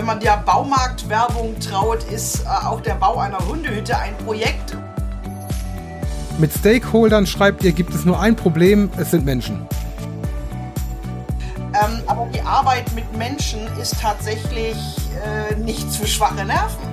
wenn 0.00 0.06
man 0.06 0.18
der 0.18 0.38
Baumarktwerbung 0.38 1.60
traut, 1.60 2.04
ist 2.04 2.46
äh, 2.46 2.48
auch 2.48 2.80
der 2.80 2.94
Bau 2.94 3.18
einer 3.18 3.38
Hundehütte 3.46 3.98
ein 3.98 4.16
Projekt. 4.24 4.74
Mit 6.38 6.50
Stakeholdern 6.54 7.26
schreibt 7.26 7.62
ihr, 7.64 7.72
gibt 7.72 7.94
es 7.94 8.06
nur 8.06 8.18
ein 8.18 8.34
Problem, 8.34 8.88
es 8.96 9.10
sind 9.10 9.26
Menschen. 9.26 9.66
Ähm, 11.58 12.00
aber 12.06 12.26
die 12.32 12.40
Arbeit 12.40 12.90
mit 12.94 13.14
Menschen 13.18 13.60
ist 13.78 14.00
tatsächlich 14.00 14.74
äh, 15.22 15.54
nicht 15.56 15.86
für 15.90 16.06
schwache 16.06 16.46
Nerven. 16.46 16.88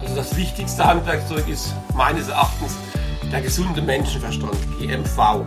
Also 0.00 0.16
das 0.16 0.34
wichtigste 0.34 0.86
Handwerkzeug 0.86 1.46
ist 1.48 1.74
meines 1.94 2.28
Erachtens 2.28 2.76
der 3.30 3.42
gesunde 3.42 3.82
Menschenverstand, 3.82 4.56
GMV. 4.78 5.44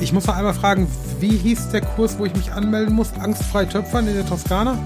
Ich 0.00 0.14
muss 0.14 0.26
noch 0.26 0.36
einmal 0.36 0.54
fragen, 0.54 0.88
wie 1.20 1.36
hieß 1.36 1.70
der 1.70 1.80
Kurs, 1.80 2.18
wo 2.18 2.24
ich 2.24 2.34
mich 2.34 2.52
anmelden 2.52 2.94
muss? 2.94 3.12
Angstfrei 3.18 3.64
Töpfern 3.64 4.06
in 4.08 4.14
der 4.14 4.26
Toskana? 4.26 4.78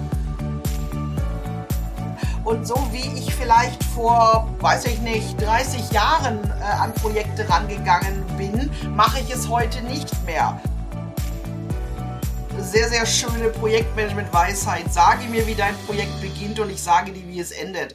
Und 2.45 2.67
so 2.67 2.77
wie 2.93 3.19
ich 3.19 3.35
vielleicht 3.35 3.83
vor, 3.85 4.49
weiß 4.61 4.87
ich 4.87 5.01
nicht, 5.01 5.41
30 5.41 5.91
Jahren 5.93 6.39
äh, 6.61 6.65
an 6.65 6.95
Projekte 6.95 7.49
rangegangen 7.49 8.25
bin, 8.39 8.71
mache 8.97 9.21
ich 9.21 9.35
es 9.35 9.49
heute 9.49 9.83
nicht 9.83 10.11
mehr. 10.25 10.59
Sehr, 12.59 12.89
sehr 12.89 13.05
schöne 13.05 13.51
Projektmanagement-Weisheit. 13.51 14.93
Sage 14.93 15.29
mir, 15.31 15.47
wie 15.47 15.55
dein 15.55 15.75
Projekt 15.87 16.21
beginnt 16.21 16.59
und 16.59 16.71
ich 16.71 16.83
sage 16.83 17.13
dir, 17.13 17.27
wie 17.29 17.39
es 17.39 17.51
endet. 17.51 17.95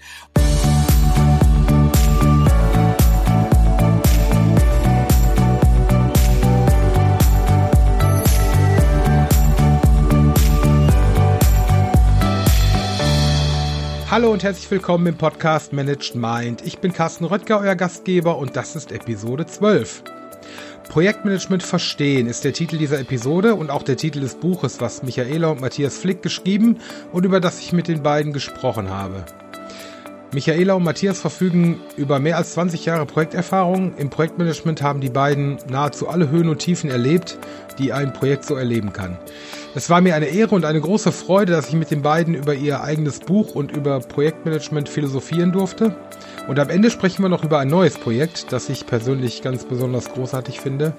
Hallo 14.14 14.31
und 14.31 14.44
herzlich 14.44 14.69
willkommen 14.69 15.08
im 15.08 15.17
Podcast 15.17 15.73
Managed 15.73 16.14
Mind. 16.14 16.61
Ich 16.64 16.78
bin 16.78 16.94
Carsten 16.94 17.25
Röttger, 17.25 17.59
euer 17.59 17.73
Gastgeber 17.73 18.38
und 18.38 18.55
das 18.55 18.75
ist 18.75 18.92
Episode 18.92 19.47
12. 19.47 20.03
Projektmanagement 20.88 21.64
verstehen 21.64 22.28
ist 22.28 22.44
der 22.44 22.53
Titel 22.53 22.78
dieser 22.78 23.00
Episode 23.00 23.55
und 23.55 23.72
auch 23.72 23.81
der 23.81 23.97
Titel 23.97 24.20
des 24.20 24.36
Buches, 24.36 24.80
was 24.80 25.02
Michaela 25.02 25.47
und 25.47 25.61
Matthias 25.61 25.97
Flick 25.97 26.22
geschrieben 26.22 26.78
und 27.11 27.25
über 27.25 27.39
das 27.39 27.59
ich 27.59 27.73
mit 27.73 27.88
den 27.88 28.03
beiden 28.03 28.33
gesprochen 28.33 28.92
habe. 28.92 29.25
Michaela 30.31 30.75
und 30.75 30.83
Matthias 30.83 31.20
verfügen 31.20 31.81
über 31.98 32.20
mehr 32.20 32.38
als 32.38 32.53
20 32.53 32.86
Jahre 32.86 33.08
Projekterfahrung. 33.08 33.98
Im 33.98 34.11
Projektmanagement 34.11 34.83
haben 34.83 35.02
die 35.02 35.09
beiden 35.09 35.58
nahezu 35.70 36.08
alle 36.08 36.30
Höhen 36.30 36.50
und 36.50 36.59
Tiefen 36.59 36.92
erlebt, 36.92 37.39
die 37.80 37.94
ein 37.94 38.14
Projekt 38.14 38.45
so 38.45 38.53
erleben 38.53 38.94
kann. 38.94 39.17
Es 39.75 39.89
war 39.89 40.02
mir 40.02 40.13
eine 40.13 40.27
Ehre 40.27 40.53
und 40.53 40.66
eine 40.66 40.79
große 40.79 41.11
Freude, 41.11 41.52
dass 41.52 41.69
ich 41.69 41.73
mit 41.73 41.89
den 41.89 42.03
beiden 42.03 42.35
über 42.35 42.53
ihr 42.53 42.83
eigenes 42.83 43.19
Buch 43.19 43.55
und 43.55 43.71
über 43.71 43.99
Projektmanagement 43.99 44.88
philosophieren 44.88 45.52
durfte. 45.52 45.95
Und 46.47 46.59
am 46.59 46.69
Ende 46.69 46.91
sprechen 46.91 47.23
wir 47.23 47.30
noch 47.30 47.43
über 47.43 47.57
ein 47.57 47.69
neues 47.69 47.97
Projekt, 47.97 48.52
das 48.52 48.69
ich 48.69 48.85
persönlich 48.85 49.41
ganz 49.41 49.65
besonders 49.65 50.13
großartig 50.13 50.59
finde. 50.59 50.93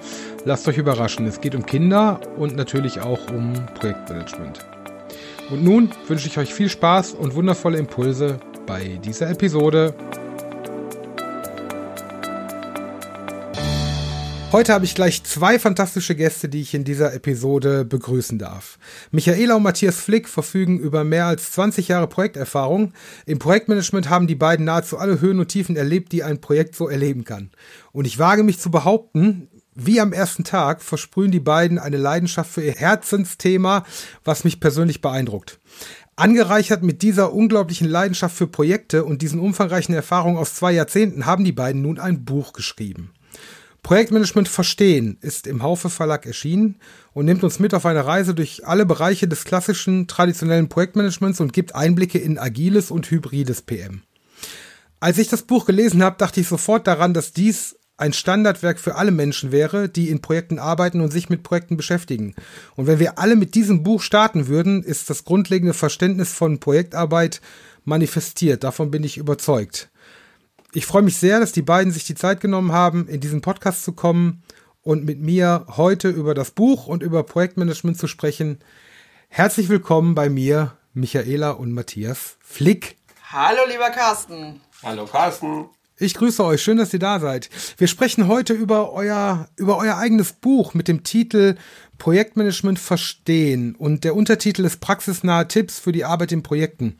Lasst 0.44 0.66
euch 0.66 0.78
überraschen, 0.78 1.25
es 1.27 1.41
geht 1.41 1.55
um 1.55 1.64
Kinder 1.66 2.20
und 2.36 2.56
natürlich 2.56 3.00
auch 3.00 3.31
um 3.31 3.53
Projektmanagement. 3.78 4.58
Und 5.50 5.62
nun 5.62 5.91
wünsche 6.09 6.27
ich 6.27 6.36
euch 6.38 6.53
viel 6.53 6.69
Spaß 6.69 7.12
und 7.12 7.36
wundervolle 7.36 7.78
Impulse 7.78 8.41
bei 8.66 8.98
dieser 9.05 9.31
Episode. 9.31 9.94
Heute 14.55 14.72
habe 14.72 14.84
ich 14.84 14.94
gleich 14.94 15.24
zwei 15.24 15.58
fantastische 15.58 16.14
Gäste, 16.14 16.48
die 16.48 16.60
ich 16.60 16.74
in 16.74 16.84
dieser 16.84 17.12
Episode 17.12 17.84
begrüßen 17.84 18.38
darf. 18.38 18.78
Michaela 19.10 19.56
und 19.56 19.64
Matthias 19.64 19.97
Flick 19.97 20.28
verfügen 20.28 20.78
über 20.78 21.02
mehr 21.02 21.27
als 21.27 21.50
20 21.50 21.88
Jahre 21.88 22.06
Projekterfahrung. 22.06 22.92
Im 23.27 23.41
Projektmanagement 23.41 24.08
haben 24.08 24.28
die 24.28 24.36
beiden 24.36 24.64
nahezu 24.64 24.97
alle 24.97 25.20
Höhen 25.20 25.41
und 25.41 25.48
Tiefen 25.48 25.75
erlebt, 25.75 26.12
die 26.12 26.22
ein 26.22 26.41
Projekt 26.41 26.76
so 26.76 26.88
erleben 26.88 27.25
kann. 27.25 27.50
Und 27.91 28.06
ich 28.06 28.20
wage 28.20 28.44
mich 28.44 28.60
zu 28.60 28.70
behaupten, 28.70 29.48
wie 29.75 30.00
am 30.00 30.12
ersten 30.12 30.44
Tag 30.44 30.82
versprühen 30.82 31.32
die 31.32 31.41
beiden 31.41 31.81
eine 31.81 31.97
Leidenschaft 31.97 32.53
für 32.53 32.62
ihr 32.62 32.75
Herzensthema, 32.75 33.84
was 34.22 34.44
mich 34.44 34.60
persönlich 34.60 35.00
beeindruckt. 35.00 35.59
Angereichert 36.14 36.84
mit 36.84 37.03
dieser 37.03 37.32
unglaublichen 37.32 37.88
Leidenschaft 37.88 38.37
für 38.37 38.47
Projekte 38.47 39.04
und 39.04 39.20
diesen 39.20 39.41
umfangreichen 39.41 39.97
Erfahrungen 39.97 40.38
aus 40.38 40.54
zwei 40.54 40.70
Jahrzehnten 40.70 41.26
haben 41.26 41.43
die 41.43 41.50
beiden 41.50 41.82
nun 41.82 41.98
ein 41.98 42.25
Buch 42.25 42.53
geschrieben. 42.53 43.10
Projektmanagement 43.84 44.49
Verstehen 44.49 45.19
ist 45.21 45.47
im 45.47 45.62
Haufe 45.62 45.91
Verlag 45.91 46.25
erschienen 46.25 46.77
und 47.12 47.27
nimmt 47.27 47.45
uns 47.45 47.59
mit 47.59 47.75
auf 47.75 47.84
eine 47.84 48.06
Reise 48.06 48.34
durch 48.34 48.67
alle 48.67 48.87
Bereiche 48.87 49.28
des 49.28 49.45
klassischen, 49.45 50.09
traditionellen 50.09 50.71
Projektmanagements 50.71 51.39
und 51.39 51.53
gibt 51.53 51.75
Einblicke 51.75 52.19
in 52.19 52.39
agiles 52.39 52.91
und 52.91 53.11
hybrides 53.11 53.61
PM. 53.61 54.00
Als 55.00 55.19
ich 55.19 55.28
das 55.28 55.43
Buch 55.43 55.67
gelesen 55.67 56.03
habe, 56.03 56.17
dachte 56.17 56.41
ich 56.41 56.49
sofort 56.49 56.87
daran, 56.87 57.12
dass 57.12 57.34
dies 57.34 57.77
ein 57.99 58.15
Standardwerk 58.15 58.81
für 58.81 58.94
alle 58.94 59.11
Menschen 59.11 59.53
wäre, 59.53 59.91
die 59.91 60.09
in 60.09 60.23
Projekten 60.23 60.59
arbeiten 60.59 61.03
und 61.03 61.12
sich 61.12 61.28
mit 61.28 61.43
Projekten 61.43 61.77
beschäftigen. 61.77 62.34
Und 62.77 62.87
wenn 62.87 62.99
wir 62.99 63.19
alle 63.19 63.37
mit 63.37 63.55
diesem 63.55 63.83
Buch 63.83 64.00
starten 64.00 64.49
würden, 64.49 64.83
ist 64.83 65.11
das 65.11 65.27
grundlegende 65.27 65.75
Verständnis 65.75 66.33
von 66.33 66.59
Projektarbeit 66.59 67.43
manifestiert. 67.84 68.65
Davon 68.65 68.91
bin 68.91 69.05
ich 69.05 69.19
überzeugt. 69.19 69.91
Ich 70.77 70.87
freue 70.87 71.03
mich 71.03 71.19
sehr, 71.19 71.39
dass 71.39 71.53
die 71.53 71.62
beiden 71.62 71.93
sich 71.93 72.05
die 72.05 72.17
Zeit 72.17 72.41
genommen 72.41 72.73
haben, 72.73 73.07
in 73.07 73.21
diesen 73.21 73.43
Podcast 73.43 73.85
zu 73.85 73.93
kommen 73.93 74.43
und 74.83 75.05
mit 75.05 75.21
mir 75.21 75.67
heute 75.77 76.09
über 76.09 76.35
das 76.35 76.51
Buch 76.51 76.89
und 76.89 77.01
über 77.01 77.23
Projektmanagement 77.23 77.97
zu 77.97 78.09
sprechen. 78.09 78.59
Herzlich 79.29 79.69
willkommen 79.69 80.17
bei 80.17 80.29
mir, 80.29 80.77
Michaela 80.93 81.53
und 81.53 81.71
Matthias 81.71 82.39
Flick. 82.41 82.97
Hallo, 83.31 83.61
lieber 83.71 83.91
Carsten. 83.91 84.61
Hallo 84.83 85.07
Carsten. 85.07 85.67
Ich 85.97 86.15
grüße 86.15 86.45
euch, 86.45 86.61
schön, 86.61 86.77
dass 86.77 86.93
ihr 86.93 86.99
da 86.99 87.21
seid. 87.21 87.51
Wir 87.79 87.87
sprechen 87.87 88.27
heute 88.27 88.53
über 88.53 88.93
euer, 88.93 89.49
über 89.55 89.79
euer 89.79 89.97
eigenes 89.97 90.33
Buch 90.33 90.75
mit 90.75 90.89
dem 90.89 91.05
Titel 91.05 91.55
Projektmanagement 91.99 92.81
verstehen 92.81 93.77
und 93.77 94.03
der 94.03 94.17
Untertitel 94.17 94.65
ist 94.65 94.81
Praxisnahe 94.81 95.47
Tipps 95.47 95.79
für 95.79 95.93
die 95.93 96.05
Arbeit 96.05 96.33
in 96.33 96.43
Projekten, 96.43 96.99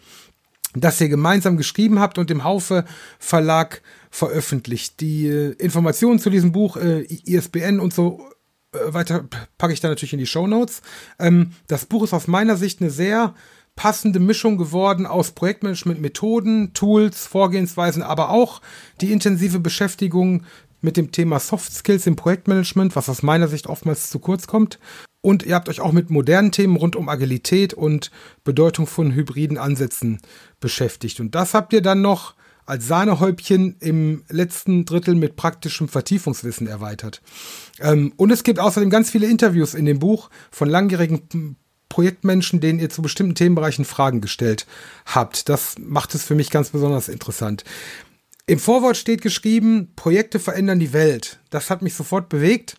das 0.75 1.01
ihr 1.01 1.09
gemeinsam 1.09 1.57
geschrieben 1.57 2.01
habt 2.01 2.19
und 2.19 2.31
im 2.31 2.45
Haufe 2.45 2.85
Verlag 3.19 3.83
veröffentlicht. 4.11 5.01
Die 5.01 5.27
äh, 5.27 5.53
Informationen 5.53 6.19
zu 6.19 6.31
diesem 6.31 6.53
Buch, 6.53 6.77
äh, 6.77 7.03
ISBN 7.03 7.81
und 7.81 7.95
so 7.95 8.29
äh, 8.73 8.93
weiter 8.93 9.25
packe 9.59 9.73
ich 9.73 9.81
da 9.81 9.89
natürlich 9.89 10.13
in 10.13 10.19
die 10.19 10.27
Show 10.27 10.47
Notes. 10.47 10.83
Ähm, 11.19 11.53
das 11.67 11.87
Buch 11.87 12.05
ist 12.05 12.13
aus 12.13 12.27
meiner 12.27 12.57
Sicht 12.57 12.81
eine 12.81 12.91
sehr 12.91 13.35
passende 13.77 14.21
Mischung 14.21 14.57
geworden 14.57 15.07
aus 15.07 15.33
Projektmanagement-Methoden, 15.33 16.75
Tools, 16.75 17.27
Vorgehensweisen, 17.27 18.03
aber 18.03 18.31
auch 18.31 18.61
die 19.01 19.13
intensive 19.13 19.59
Beschäftigung 19.59 20.45
mit 20.81 20.97
dem 20.97 21.11
Thema 21.11 21.41
Soft 21.41 21.73
Skills 21.73 22.07
im 22.07 22.15
Projektmanagement, 22.15 22.95
was 22.95 23.09
aus 23.09 23.23
meiner 23.23 23.49
Sicht 23.49 23.67
oftmals 23.67 24.11
zu 24.11 24.19
kurz 24.19 24.47
kommt. 24.47 24.79
Und 25.25 25.43
ihr 25.43 25.55
habt 25.55 25.71
euch 25.71 25.81
auch 25.81 25.93
mit 25.93 26.11
modernen 26.11 26.53
Themen 26.53 26.77
rund 26.77 26.97
um 26.97 27.09
Agilität 27.09 27.73
und 27.73 28.11
Bedeutung 28.45 28.87
von 28.87 29.15
hybriden 29.15 29.57
Ansätzen 29.57 30.21
beschäftigt. 30.61 31.19
Und 31.19 31.35
das 31.35 31.55
habt 31.55 31.73
ihr 31.73 31.81
dann 31.81 32.03
noch 32.03 32.35
als 32.67 32.87
Sahnehäubchen 32.87 33.77
im 33.81 34.25
letzten 34.29 34.85
Drittel 34.85 35.15
mit 35.15 35.37
praktischem 35.37 35.89
Vertiefungswissen 35.89 36.67
erweitert. 36.67 37.23
Ähm, 37.81 38.13
und 38.19 38.33
es 38.33 38.43
gibt 38.43 38.59
außerdem 38.59 38.91
ganz 38.91 39.09
viele 39.09 39.27
Interviews 39.27 39.73
in 39.73 39.87
dem 39.87 39.99
Buch 39.99 40.29
von 40.51 40.69
langjährigen 40.69 41.57
Projektmenschen, 41.89 42.61
denen 42.61 42.79
ihr 42.79 42.91
zu 42.91 43.01
bestimmten 43.01 43.35
Themenbereichen 43.35 43.87
Fragen 43.87 44.21
gestellt 44.21 44.67
habt. 45.07 45.49
Das 45.49 45.77
macht 45.79 46.15
es 46.15 46.25
für 46.25 46.35
mich 46.35 46.51
ganz 46.51 46.69
besonders 46.69 47.09
interessant. 47.09 47.65
Im 48.47 48.59
Vorwort 48.59 48.99
steht 48.99 49.23
geschrieben, 49.23 49.89
Projekte 49.97 50.39
verändern 50.39 50.79
die 50.79 50.93
Welt. 50.93 51.41
Das 51.49 51.71
hat 51.71 51.81
mich 51.81 51.95
sofort 51.95 52.29
bewegt, 52.29 52.77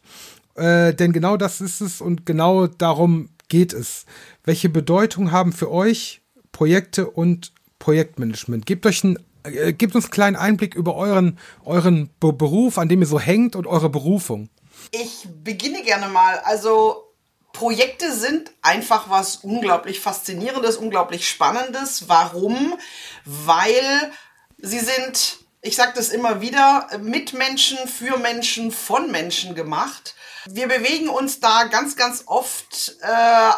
äh, 0.55 0.93
denn 0.93 1.13
genau 1.13 1.37
das 1.37 1.61
ist 1.61 1.81
es 1.81 2.01
und 2.01 2.25
genau 2.25 2.67
darum 2.67 3.29
geht 3.47 3.73
es. 3.73 4.05
Welche 4.43 4.69
Bedeutung 4.69 5.31
haben 5.31 5.53
für 5.53 5.71
euch 5.71 6.21
Projekte 6.51 7.09
und 7.09 7.53
Projektmanagement? 7.79 8.65
Gebt 8.65 8.85
euch 8.85 9.03
ein 9.03 9.19
äh, 9.45 9.73
Gebt 9.73 9.95
uns 9.95 10.05
einen 10.05 10.11
kleinen 10.11 10.35
Einblick 10.35 10.75
über 10.75 10.95
euren, 10.95 11.37
euren 11.63 12.09
Be 12.19 12.33
Beruf, 12.33 12.77
an 12.77 12.89
dem 12.89 13.01
ihr 13.01 13.07
so 13.07 13.19
hängt 13.19 13.55
und 13.55 13.67
eure 13.67 13.89
Berufung. 13.89 14.49
Ich 14.91 15.27
beginne 15.43 15.83
gerne 15.83 16.07
mal. 16.07 16.39
Also 16.39 17.13
Projekte 17.53 18.11
sind 18.13 18.51
einfach 18.61 19.09
was 19.09 19.37
unglaublich 19.37 19.99
Faszinierendes, 19.99 20.77
unglaublich 20.77 21.29
Spannendes. 21.29 22.09
Warum? 22.09 22.75
Weil 23.23 24.11
sie 24.57 24.79
sind, 24.79 25.37
ich 25.61 25.75
sage 25.75 25.93
das 25.95 26.09
immer 26.09 26.41
wieder, 26.41 26.89
mit 27.01 27.33
Menschen, 27.33 27.77
für 27.87 28.17
Menschen, 28.17 28.71
von 28.71 29.11
Menschen 29.11 29.55
gemacht. 29.55 30.15
Wir 30.47 30.67
bewegen 30.67 31.09
uns 31.09 31.39
da 31.39 31.63
ganz, 31.63 31.95
ganz 31.95 32.23
oft 32.27 32.97
äh, 33.01 33.49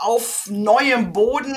auf 0.00 0.46
neuem 0.50 1.12
Boden, 1.12 1.56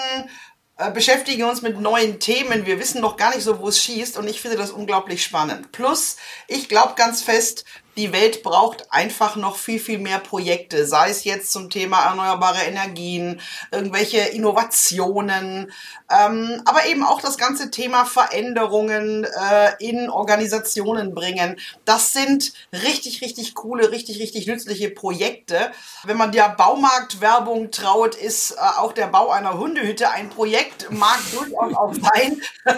äh, 0.78 0.92
beschäftigen 0.92 1.46
uns 1.46 1.64
mit 1.64 1.80
neuen 1.80 2.20
Themen. 2.20 2.68
Wir 2.68 2.80
wissen 2.80 3.02
noch 3.02 3.18
gar 3.18 3.34
nicht 3.34 3.44
so, 3.44 3.60
wo 3.60 3.70
es 3.70 3.82
schießt 3.82 4.18
und 4.18 4.28
ich 4.28 4.40
finde 4.40 4.58
das 4.58 4.70
unglaublich 4.70 5.24
spannend. 5.24 5.72
Plus, 5.72 6.18
ich 6.48 6.70
glaube 6.70 6.94
ganz 6.96 7.24
fest, 7.24 7.66
die 7.98 8.14
Welt 8.14 8.44
braucht 8.44 8.92
einfach 8.92 9.36
noch 9.36 9.58
viel, 9.58 9.80
viel 9.80 9.98
mehr 9.98 10.20
Projekte, 10.20 10.86
sei 10.86 11.10
es 11.10 11.24
jetzt 11.24 11.52
zum 11.52 11.70
Thema 11.70 12.06
erneuerbare 12.06 12.60
Energien, 12.60 13.42
irgendwelche 13.72 14.20
Innovationen, 14.20 15.72
ähm, 16.10 16.62
aber 16.66 16.86
eben 16.86 17.04
auch 17.04 17.20
das 17.22 17.38
ganze 17.38 17.72
Thema 17.72 18.06
Veränderungen 18.06 19.26
äh, 19.26 19.72
in 19.80 20.10
Organisationen 20.10 21.16
bringen. 21.16 21.60
Das 21.86 22.14
sind 22.14 22.54
richtig, 22.72 23.22
richtig 23.22 23.56
coole, 23.56 23.92
richtig, 23.92 24.20
richtig 24.20 24.46
nützliche 24.46 24.90
Projekte. 24.90 25.72
Wenn 26.04 26.18
man 26.18 26.32
der 26.32 26.50
Baumarktwerbung 26.50 27.72
traut, 27.72 28.14
ist 28.14 28.52
äh, 28.52 28.58
auch 28.78 28.94
der 28.94 29.08
Bau 29.08 29.30
einer 29.30 29.58
Hundehütte 29.58 30.12
ein 30.12 30.30
Projekt, 30.30 30.92
mag 30.92 31.20
durchaus 31.32 31.74
auch 31.74 31.94
sein. 31.94 32.42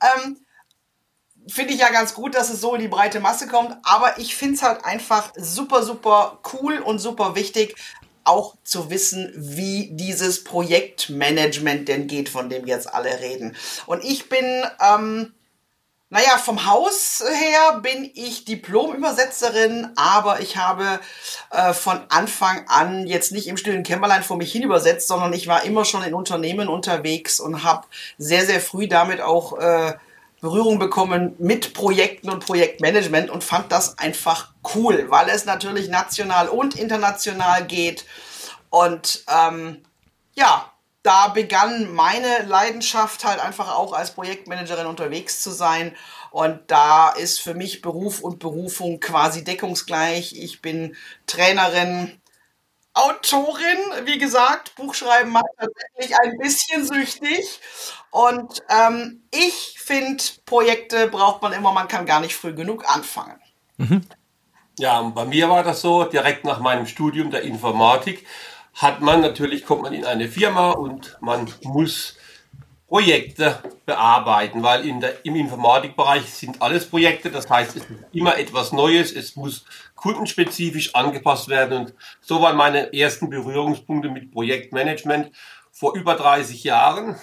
ähm, 0.00 0.45
finde 1.48 1.74
ich 1.74 1.80
ja 1.80 1.90
ganz 1.90 2.14
gut, 2.14 2.34
dass 2.34 2.50
es 2.50 2.60
so 2.60 2.74
in 2.74 2.80
die 2.80 2.88
breite 2.88 3.20
Masse 3.20 3.46
kommt, 3.46 3.76
aber 3.82 4.18
ich 4.18 4.36
finde 4.36 4.56
es 4.56 4.62
halt 4.62 4.84
einfach 4.84 5.32
super, 5.36 5.82
super 5.82 6.40
cool 6.52 6.78
und 6.78 6.98
super 6.98 7.34
wichtig, 7.34 7.76
auch 8.24 8.56
zu 8.64 8.90
wissen, 8.90 9.32
wie 9.36 9.90
dieses 9.92 10.42
Projektmanagement 10.44 11.88
denn 11.88 12.06
geht, 12.08 12.28
von 12.28 12.50
dem 12.50 12.66
jetzt 12.66 12.92
alle 12.92 13.20
reden. 13.20 13.56
Und 13.86 14.02
ich 14.04 14.28
bin, 14.28 14.64
ähm, 14.80 15.32
naja, 16.10 16.36
vom 16.38 16.66
Haus 16.66 17.22
her 17.28 17.80
bin 17.80 18.10
ich 18.14 18.44
Diplom-Übersetzerin, 18.44 19.92
aber 19.96 20.40
ich 20.40 20.56
habe 20.56 21.00
äh, 21.50 21.72
von 21.72 22.00
Anfang 22.08 22.64
an 22.68 23.06
jetzt 23.06 23.32
nicht 23.32 23.46
im 23.46 23.56
stillen 23.56 23.82
Kämmerlein 23.82 24.22
vor 24.22 24.36
mich 24.36 24.52
hin 24.52 24.62
übersetzt, 24.62 25.08
sondern 25.08 25.32
ich 25.32 25.46
war 25.46 25.64
immer 25.64 25.84
schon 25.84 26.02
in 26.02 26.14
Unternehmen 26.14 26.68
unterwegs 26.68 27.38
und 27.38 27.62
habe 27.62 27.86
sehr, 28.18 28.44
sehr 28.44 28.60
früh 28.60 28.88
damit 28.88 29.20
auch 29.20 29.58
äh, 29.58 29.94
Berührung 30.40 30.78
bekommen 30.78 31.34
mit 31.38 31.74
Projekten 31.74 32.30
und 32.30 32.44
Projektmanagement 32.44 33.30
und 33.30 33.42
fand 33.42 33.72
das 33.72 33.98
einfach 33.98 34.52
cool, 34.74 35.06
weil 35.08 35.28
es 35.28 35.44
natürlich 35.44 35.88
national 35.88 36.48
und 36.48 36.78
international 36.78 37.66
geht. 37.66 38.04
Und 38.70 39.24
ähm, 39.28 39.82
ja, 40.34 40.70
da 41.02 41.28
begann 41.28 41.94
meine 41.94 42.42
Leidenschaft 42.46 43.24
halt 43.24 43.40
einfach 43.40 43.74
auch 43.74 43.92
als 43.92 44.10
Projektmanagerin 44.10 44.86
unterwegs 44.86 45.40
zu 45.40 45.50
sein. 45.50 45.96
Und 46.32 46.60
da 46.66 47.10
ist 47.10 47.40
für 47.40 47.54
mich 47.54 47.80
Beruf 47.80 48.20
und 48.20 48.40
Berufung 48.40 49.00
quasi 49.00 49.44
deckungsgleich. 49.44 50.34
Ich 50.36 50.60
bin 50.60 50.96
Trainerin, 51.26 52.20
Autorin, 52.92 53.78
wie 54.04 54.18
gesagt, 54.18 54.74
Buchschreiben 54.74 55.30
macht 55.30 55.44
tatsächlich 55.58 56.18
ein 56.18 56.38
bisschen 56.38 56.84
süchtig. 56.84 57.60
Und 58.16 58.62
ähm, 58.70 59.20
ich 59.30 59.76
finde, 59.78 60.24
Projekte 60.46 61.06
braucht 61.08 61.42
man 61.42 61.52
immer, 61.52 61.70
man 61.72 61.86
kann 61.86 62.06
gar 62.06 62.20
nicht 62.20 62.34
früh 62.34 62.54
genug 62.54 62.88
anfangen. 62.88 63.38
Mhm. 63.76 64.06
Ja, 64.78 65.02
bei 65.02 65.26
mir 65.26 65.50
war 65.50 65.62
das 65.62 65.82
so, 65.82 66.04
direkt 66.04 66.46
nach 66.46 66.58
meinem 66.58 66.86
Studium 66.86 67.30
der 67.30 67.42
Informatik 67.42 68.26
hat 68.72 69.02
man 69.02 69.20
natürlich, 69.20 69.66
kommt 69.66 69.82
man 69.82 69.92
in 69.92 70.06
eine 70.06 70.30
Firma 70.30 70.70
und 70.70 71.18
man 71.20 71.52
muss 71.64 72.16
Projekte 72.88 73.62
bearbeiten, 73.84 74.62
weil 74.62 74.86
in 74.86 75.00
der, 75.00 75.22
im 75.26 75.36
Informatikbereich 75.36 76.32
sind 76.32 76.62
alles 76.62 76.88
Projekte, 76.88 77.30
das 77.30 77.50
heißt, 77.50 77.76
es 77.76 77.82
ist 77.82 78.04
immer 78.12 78.38
etwas 78.38 78.72
Neues, 78.72 79.12
es 79.12 79.36
muss 79.36 79.66
kundenspezifisch 79.94 80.94
angepasst 80.94 81.48
werden 81.48 81.80
und 81.80 81.94
so 82.22 82.40
waren 82.40 82.56
meine 82.56 82.94
ersten 82.94 83.28
Berührungspunkte 83.28 84.08
mit 84.08 84.32
Projektmanagement 84.32 85.32
vor 85.70 85.94
über 85.94 86.14
30 86.14 86.64
Jahren. 86.64 87.16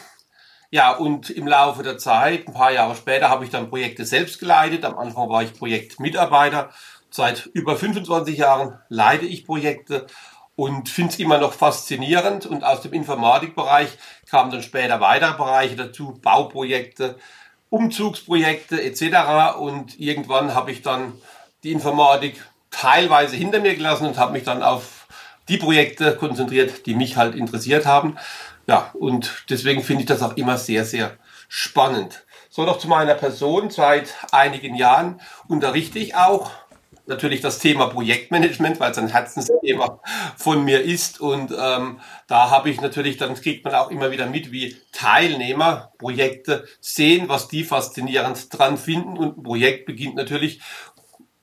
Ja, 0.73 0.93
und 0.93 1.29
im 1.29 1.47
Laufe 1.47 1.83
der 1.83 1.99
Zeit, 1.99 2.47
ein 2.47 2.53
paar 2.55 2.71
Jahre 2.71 2.95
später, 2.95 3.29
habe 3.29 3.45
ich 3.45 3.51
dann 3.51 3.69
Projekte 3.69 4.05
selbst 4.05 4.39
geleitet. 4.39 4.85
Am 4.85 4.97
Anfang 4.97 5.29
war 5.29 5.43
ich 5.43 5.53
Projektmitarbeiter. 5.53 6.71
Seit 7.11 7.45
über 7.53 7.77
25 7.77 8.39
Jahren 8.39 8.79
leite 8.89 9.27
ich 9.27 9.45
Projekte 9.45 10.07
und 10.55 10.89
finde 10.89 11.13
es 11.13 11.19
immer 11.19 11.37
noch 11.37 11.53
faszinierend. 11.53 12.47
Und 12.47 12.63
aus 12.63 12.81
dem 12.81 12.91
Informatikbereich 12.91 13.89
kamen 14.27 14.49
dann 14.49 14.63
später 14.63 14.99
weitere 14.99 15.33
Bereiche 15.33 15.75
dazu, 15.75 16.19
Bauprojekte, 16.19 17.19
Umzugsprojekte 17.69 18.81
etc. 18.81 19.59
Und 19.59 19.99
irgendwann 19.99 20.55
habe 20.55 20.71
ich 20.71 20.81
dann 20.81 21.13
die 21.61 21.71
Informatik 21.71 22.43
teilweise 22.71 23.35
hinter 23.35 23.59
mir 23.59 23.75
gelassen 23.75 24.07
und 24.07 24.17
habe 24.17 24.33
mich 24.33 24.43
dann 24.43 24.63
auf 24.63 25.05
die 25.49 25.57
Projekte 25.57 26.15
konzentriert, 26.15 26.87
die 26.87 26.95
mich 26.95 27.15
halt 27.15 27.35
interessiert 27.35 27.85
haben. 27.85 28.17
Ja, 28.67 28.91
und 28.93 29.45
deswegen 29.49 29.83
finde 29.83 30.03
ich 30.03 30.07
das 30.07 30.21
auch 30.21 30.37
immer 30.37 30.57
sehr, 30.57 30.85
sehr 30.85 31.17
spannend. 31.49 32.25
So 32.49 32.63
noch 32.63 32.77
zu 32.77 32.87
meiner 32.87 33.15
Person. 33.15 33.69
Seit 33.69 34.13
einigen 34.31 34.75
Jahren 34.75 35.19
unterrichte 35.47 35.99
ich 35.99 36.15
auch 36.15 36.51
natürlich 37.05 37.41
das 37.41 37.59
Thema 37.59 37.87
Projektmanagement, 37.87 38.79
weil 38.79 38.91
es 38.91 38.97
ein 38.97 39.09
Herzensthema 39.09 39.99
von 40.37 40.63
mir 40.63 40.81
ist. 40.81 41.19
Und 41.19 41.51
ähm, 41.51 41.99
da 42.27 42.49
habe 42.49 42.69
ich 42.69 42.79
natürlich, 42.79 43.17
dann 43.17 43.35
kriegt 43.35 43.65
man 43.65 43.75
auch 43.75 43.91
immer 43.91 44.11
wieder 44.11 44.27
mit, 44.27 44.51
wie 44.51 44.77
Teilnehmer 44.91 45.91
Projekte 45.97 46.65
sehen, 46.79 47.27
was 47.27 47.47
die 47.47 47.63
faszinierend 47.63 48.57
dran 48.57 48.77
finden. 48.77 49.17
Und 49.17 49.37
ein 49.39 49.43
Projekt 49.43 49.85
beginnt 49.85 50.15
natürlich 50.15 50.61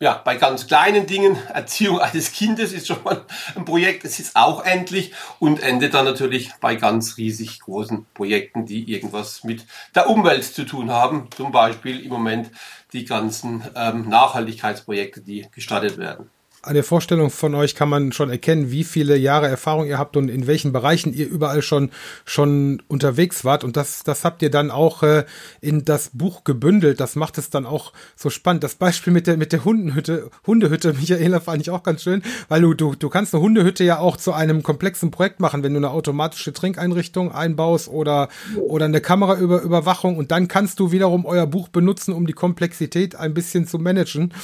ja, 0.02 0.14
bei 0.24 0.36
ganz 0.36 0.66
kleinen 0.66 1.06
Dingen, 1.06 1.36
Erziehung 1.52 2.00
eines 2.00 2.32
Kindes 2.32 2.72
ist 2.72 2.86
schon 2.86 3.02
mal 3.04 3.24
ein 3.54 3.66
Projekt, 3.66 4.04
es 4.04 4.18
ist 4.18 4.34
auch 4.34 4.64
endlich 4.64 5.12
und 5.38 5.62
endet 5.62 5.94
dann 5.94 6.06
natürlich 6.06 6.50
bei 6.60 6.74
ganz 6.74 7.18
riesig 7.18 7.60
großen 7.60 8.06
Projekten, 8.14 8.64
die 8.64 8.90
irgendwas 8.90 9.44
mit 9.44 9.66
der 9.94 10.08
Umwelt 10.08 10.44
zu 10.44 10.64
tun 10.64 10.90
haben. 10.90 11.28
Zum 11.36 11.52
Beispiel 11.52 12.00
im 12.00 12.08
Moment 12.08 12.50
die 12.94 13.04
ganzen 13.04 13.62
ähm, 13.76 14.08
Nachhaltigkeitsprojekte, 14.08 15.20
die 15.20 15.46
gestartet 15.52 15.98
werden 15.98 16.30
an 16.62 16.74
der 16.74 16.84
Vorstellung 16.84 17.30
von 17.30 17.54
euch 17.54 17.74
kann 17.74 17.88
man 17.88 18.12
schon 18.12 18.28
erkennen, 18.28 18.70
wie 18.70 18.84
viele 18.84 19.16
Jahre 19.16 19.48
Erfahrung 19.48 19.86
ihr 19.86 19.98
habt 19.98 20.16
und 20.16 20.28
in 20.28 20.46
welchen 20.46 20.72
Bereichen 20.72 21.14
ihr 21.14 21.26
überall 21.26 21.62
schon 21.62 21.90
schon 22.26 22.82
unterwegs 22.86 23.44
wart. 23.46 23.64
Und 23.64 23.78
das, 23.78 24.02
das 24.02 24.24
habt 24.24 24.42
ihr 24.42 24.50
dann 24.50 24.70
auch 24.70 25.02
äh, 25.02 25.24
in 25.62 25.86
das 25.86 26.10
Buch 26.12 26.44
gebündelt. 26.44 27.00
Das 27.00 27.16
macht 27.16 27.38
es 27.38 27.48
dann 27.48 27.64
auch 27.64 27.94
so 28.14 28.28
spannend. 28.28 28.62
Das 28.62 28.74
Beispiel 28.74 29.10
mit 29.10 29.26
der 29.26 29.38
mit 29.38 29.52
der 29.52 29.64
Hundenhütte, 29.64 30.30
Hundehütte, 30.46 30.92
Michaela, 31.00 31.40
fand 31.40 31.62
ich 31.62 31.70
auch 31.70 31.82
ganz 31.82 32.02
schön, 32.02 32.22
weil 32.48 32.60
du 32.60 32.74
du 32.74 32.94
du 32.94 33.08
kannst 33.08 33.34
eine 33.34 33.42
Hundehütte 33.42 33.82
ja 33.82 33.98
auch 33.98 34.18
zu 34.18 34.34
einem 34.34 34.62
komplexen 34.62 35.10
Projekt 35.10 35.40
machen, 35.40 35.62
wenn 35.62 35.72
du 35.72 35.78
eine 35.78 35.90
automatische 35.90 36.52
Trinkeinrichtung 36.52 37.32
einbaust 37.32 37.88
oder 37.88 38.28
oder 38.60 38.84
eine 38.84 39.00
Kameraüberwachung 39.00 40.18
und 40.18 40.30
dann 40.30 40.46
kannst 40.46 40.78
du 40.78 40.92
wiederum 40.92 41.24
euer 41.24 41.46
Buch 41.46 41.68
benutzen, 41.68 42.12
um 42.12 42.26
die 42.26 42.34
Komplexität 42.34 43.16
ein 43.16 43.32
bisschen 43.32 43.66
zu 43.66 43.78
managen, 43.78 44.34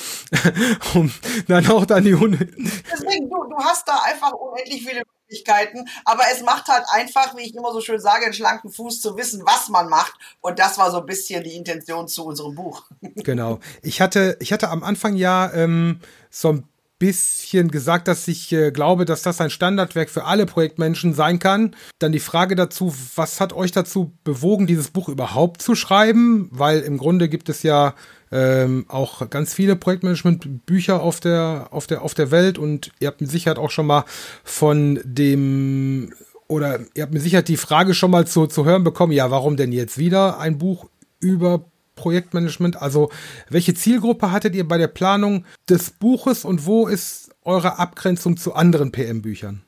um 0.95 1.11
dann 1.47 1.67
auch 1.67 1.85
dann 1.85 2.06
Hunde. 2.15 2.47
Deswegen, 2.47 3.29
du, 3.29 3.45
du 3.45 3.57
hast 3.59 3.87
da 3.89 4.01
einfach 4.05 4.33
unendlich 4.33 4.87
viele 4.87 5.03
Möglichkeiten, 5.27 5.89
aber 6.05 6.23
es 6.33 6.43
macht 6.43 6.69
halt 6.69 6.85
einfach, 6.91 7.37
wie 7.37 7.43
ich 7.43 7.55
immer 7.55 7.73
so 7.73 7.81
schön 7.81 8.01
sage, 8.01 8.25
einen 8.25 8.35
schlanken 8.35 8.71
Fuß 8.71 9.01
zu 9.01 9.17
wissen, 9.17 9.43
was 9.45 9.69
man 9.69 9.89
macht. 9.89 10.15
Und 10.41 10.59
das 10.59 10.79
war 10.79 10.91
so 10.91 11.01
ein 11.01 11.07
bisschen 11.07 11.43
die 11.43 11.57
Intention 11.57 12.09
zu 12.09 12.25
unserem 12.25 12.55
Buch. 12.55 12.85
Genau. 13.17 13.59
Ich 13.83 14.01
hatte, 14.01 14.37
ich 14.41 14.53
hatte 14.53 14.69
am 14.69 14.85
Anfang 14.85 15.17
ja 15.17 15.53
ähm, 15.53 16.01
so 16.31 16.53
ein 16.53 16.69
bisschen 16.99 17.71
gesagt, 17.71 18.09
dass 18.09 18.27
ich 18.29 18.53
äh, 18.53 18.71
glaube, 18.71 19.05
dass 19.05 19.23
das 19.23 19.41
ein 19.41 19.51
Standardwerk 19.51 20.11
für 20.11 20.25
alle 20.25 20.47
Projektmenschen 20.47 21.13
sein 21.13 21.39
kann. 21.39 21.75
Dann 21.99 22.13
die 22.13 22.21
Frage 22.21 22.55
dazu, 22.55 22.95
was 23.17 23.41
hat 23.41 23.53
euch 23.53 23.73
dazu 23.73 24.13
bewogen, 24.25 24.67
dieses 24.67 24.91
Buch 24.91 25.09
überhaupt 25.09 25.61
zu 25.61 25.75
schreiben? 25.75 26.49
Weil 26.53 26.81
im 26.81 26.99
Grunde 26.99 27.29
gibt 27.29 27.49
es 27.49 27.63
ja 27.63 27.95
ähm, 28.33 28.87
auch 28.89 29.29
ganz 29.31 29.55
viele 29.55 29.77
Projektmanagement-Bücher 29.77 31.01
auf 31.01 31.21
der, 31.21 31.69
auf, 31.71 31.87
der, 31.87 32.03
auf 32.03 32.15
der 32.15 32.31
Welt 32.31 32.59
und 32.59 32.91
ihr 32.99 33.09
habt 33.09 33.21
mit 33.21 33.31
Sicherheit 33.31 33.59
auch 33.59 33.71
schon 33.71 33.87
mal 33.87 34.05
von 34.45 35.01
dem 35.05 36.13
oder 36.49 36.81
ihr 36.95 37.03
habt 37.03 37.13
mit 37.13 37.23
Sicherheit 37.23 37.49
die 37.49 37.57
Frage 37.57 37.95
schon 37.95 38.11
mal 38.11 38.27
zu, 38.27 38.47
zu 38.47 38.65
hören 38.65 38.85
bekommen, 38.85 39.13
ja, 39.13 39.31
warum 39.31 39.57
denn 39.57 39.73
jetzt 39.73 39.99
wieder 39.99 40.39
ein 40.39 40.59
Buch 40.59 40.87
über 41.19 41.65
Projektmanagement? 41.97 42.81
Also, 42.81 43.11
welche 43.49 43.75
Zielgruppe 43.75 44.31
hattet 44.31 44.55
ihr 44.55 44.67
bei 44.67 44.79
der 44.79 44.89
Planung 44.89 45.45
des 45.69 45.91
Buches 45.91 46.45
und 46.45 46.67
wo 46.67 46.87
ist 46.87 47.31
eure 47.43 47.79
Abgrenzung 47.79 48.37
zu 48.37 48.55
anderen 48.55 48.93
PM-Büchern? 48.93 49.65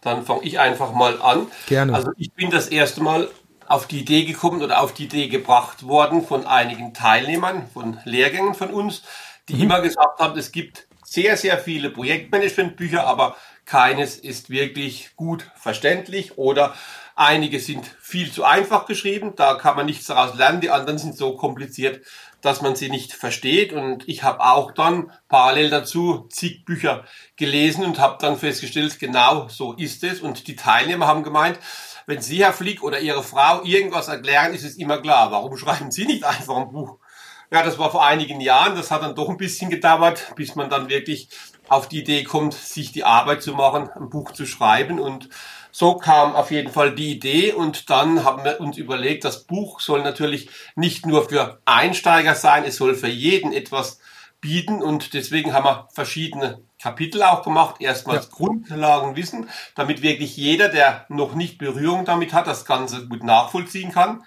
Dann 0.00 0.24
fange 0.24 0.44
ich 0.44 0.60
einfach 0.60 0.92
mal 0.92 1.20
an. 1.20 1.48
Gerne. 1.66 1.94
Also, 1.94 2.12
ich 2.16 2.32
bin 2.32 2.50
das 2.50 2.68
erste 2.68 3.02
Mal 3.02 3.28
auf 3.68 3.86
die 3.86 4.00
Idee 4.00 4.24
gekommen 4.24 4.62
oder 4.62 4.80
auf 4.80 4.94
die 4.94 5.04
Idee 5.04 5.28
gebracht 5.28 5.86
worden 5.86 6.24
von 6.24 6.46
einigen 6.46 6.94
Teilnehmern 6.94 7.68
von 7.72 7.98
Lehrgängen 8.04 8.54
von 8.54 8.70
uns, 8.70 9.02
die 9.48 9.54
mhm. 9.54 9.62
immer 9.62 9.80
gesagt 9.82 10.18
haben, 10.20 10.38
es 10.38 10.52
gibt 10.52 10.88
sehr, 11.04 11.36
sehr 11.36 11.58
viele 11.58 11.90
Projektmanagementbücher, 11.90 13.06
aber 13.06 13.36
keines 13.66 14.16
ist 14.16 14.50
wirklich 14.50 15.10
gut 15.16 15.50
verständlich 15.54 16.38
oder 16.38 16.74
einige 17.14 17.60
sind 17.60 17.86
viel 18.00 18.32
zu 18.32 18.44
einfach 18.44 18.86
geschrieben, 18.86 19.34
da 19.36 19.54
kann 19.54 19.76
man 19.76 19.86
nichts 19.86 20.06
daraus 20.06 20.34
lernen, 20.34 20.60
die 20.60 20.70
anderen 20.70 20.98
sind 20.98 21.16
so 21.16 21.36
kompliziert, 21.36 22.00
dass 22.40 22.62
man 22.62 22.76
sie 22.76 22.88
nicht 22.88 23.12
versteht 23.12 23.72
und 23.72 24.08
ich 24.08 24.22
habe 24.22 24.40
auch 24.40 24.72
dann 24.72 25.10
parallel 25.28 25.70
dazu 25.70 26.28
zig 26.30 26.64
Bücher 26.64 27.04
gelesen 27.36 27.84
und 27.84 27.98
habe 27.98 28.18
dann 28.20 28.38
festgestellt, 28.38 28.98
genau 28.98 29.48
so 29.48 29.72
ist 29.74 30.04
es 30.04 30.20
und 30.20 30.46
die 30.46 30.56
Teilnehmer 30.56 31.06
haben 31.06 31.24
gemeint, 31.24 31.58
wenn 32.08 32.22
Sie, 32.22 32.42
Herr 32.42 32.54
Flick, 32.54 32.82
oder 32.82 33.00
Ihre 33.00 33.22
Frau 33.22 33.62
irgendwas 33.64 34.08
erklären, 34.08 34.54
ist 34.54 34.64
es 34.64 34.76
immer 34.76 34.96
klar. 35.02 35.30
Warum 35.30 35.58
schreiben 35.58 35.90
Sie 35.90 36.06
nicht 36.06 36.24
einfach 36.24 36.56
ein 36.56 36.72
Buch 36.72 36.96
Ja, 37.50 37.62
das 37.62 37.78
war 37.78 37.90
vor 37.90 38.04
einigen 38.04 38.40
Jahren. 38.40 38.76
Das 38.76 38.90
hat 38.90 39.02
dann 39.02 39.14
doch 39.14 39.28
ein 39.28 39.36
bisschen 39.36 39.68
gedauert, 39.68 40.32
bis 40.34 40.54
man 40.54 40.70
dann 40.70 40.88
wirklich 40.88 41.28
auf 41.68 41.86
die 41.86 41.98
Idee 41.98 42.24
kommt, 42.24 42.54
sich 42.54 42.92
die 42.92 43.04
Arbeit 43.04 43.42
zu 43.42 43.52
machen, 43.52 43.90
ein 43.90 44.08
Buch 44.08 44.32
zu 44.32 44.46
schreiben. 44.46 44.98
Und 44.98 45.28
so 45.70 45.96
kam 45.96 46.34
auf 46.34 46.50
jeden 46.50 46.72
Fall 46.72 46.94
die 46.94 47.12
Idee. 47.12 47.52
Und 47.52 47.90
dann 47.90 48.24
haben 48.24 48.42
wir 48.42 48.58
uns 48.58 48.78
überlegt, 48.78 49.24
das 49.24 49.44
Buch 49.44 49.80
soll 49.80 50.02
natürlich 50.02 50.48
nicht 50.76 51.04
nur 51.04 51.28
für 51.28 51.60
Einsteiger 51.66 52.34
sein, 52.34 52.64
es 52.64 52.76
soll 52.76 52.94
für 52.94 53.08
jeden 53.08 53.52
etwas 53.52 54.00
bieten. 54.40 54.82
Und 54.82 55.12
deswegen 55.12 55.52
haben 55.52 55.66
wir 55.66 55.88
verschiedene 55.92 56.62
Kapitel 56.80 57.22
auch 57.22 57.42
gemacht. 57.42 57.76
Erstmals 57.80 58.26
ja. 58.26 58.36
Grundlagenwissen, 58.36 59.48
damit 59.74 60.02
wirklich 60.02 60.36
jeder, 60.36 60.68
der 60.68 61.06
noch 61.08 61.34
nicht 61.34 61.58
Berührung 61.58 62.04
damit 62.04 62.32
hat, 62.32 62.46
das 62.46 62.64
Ganze 62.64 63.06
gut 63.06 63.24
nachvollziehen 63.24 63.92
kann. 63.92 64.22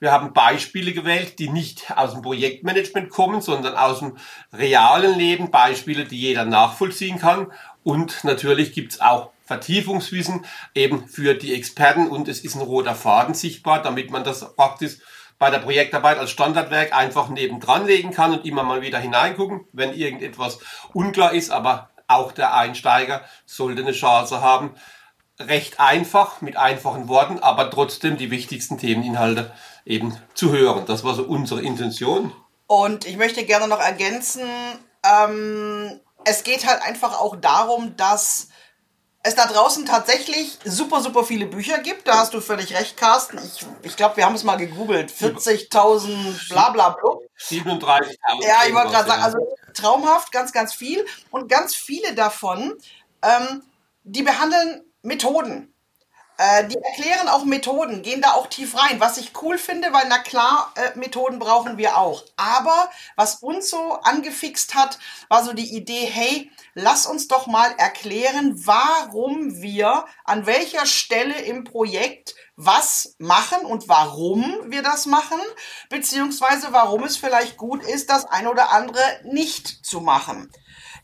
Wir 0.00 0.12
haben 0.12 0.32
Beispiele 0.32 0.92
gewählt, 0.92 1.38
die 1.38 1.48
nicht 1.48 1.96
aus 1.96 2.12
dem 2.12 2.22
Projektmanagement 2.22 3.10
kommen, 3.10 3.40
sondern 3.40 3.76
aus 3.76 4.00
dem 4.00 4.18
realen 4.52 5.16
Leben, 5.16 5.50
Beispiele, 5.50 6.04
die 6.04 6.20
jeder 6.20 6.44
nachvollziehen 6.44 7.18
kann. 7.18 7.52
Und 7.84 8.24
natürlich 8.24 8.72
gibt's 8.72 9.00
auch 9.00 9.30
Vertiefungswissen 9.44 10.44
eben 10.74 11.06
für 11.06 11.34
die 11.34 11.54
Experten 11.54 12.08
und 12.08 12.28
es 12.28 12.40
ist 12.40 12.54
ein 12.54 12.62
roter 12.62 12.94
Faden 12.94 13.34
sichtbar, 13.34 13.82
damit 13.82 14.10
man 14.10 14.24
das 14.24 14.54
praktisch 14.56 14.98
bei 15.44 15.50
der 15.50 15.58
Projektarbeit 15.58 16.16
als 16.16 16.30
Standardwerk 16.30 16.94
einfach 16.94 17.28
nebendran 17.28 17.84
legen 17.84 18.12
kann 18.12 18.32
und 18.32 18.46
immer 18.46 18.62
mal 18.62 18.80
wieder 18.80 18.98
hineingucken, 18.98 19.66
wenn 19.74 19.92
irgendetwas 19.92 20.58
unklar 20.94 21.34
ist, 21.34 21.50
aber 21.50 21.90
auch 22.06 22.32
der 22.32 22.54
Einsteiger 22.54 23.20
sollte 23.44 23.82
eine 23.82 23.92
Chance 23.92 24.40
haben, 24.40 24.74
recht 25.38 25.80
einfach, 25.80 26.40
mit 26.40 26.56
einfachen 26.56 27.08
Worten, 27.08 27.40
aber 27.40 27.70
trotzdem 27.70 28.16
die 28.16 28.30
wichtigsten 28.30 28.78
Themeninhalte 28.78 29.52
eben 29.84 30.16
zu 30.32 30.50
hören. 30.50 30.86
Das 30.86 31.04
war 31.04 31.12
so 31.12 31.24
unsere 31.24 31.60
Intention. 31.60 32.32
Und 32.66 33.04
ich 33.04 33.18
möchte 33.18 33.44
gerne 33.44 33.68
noch 33.68 33.80
ergänzen, 33.80 34.48
ähm, 35.04 36.00
es 36.24 36.42
geht 36.44 36.66
halt 36.66 36.80
einfach 36.80 37.20
auch 37.20 37.36
darum, 37.36 37.98
dass 37.98 38.48
es 39.26 39.34
da 39.34 39.46
draußen 39.46 39.86
tatsächlich 39.86 40.58
super, 40.66 41.00
super 41.00 41.24
viele 41.24 41.46
Bücher 41.46 41.78
gibt. 41.78 42.06
Da 42.06 42.18
hast 42.18 42.34
du 42.34 42.42
völlig 42.42 42.74
recht, 42.74 42.98
Carsten. 42.98 43.38
Ich, 43.38 43.64
ich 43.82 43.96
glaube, 43.96 44.18
wir 44.18 44.26
haben 44.26 44.34
es 44.34 44.44
mal 44.44 44.56
gegoogelt. 44.56 45.10
40.000 45.10 46.50
bla 46.50 46.68
bla 46.70 46.90
bla. 46.90 47.10
37.000. 47.40 48.16
Ja, 48.42 48.58
ich 48.68 48.74
wollte 48.74 48.90
gerade 48.90 49.08
sagen, 49.08 49.22
also 49.22 49.38
traumhaft, 49.72 50.30
ganz, 50.30 50.52
ganz 50.52 50.74
viel. 50.74 51.06
Und 51.30 51.48
ganz 51.48 51.74
viele 51.74 52.14
davon, 52.14 52.74
ähm, 53.22 53.62
die 54.04 54.22
behandeln 54.22 54.84
Methoden. 55.00 55.74
Äh, 56.36 56.66
die 56.66 56.76
erklären 56.76 57.28
auch 57.28 57.44
Methoden, 57.44 58.02
gehen 58.02 58.20
da 58.20 58.32
auch 58.32 58.48
tief 58.48 58.76
rein, 58.76 59.00
was 59.00 59.16
ich 59.18 59.32
cool 59.40 59.56
finde, 59.56 59.92
weil 59.92 60.06
na 60.08 60.18
klar, 60.18 60.72
äh, 60.74 60.98
Methoden 60.98 61.38
brauchen 61.38 61.78
wir 61.78 61.96
auch. 61.96 62.24
Aber 62.36 62.90
was 63.16 63.36
uns 63.36 63.70
so 63.70 63.92
angefixt 64.02 64.74
hat, 64.74 64.98
war 65.28 65.44
so 65.44 65.54
die 65.54 65.74
Idee, 65.74 66.04
hey, 66.04 66.50
lass 66.74 67.06
uns 67.06 67.28
doch 67.28 67.46
mal 67.46 67.72
erklären, 67.78 68.54
warum 68.66 69.62
wir 69.62 70.04
an 70.24 70.46
welcher 70.46 70.86
Stelle 70.86 71.40
im 71.42 71.64
Projekt 71.64 72.34
was 72.56 73.16
machen 73.18 73.64
und 73.64 73.88
warum 73.88 74.44
wir 74.66 74.82
das 74.82 75.06
machen, 75.06 75.40
beziehungsweise 75.88 76.72
warum 76.72 77.04
es 77.04 77.16
vielleicht 77.16 77.56
gut 77.56 77.82
ist, 77.82 78.10
das 78.10 78.26
ein 78.26 78.46
oder 78.46 78.70
andere 78.70 79.02
nicht 79.24 79.66
zu 79.84 80.00
machen. 80.00 80.50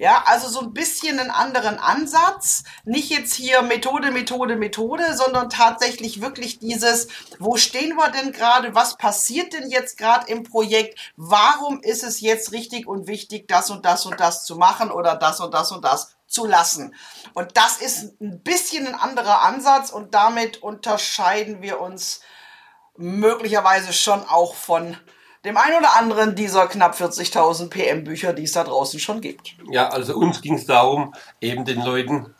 Ja, 0.01 0.23
also 0.25 0.49
so 0.49 0.61
ein 0.61 0.73
bisschen 0.73 1.21
einen 1.21 1.31
anderen 1.31 1.79
Ansatz. 1.79 2.65
Nicht 2.85 3.11
jetzt 3.11 3.35
hier 3.35 3.61
Methode, 3.61 4.11
Methode, 4.11 4.57
Methode, 4.57 5.15
sondern 5.15 5.51
tatsächlich 5.51 6.23
wirklich 6.23 6.59
dieses, 6.59 7.09
wo 7.39 7.59
stehen 7.59 7.97
wir 7.97 8.09
denn 8.09 8.33
gerade? 8.33 8.75
Was 8.75 8.97
passiert 8.97 9.53
denn 9.53 9.69
jetzt 9.71 9.99
gerade 9.99 10.27
im 10.33 10.43
Projekt? 10.43 10.99
Warum 11.17 11.83
ist 11.83 12.03
es 12.03 12.23
jetzt 12.23 12.53
richtig 12.53 12.87
und 12.87 13.09
wichtig, 13.09 13.47
das 13.47 13.69
und 13.69 13.85
das 13.85 14.07
und 14.07 14.19
das 14.19 14.47
zu 14.47 14.57
machen 14.57 14.91
oder 14.91 15.17
das 15.17 15.39
und 15.39 15.53
das 15.53 15.71
und 15.71 15.85
das 15.85 16.17
zu 16.27 16.47
lassen? 16.47 16.95
Und 17.35 17.59
das 17.59 17.77
ist 17.77 18.19
ein 18.23 18.43
bisschen 18.43 18.87
ein 18.87 18.95
anderer 18.95 19.43
Ansatz 19.43 19.91
und 19.91 20.15
damit 20.15 20.63
unterscheiden 20.63 21.61
wir 21.61 21.79
uns 21.79 22.23
möglicherweise 22.97 23.93
schon 23.93 24.27
auch 24.27 24.55
von 24.55 24.97
dem 25.45 25.57
einen 25.57 25.79
oder 25.79 25.97
anderen 25.97 26.35
dieser 26.35 26.67
knapp 26.67 26.95
40.000 26.95 27.71
PM-Bücher, 27.71 28.33
die 28.33 28.45
es 28.45 28.53
da 28.53 28.65
draußen 28.65 29.01
schon 29.01 29.21
gibt. 29.21 29.55
Ja, 29.71 29.89
also 29.89 30.17
uns 30.17 30.43
ging 30.43 30.55
es 30.55 30.67
darum, 30.67 31.15
eben 31.41 31.65
den 31.65 31.83
Leuten 31.83 32.35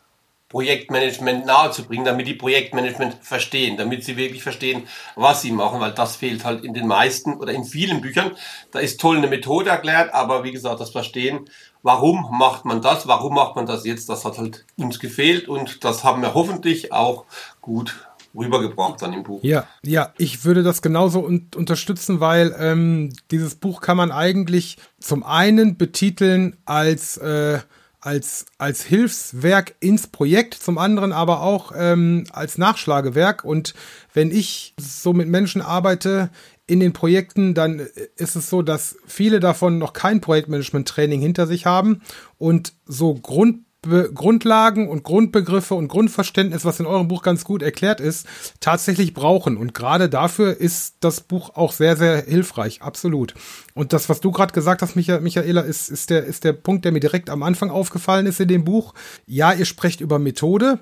Projektmanagement 0.51 1.45
nahezubringen, 1.45 2.03
damit 2.03 2.27
die 2.27 2.33
Projektmanagement 2.33 3.15
verstehen, 3.21 3.77
damit 3.77 4.03
sie 4.03 4.17
wirklich 4.17 4.43
verstehen, 4.43 4.85
was 5.15 5.41
sie 5.41 5.51
machen, 5.51 5.79
weil 5.79 5.93
das 5.93 6.17
fehlt 6.17 6.43
halt 6.43 6.65
in 6.65 6.73
den 6.73 6.87
meisten 6.87 7.35
oder 7.35 7.53
in 7.53 7.63
vielen 7.63 8.01
Büchern. 8.01 8.35
Da 8.71 8.79
ist 8.79 8.99
toll 8.99 9.17
eine 9.17 9.27
Methode 9.27 9.69
erklärt, 9.69 10.13
aber 10.13 10.43
wie 10.43 10.51
gesagt, 10.51 10.81
das 10.81 10.89
Verstehen, 10.89 11.49
warum 11.83 12.37
macht 12.37 12.65
man 12.65 12.81
das, 12.81 13.07
warum 13.07 13.33
macht 13.33 13.55
man 13.55 13.65
das 13.65 13.85
jetzt, 13.85 14.09
das 14.09 14.25
hat 14.25 14.37
halt 14.37 14.65
uns 14.75 14.99
gefehlt 14.99 15.47
und 15.47 15.85
das 15.85 16.03
haben 16.03 16.21
wir 16.21 16.33
hoffentlich 16.33 16.91
auch 16.91 17.23
gut 17.61 17.95
rübergebracht 18.35 19.01
dann 19.01 19.13
im 19.13 19.23
Buch. 19.23 19.43
Ja, 19.43 19.67
ja, 19.83 20.13
ich 20.17 20.45
würde 20.45 20.63
das 20.63 20.81
genauso 20.81 21.25
un 21.25 21.47
unterstützen, 21.55 22.19
weil 22.19 22.55
ähm, 22.59 23.13
dieses 23.31 23.55
Buch 23.55 23.81
kann 23.81 23.97
man 23.97 24.11
eigentlich 24.11 24.77
zum 24.99 25.23
einen 25.23 25.77
betiteln 25.77 26.57
als 26.65 27.17
äh, 27.17 27.59
als, 28.01 28.47
als 28.57 28.83
Hilfswerk 28.83 29.75
ins 29.79 30.07
Projekt, 30.07 30.55
zum 30.55 30.79
anderen 30.79 31.13
aber 31.13 31.41
auch 31.41 31.71
ähm, 31.75 32.25
als 32.31 32.57
Nachschlagewerk. 32.57 33.45
Und 33.45 33.75
wenn 34.13 34.31
ich 34.31 34.73
so 34.79 35.13
mit 35.13 35.27
Menschen 35.27 35.61
arbeite 35.61 36.31
in 36.65 36.79
den 36.79 36.93
Projekten, 36.93 37.53
dann 37.53 37.79
ist 38.17 38.35
es 38.35 38.49
so, 38.49 38.63
dass 38.63 38.97
viele 39.05 39.39
davon 39.39 39.77
noch 39.77 39.93
kein 39.93 40.19
Projektmanagement-Training 40.19 41.21
hinter 41.21 41.45
sich 41.45 41.67
haben 41.67 42.01
und 42.39 42.73
so 42.85 43.13
Grund 43.13 43.59
Be 43.83 44.11
Grundlagen 44.13 44.87
und 44.87 45.01
Grundbegriffe 45.01 45.73
und 45.73 45.87
Grundverständnis, 45.87 46.65
was 46.65 46.79
in 46.79 46.85
eurem 46.85 47.07
Buch 47.07 47.23
ganz 47.23 47.43
gut 47.43 47.63
erklärt 47.63 47.99
ist, 47.99 48.27
tatsächlich 48.59 49.15
brauchen. 49.15 49.57
Und 49.57 49.73
gerade 49.73 50.07
dafür 50.07 50.55
ist 50.55 50.97
das 50.99 51.21
Buch 51.21 51.55
auch 51.55 51.71
sehr, 51.71 51.97
sehr 51.97 52.21
hilfreich, 52.21 52.83
absolut. 52.83 53.33
Und 53.73 53.91
das, 53.91 54.07
was 54.07 54.21
du 54.21 54.31
gerade 54.31 54.53
gesagt 54.53 54.83
hast, 54.83 54.95
Micha 54.95 55.19
Michaela, 55.19 55.61
ist, 55.61 55.89
ist, 55.89 56.11
der, 56.11 56.25
ist 56.25 56.43
der 56.43 56.53
Punkt, 56.53 56.85
der 56.85 56.91
mir 56.91 56.99
direkt 56.99 57.31
am 57.31 57.41
Anfang 57.41 57.71
aufgefallen 57.71 58.27
ist 58.27 58.39
in 58.39 58.49
dem 58.49 58.65
Buch. 58.65 58.93
Ja, 59.25 59.51
ihr 59.51 59.65
sprecht 59.65 59.99
über 59.99 60.19
Methode, 60.19 60.77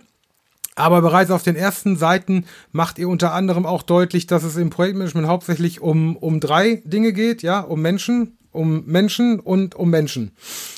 aber 0.80 1.02
bereits 1.02 1.30
auf 1.30 1.44
den 1.44 1.58
ersten 1.58 1.98
Seiten 1.98 2.46
macht 2.72 3.00
ihr 3.00 3.10
unter 3.10 3.34
anderem 3.34 3.66
auch 3.66 3.84
deutlich, 3.84 4.28
dass 4.28 4.44
es 4.44 4.56
im 4.56 4.70
Projektmanagement 4.70 5.28
hauptsächlich 5.28 5.82
um, 5.82 6.16
um 6.16 6.40
drei 6.40 6.82
Dinge 6.86 7.12
geht, 7.12 7.44
ja, 7.44 7.60
um 7.60 7.82
Menschen, 7.82 8.38
um 8.52 8.86
Menschen 8.86 9.42
und 9.42 9.76
um 9.76 9.90
Menschen. 9.90 10.32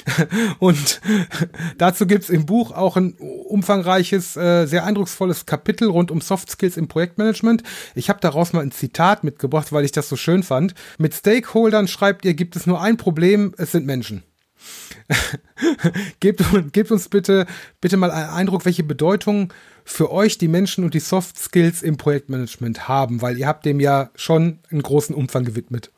und 0.60 1.02
dazu 1.78 2.08
gibt's 2.08 2.30
im 2.30 2.48
Buch 2.48 2.72
auch 2.72 2.98
ein 2.98 3.14
umfangreiches, 3.14 4.36
äh, 4.38 4.66
sehr 4.66 4.86
eindrucksvolles 4.86 5.46
Kapitel 5.46 5.88
rund 5.88 6.10
um 6.10 6.20
Soft 6.20 6.50
Skills 6.50 6.78
im 6.78 6.88
Projektmanagement. 6.88 7.62
Ich 7.94 8.10
habe 8.10 8.20
daraus 8.22 8.54
mal 8.54 8.62
ein 8.62 8.72
Zitat 8.72 9.24
mitgebracht, 9.24 9.72
weil 9.72 9.86
ich 9.86 9.92
das 9.92 10.10
so 10.10 10.16
schön 10.16 10.42
fand. 10.42 10.74
Mit 10.98 11.14
Stakeholdern 11.14 11.88
schreibt 11.88 12.26
ihr, 12.26 12.34
gibt 12.34 12.56
es 12.56 12.66
nur 12.66 12.82
ein 12.82 12.98
Problem, 12.98 13.54
es 13.60 13.72
sind 13.72 13.86
Menschen. 13.86 14.24
gebt, 16.20 16.44
gebt 16.74 16.92
uns 16.92 17.10
bitte, 17.10 17.46
bitte 17.80 17.98
mal 17.98 18.12
einen 18.12 18.30
Eindruck, 18.30 18.66
welche 18.66 18.84
Bedeutung 18.84 19.54
für 19.84 20.12
euch 20.12 20.38
die 20.38 20.48
Menschen 20.48 20.84
und 20.84 20.94
die 20.94 21.00
Soft 21.00 21.38
Skills 21.40 21.82
im 21.82 21.98
Projektmanagement 21.98 22.88
haben, 22.88 23.22
weil 23.22 23.38
ihr 23.38 23.48
habt 23.48 23.66
dem 23.66 23.80
ja 23.80 24.10
schon 24.16 24.60
einen 24.70 24.84
großen 24.84 25.16
Umfang 25.16 25.44
gewidmet. 25.44 25.92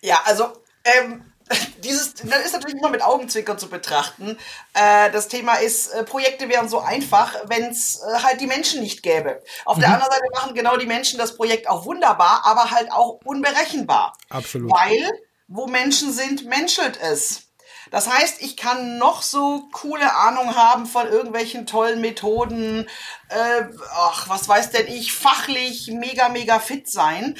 Ja, 0.00 0.20
also 0.24 0.44
ähm, 0.84 1.24
dieses, 1.84 2.14
das 2.14 2.44
ist 2.44 2.52
natürlich 2.52 2.76
immer 2.76 2.90
mit 2.90 3.02
Augenzwinkern 3.02 3.58
zu 3.58 3.68
betrachten. 3.68 4.36
Äh, 4.74 5.10
das 5.12 5.28
Thema 5.28 5.54
ist, 5.54 5.88
äh, 5.88 6.04
Projekte 6.04 6.48
wären 6.48 6.68
so 6.68 6.80
einfach, 6.80 7.34
wenn 7.46 7.64
es 7.64 8.00
äh, 8.00 8.22
halt 8.22 8.40
die 8.40 8.46
Menschen 8.46 8.80
nicht 8.80 9.02
gäbe. 9.02 9.42
Auf 9.64 9.76
mhm. 9.76 9.82
der 9.82 9.90
anderen 9.92 10.12
Seite 10.12 10.24
machen 10.34 10.54
genau 10.54 10.76
die 10.76 10.86
Menschen 10.86 11.18
das 11.18 11.36
Projekt 11.36 11.68
auch 11.68 11.84
wunderbar, 11.84 12.42
aber 12.44 12.70
halt 12.70 12.90
auch 12.90 13.20
unberechenbar. 13.24 14.16
Absolut. 14.28 14.72
Weil, 14.72 15.10
wo 15.46 15.66
Menschen 15.66 16.12
sind, 16.12 16.46
menschelt 16.46 16.98
es. 17.00 17.45
Das 17.90 18.08
heißt, 18.08 18.42
ich 18.42 18.56
kann 18.56 18.98
noch 18.98 19.22
so 19.22 19.68
coole 19.72 20.14
Ahnung 20.14 20.54
haben 20.54 20.86
von 20.86 21.06
irgendwelchen 21.06 21.66
tollen 21.66 22.00
Methoden, 22.00 22.86
äh, 23.28 23.62
ach, 23.94 24.28
was 24.28 24.48
weiß 24.48 24.70
denn 24.70 24.86
ich, 24.88 25.12
fachlich 25.12 25.88
mega, 25.92 26.28
mega 26.28 26.58
fit 26.58 26.90
sein. 26.90 27.36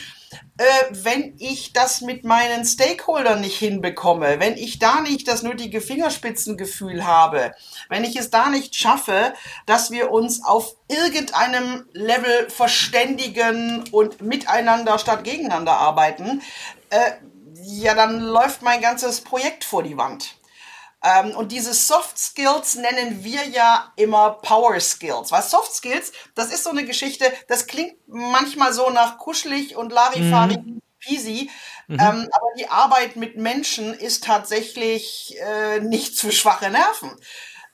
Äh, 0.58 0.64
wenn 0.90 1.34
ich 1.38 1.72
das 1.72 2.00
mit 2.00 2.24
meinen 2.24 2.64
Stakeholdern 2.64 3.42
nicht 3.42 3.58
hinbekomme, 3.58 4.40
wenn 4.40 4.56
ich 4.56 4.78
da 4.78 5.00
nicht 5.00 5.28
das 5.28 5.42
nötige 5.42 5.80
Fingerspitzengefühl 5.80 7.06
habe, 7.06 7.54
wenn 7.88 8.04
ich 8.04 8.16
es 8.16 8.30
da 8.30 8.48
nicht 8.48 8.74
schaffe, 8.74 9.34
dass 9.66 9.90
wir 9.90 10.10
uns 10.10 10.42
auf 10.42 10.76
irgendeinem 10.88 11.86
Level 11.92 12.48
verständigen 12.48 13.84
und 13.92 14.22
miteinander 14.22 14.98
statt 14.98 15.24
gegeneinander 15.24 15.74
arbeiten, 15.74 16.42
äh, 16.88 17.12
ja, 17.62 17.94
dann 17.94 18.20
läuft 18.20 18.62
mein 18.62 18.80
ganzes 18.80 19.20
Projekt 19.20 19.64
vor 19.64 19.82
die 19.82 19.96
Wand. 19.96 20.36
Ähm, 21.02 21.36
und 21.36 21.52
diese 21.52 21.74
Soft 21.74 22.18
Skills 22.18 22.76
nennen 22.76 23.22
wir 23.22 23.46
ja 23.46 23.92
immer 23.96 24.30
Power 24.42 24.78
Skills. 24.80 25.30
Weil 25.30 25.42
Soft 25.42 25.72
Skills, 25.72 26.12
das 26.34 26.52
ist 26.52 26.64
so 26.64 26.70
eine 26.70 26.84
Geschichte, 26.84 27.32
das 27.48 27.66
klingt 27.66 27.96
manchmal 28.06 28.72
so 28.72 28.90
nach 28.90 29.18
kuschelig 29.18 29.76
und 29.76 29.92
Larifari. 29.92 30.58
Mhm. 30.58 30.80
Easy. 31.06 31.50
Mhm. 31.86 32.00
Ähm, 32.00 32.28
aber 32.32 32.46
die 32.58 32.68
Arbeit 32.68 33.16
mit 33.16 33.36
Menschen 33.36 33.94
ist 33.94 34.24
tatsächlich 34.24 35.36
äh, 35.40 35.80
nicht 35.80 36.18
für 36.18 36.32
schwache 36.32 36.70
Nerven. 36.70 37.12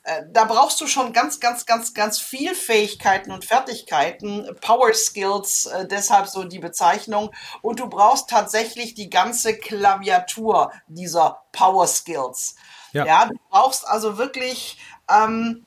Äh, 0.03 0.23
da 0.31 0.43
brauchst 0.45 0.81
du 0.81 0.87
schon 0.87 1.13
ganz, 1.13 1.39
ganz, 1.39 1.65
ganz, 1.65 1.93
ganz 1.93 2.19
viel 2.19 2.55
Fähigkeiten 2.55 3.31
und 3.31 3.45
Fertigkeiten, 3.45 4.49
Power 4.59 4.93
Skills, 4.93 5.65
äh, 5.67 5.87
deshalb 5.87 6.27
so 6.27 6.43
die 6.43 6.59
Bezeichnung. 6.59 7.31
Und 7.61 7.79
du 7.79 7.87
brauchst 7.87 8.29
tatsächlich 8.29 8.95
die 8.95 9.09
ganze 9.09 9.57
Klaviatur 9.57 10.71
dieser 10.87 11.43
Power 11.53 11.87
Skills. 11.87 12.55
Ja, 12.91 13.05
ja 13.05 13.25
du 13.27 13.35
brauchst 13.49 13.87
also 13.87 14.17
wirklich 14.17 14.77
ähm, 15.09 15.65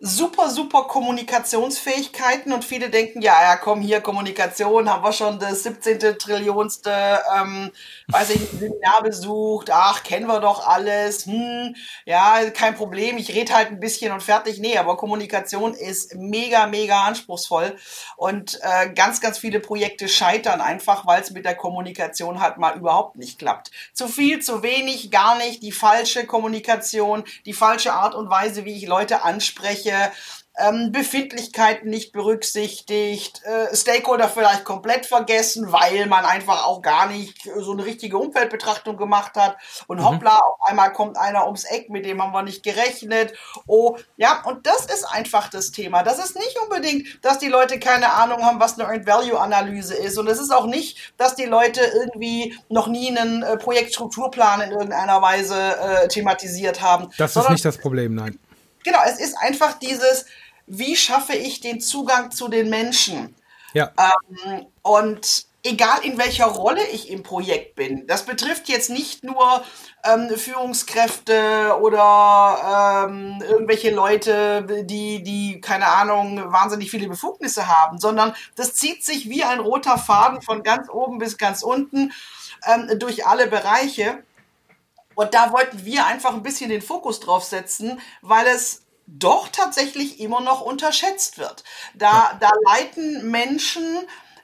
super, 0.00 0.48
super 0.48 0.84
Kommunikationsfähigkeiten 0.84 2.52
und 2.52 2.64
viele 2.64 2.88
denken, 2.88 3.20
ja, 3.20 3.42
ja, 3.42 3.56
komm 3.56 3.80
hier, 3.80 4.00
Kommunikation, 4.00 4.88
haben 4.88 5.02
wir 5.02 5.12
schon 5.12 5.40
das 5.40 5.64
17. 5.64 5.98
Trillionste, 6.18 7.18
ähm, 7.36 7.72
weiß 8.06 8.30
ich, 8.30 8.40
Seminar 8.60 9.02
besucht, 9.02 9.70
ach, 9.72 10.04
kennen 10.04 10.28
wir 10.28 10.38
doch 10.38 10.64
alles, 10.64 11.26
hm, 11.26 11.74
ja, 12.04 12.48
kein 12.50 12.76
Problem, 12.76 13.18
ich 13.18 13.34
rede 13.34 13.52
halt 13.52 13.70
ein 13.70 13.80
bisschen 13.80 14.12
und 14.12 14.22
fertig. 14.22 14.60
Nee, 14.60 14.78
aber 14.78 14.96
Kommunikation 14.96 15.74
ist 15.74 16.14
mega, 16.14 16.68
mega 16.68 17.02
anspruchsvoll 17.02 17.76
und 18.16 18.56
äh, 18.62 18.90
ganz, 18.90 19.20
ganz 19.20 19.38
viele 19.38 19.58
Projekte 19.58 20.08
scheitern 20.08 20.60
einfach, 20.60 21.08
weil 21.08 21.22
es 21.22 21.32
mit 21.32 21.44
der 21.44 21.56
Kommunikation 21.56 22.40
halt 22.40 22.58
mal 22.58 22.76
überhaupt 22.76 23.16
nicht 23.16 23.40
klappt. 23.40 23.72
Zu 23.94 24.06
viel, 24.06 24.38
zu 24.40 24.62
wenig, 24.62 25.10
gar 25.10 25.36
nicht, 25.38 25.64
die 25.64 25.72
falsche 25.72 26.24
Kommunikation, 26.24 27.24
die 27.46 27.52
falsche 27.52 27.94
Art 27.94 28.14
und 28.14 28.30
Weise, 28.30 28.64
wie 28.64 28.76
ich 28.76 28.86
Leute 28.86 29.24
anspreche, 29.24 29.87
irgendwelche 29.88 30.12
ähm, 30.60 30.90
Befindlichkeiten 30.90 31.88
nicht 31.88 32.12
berücksichtigt, 32.12 33.42
äh, 33.44 33.74
Stakeholder 33.76 34.28
vielleicht 34.28 34.64
komplett 34.64 35.06
vergessen, 35.06 35.70
weil 35.70 36.06
man 36.06 36.24
einfach 36.24 36.66
auch 36.66 36.82
gar 36.82 37.06
nicht 37.06 37.48
so 37.58 37.72
eine 37.72 37.84
richtige 37.84 38.18
Umfeldbetrachtung 38.18 38.96
gemacht 38.96 39.36
hat. 39.36 39.56
Und 39.86 39.98
mhm. 39.98 40.04
hoppla, 40.04 40.36
auf 40.36 40.68
einmal 40.68 40.92
kommt 40.92 41.16
einer 41.16 41.46
ums 41.46 41.62
Eck, 41.62 41.90
mit 41.90 42.04
dem 42.04 42.20
haben 42.20 42.32
wir 42.32 42.42
nicht 42.42 42.64
gerechnet. 42.64 43.34
Oh, 43.68 43.98
ja, 44.16 44.42
und 44.46 44.66
das 44.66 44.86
ist 44.86 45.04
einfach 45.04 45.48
das 45.48 45.70
Thema. 45.70 46.02
Das 46.02 46.18
ist 46.18 46.34
nicht 46.34 46.58
unbedingt, 46.60 47.24
dass 47.24 47.38
die 47.38 47.46
Leute 47.46 47.78
keine 47.78 48.12
Ahnung 48.14 48.42
haben, 48.42 48.58
was 48.58 48.78
eine 48.78 48.88
Earned 48.88 49.06
Value 49.06 49.38
Analyse 49.38 49.94
ist. 49.94 50.18
Und 50.18 50.26
es 50.26 50.40
ist 50.40 50.52
auch 50.52 50.66
nicht, 50.66 50.98
dass 51.18 51.36
die 51.36 51.44
Leute 51.44 51.82
irgendwie 51.82 52.58
noch 52.68 52.88
nie 52.88 53.16
einen 53.16 53.44
äh, 53.44 53.56
Projektstrukturplan 53.58 54.62
in 54.62 54.72
irgendeiner 54.72 55.22
Weise 55.22 55.54
äh, 55.54 56.08
thematisiert 56.08 56.82
haben. 56.82 57.10
Das 57.16 57.36
ist 57.36 57.48
nicht 57.48 57.64
das 57.64 57.78
Problem, 57.78 58.16
nein 58.16 58.40
Genau, 58.84 58.98
es 59.06 59.18
ist 59.18 59.36
einfach 59.36 59.78
dieses, 59.78 60.26
wie 60.66 60.96
schaffe 60.96 61.34
ich 61.34 61.60
den 61.60 61.80
Zugang 61.80 62.30
zu 62.30 62.48
den 62.48 62.70
Menschen? 62.70 63.34
Ja. 63.74 63.92
Ähm, 63.98 64.66
und 64.82 65.46
egal 65.64 66.04
in 66.04 66.18
welcher 66.18 66.46
Rolle 66.46 66.86
ich 66.86 67.10
im 67.10 67.22
Projekt 67.22 67.74
bin, 67.74 68.06
das 68.06 68.24
betrifft 68.24 68.68
jetzt 68.68 68.90
nicht 68.90 69.24
nur 69.24 69.64
ähm, 70.04 70.30
Führungskräfte 70.36 71.76
oder 71.80 73.06
ähm, 73.08 73.42
irgendwelche 73.46 73.90
Leute, 73.90 74.84
die, 74.84 75.22
die, 75.22 75.60
keine 75.60 75.88
Ahnung, 75.88 76.52
wahnsinnig 76.52 76.90
viele 76.90 77.08
Befugnisse 77.08 77.68
haben, 77.68 77.98
sondern 77.98 78.34
das 78.56 78.74
zieht 78.74 79.04
sich 79.04 79.28
wie 79.28 79.44
ein 79.44 79.60
roter 79.60 79.98
Faden 79.98 80.42
von 80.42 80.62
ganz 80.62 80.88
oben 80.88 81.18
bis 81.18 81.36
ganz 81.36 81.62
unten 81.62 82.12
ähm, 82.66 82.98
durch 82.98 83.26
alle 83.26 83.46
Bereiche. 83.46 84.22
Und 85.18 85.34
da 85.34 85.52
wollten 85.52 85.84
wir 85.84 86.06
einfach 86.06 86.32
ein 86.32 86.44
bisschen 86.44 86.70
den 86.70 86.80
Fokus 86.80 87.18
drauf 87.18 87.42
setzen, 87.42 88.00
weil 88.22 88.46
es 88.46 88.84
doch 89.08 89.48
tatsächlich 89.48 90.20
immer 90.20 90.40
noch 90.40 90.60
unterschätzt 90.60 91.38
wird. 91.38 91.64
Da, 91.92 92.38
da 92.38 92.48
leiten 92.68 93.28
Menschen, 93.28 93.84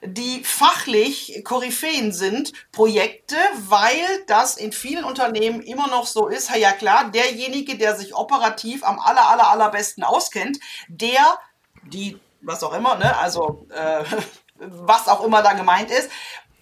die 0.03 0.43
fachlich 0.43 1.43
Koryphäen 1.45 2.11
sind, 2.11 2.51
Projekte, 2.73 3.37
weil 3.55 4.05
das 4.27 4.57
in 4.57 4.73
vielen 4.73 5.05
Unternehmen 5.05 5.61
immer 5.61 5.87
noch 5.87 6.05
so 6.05 6.27
ist, 6.27 6.53
ja 6.53 6.73
klar, 6.73 7.09
derjenige, 7.09 7.77
der 7.77 7.95
sich 7.95 8.13
operativ 8.13 8.83
am 8.83 8.99
aller, 8.99 9.29
aller, 9.29 9.47
allerbesten 9.47 10.03
auskennt, 10.03 10.59
der, 10.89 11.39
die, 11.83 12.19
was 12.41 12.61
auch 12.65 12.73
immer, 12.73 12.97
ne, 12.97 13.17
also 13.17 13.65
äh, 13.69 14.03
was 14.57 15.07
auch 15.07 15.23
immer 15.23 15.41
da 15.41 15.53
gemeint 15.53 15.89
ist, 15.89 16.09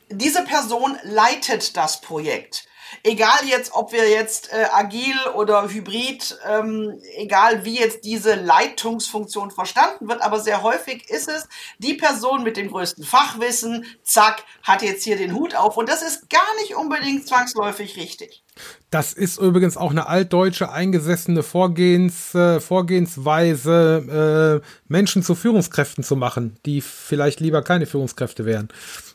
diese 0.10 0.44
Person 0.44 1.00
leitet 1.02 1.76
das 1.76 2.00
Projekt 2.00 2.68
egal 3.04 3.46
jetzt, 3.46 3.74
ob 3.74 3.92
wir 3.92 4.10
jetzt 4.10 4.52
äh, 4.54 4.68
agil 4.72 5.16
oder 5.36 5.68
hybrid, 5.70 6.38
ähm, 6.48 7.02
egal 7.16 7.66
wie 7.66 7.80
jetzt 7.80 8.06
diese 8.06 8.36
Leitungsfunktion 8.36 9.52
verstanden 9.52 10.08
wird, 10.08 10.22
aber 10.22 10.40
sehr 10.40 10.62
häufig 10.62 11.10
ist 11.10 11.28
es 11.28 11.48
die 11.78 11.96
Person 11.96 12.44
mit 12.44 12.58
dem 12.58 12.70
größten 12.70 13.04
Fachwissen, 13.04 13.86
zack, 14.04 14.44
hat 14.62 14.82
jetzt 14.82 15.04
hier 15.04 15.18
den 15.18 15.34
Hut 15.34 15.56
auf 15.56 15.78
und 15.78 15.90
das 15.90 16.02
ist 16.02 16.30
gar 16.30 16.56
nicht 16.62 16.76
unbedingt 16.76 17.28
zwangsläufig 17.28 17.98
richtig. 17.98 18.44
Das 18.90 19.14
ist 19.14 19.40
übrigens 19.40 19.76
auch 19.76 19.92
eine 19.92 20.08
altdeutsche 20.08 20.72
eingesessene 20.72 21.42
Vorgehens, 21.42 22.36
äh, 22.36 22.60
Vorgehensweise, 22.60 24.62
äh, 24.64 24.68
Menschen 24.88 25.24
zu 25.24 25.36
Führungskräften 25.36 26.04
zu 26.04 26.16
machen, 26.16 26.58
die 26.66 26.82
vielleicht 26.82 27.40
lieber 27.40 27.64
keine 27.64 27.86
Führungskräfte 27.86 28.46
wären. 28.46 28.70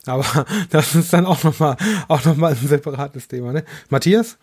Aber 0.05 0.45
das 0.69 0.95
ist 0.95 1.13
dann 1.13 1.25
auch 1.25 1.43
nochmal 1.43 1.77
auch 2.07 2.23
noch 2.25 2.35
mal 2.35 2.51
ein 2.51 2.67
separates 2.67 3.27
Thema. 3.27 3.53
Ne? 3.53 3.63
Matthias? 3.89 4.37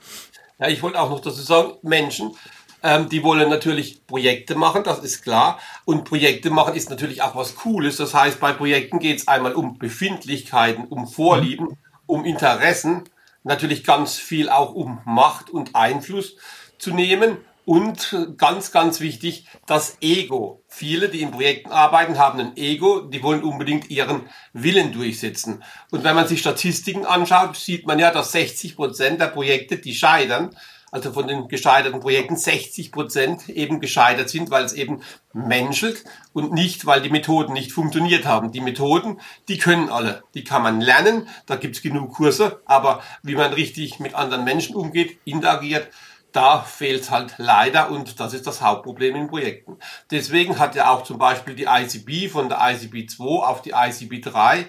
Ja, 0.58 0.68
ich 0.68 0.82
wollte 0.82 0.98
auch 0.98 1.10
noch 1.10 1.20
dazu 1.20 1.42
sagen, 1.42 1.72
Menschen, 1.82 2.34
ähm, 2.82 3.10
die 3.10 3.22
wollen 3.22 3.50
natürlich 3.50 4.06
Projekte 4.06 4.54
machen, 4.54 4.84
das 4.84 5.00
ist 5.00 5.22
klar. 5.22 5.58
Und 5.84 6.04
Projekte 6.04 6.50
machen 6.50 6.74
ist 6.74 6.88
natürlich 6.88 7.20
auch 7.20 7.36
was 7.36 7.56
Cooles. 7.56 7.96
Das 7.96 8.14
heißt, 8.14 8.40
bei 8.40 8.52
Projekten 8.52 9.00
geht 9.00 9.18
es 9.18 9.28
einmal 9.28 9.54
um 9.54 9.76
Befindlichkeiten, 9.76 10.84
um 10.84 11.06
Vorlieben, 11.06 11.76
um 12.06 12.24
Interessen 12.24 13.04
natürlich 13.46 13.84
ganz 13.84 14.16
viel 14.16 14.48
auch 14.48 14.74
um 14.74 15.00
Macht 15.04 15.50
und 15.50 15.74
Einfluss 15.74 16.36
zu 16.78 16.92
nehmen. 16.92 17.38
Und 17.64 18.16
ganz, 18.36 18.70
ganz 18.70 19.00
wichtig, 19.00 19.48
das 19.66 19.96
Ego. 20.00 20.62
Viele, 20.68 21.08
die 21.08 21.22
in 21.22 21.32
Projekten 21.32 21.72
arbeiten, 21.72 22.16
haben 22.16 22.38
ein 22.38 22.56
Ego, 22.56 23.00
die 23.00 23.24
wollen 23.24 23.42
unbedingt 23.42 23.90
ihren 23.90 24.28
Willen 24.52 24.92
durchsetzen. 24.92 25.64
Und 25.90 26.04
wenn 26.04 26.14
man 26.14 26.28
sich 26.28 26.38
Statistiken 26.38 27.04
anschaut, 27.04 27.56
sieht 27.56 27.84
man 27.84 27.98
ja, 27.98 28.12
dass 28.12 28.30
60 28.30 28.76
Prozent 28.76 29.20
der 29.20 29.26
Projekte, 29.26 29.78
die 29.78 29.96
scheitern, 29.96 30.56
also 30.90 31.12
von 31.12 31.26
den 31.26 31.48
gescheiterten 31.48 32.00
Projekten 32.00 32.36
60 32.36 32.92
Prozent 32.92 33.48
eben 33.48 33.80
gescheitert 33.80 34.30
sind, 34.30 34.50
weil 34.50 34.64
es 34.64 34.72
eben 34.72 35.02
menschelt 35.32 36.04
und 36.32 36.52
nicht, 36.52 36.86
weil 36.86 37.02
die 37.02 37.10
Methoden 37.10 37.52
nicht 37.52 37.72
funktioniert 37.72 38.24
haben. 38.24 38.52
Die 38.52 38.60
Methoden, 38.60 39.20
die 39.48 39.58
können 39.58 39.90
alle, 39.90 40.22
die 40.34 40.44
kann 40.44 40.62
man 40.62 40.80
lernen, 40.80 41.28
da 41.46 41.56
gibt's 41.56 41.82
genug 41.82 42.14
Kurse, 42.14 42.62
aber 42.64 43.02
wie 43.22 43.34
man 43.34 43.52
richtig 43.52 44.00
mit 44.00 44.14
anderen 44.14 44.44
Menschen 44.44 44.76
umgeht, 44.76 45.18
interagiert, 45.24 45.88
da 46.32 46.60
fehlt 46.60 47.10
halt 47.10 47.34
leider 47.38 47.90
und 47.90 48.20
das 48.20 48.34
ist 48.34 48.46
das 48.46 48.60
Hauptproblem 48.60 49.16
in 49.16 49.28
Projekten. 49.28 49.78
Deswegen 50.10 50.58
hat 50.58 50.74
ja 50.74 50.90
auch 50.90 51.02
zum 51.02 51.16
Beispiel 51.16 51.54
die 51.54 51.64
ICB 51.64 52.30
von 52.30 52.50
der 52.50 52.58
ICB 52.60 53.08
2 53.08 53.24
auf 53.24 53.62
die 53.62 53.72
ICB 53.74 54.22
3 54.22 54.66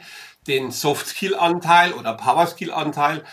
den 0.48 0.72
Soft-Skill-Anteil 0.72 1.92
oder 1.94 2.14
Power-Skill-Anteil 2.14 3.26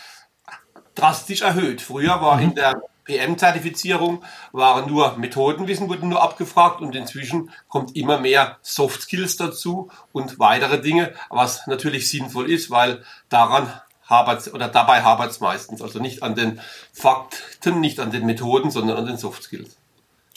drastisch 0.95 1.41
erhöht. 1.41 1.81
Früher 1.81 2.21
war 2.21 2.41
in 2.41 2.49
mhm. 2.49 2.55
der 2.55 2.81
PM-Zertifizierung 3.05 4.23
waren 4.51 4.89
nur 4.89 5.17
Methodenwissen 5.17 5.87
wurden 5.87 6.09
nur 6.09 6.21
abgefragt 6.21 6.81
und 6.81 6.95
inzwischen 6.95 7.51
kommt 7.69 7.95
immer 7.95 8.19
mehr 8.19 8.57
Soft 8.61 9.03
Skills 9.03 9.37
dazu 9.37 9.89
und 10.11 10.39
weitere 10.39 10.81
Dinge, 10.81 11.13
was 11.29 11.67
natürlich 11.67 12.09
sinnvoll 12.09 12.49
ist, 12.49 12.71
weil 12.71 13.03
daran 13.29 13.71
habert 14.03 14.53
oder 14.53 14.67
dabei 14.67 15.03
habert 15.03 15.31
es 15.31 15.39
meistens. 15.39 15.81
Also 15.81 15.99
nicht 15.99 16.23
an 16.23 16.35
den 16.35 16.59
Fakten, 16.91 17.79
nicht 17.79 17.99
an 17.99 18.11
den 18.11 18.25
Methoden, 18.25 18.71
sondern 18.71 18.97
an 18.97 19.05
den 19.05 19.17
Soft 19.17 19.43
Skills. 19.43 19.77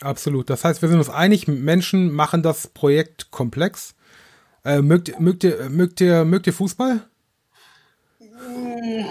Absolut. 0.00 0.48
Das 0.48 0.64
heißt, 0.64 0.80
wir 0.82 0.88
sind 0.88 0.98
uns 0.98 1.10
einig, 1.10 1.48
Menschen 1.48 2.12
machen 2.12 2.42
das 2.42 2.68
Projekt 2.68 3.30
komplex. 3.30 3.94
Äh, 4.64 4.82
mögt, 4.82 5.18
mögt, 5.18 5.44
ihr, 5.44 5.70
mögt, 5.70 6.00
ihr, 6.00 6.24
mögt 6.24 6.46
ihr 6.46 6.52
Fußball? 6.52 7.00
Hm. 8.18 9.06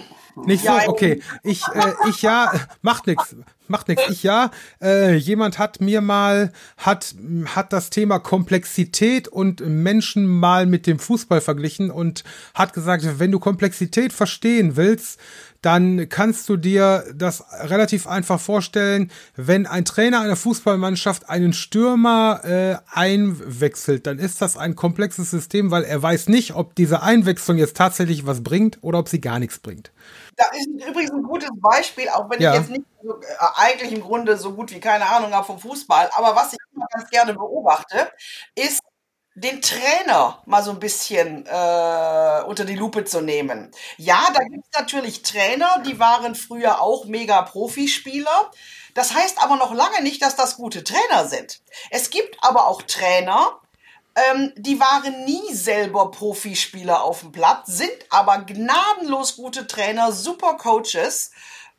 Nicht 0.45 0.65
so? 0.65 0.71
Okay. 0.87 1.21
Ich, 1.43 1.63
äh, 1.73 1.93
ich 2.09 2.21
ja, 2.21 2.51
macht 2.81 3.07
nichts. 3.07 3.35
Macht 3.67 3.87
nichts. 3.87 4.03
Ich 4.09 4.23
ja. 4.23 4.51
Äh, 4.81 5.15
jemand 5.15 5.59
hat 5.59 5.81
mir 5.81 6.01
mal, 6.01 6.51
hat, 6.77 7.15
hat 7.47 7.73
das 7.73 7.89
Thema 7.89 8.19
Komplexität 8.19 9.27
und 9.27 9.61
Menschen 9.61 10.25
mal 10.25 10.65
mit 10.65 10.87
dem 10.87 10.99
Fußball 10.99 11.41
verglichen 11.41 11.91
und 11.91 12.23
hat 12.53 12.73
gesagt, 12.73 13.19
wenn 13.19 13.31
du 13.31 13.39
Komplexität 13.39 14.13
verstehen 14.13 14.75
willst, 14.77 15.19
dann 15.61 16.07
kannst 16.07 16.47
du 16.49 16.55
dir 16.55 17.03
das 17.13 17.43
relativ 17.51 18.07
einfach 18.07 18.39
vorstellen, 18.39 19.11
wenn 19.35 19.65
ein 19.65 19.85
Trainer 19.85 20.21
einer 20.21 20.35
Fußballmannschaft 20.35 21.29
einen 21.29 21.51
Stürmer 21.53 22.41
äh, 22.43 22.77
einwechselt, 22.89 24.07
dann 24.07 24.19
ist 24.19 24.41
das 24.41 24.55
ein 24.55 24.75
komplexes 24.75 25.31
System, 25.31 25.71
weil 25.71 25.83
er 25.83 26.01
weiß 26.01 26.29
nicht, 26.29 26.55
ob 26.55 26.75
diese 26.75 27.01
Einwechslung 27.01 27.57
jetzt 27.57 27.75
tatsächlich 27.75 28.25
was 28.25 28.43
bringt 28.43 28.77
oder 28.81 28.99
ob 28.99 29.09
sie 29.09 29.19
gar 29.19 29.39
nichts 29.39 29.59
bringt. 29.59 29.91
Da 30.37 30.45
ist 30.55 30.67
übrigens 30.67 31.11
ein 31.11 31.23
gutes 31.23 31.49
Beispiel, 31.55 32.09
auch 32.09 32.29
wenn 32.29 32.39
ja. 32.39 32.53
ich 32.53 32.59
jetzt 32.59 32.69
nicht 32.69 32.85
so, 33.03 33.19
äh, 33.19 33.25
eigentlich 33.55 33.91
im 33.91 34.01
Grunde 34.01 34.37
so 34.37 34.53
gut 34.53 34.71
wie 34.71 34.79
keine 34.79 35.07
Ahnung 35.07 35.33
habe 35.33 35.45
vom 35.45 35.59
Fußball, 35.59 36.11
aber 36.13 36.35
was 36.35 36.53
ich 36.53 36.59
immer 36.73 36.85
ganz 36.93 37.09
gerne 37.09 37.33
beobachte, 37.33 38.11
ist, 38.55 38.81
den 39.37 39.61
Trainer 39.61 40.41
mal 40.47 40.63
so 40.63 40.71
ein 40.71 40.79
bisschen 40.79 41.45
äh, 41.45 42.41
unter 42.47 42.65
die 42.65 42.75
Lupe 42.75 43.05
zu 43.05 43.21
nehmen. 43.21 43.71
Ja, 43.97 44.29
da 44.33 44.43
gibt 44.43 44.65
es 44.65 44.79
natürlich 44.79 45.21
Trainer, 45.21 45.83
die 45.85 45.99
waren 45.99 46.33
früher 46.33 46.81
auch 46.81 47.05
mega 47.05 47.43
Profispieler. 47.43 48.51
Das 48.95 49.13
heißt 49.13 49.43
aber 49.43 49.57
noch 49.57 49.75
lange 49.75 50.01
nicht, 50.01 50.23
dass 50.23 50.35
das 50.35 50.57
gute 50.57 50.83
Trainer 50.83 51.27
sind. 51.27 51.61
Es 51.91 52.09
gibt 52.09 52.43
aber 52.43 52.65
auch 52.65 52.81
Trainer, 52.81 53.59
ähm, 54.17 54.51
die 54.55 54.79
waren 54.79 55.25
nie 55.25 55.53
selber 55.53 56.09
Profispieler 56.09 57.03
auf 57.03 57.19
dem 57.19 57.31
Platz, 57.31 57.67
sind 57.67 57.91
aber 58.09 58.39
gnadenlos 58.39 59.35
gute 59.35 59.67
Trainer, 59.67 60.11
super 60.11 60.55
Coaches. 60.55 61.31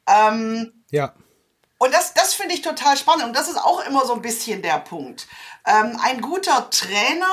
Ähm, 0.06 0.84
ja. 0.90 1.14
Und 1.78 1.92
das, 1.92 2.14
das 2.14 2.34
finde 2.34 2.54
ich 2.54 2.62
total 2.62 2.96
spannend. 2.96 3.24
Und 3.24 3.36
das 3.36 3.48
ist 3.48 3.58
auch 3.58 3.84
immer 3.86 4.06
so 4.06 4.14
ein 4.14 4.22
bisschen 4.22 4.62
der 4.62 4.78
Punkt. 4.78 5.26
Ähm, 5.66 5.98
ein 6.00 6.20
guter 6.20 6.70
Trainer, 6.70 7.26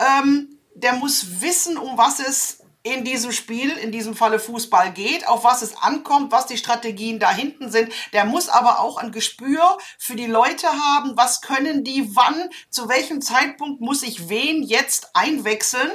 ähm, 0.00 0.58
der 0.74 0.94
muss 0.94 1.40
wissen, 1.40 1.76
um 1.76 1.96
was 1.96 2.18
es 2.18 2.57
in 2.94 3.04
diesem 3.04 3.32
Spiel, 3.32 3.70
in 3.70 3.92
diesem 3.92 4.14
Falle 4.14 4.38
Fußball 4.38 4.92
geht, 4.92 5.26
auf 5.28 5.44
was 5.44 5.62
es 5.62 5.76
ankommt, 5.76 6.32
was 6.32 6.46
die 6.46 6.56
Strategien 6.56 7.18
da 7.18 7.30
hinten 7.30 7.70
sind. 7.70 7.92
Der 8.12 8.24
muss 8.24 8.48
aber 8.48 8.80
auch 8.80 8.98
ein 8.98 9.12
Gespür 9.12 9.78
für 9.98 10.16
die 10.16 10.26
Leute 10.26 10.68
haben, 10.68 11.16
was 11.16 11.40
können 11.40 11.84
die, 11.84 12.14
wann, 12.14 12.50
zu 12.70 12.88
welchem 12.88 13.20
Zeitpunkt 13.20 13.80
muss 13.80 14.02
ich 14.02 14.28
wen 14.28 14.62
jetzt 14.62 15.14
einwechseln 15.14 15.90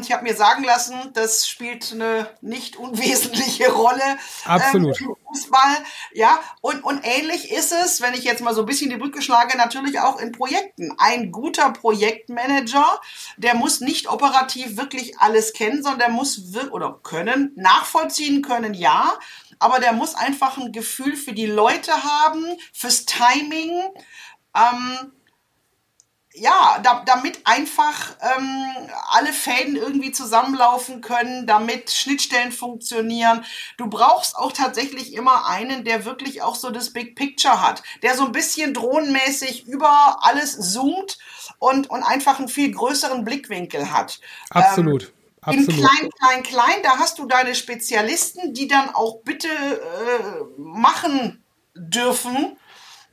ich 0.00 0.12
habe 0.12 0.22
mir 0.22 0.34
sagen 0.34 0.64
lassen, 0.64 0.94
das 1.14 1.48
spielt 1.48 1.92
eine 1.92 2.28
nicht 2.40 2.76
unwesentliche 2.76 3.70
Rolle 3.72 4.18
Absolut. 4.44 5.00
Ähm, 5.00 5.08
im 5.08 5.16
Fußball. 5.26 5.76
Ja, 6.12 6.38
und, 6.60 6.84
und 6.84 7.00
ähnlich 7.04 7.50
ist 7.50 7.72
es, 7.72 8.00
wenn 8.00 8.14
ich 8.14 8.24
jetzt 8.24 8.42
mal 8.42 8.54
so 8.54 8.62
ein 8.62 8.66
bisschen 8.66 8.90
die 8.90 8.96
Brücke 8.96 9.22
schlage, 9.22 9.56
natürlich 9.56 10.00
auch 10.00 10.20
in 10.20 10.32
Projekten. 10.32 10.94
Ein 10.98 11.32
guter 11.32 11.70
Projektmanager, 11.70 13.00
der 13.36 13.54
muss 13.54 13.80
nicht 13.80 14.08
operativ 14.08 14.76
wirklich 14.76 15.18
alles 15.18 15.52
kennen, 15.52 15.82
sondern 15.82 16.00
der 16.00 16.08
muss 16.10 16.42
oder 16.70 16.98
können, 17.02 17.52
nachvollziehen 17.56 18.42
können, 18.42 18.74
ja, 18.74 19.12
aber 19.58 19.78
der 19.78 19.92
muss 19.92 20.14
einfach 20.14 20.58
ein 20.58 20.72
Gefühl 20.72 21.16
für 21.16 21.32
die 21.32 21.46
Leute 21.46 21.92
haben, 21.92 22.44
fürs 22.72 23.06
Timing. 23.06 23.70
Ähm, 24.54 25.12
ja, 26.34 26.78
da, 26.82 27.02
damit 27.04 27.40
einfach 27.44 28.16
ähm, 28.20 28.66
alle 29.10 29.32
Fäden 29.32 29.76
irgendwie 29.76 30.12
zusammenlaufen 30.12 31.00
können, 31.02 31.46
damit 31.46 31.90
Schnittstellen 31.90 32.52
funktionieren. 32.52 33.44
Du 33.76 33.88
brauchst 33.88 34.36
auch 34.36 34.52
tatsächlich 34.52 35.12
immer 35.14 35.46
einen, 35.48 35.84
der 35.84 36.04
wirklich 36.04 36.42
auch 36.42 36.54
so 36.54 36.70
das 36.70 36.92
Big 36.92 37.16
Picture 37.16 37.60
hat, 37.60 37.82
der 38.02 38.16
so 38.16 38.24
ein 38.24 38.32
bisschen 38.32 38.72
drohnenmäßig 38.72 39.66
über 39.66 40.18
alles 40.22 40.72
zoomt 40.72 41.18
und, 41.58 41.90
und 41.90 42.02
einfach 42.02 42.38
einen 42.38 42.48
viel 42.48 42.72
größeren 42.72 43.24
Blickwinkel 43.24 43.92
hat. 43.92 44.20
Absolut. 44.50 45.04
Ähm, 45.04 45.10
Absolut. 45.44 45.68
In 45.68 45.74
klein, 45.74 46.10
klein, 46.18 46.42
klein, 46.44 46.82
da 46.84 46.98
hast 46.98 47.18
du 47.18 47.26
deine 47.26 47.56
Spezialisten, 47.56 48.54
die 48.54 48.68
dann 48.68 48.94
auch 48.94 49.22
bitte 49.24 49.48
äh, 49.48 50.44
machen 50.56 51.42
dürfen 51.74 52.56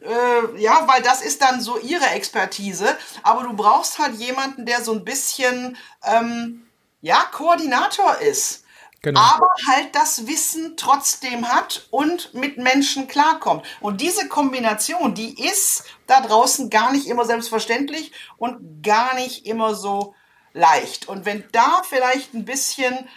äh, 0.01 0.62
ja, 0.62 0.88
weil 0.88 1.01
das 1.01 1.21
ist 1.21 1.41
dann 1.41 1.62
so 1.62 1.77
ihre 1.79 2.07
Expertise. 2.07 2.97
Aber 3.23 3.43
du 3.43 3.53
brauchst 3.53 3.99
halt 3.99 4.15
jemanden, 4.15 4.65
der 4.65 4.83
so 4.83 4.93
ein 4.93 5.03
bisschen, 5.03 5.77
ähm, 6.03 6.67
ja, 7.01 7.23
Koordinator 7.31 8.17
ist. 8.19 8.65
Genau. 9.01 9.21
aber 9.21 9.47
halt 9.65 9.95
das 9.95 10.27
Wissen 10.27 10.75
trotzdem 10.75 11.47
hat 11.47 11.88
und 11.89 12.33
mit 12.33 12.57
Menschen 12.57 13.07
klarkommt. 13.07 13.65
Und 13.79 14.01
diese 14.01 14.27
Kombination, 14.27 15.13
die 15.13 15.41
ist 15.41 15.85
da 16.05 16.19
draußen 16.19 16.69
gar 16.69 16.91
nicht 16.91 17.07
immer 17.07 17.23
selbstverständlich 17.23 18.12
und 18.35 18.83
gar 18.83 19.15
nicht 19.15 19.45
immer 19.45 19.73
so 19.73 20.15
leicht. 20.51 21.07
Und 21.07 21.25
wenn 21.25 21.45
da 21.53 21.81
vielleicht 21.88 22.33
ein 22.33 22.43
bisschen 22.43 23.07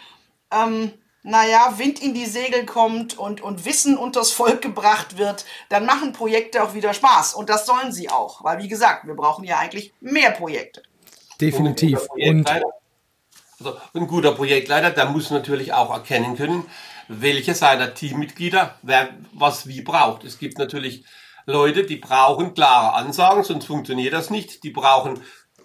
ähm, 0.53 0.93
naja, 1.23 1.75
Wind 1.77 2.03
in 2.03 2.15
die 2.15 2.27
Segel 2.27 2.67
kommt 2.67 3.17
und, 3.17 3.41
und 3.41 3.65
Wissen 3.65 3.97
unters 3.97 4.33
Volk 4.33 4.61
gebracht 4.61 5.19
wird, 5.19 5.45
dann 5.69 5.87
machen 5.87 6.13
Projekte 6.13 6.63
auch 6.63 6.75
wieder 6.75 6.93
Spaß. 6.95 7.35
Und 7.35 7.49
das 7.49 7.65
sollen 7.67 7.93
sie 7.93 8.11
auch. 8.11 8.43
Weil, 8.43 8.59
wie 8.63 8.69
gesagt, 8.69 9.07
wir 9.07 9.15
brauchen 9.15 9.45
ja 9.45 9.59
eigentlich 9.59 9.93
mehr 10.01 10.33
Projekte. 10.33 10.83
Definitiv. 11.41 12.09
Und 12.11 12.49
also 13.59 13.79
ein 13.95 14.09
guter 14.09 14.33
Projektleiter, 14.33 14.91
der 14.91 15.07
muss 15.07 15.31
natürlich 15.31 15.73
auch 15.73 15.91
erkennen 15.93 16.37
können, 16.37 16.65
welche 17.07 17.55
seiner 17.55 17.95
Teammitglieder 17.95 18.77
wer 18.83 19.11
was 19.33 19.69
wie 19.69 19.83
braucht. 19.83 20.25
Es 20.25 20.39
gibt 20.39 20.59
natürlich 20.59 21.05
Leute, 21.47 21.85
die 21.85 21.97
brauchen 21.97 22.55
klare 22.55 22.95
Ansagen, 22.95 23.45
sonst 23.45 23.67
funktioniert 23.67 24.13
das 24.13 24.31
nicht. 24.31 24.65
Die 24.65 24.71
brauchen 24.71 25.21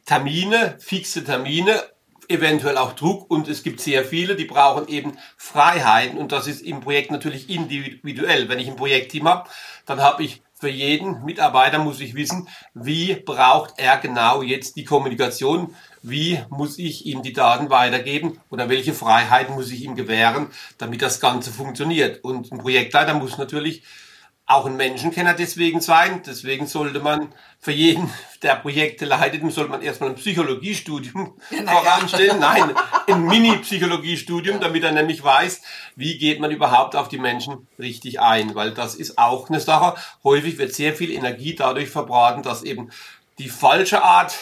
Termine, 0.06 0.78
fixe 0.80 1.24
Termine 1.24 1.84
eventuell 2.29 2.77
auch 2.77 2.93
Druck 2.93 3.29
und 3.29 3.47
es 3.47 3.63
gibt 3.63 3.79
sehr 3.79 4.03
viele, 4.03 4.35
die 4.35 4.45
brauchen 4.45 4.87
eben 4.87 5.17
Freiheiten 5.37 6.17
und 6.17 6.31
das 6.31 6.47
ist 6.47 6.61
im 6.61 6.81
Projekt 6.81 7.11
natürlich 7.11 7.49
individuell. 7.49 8.49
Wenn 8.49 8.59
ich 8.59 8.67
ein 8.67 8.75
Projektteam 8.75 9.27
habe, 9.27 9.49
dann 9.85 10.01
habe 10.01 10.23
ich 10.23 10.41
für 10.59 10.69
jeden 10.69 11.23
Mitarbeiter 11.23 11.77
muss 11.77 11.99
ich 11.99 12.15
wissen, 12.15 12.47
wie 12.73 13.13
braucht 13.13 13.75
er 13.77 13.97
genau 13.97 14.41
jetzt 14.41 14.75
die 14.75 14.85
Kommunikation, 14.85 15.75
wie 16.01 16.39
muss 16.49 16.79
ich 16.79 17.05
ihm 17.05 17.21
die 17.21 17.33
Daten 17.33 17.69
weitergeben 17.69 18.39
oder 18.49 18.67
welche 18.67 18.93
Freiheiten 18.93 19.53
muss 19.53 19.71
ich 19.71 19.83
ihm 19.83 19.95
gewähren, 19.95 20.47
damit 20.79 21.03
das 21.03 21.19
Ganze 21.19 21.51
funktioniert. 21.51 22.23
Und 22.23 22.51
ein 22.51 22.57
Projektleiter 22.57 23.13
muss 23.13 23.37
natürlich 23.37 23.83
auch 24.47 24.65
ein 24.65 24.77
Menschenkenner 24.77 25.33
deswegen 25.33 25.81
sein. 25.81 26.23
Deswegen 26.25 26.67
sollte 26.67 27.01
man 27.01 27.33
für 27.60 27.73
jeden, 27.73 28.10
der 28.41 28.55
Projekte 28.55 29.05
leitet, 29.05 29.41
sollte 29.51 29.69
man 29.69 29.81
erstmal 29.81 30.12
ein 30.12 30.15
Psychologiestudium 30.15 31.36
naja. 31.51 31.71
voranstellen. 31.71 32.39
Nein, 32.39 32.73
ein 33.07 33.25
Mini-Psychologiestudium, 33.25 34.62
damit 34.62 34.83
er 34.83 34.93
nämlich 34.93 35.21
weiß, 35.21 35.62
wie 35.97 36.17
geht 36.17 36.39
man 36.39 36.51
überhaupt 36.51 36.95
auf 36.95 37.10
die 37.10 37.17
Menschen 37.17 37.67
richtig 37.77 38.21
ein. 38.21 38.55
Weil 38.55 38.71
das 38.71 38.95
ist 38.95 39.17
auch 39.17 39.49
eine 39.49 39.60
Sache. 39.60 39.99
Häufig 40.23 40.57
wird 40.57 40.73
sehr 40.73 40.95
viel 40.95 41.12
Energie 41.12 41.53
dadurch 41.53 41.89
verbraten, 41.89 42.41
dass 42.41 42.63
eben 42.63 42.89
die 43.39 43.49
falsche 43.49 44.01
Art 44.01 44.33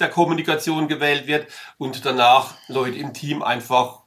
der 0.00 0.10
Kommunikation 0.10 0.88
gewählt 0.88 1.28
wird 1.28 1.46
und 1.78 2.04
danach 2.04 2.54
Leute 2.66 2.98
im 2.98 3.14
Team 3.14 3.42
einfach 3.42 4.03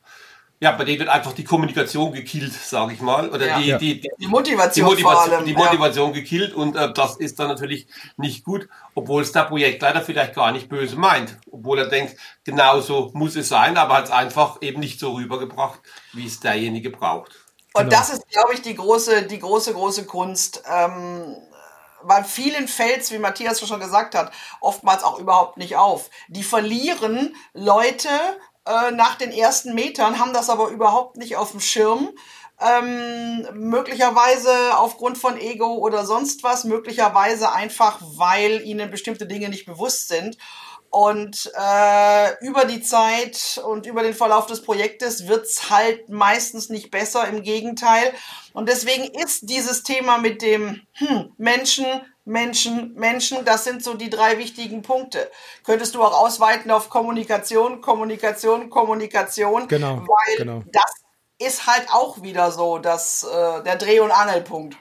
ja, 0.60 0.72
bei 0.72 0.86
denen 0.86 1.00
wird 1.00 1.10
einfach 1.10 1.34
die 1.34 1.43
Kommunikation 1.43 2.12
gekillt, 2.12 2.54
sage 2.54 2.93
ich 2.93 3.00
mal. 3.00 3.30
Oder 3.30 3.48
ja. 3.48 3.60
die, 3.60 3.67
ja. 3.67 3.78
die, 3.78 4.02
die, 4.02 4.10
die, 4.17 4.28
Motivation. 4.28 4.88
Die 4.88 5.04
Motivation, 5.04 5.34
allem, 5.34 5.46
die 5.46 5.54
Motivation 5.54 6.10
ja. 6.10 6.15
gekillt 6.15 6.54
und 6.54 6.76
äh, 6.76 6.91
das 6.93 7.17
ist 7.17 7.39
dann 7.39 7.48
natürlich 7.48 7.88
nicht 8.17 8.43
gut, 8.43 8.67
obwohl 8.96 9.22
es 9.22 9.32
der 9.32 9.43
Projektleiter 9.43 10.02
vielleicht 10.02 10.34
gar 10.34 10.52
nicht 10.52 10.67
böse 10.67 10.96
meint. 10.96 11.38
Obwohl 11.52 11.80
er 11.80 11.89
denkt, 11.89 12.15
genau 12.43 12.80
so 12.82 13.12
muss 13.13 13.36
es 13.36 13.50
sein, 13.50 13.78
aber 13.78 13.98
hat 13.98 14.06
es 14.06 14.12
einfach 14.12 14.58
eben 14.62 14.80
nicht 14.80 15.00
so 15.00 15.13
rübergebracht, 15.13 15.80
wie 16.13 16.26
es 16.26 16.39
derjenige 16.39 16.89
braucht. 16.89 17.36
Und 17.74 17.89
genau. 17.89 17.96
das 17.96 18.10
ist, 18.10 18.28
glaube 18.30 18.54
ich, 18.56 18.63
die 18.63 18.76
große, 18.76 19.24
die 19.24 19.39
große, 19.39 19.74
große 19.74 20.06
Kunst. 20.06 20.63
Ähm, 20.67 21.38
bei 22.04 22.24
vielen 22.24 22.67
fällt 22.67 23.10
wie 23.12 23.20
Matthias 23.20 23.60
schon 23.60 23.80
gesagt 23.80 24.15
hat, 24.15 24.32
oftmals 24.62 25.04
auch 25.04 25.20
überhaupt 25.20 25.58
nicht 25.58 25.76
auf. 25.76 26.10
Die 26.30 26.43
verlieren 26.43 27.36
Leute, 27.54 28.10
äh, 28.67 28.91
nach 28.91 29.15
den 29.15 29.32
ersten 29.32 29.73
Metern, 29.73 30.19
haben 30.19 30.34
das 30.34 30.49
aber 30.49 30.69
überhaupt 30.69 31.17
nicht 31.17 31.38
auf 31.38 31.51
dem 31.51 31.60
Schirm. 31.60 32.10
Ähm, 32.60 33.47
möglicherweise 33.53 34.51
aufgrund 34.77 35.19
von 35.19 35.38
Ego 35.38 35.75
oder 35.75 36.06
sonst 36.06 36.43
was, 36.43 36.63
möglicherweise 36.63 37.51
einfach, 37.51 37.99
weil 38.01 38.62
ihnen 38.63 38.89
bestimmte 38.89 39.27
Dinge 39.27 39.49
nicht 39.49 39.67
bewusst 39.67 40.08
sind. 40.08 40.38
Und 40.89 41.51
äh, 41.53 42.45
über 42.45 42.65
die 42.65 42.82
Zeit 42.82 43.62
und 43.63 43.86
über 43.86 44.03
den 44.03 44.13
Verlauf 44.13 44.47
des 44.47 44.63
Projektes 44.63 45.27
wird's 45.27 45.69
halt 45.69 46.10
meistens 46.10 46.69
nicht 46.69 46.91
besser, 46.91 47.27
im 47.27 47.43
Gegenteil. 47.43 48.13
Und 48.53 48.69
deswegen 48.69 49.03
ist 49.21 49.49
dieses 49.49 49.84
Thema 49.84 50.17
mit 50.17 50.41
dem 50.41 50.82
hm, 50.93 51.34
Menschen 51.38 51.86
Menschen, 52.27 52.93
Menschen, 52.95 53.45
das 53.45 53.63
sind 53.63 53.81
so 53.81 53.93
die 53.93 54.09
drei 54.09 54.37
wichtigen 54.37 54.81
Punkte. 54.81 55.31
Könntest 55.63 55.95
du 55.95 56.03
auch 56.03 56.13
ausweiten 56.13 56.69
auf 56.71 56.89
Kommunikation, 56.89 57.79
Kommunikation, 57.79 58.69
Kommunikation. 58.69 59.69
Genau. 59.69 60.05
Weil 60.05 60.35
genau. 60.35 60.63
das 60.73 60.91
ist 61.39 61.67
halt 61.67 61.87
auch 61.89 62.21
wieder 62.21 62.51
so 62.51 62.79
dass, 62.79 63.23
äh, 63.23 63.63
der 63.63 63.77
Dreh- 63.77 64.01
und 64.01 64.11
Angelpunkt. 64.11 64.75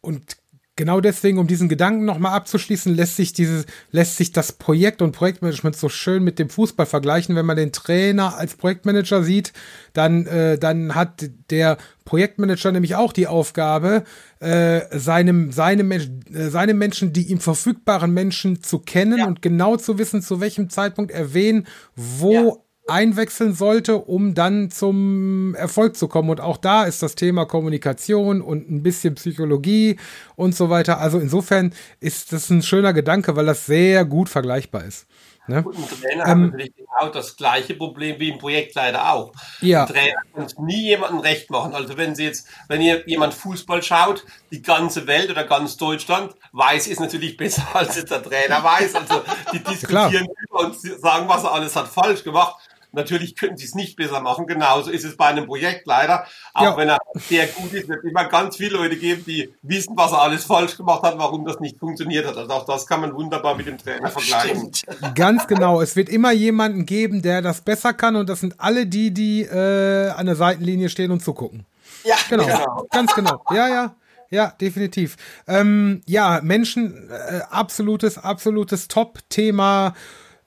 Und 0.00 0.36
genau 0.76 1.00
deswegen, 1.00 1.38
um 1.38 1.46
diesen 1.46 1.68
Gedanken 1.68 2.04
nochmal 2.04 2.34
abzuschließen, 2.34 2.94
lässt 2.94 3.16
sich 3.16 3.32
dieses, 3.32 3.64
lässt 3.90 4.18
sich 4.18 4.30
das 4.32 4.52
Projekt 4.52 5.02
und 5.02 5.12
Projektmanagement 5.12 5.74
so 5.74 5.88
schön 5.88 6.22
mit 6.22 6.38
dem 6.38 6.50
Fußball 6.50 6.86
vergleichen. 6.86 7.34
Wenn 7.34 7.46
man 7.46 7.56
den 7.56 7.72
Trainer 7.72 8.36
als 8.36 8.54
Projektmanager 8.54 9.22
sieht, 9.22 9.52
dann, 9.94 10.26
äh, 10.26 10.58
dann 10.58 10.94
hat 10.94 11.28
der 11.50 11.78
Projektmanager 12.04 12.70
nämlich 12.72 12.94
auch 12.94 13.12
die 13.12 13.26
Aufgabe, 13.26 14.04
äh, 14.38 14.82
seinem, 14.96 15.50
seine, 15.50 15.82
äh, 15.94 16.50
seine 16.50 16.74
Menschen, 16.74 17.12
die 17.12 17.24
ihm 17.24 17.40
verfügbaren 17.40 18.12
Menschen 18.12 18.62
zu 18.62 18.78
kennen 18.78 19.18
ja. 19.18 19.26
und 19.26 19.42
genau 19.42 19.76
zu 19.76 19.98
wissen, 19.98 20.20
zu 20.22 20.40
welchem 20.40 20.68
Zeitpunkt 20.68 21.10
er 21.10 21.32
wen, 21.32 21.66
wo 21.96 22.32
ja 22.32 22.65
einwechseln 22.88 23.54
sollte, 23.54 23.98
um 23.98 24.34
dann 24.34 24.70
zum 24.70 25.54
Erfolg 25.54 25.96
zu 25.96 26.08
kommen. 26.08 26.30
Und 26.30 26.40
auch 26.40 26.56
da 26.56 26.84
ist 26.84 27.02
das 27.02 27.14
Thema 27.14 27.44
Kommunikation 27.44 28.40
und 28.40 28.70
ein 28.70 28.82
bisschen 28.82 29.14
Psychologie 29.14 29.96
und 30.36 30.54
so 30.54 30.70
weiter. 30.70 30.98
Also 31.00 31.18
insofern 31.18 31.72
ist 32.00 32.32
das 32.32 32.50
ein 32.50 32.62
schöner 32.62 32.92
Gedanke, 32.92 33.36
weil 33.36 33.46
das 33.46 33.66
sehr 33.66 34.04
gut 34.04 34.28
vergleichbar 34.28 34.84
ist. 34.84 35.06
Ne? 35.48 35.62
Und 35.62 35.76
ein 35.76 35.88
Trainer 35.88 36.26
ähm, 36.26 36.28
hat 36.28 36.50
natürlich 36.52 36.74
genau 36.74 37.08
das 37.12 37.36
gleiche 37.36 37.74
Problem 37.74 38.18
wie 38.18 38.30
im 38.30 38.38
Projektleiter 38.38 39.12
auch. 39.12 39.32
Ja. 39.60 39.82
Ein 39.82 39.88
Trainer 39.88 40.20
kann 40.34 40.66
nie 40.66 40.88
jemandem 40.88 41.20
recht 41.20 41.50
machen. 41.50 41.74
Also 41.74 41.96
wenn 41.96 42.16
Sie 42.16 42.24
jetzt, 42.24 42.48
wenn 42.68 42.80
ihr 42.80 43.06
jemand 43.06 43.32
Fußball 43.32 43.82
schaut, 43.82 44.24
die 44.50 44.60
ganze 44.60 45.06
Welt 45.06 45.30
oder 45.30 45.44
ganz 45.44 45.76
Deutschland 45.76 46.34
weiß 46.52 46.88
ist 46.88 47.00
natürlich 47.00 47.36
besser 47.36 47.64
als 47.74 47.96
jetzt 47.96 48.10
der 48.10 48.22
Trainer 48.22 48.62
weiß. 48.62 48.96
Also 48.96 49.22
die 49.52 49.62
diskutieren 49.62 50.26
über 50.48 50.60
und 50.66 50.74
sagen, 50.80 51.28
was 51.28 51.44
er 51.44 51.52
alles 51.52 51.76
hat 51.76 51.86
falsch 51.86 52.24
gemacht. 52.24 52.56
Natürlich 52.96 53.36
könnten 53.36 53.58
sie 53.58 53.66
es 53.66 53.74
nicht 53.74 53.96
besser 53.96 54.20
machen. 54.20 54.46
Genauso 54.46 54.90
ist 54.90 55.04
es 55.04 55.16
bei 55.16 55.26
einem 55.26 55.46
Projekt 55.46 55.86
leider. 55.86 56.26
Auch 56.54 56.62
ja. 56.62 56.76
wenn 56.76 56.88
er 56.88 56.98
sehr 57.14 57.46
gut 57.46 57.72
ist, 57.72 57.88
wird 57.88 58.02
immer 58.04 58.24
ganz 58.24 58.56
viele 58.56 58.78
Leute 58.78 58.96
geben, 58.96 59.24
die 59.26 59.52
wissen, 59.62 59.96
was 59.96 60.12
er 60.12 60.22
alles 60.22 60.44
falsch 60.44 60.76
gemacht 60.76 61.02
hat, 61.02 61.18
warum 61.18 61.44
das 61.44 61.60
nicht 61.60 61.78
funktioniert 61.78 62.26
hat. 62.26 62.36
Also 62.36 62.52
auch 62.52 62.64
das 62.64 62.86
kann 62.86 63.02
man 63.02 63.14
wunderbar 63.14 63.54
mit 63.54 63.66
dem 63.66 63.78
Trainer 63.78 64.08
vergleichen. 64.08 64.72
Ganz 65.14 65.46
genau. 65.46 65.80
Es 65.80 65.94
wird 65.94 66.08
immer 66.08 66.32
jemanden 66.32 66.86
geben, 66.86 67.22
der 67.22 67.42
das 67.42 67.60
besser 67.60 67.92
kann 67.92 68.16
und 68.16 68.28
das 68.28 68.40
sind 68.40 68.54
alle 68.58 68.86
die, 68.86 69.12
die 69.12 69.42
äh, 69.42 70.08
an 70.08 70.26
der 70.26 70.36
Seitenlinie 70.36 70.88
stehen 70.88 71.10
und 71.10 71.22
zugucken. 71.22 71.66
Ja, 72.04 72.16
genau. 72.28 72.46
genau. 72.46 72.86
Ganz 72.90 73.14
genau. 73.14 73.42
Ja, 73.50 73.68
ja. 73.68 73.94
Ja, 74.30 74.52
definitiv. 74.60 75.16
Ähm, 75.46 76.02
ja, 76.06 76.40
Menschen, 76.42 77.10
äh, 77.10 77.40
absolutes, 77.48 78.18
absolutes 78.18 78.88
Top-Thema 78.88 79.94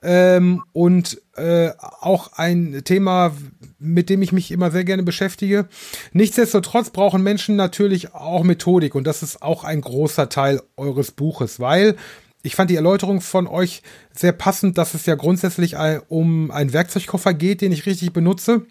ähm, 0.02 0.64
und 0.74 1.22
äh, 1.40 1.74
auch 1.80 2.34
ein 2.36 2.82
Thema, 2.84 3.34
mit 3.80 4.10
dem 4.10 4.22
ich 4.22 4.32
mich 4.32 4.52
immer 4.52 4.72
sehr 4.72 4.84
gerne 4.84 5.04
beschäftige. 5.04 5.68
Nichtsdestotrotz 6.14 6.90
brauchen 6.90 7.24
Menschen 7.24 7.56
natürlich 7.56 8.14
auch 8.14 8.44
Methodik 8.44 8.96
und 8.96 9.06
das 9.06 9.24
ist 9.24 9.42
auch 9.42 9.64
ein 9.64 9.82
großer 9.82 10.30
Teil 10.30 10.62
eures 10.78 11.12
Buches, 11.12 11.60
weil 11.60 11.96
ich 12.42 12.56
fand 12.56 12.70
die 12.70 12.76
Erläuterung 12.76 13.22
von 13.22 13.48
euch 13.48 13.84
sehr 14.14 14.32
passend, 14.32 14.78
dass 14.78 14.94
es 14.94 15.06
ja 15.06 15.16
grundsätzlich 15.16 15.76
um 16.08 16.52
einen 16.52 16.74
Werkzeugkoffer 16.74 17.34
geht, 17.34 17.62
den 17.62 17.72
ich 17.72 17.86
richtig 17.86 18.14
benutze. 18.14 18.66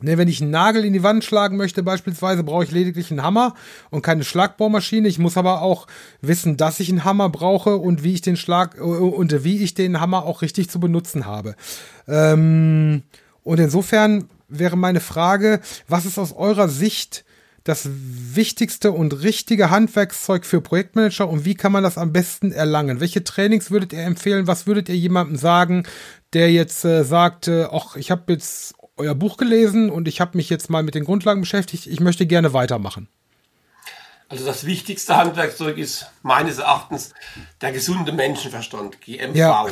Ne, 0.00 0.18
wenn 0.18 0.26
ich 0.26 0.40
einen 0.40 0.50
Nagel 0.50 0.84
in 0.84 0.92
die 0.92 1.02
Wand 1.02 1.22
schlagen 1.22 1.56
möchte, 1.56 1.82
beispielsweise, 1.82 2.42
brauche 2.42 2.64
ich 2.64 2.72
lediglich 2.72 3.10
einen 3.10 3.22
Hammer 3.22 3.54
und 3.90 4.02
keine 4.02 4.24
Schlagbohrmaschine. 4.24 5.06
Ich 5.06 5.18
muss 5.18 5.36
aber 5.36 5.62
auch 5.62 5.86
wissen, 6.20 6.56
dass 6.56 6.80
ich 6.80 6.88
einen 6.88 7.04
Hammer 7.04 7.28
brauche 7.28 7.76
und 7.76 8.02
wie 8.02 8.14
ich 8.14 8.20
den 8.20 8.36
Schlag 8.36 8.78
äh, 8.78 8.80
und 8.80 9.44
wie 9.44 9.58
ich 9.58 9.74
den 9.74 10.00
Hammer 10.00 10.24
auch 10.24 10.42
richtig 10.42 10.70
zu 10.70 10.80
benutzen 10.80 11.26
habe. 11.26 11.54
Ähm, 12.08 13.02
und 13.44 13.60
insofern 13.60 14.28
wäre 14.48 14.76
meine 14.76 15.00
Frage, 15.00 15.60
was 15.88 16.04
ist 16.04 16.18
aus 16.18 16.32
eurer 16.32 16.68
Sicht 16.68 17.24
das 17.64 17.88
wichtigste 17.88 18.90
und 18.90 19.22
richtige 19.22 19.70
Handwerkszeug 19.70 20.44
für 20.44 20.60
Projektmanager 20.60 21.28
und 21.28 21.44
wie 21.44 21.54
kann 21.54 21.70
man 21.70 21.84
das 21.84 21.96
am 21.96 22.12
besten 22.12 22.50
erlangen? 22.50 22.98
Welche 22.98 23.22
Trainings 23.22 23.70
würdet 23.70 23.92
ihr 23.92 24.02
empfehlen? 24.02 24.48
Was 24.48 24.66
würdet 24.66 24.88
ihr 24.88 24.96
jemandem 24.96 25.36
sagen, 25.36 25.84
der 26.32 26.50
jetzt 26.50 26.84
äh, 26.84 27.04
sagt, 27.04 27.46
äh, 27.46 27.68
ach, 27.70 27.94
ich 27.94 28.10
habe 28.10 28.32
jetzt 28.32 28.74
euer 28.96 29.14
Buch 29.14 29.36
gelesen 29.36 29.90
und 29.90 30.08
ich 30.08 30.20
habe 30.20 30.36
mich 30.36 30.50
jetzt 30.50 30.70
mal 30.70 30.82
mit 30.82 30.94
den 30.94 31.04
Grundlagen 31.04 31.40
beschäftigt. 31.40 31.86
Ich 31.86 32.00
möchte 32.00 32.26
gerne 32.26 32.52
weitermachen. 32.52 33.08
Also 34.28 34.46
das 34.46 34.64
wichtigste 34.64 35.16
Handwerkzeug 35.16 35.76
ist 35.76 36.06
meines 36.22 36.58
Erachtens 36.58 37.12
der 37.60 37.72
gesunde 37.72 38.12
Menschenverstand, 38.12 39.00
GMV. 39.02 39.36
Ja. 39.36 39.66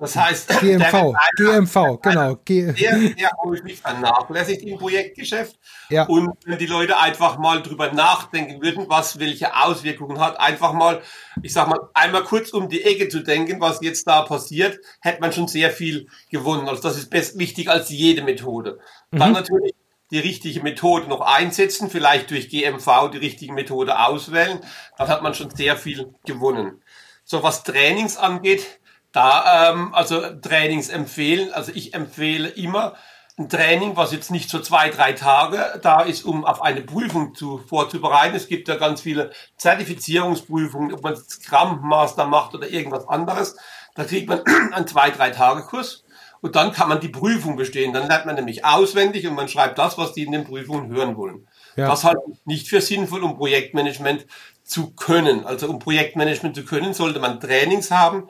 Das 0.00 0.14
heißt, 0.14 0.48
GMV, 0.60 1.14
GMV, 1.36 2.00
genau. 2.00 2.36
G 2.44 2.72
der, 2.72 2.98
der 3.10 3.30
häufig 3.42 3.80
vernachlässigt 3.80 4.62
im 4.62 4.78
Projektgeschäft. 4.78 5.58
Ja. 5.90 6.04
Und 6.04 6.30
wenn 6.44 6.58
die 6.58 6.66
Leute 6.66 6.98
einfach 6.98 7.36
mal 7.38 7.62
drüber 7.62 7.90
nachdenken 7.92 8.62
würden, 8.62 8.86
was 8.88 9.18
welche 9.18 9.56
Auswirkungen 9.56 10.20
hat, 10.20 10.38
einfach 10.38 10.72
mal, 10.72 11.02
ich 11.42 11.52
sag 11.52 11.68
mal, 11.68 11.80
einmal 11.94 12.22
kurz 12.22 12.50
um 12.50 12.68
die 12.68 12.84
Ecke 12.84 13.08
zu 13.08 13.20
denken, 13.20 13.60
was 13.60 13.80
jetzt 13.82 14.06
da 14.06 14.22
passiert, 14.22 14.78
hätte 15.00 15.20
man 15.20 15.32
schon 15.32 15.48
sehr 15.48 15.70
viel 15.70 16.06
gewonnen. 16.30 16.68
Also 16.68 16.80
das 16.80 16.96
ist 16.96 17.10
best 17.10 17.36
wichtig 17.36 17.68
als 17.68 17.90
jede 17.90 18.22
Methode. 18.22 18.78
Mhm. 19.10 19.18
Dann 19.18 19.32
natürlich 19.32 19.74
die 20.12 20.20
richtige 20.20 20.62
Methode 20.62 21.08
noch 21.08 21.20
einsetzen, 21.20 21.90
vielleicht 21.90 22.30
durch 22.30 22.48
GMV 22.48 23.10
die 23.12 23.18
richtige 23.18 23.52
Methode 23.52 23.98
auswählen, 23.98 24.60
dann 24.96 25.08
hat 25.08 25.22
man 25.22 25.34
schon 25.34 25.50
sehr 25.50 25.76
viel 25.76 26.14
gewonnen. 26.24 26.82
So 27.24 27.42
was 27.42 27.62
Trainings 27.62 28.16
angeht, 28.16 28.80
da 29.18 29.72
ähm, 29.72 29.92
also 29.94 30.20
Trainings 30.40 30.88
empfehlen. 30.88 31.52
Also 31.52 31.72
ich 31.74 31.92
empfehle 31.92 32.48
immer 32.48 32.94
ein 33.36 33.48
Training, 33.48 33.96
was 33.96 34.12
jetzt 34.12 34.30
nicht 34.30 34.48
so 34.48 34.60
zwei, 34.60 34.90
drei 34.90 35.12
Tage 35.12 35.80
da 35.82 36.02
ist, 36.02 36.24
um 36.24 36.44
auf 36.44 36.62
eine 36.62 36.82
Prüfung 36.82 37.34
zu, 37.34 37.58
vorzubereiten. 37.58 38.36
Es 38.36 38.46
gibt 38.46 38.68
ja 38.68 38.76
ganz 38.76 39.00
viele 39.00 39.32
Zertifizierungsprüfungen, 39.56 40.94
ob 40.94 41.02
man 41.02 41.16
Scrum 41.16 41.80
Master 41.82 42.26
macht 42.26 42.54
oder 42.54 42.68
irgendwas 42.68 43.08
anderes. 43.08 43.56
Da 43.96 44.04
kriegt 44.04 44.28
man 44.28 44.40
einen 44.72 44.86
zwei, 44.86 45.10
drei 45.10 45.30
Tage 45.30 45.62
Kurs 45.62 46.04
und 46.40 46.54
dann 46.54 46.72
kann 46.72 46.88
man 46.88 47.00
die 47.00 47.08
Prüfung 47.08 47.56
bestehen. 47.56 47.92
Dann 47.92 48.06
lernt 48.06 48.26
man 48.26 48.36
nämlich 48.36 48.64
auswendig 48.64 49.26
und 49.26 49.34
man 49.34 49.48
schreibt 49.48 49.78
das, 49.78 49.98
was 49.98 50.12
die 50.12 50.22
in 50.22 50.32
den 50.32 50.44
Prüfungen 50.44 50.90
hören 50.90 51.16
wollen. 51.16 51.48
Ja. 51.74 51.88
Das 51.88 52.04
halte 52.04 52.22
ich 52.32 52.38
nicht 52.44 52.68
für 52.68 52.80
sinnvoll, 52.80 53.24
um 53.24 53.36
Projektmanagement 53.36 54.26
zu 54.68 54.90
können. 54.94 55.44
Also 55.46 55.68
um 55.68 55.78
Projektmanagement 55.78 56.54
zu 56.54 56.64
können, 56.64 56.92
sollte 56.92 57.20
man 57.20 57.40
Trainings 57.40 57.90
haben, 57.90 58.28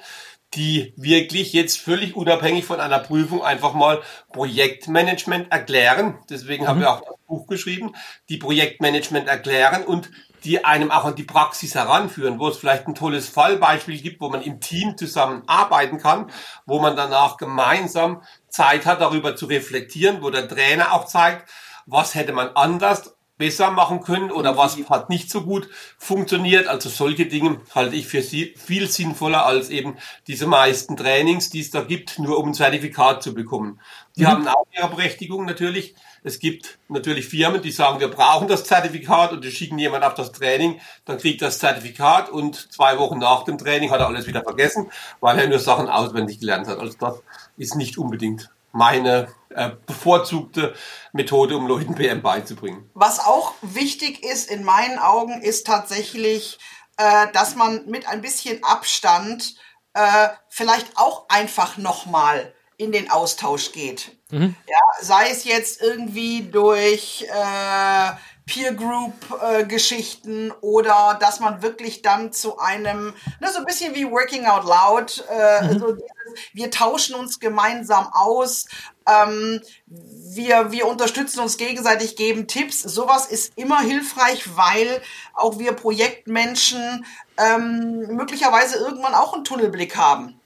die 0.55 0.95
wirklich 0.97 1.53
jetzt 1.53 1.79
völlig 1.79 2.17
unabhängig 2.17 2.65
von 2.65 2.81
einer 2.81 2.99
Prüfung 2.99 3.43
einfach 3.43 3.75
mal 3.75 4.01
Projektmanagement 4.33 5.53
erklären. 5.53 6.19
Deswegen 6.31 6.65
mhm. 6.65 6.69
haben 6.69 6.81
wir 6.81 6.91
auch 6.91 7.03
das 7.03 7.17
Buch 7.27 7.47
geschrieben, 7.47 7.95
die 8.29 8.39
Projektmanagement 8.39 9.29
erklären 9.29 9.85
und 9.85 10.11
die 10.45 10.65
einem 10.65 10.91
auch 10.91 11.05
an 11.05 11.17
die 11.17 11.25
Praxis 11.25 11.75
heranführen, 11.75 12.39
wo 12.39 12.49
es 12.49 12.57
vielleicht 12.57 12.87
ein 12.87 12.95
tolles 12.95 13.29
Fallbeispiel 13.29 14.01
gibt, 14.01 14.21
wo 14.21 14.29
man 14.29 14.43
im 14.43 14.61
Team 14.61 14.97
zusammenarbeiten 14.97 15.99
kann, 15.99 16.31
wo 16.65 16.79
man 16.81 16.97
danach 16.97 17.37
gemeinsam 17.37 18.23
Zeit 18.49 18.87
hat, 18.87 19.01
darüber 19.01 19.37
zu 19.37 19.47
reflektieren, 19.47 20.23
wo 20.23 20.31
der 20.31 20.49
Trainer 20.49 20.93
auch 20.93 21.07
zeigt, 21.07 21.51
was 21.87 22.15
hätte 22.15 22.33
man 22.33 22.51
anders 22.55 23.17
besser 23.38 23.70
machen 23.70 24.03
können 24.03 24.31
oder 24.31 24.57
was 24.57 24.77
hat 24.90 25.09
nicht 25.09 25.31
so 25.31 25.42
gut 25.42 25.68
funktioniert. 25.96 26.66
Also 26.66 26.88
solche 26.88 27.27
Dinge 27.27 27.61
halte 27.74 27.96
ich 27.96 28.07
für 28.09 28.22
viel 28.22 28.88
sinnvoller 28.88 29.46
als 29.46 29.70
eben 29.70 29.96
diese 30.27 30.46
meisten 30.46 30.96
Trainings, 30.96 31.48
die 31.48 31.61
es 31.61 31.70
da 31.70 31.83
gibt, 31.83 32.18
nur 32.18 32.38
um 32.38 32.51
ein 32.51 32.55
Zertifikat 32.55 33.22
zu 33.22 33.33
bekommen. 33.33 33.81
Die 34.16 34.22
mhm. 34.22 34.29
haben 34.29 34.48
auch 34.48 34.66
ihre 34.77 34.88
Berechtigung 34.88 35.44
natürlich. 35.46 35.94
Es 36.24 36.40
gibt 36.40 36.79
natürlich 36.88 37.29
Firmen, 37.29 37.62
die 37.62 37.70
sagen, 37.70 38.01
wir 38.01 38.09
brauchen 38.09 38.48
das 38.48 38.64
Zertifikat 38.64 39.33
und 39.33 39.44
die 39.44 39.53
schicken 39.53 39.79
jemand 39.79 40.05
auf 40.05 40.14
das 40.14 40.33
Training, 40.33 40.81
dann 41.05 41.18
kriegt 41.18 41.40
das 41.40 41.61
Zertifikat 41.61 42.29
und 42.29 42.72
zwei 42.72 42.98
Wochen 42.98 43.18
nach 43.18 43.44
dem 43.44 43.57
Training 43.57 43.92
hat 43.92 44.01
er 44.01 44.09
alles 44.09 44.27
wieder 44.27 44.42
vergessen, 44.42 44.90
weil 45.20 45.38
er 45.38 45.46
nur 45.46 45.61
Sachen 45.61 45.88
auswendig 45.88 46.40
gelernt 46.40 46.66
hat. 46.66 46.81
Also 46.81 46.96
das 46.98 47.22
ist 47.57 47.77
nicht 47.77 47.98
unbedingt 47.98 48.51
meine 48.72 49.29
äh, 49.51 49.71
bevorzugte 49.87 50.75
Methode, 51.13 51.57
um 51.57 51.67
Leuten 51.67 51.95
PM 51.95 52.23
beizubringen. 52.23 52.91
Was 52.95 53.21
auch 53.21 53.55
wichtig 53.63 54.25
ist 54.25 54.51
in 54.51 54.65
meinen 54.65 54.99
Augen, 54.99 55.43
ist 55.43 55.67
tatsächlich, 55.67 56.59
äh, 56.97 57.27
dass 57.33 57.55
man 57.57 57.87
mit 57.87 58.07
ein 58.07 58.21
bisschen 58.21 58.63
Abstand 58.63 59.55
äh, 59.95 60.29
vielleicht 60.49 60.97
auch 60.97 61.29
einfach 61.29 61.77
nochmal 61.77 62.55
in 62.77 62.93
den 62.93 63.11
Austausch 63.11 63.73
geht. 63.73 64.17
Mhm. 64.31 64.55
Ja, 64.69 64.79
sei 65.01 65.31
es 65.31 65.45
jetzt 65.45 65.83
irgendwie 65.83 66.43
durch 66.43 67.27
äh, 67.29 68.13
Peer 68.49 68.73
Group 68.73 69.15
äh, 69.43 69.65
Geschichten 69.65 70.53
oder 70.63 71.17
dass 71.21 71.39
man 71.39 71.63
wirklich 71.63 72.03
dann 72.03 72.33
zu 72.33 72.59
einem, 72.59 73.15
ne, 73.41 73.53
so 73.53 73.59
ein 73.59 73.67
bisschen 73.67 73.95
wie 73.95 74.11
Working 74.11 74.47
Out 74.47 74.65
Loud, 74.65 75.25
äh, 75.31 75.63
mhm. 75.63 75.79
so 75.79 75.93
dieses, 75.93 76.09
wir 76.55 76.71
tauschen 76.71 77.15
uns 77.15 77.39
gemeinsam 77.39 78.09
aus, 78.13 78.67
ähm, 79.07 79.61
wir, 79.87 80.73
wir 80.73 80.87
unterstützen 80.87 81.41
uns 81.41 81.59
gegenseitig, 81.59 82.17
geben 82.17 82.47
Tipps. 82.47 82.83
Sowas 82.83 83.27
ist 83.27 83.53
immer 83.57 83.81
hilfreich, 83.81 84.57
weil 84.57 85.03
auch 85.35 85.59
wir 85.59 85.73
Projektmenschen 85.73 87.05
ähm, 87.37 88.17
möglicherweise 88.17 88.79
irgendwann 88.79 89.15
auch 89.15 89.35
einen 89.35 89.45
Tunnelblick 89.45 89.97
haben 89.97 90.38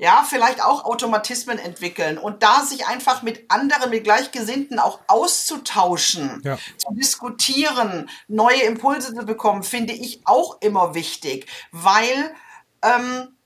ja, 0.00 0.24
vielleicht 0.26 0.64
auch 0.64 0.86
Automatismen 0.86 1.58
entwickeln 1.58 2.16
und 2.16 2.42
da 2.42 2.62
sich 2.62 2.86
einfach 2.86 3.20
mit 3.20 3.50
anderen, 3.50 3.90
mit 3.90 4.02
Gleichgesinnten 4.02 4.78
auch 4.78 4.98
auszutauschen, 5.08 6.40
ja. 6.42 6.56
zu 6.78 6.94
diskutieren, 6.94 8.08
neue 8.26 8.62
Impulse 8.62 9.14
zu 9.14 9.26
bekommen, 9.26 9.62
finde 9.62 9.92
ich 9.92 10.22
auch 10.24 10.62
immer 10.62 10.94
wichtig, 10.94 11.46
weil 11.70 12.34
ähm, 12.82 13.36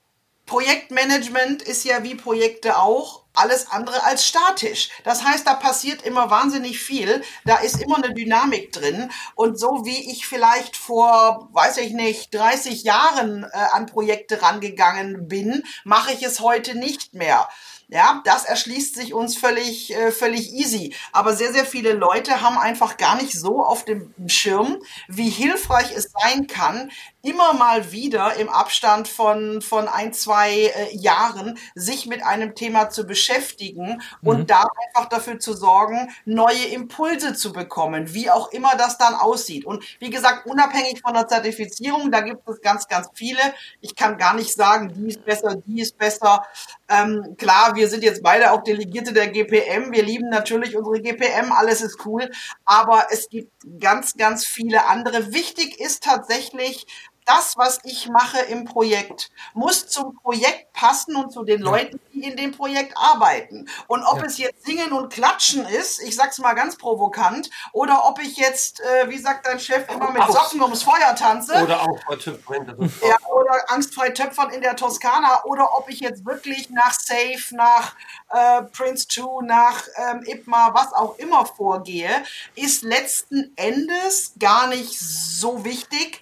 Projektmanagement 0.45 1.61
ist 1.61 1.83
ja 1.83 2.03
wie 2.03 2.15
Projekte 2.15 2.77
auch 2.77 3.24
alles 3.37 3.71
andere 3.71 4.03
als 4.03 4.25
statisch. 4.25 4.89
Das 5.03 5.23
heißt, 5.23 5.45
da 5.47 5.53
passiert 5.53 6.01
immer 6.01 6.29
wahnsinnig 6.29 6.79
viel, 6.79 7.21
da 7.45 7.57
ist 7.57 7.81
immer 7.81 7.97
eine 7.97 8.13
Dynamik 8.13 8.71
drin 8.71 9.11
und 9.35 9.59
so 9.59 9.85
wie 9.85 10.11
ich 10.11 10.27
vielleicht 10.27 10.75
vor, 10.75 11.49
weiß 11.51 11.77
ich 11.77 11.93
nicht, 11.93 12.33
30 12.33 12.83
Jahren 12.83 13.43
äh, 13.43 13.57
an 13.73 13.85
Projekte 13.85 14.41
rangegangen 14.41 15.27
bin, 15.27 15.63
mache 15.83 16.13
ich 16.13 16.23
es 16.23 16.39
heute 16.39 16.77
nicht 16.77 17.13
mehr. 17.13 17.47
Ja, 17.95 18.21
das 18.25 18.43
erschließt 18.43 18.93
sich 18.93 19.13
uns 19.13 19.37
völlig, 19.37 19.95
äh, 19.95 20.11
völlig 20.11 20.51
easy. 20.51 20.93
Aber 21.13 21.33
sehr, 21.33 21.53
sehr 21.53 21.63
viele 21.63 21.93
Leute 21.93 22.41
haben 22.41 22.57
einfach 22.57 22.97
gar 22.97 23.15
nicht 23.15 23.39
so 23.39 23.63
auf 23.63 23.85
dem 23.85 24.13
Schirm, 24.27 24.81
wie 25.07 25.29
hilfreich 25.29 25.93
es 25.95 26.11
sein 26.11 26.47
kann, 26.47 26.91
immer 27.25 27.53
mal 27.53 27.91
wieder 27.93 28.35
im 28.35 28.49
Abstand 28.49 29.07
von, 29.07 29.61
von 29.61 29.87
ein, 29.87 30.13
zwei 30.13 30.51
äh, 30.51 30.95
Jahren 30.95 31.57
sich 31.73 32.05
mit 32.05 32.23
einem 32.23 32.53
Thema 32.53 32.89
zu 32.89 33.05
beschäftigen 33.05 34.01
mhm. 34.21 34.27
und 34.27 34.49
da 34.49 34.67
einfach 34.87 35.09
dafür 35.09 35.39
zu 35.39 35.53
sorgen, 35.53 36.13
neue 36.25 36.65
Impulse 36.65 37.33
zu 37.33 37.51
bekommen, 37.51 38.13
wie 38.13 38.29
auch 38.29 38.51
immer 38.51 38.75
das 38.75 38.97
dann 38.97 39.15
aussieht. 39.15 39.65
Und 39.65 39.83
wie 39.99 40.09
gesagt, 40.09 40.45
unabhängig 40.45 41.01
von 41.01 41.13
der 41.13 41.27
Zertifizierung, 41.27 42.11
da 42.11 42.21
gibt 42.21 42.47
es 42.47 42.61
ganz, 42.61 42.87
ganz 42.87 43.09
viele. 43.13 43.39
Ich 43.81 43.95
kann 43.95 44.17
gar 44.17 44.35
nicht 44.35 44.53
sagen, 44.53 44.93
die 44.93 45.07
ist 45.07 45.25
besser, 45.25 45.55
die 45.65 45.81
ist 45.81 45.97
besser. 45.97 46.43
Ähm, 46.87 47.35
klar, 47.37 47.75
wir 47.75 47.84
sind 47.87 48.03
jetzt 48.03 48.23
beide 48.23 48.51
auch 48.51 48.63
Delegierte 48.63 49.13
der 49.13 49.27
GPM. 49.27 49.91
Wir 49.91 50.03
lieben 50.03 50.29
natürlich 50.29 50.75
unsere 50.75 51.01
GPM, 51.01 51.51
alles 51.51 51.81
ist 51.81 52.05
cool. 52.05 52.29
Aber 52.65 53.07
es 53.11 53.29
gibt 53.29 53.51
ganz, 53.79 54.15
ganz 54.15 54.45
viele 54.45 54.85
andere. 54.85 55.33
Wichtig 55.33 55.79
ist 55.79 56.03
tatsächlich, 56.03 56.85
das, 57.25 57.57
was 57.57 57.79
ich 57.83 58.07
mache 58.09 58.39
im 58.39 58.65
Projekt, 58.65 59.31
muss 59.53 59.87
zum 59.87 60.15
Projekt 60.15 60.73
passen 60.73 61.15
und 61.15 61.31
zu 61.31 61.43
den 61.43 61.63
ja. 61.63 61.71
Leuten, 61.71 61.99
die 62.13 62.23
in 62.23 62.37
dem 62.37 62.51
Projekt 62.51 62.95
arbeiten. 62.95 63.67
Und 63.87 64.03
ob 64.03 64.19
ja. 64.19 64.25
es 64.25 64.37
jetzt 64.37 64.65
Singen 64.65 64.91
und 64.91 65.11
Klatschen 65.11 65.65
ist, 65.65 66.01
ich 66.01 66.15
sag's 66.15 66.37
mal 66.39 66.53
ganz 66.53 66.77
provokant, 66.77 67.49
oder 67.73 68.05
ob 68.05 68.21
ich 68.21 68.37
jetzt, 68.37 68.79
äh, 68.79 69.09
wie 69.09 69.17
sagt 69.17 69.47
dein 69.47 69.59
Chef, 69.59 69.89
immer 69.89 70.11
mit 70.11 70.23
Socken 70.27 70.61
ums 70.61 70.83
Feuer 70.83 71.15
tanze. 71.15 71.63
Oder 71.63 71.81
auch 71.81 71.99
bei 72.07 72.15
Töpfern. 72.15 72.91
Ja, 73.01 73.17
oder 73.29 73.71
angstfrei 73.71 74.09
töpfern 74.09 74.51
in 74.51 74.61
der 74.61 74.75
Toskana. 74.75 75.43
Oder 75.45 75.77
ob 75.77 75.89
ich 75.89 75.99
jetzt 75.99 76.25
wirklich 76.25 76.69
nach 76.69 76.93
Safe, 76.93 77.43
nach 77.51 77.95
äh, 78.29 78.63
Prince 78.63 79.07
2, 79.07 79.45
nach 79.45 79.83
ähm, 79.97 80.23
IPMA, 80.25 80.73
was 80.73 80.93
auch 80.93 81.17
immer 81.17 81.45
vorgehe, 81.45 82.23
ist 82.55 82.83
letzten 82.83 83.53
Endes 83.55 84.33
gar 84.39 84.67
nicht 84.67 84.99
so 84.99 85.65
wichtig 85.65 86.21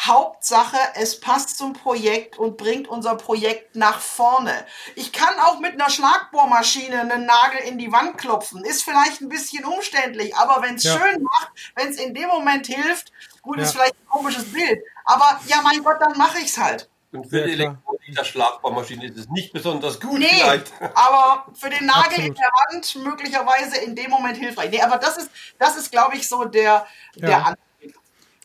Hauptsache, 0.00 0.78
es 0.94 1.18
passt 1.18 1.58
zum 1.58 1.72
Projekt 1.72 2.38
und 2.38 2.56
bringt 2.56 2.86
unser 2.86 3.16
Projekt 3.16 3.74
nach 3.74 3.98
vorne. 3.98 4.52
Ich 4.94 5.12
kann 5.12 5.34
auch 5.40 5.58
mit 5.58 5.72
einer 5.72 5.90
Schlagbohrmaschine 5.90 7.00
einen 7.00 7.26
Nagel 7.26 7.60
in 7.66 7.78
die 7.78 7.90
Wand 7.90 8.16
klopfen. 8.16 8.64
Ist 8.64 8.84
vielleicht 8.84 9.20
ein 9.20 9.28
bisschen 9.28 9.64
umständlich, 9.64 10.36
aber 10.36 10.62
wenn 10.62 10.76
es 10.76 10.84
ja. 10.84 10.96
schön 10.96 11.22
macht, 11.22 11.50
wenn 11.74 11.88
es 11.88 11.96
in 11.96 12.14
dem 12.14 12.28
Moment 12.28 12.66
hilft, 12.68 13.12
gut, 13.42 13.58
ja. 13.58 13.64
ist 13.64 13.72
vielleicht 13.72 13.94
ein 13.94 14.08
komisches 14.08 14.52
Bild. 14.52 14.80
Aber 15.04 15.40
ja, 15.46 15.60
mein 15.62 15.82
Gott, 15.82 15.96
dann 16.00 16.16
mache 16.16 16.38
ich 16.38 16.46
es 16.46 16.58
halt. 16.58 16.88
Und 17.10 17.28
für 17.28 17.42
die 17.42 17.52
Elektrolyter 17.52 18.24
Schlagbohrmaschine 18.24 19.06
ist 19.06 19.16
es 19.16 19.28
nicht 19.30 19.52
besonders 19.52 19.98
gut. 19.98 20.18
Nee, 20.18 20.28
vielleicht. 20.28 20.70
aber 20.94 21.46
für 21.54 21.70
den 21.70 21.86
Nagel 21.86 22.02
Absolut. 22.04 22.26
in 22.28 22.34
der 22.34 22.50
Wand 22.50 22.96
möglicherweise 22.96 23.78
in 23.78 23.96
dem 23.96 24.10
Moment 24.10 24.36
hilfreich. 24.36 24.70
Nee, 24.70 24.82
aber 24.82 24.98
das 24.98 25.16
ist, 25.16 25.30
das 25.58 25.76
ist, 25.76 25.90
glaube 25.90 26.16
ich, 26.16 26.28
so 26.28 26.44
der, 26.44 26.86
der 27.16 27.30
ja. 27.30 27.54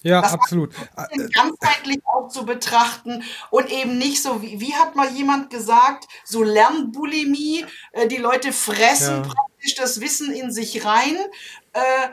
Ja, 0.04 0.22
das 0.22 0.34
absolut. 0.34 0.74
Ganzheitlich 1.34 2.02
auch 2.06 2.28
zu 2.28 2.46
betrachten 2.46 3.24
und 3.50 3.72
eben 3.72 3.98
nicht 3.98 4.22
so, 4.22 4.42
wie, 4.42 4.60
wie 4.60 4.76
hat 4.76 4.96
mal 4.96 5.10
jemand 5.10 5.50
gesagt, 5.50 6.08
so 6.26 6.44
Lernbulimie, 6.44 7.66
äh, 7.94 8.08
die 8.08 8.18
Leute 8.18 8.52
fressen 8.52 9.24
ja. 9.24 9.34
praktisch 9.34 9.76
das 9.76 10.02
Wissen 10.02 10.32
in 10.32 10.52
sich 10.52 10.86
rein, 10.86 11.16
äh, 11.72 12.10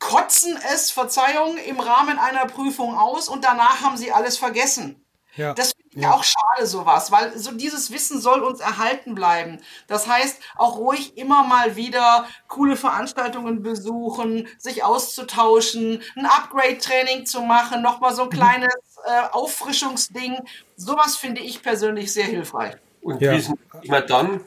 kotzen 0.00 0.58
es, 0.74 0.90
Verzeihung, 0.90 1.56
im 1.58 1.78
Rahmen 1.80 2.18
einer 2.18 2.46
Prüfung 2.46 2.96
aus 2.96 3.28
und 3.28 3.44
danach 3.44 3.82
haben 3.82 3.96
sie 3.96 4.12
alles 4.12 4.36
vergessen. 4.36 5.04
Ja. 5.36 5.54
Das 5.54 5.72
ja. 6.02 6.12
auch 6.12 6.24
schade, 6.24 6.66
sowas, 6.66 7.10
weil 7.10 7.36
so 7.38 7.52
dieses 7.52 7.90
Wissen 7.90 8.20
soll 8.20 8.40
uns 8.40 8.60
erhalten 8.60 9.14
bleiben. 9.14 9.58
Das 9.86 10.06
heißt, 10.06 10.40
auch 10.56 10.78
ruhig 10.78 11.16
immer 11.16 11.44
mal 11.44 11.76
wieder 11.76 12.26
coole 12.48 12.76
Veranstaltungen 12.76 13.62
besuchen, 13.62 14.48
sich 14.58 14.84
auszutauschen, 14.84 16.02
ein 16.16 16.26
Upgrade-Training 16.26 17.26
zu 17.26 17.42
machen, 17.42 17.82
nochmal 17.82 18.14
so 18.14 18.22
ein 18.22 18.28
mhm. 18.28 18.32
kleines 18.32 18.74
äh, 19.04 19.28
Auffrischungsding. 19.32 20.38
Sowas 20.76 21.16
finde 21.16 21.40
ich 21.40 21.62
persönlich 21.62 22.12
sehr 22.12 22.26
hilfreich. 22.26 22.74
Und 23.00 23.20
ja. 23.20 23.32
Wissen 23.32 23.58
immer 23.82 24.00
dann 24.00 24.40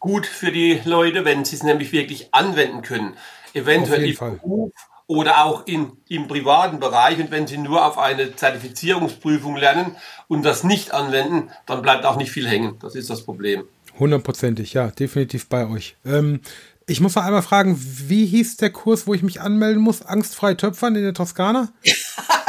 gut 0.00 0.26
für 0.26 0.52
die 0.52 0.80
Leute, 0.84 1.24
wenn 1.24 1.44
sie 1.44 1.56
es 1.56 1.62
nämlich 1.62 1.92
wirklich 1.92 2.34
anwenden 2.34 2.82
können. 2.82 3.16
Eventuell 3.54 4.04
im 4.04 4.16
Beruf 4.16 4.72
oder 5.06 5.44
auch 5.44 5.66
in, 5.66 5.92
im 6.08 6.28
privaten 6.28 6.80
Bereich. 6.80 7.18
Und 7.18 7.30
wenn 7.30 7.46
Sie 7.46 7.58
nur 7.58 7.84
auf 7.84 7.98
eine 7.98 8.34
Zertifizierungsprüfung 8.34 9.56
lernen 9.56 9.96
und 10.28 10.44
das 10.44 10.64
nicht 10.64 10.92
anwenden, 10.92 11.50
dann 11.66 11.82
bleibt 11.82 12.04
auch 12.06 12.16
nicht 12.16 12.30
viel 12.30 12.48
hängen. 12.48 12.78
Das 12.80 12.94
ist 12.94 13.10
das 13.10 13.22
Problem. 13.22 13.64
Hundertprozentig, 13.98 14.72
ja, 14.72 14.88
definitiv 14.88 15.48
bei 15.48 15.68
euch. 15.68 15.96
Ähm, 16.04 16.40
ich 16.86 17.00
muss 17.00 17.14
noch 17.14 17.24
einmal 17.24 17.42
fragen, 17.42 17.78
wie 17.80 18.26
hieß 18.26 18.56
der 18.58 18.70
Kurs, 18.70 19.06
wo 19.06 19.14
ich 19.14 19.22
mich 19.22 19.40
anmelden 19.40 19.82
muss? 19.82 20.02
Angstfrei 20.02 20.54
Töpfern 20.54 20.96
in 20.96 21.02
der 21.02 21.14
Toskana? 21.14 21.68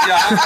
ja. 0.07 0.39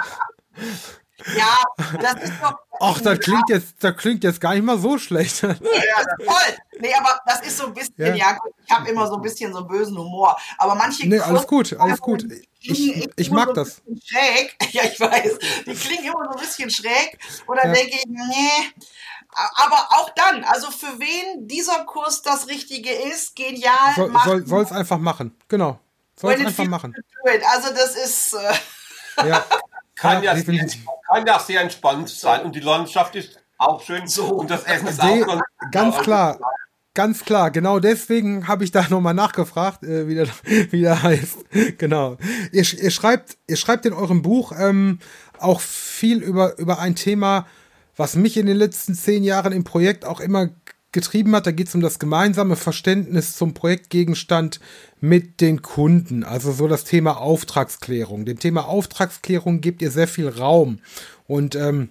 Ja, 1.36 1.58
das 2.00 2.22
ist 2.24 2.32
doch. 2.42 2.54
Ach, 2.80 3.00
das 3.00 3.18
klingt 3.18 3.48
jetzt, 3.48 3.74
das 3.80 3.96
klingt 3.96 4.24
jetzt 4.24 4.40
gar 4.40 4.54
nicht 4.54 4.64
mal 4.64 4.78
so 4.78 4.98
schlecht. 4.98 5.42
Ja, 5.42 5.54
toll. 5.54 6.56
Nee, 6.80 6.94
aber 6.94 7.20
das 7.26 7.40
ist 7.42 7.58
so 7.58 7.66
ein 7.66 7.74
bisschen, 7.74 7.94
ja, 7.98 8.14
ja 8.14 8.38
ich 8.64 8.74
habe 8.74 8.88
immer 8.88 9.06
so 9.06 9.16
ein 9.16 9.22
bisschen 9.22 9.52
so 9.52 9.58
einen 9.58 9.68
bösen 9.68 9.98
Humor. 9.98 10.36
Aber 10.56 10.74
manche. 10.74 11.06
Nee, 11.06 11.18
alles 11.20 11.46
gut, 11.46 11.74
alles 11.78 12.00
gut. 12.00 12.24
Ich, 12.60 13.08
ich 13.16 13.30
mag 13.30 13.48
so 13.48 13.52
das. 13.54 13.82
Schräg. 14.04 14.56
Ja, 14.72 14.84
ich 14.84 15.00
weiß. 15.00 15.38
Die 15.66 15.74
klingen 15.74 16.04
immer 16.04 16.24
so 16.24 16.38
ein 16.38 16.40
bisschen 16.40 16.70
schräg. 16.70 17.18
Und 17.46 17.56
dann 17.56 17.68
ja. 17.68 17.74
denke 17.74 17.96
ich, 17.96 18.06
nee. 18.06 18.84
Aber 19.32 19.88
auch 19.90 20.10
dann, 20.10 20.44
also 20.44 20.70
für 20.70 20.98
wen 20.98 21.46
dieser 21.48 21.84
Kurs 21.84 22.22
das 22.22 22.48
Richtige 22.48 22.92
ist, 22.92 23.36
genial. 23.36 23.94
Soll, 23.96 24.46
soll 24.46 24.62
es 24.62 24.72
einfach 24.72 24.98
machen. 24.98 25.36
Genau. 25.48 25.78
Soll 26.16 26.34
es 26.34 26.46
einfach 26.46 26.66
machen. 26.66 26.94
Also 27.52 27.74
das 27.74 27.96
ist. 27.96 28.34
Äh 28.34 29.28
ja. 29.28 29.44
Kann 30.00 30.22
ja, 30.22 30.34
sehr, 30.34 30.66
kann 31.06 31.26
ja 31.26 31.38
sehr 31.38 31.60
entspannt 31.60 32.08
sein. 32.08 32.42
Und 32.42 32.56
die 32.56 32.60
Landschaft 32.60 33.14
ist 33.16 33.38
auch 33.58 33.82
schön. 33.82 34.06
So. 34.06 34.26
Und 34.28 34.50
das 34.50 34.64
Essen 34.64 34.88
ist 34.88 35.00
auch 35.00 35.26
ganz, 35.26 35.42
ganz 35.70 35.98
klar. 35.98 36.38
Ganz 36.92 37.24
klar, 37.24 37.52
genau 37.52 37.78
deswegen 37.78 38.48
habe 38.48 38.64
ich 38.64 38.72
da 38.72 38.84
nochmal 38.88 39.14
nachgefragt, 39.14 39.84
äh, 39.84 40.08
wie, 40.08 40.16
der, 40.16 40.26
wie 40.70 40.80
der 40.80 41.02
heißt. 41.02 41.78
genau. 41.78 42.16
Ihr, 42.50 42.64
ihr, 42.64 42.90
schreibt, 42.90 43.38
ihr 43.46 43.56
schreibt 43.56 43.86
in 43.86 43.92
eurem 43.92 44.22
Buch 44.22 44.52
ähm, 44.58 44.98
auch 45.38 45.60
viel 45.60 46.18
über, 46.20 46.58
über 46.58 46.80
ein 46.80 46.96
Thema, 46.96 47.46
was 47.96 48.16
mich 48.16 48.36
in 48.36 48.46
den 48.46 48.56
letzten 48.56 48.94
zehn 48.94 49.22
Jahren 49.22 49.52
im 49.52 49.62
Projekt 49.62 50.04
auch 50.04 50.18
immer 50.18 50.48
getrieben 50.92 51.34
hat. 51.34 51.46
Da 51.46 51.52
geht 51.52 51.68
es 51.68 51.74
um 51.74 51.80
das 51.80 51.98
gemeinsame 51.98 52.56
Verständnis 52.56 53.36
zum 53.36 53.54
Projektgegenstand 53.54 54.60
mit 55.00 55.40
den 55.40 55.62
Kunden. 55.62 56.24
Also 56.24 56.52
so 56.52 56.68
das 56.68 56.84
Thema 56.84 57.18
Auftragsklärung. 57.18 58.24
Dem 58.24 58.38
Thema 58.38 58.66
Auftragsklärung 58.66 59.60
gebt 59.60 59.82
ihr 59.82 59.90
sehr 59.90 60.08
viel 60.08 60.28
Raum 60.28 60.78
und 61.26 61.54
ähm, 61.54 61.90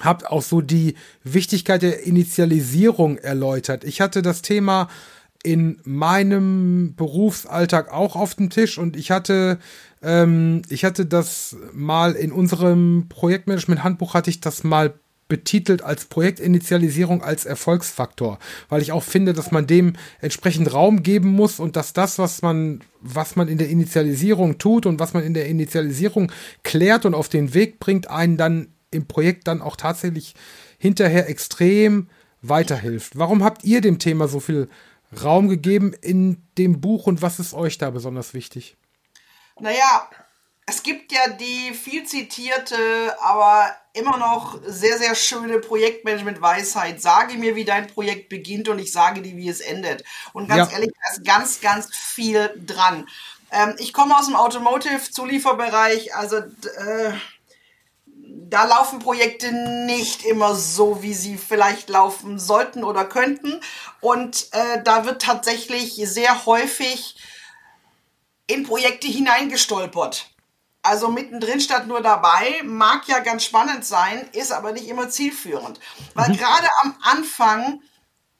habt 0.00 0.26
auch 0.26 0.42
so 0.42 0.60
die 0.60 0.94
Wichtigkeit 1.24 1.82
der 1.82 2.04
Initialisierung 2.04 3.16
erläutert. 3.18 3.84
Ich 3.84 4.00
hatte 4.00 4.22
das 4.22 4.42
Thema 4.42 4.88
in 5.42 5.78
meinem 5.84 6.94
Berufsalltag 6.96 7.92
auch 7.92 8.16
auf 8.16 8.34
dem 8.34 8.50
Tisch 8.50 8.78
und 8.78 8.96
ich 8.96 9.10
hatte 9.10 9.58
ähm, 10.02 10.62
ich 10.68 10.84
hatte 10.84 11.06
das 11.06 11.56
mal 11.72 12.12
in 12.12 12.32
unserem 12.32 13.06
Projektmanagement-Handbuch 13.08 14.14
hatte 14.14 14.30
ich 14.30 14.40
das 14.40 14.64
mal 14.64 14.94
betitelt 15.28 15.82
als 15.82 16.04
Projektinitialisierung 16.04 17.22
als 17.22 17.46
Erfolgsfaktor, 17.46 18.38
weil 18.68 18.82
ich 18.82 18.92
auch 18.92 19.02
finde, 19.02 19.32
dass 19.32 19.50
man 19.50 19.66
dem 19.66 19.94
entsprechend 20.20 20.72
Raum 20.72 21.02
geben 21.02 21.30
muss 21.30 21.58
und 21.58 21.76
dass 21.76 21.92
das, 21.92 22.18
was 22.18 22.42
man, 22.42 22.80
was 23.00 23.34
man 23.34 23.48
in 23.48 23.58
der 23.58 23.68
Initialisierung 23.68 24.58
tut 24.58 24.86
und 24.86 25.00
was 25.00 25.14
man 25.14 25.24
in 25.24 25.34
der 25.34 25.46
Initialisierung 25.46 26.30
klärt 26.62 27.04
und 27.04 27.14
auf 27.14 27.28
den 27.28 27.54
Weg 27.54 27.80
bringt, 27.80 28.08
einen 28.08 28.36
dann 28.36 28.68
im 28.90 29.06
Projekt 29.06 29.48
dann 29.48 29.62
auch 29.62 29.76
tatsächlich 29.76 30.34
hinterher 30.78 31.28
extrem 31.28 32.08
weiterhilft. 32.42 33.18
Warum 33.18 33.42
habt 33.42 33.64
ihr 33.64 33.80
dem 33.80 33.98
Thema 33.98 34.28
so 34.28 34.40
viel 34.40 34.68
Raum 35.22 35.48
gegeben 35.48 35.92
in 36.00 36.42
dem 36.58 36.80
Buch 36.80 37.06
und 37.06 37.22
was 37.22 37.40
ist 37.40 37.54
euch 37.54 37.78
da 37.78 37.90
besonders 37.90 38.34
wichtig? 38.34 38.76
Naja, 39.58 40.08
es 40.68 40.82
gibt 40.82 41.12
ja 41.12 41.28
die 41.28 41.72
viel 41.72 42.04
zitierte, 42.04 43.16
aber 43.20 43.74
immer 43.92 44.18
noch 44.18 44.58
sehr, 44.66 44.98
sehr 44.98 45.14
schöne 45.14 45.60
Projektmanagement-Weisheit. 45.60 47.00
Sage 47.00 47.38
mir, 47.38 47.54
wie 47.54 47.64
dein 47.64 47.86
Projekt 47.86 48.28
beginnt 48.28 48.68
und 48.68 48.80
ich 48.80 48.90
sage 48.90 49.22
dir, 49.22 49.36
wie 49.36 49.48
es 49.48 49.60
endet. 49.60 50.02
Und 50.32 50.48
ganz 50.48 50.70
ja. 50.70 50.78
ehrlich, 50.78 50.90
da 50.92 51.12
ist 51.12 51.24
ganz, 51.24 51.60
ganz 51.60 51.94
viel 51.94 52.50
dran. 52.66 53.08
Ähm, 53.52 53.76
ich 53.78 53.92
komme 53.92 54.18
aus 54.18 54.26
dem 54.26 54.34
Automotive-Zulieferbereich, 54.34 56.16
also 56.16 56.38
äh, 56.38 57.12
da 58.48 58.64
laufen 58.64 58.98
Projekte 58.98 59.52
nicht 59.86 60.24
immer 60.24 60.56
so, 60.56 61.00
wie 61.02 61.14
sie 61.14 61.36
vielleicht 61.36 61.88
laufen 61.88 62.40
sollten 62.40 62.82
oder 62.82 63.04
könnten. 63.04 63.60
Und 64.00 64.48
äh, 64.50 64.82
da 64.82 65.04
wird 65.04 65.22
tatsächlich 65.22 65.94
sehr 65.94 66.44
häufig 66.44 67.16
in 68.48 68.64
Projekte 68.64 69.06
hineingestolpert. 69.06 70.28
Also 70.86 71.08
mittendrin 71.08 71.60
statt 71.60 71.86
nur 71.86 72.00
dabei, 72.00 72.62
mag 72.64 73.08
ja 73.08 73.18
ganz 73.18 73.44
spannend 73.44 73.84
sein, 73.84 74.28
ist 74.32 74.52
aber 74.52 74.72
nicht 74.72 74.88
immer 74.88 75.08
zielführend. 75.08 75.80
Weil 76.14 76.30
mhm. 76.30 76.36
gerade 76.36 76.68
am 76.82 76.94
Anfang 77.02 77.80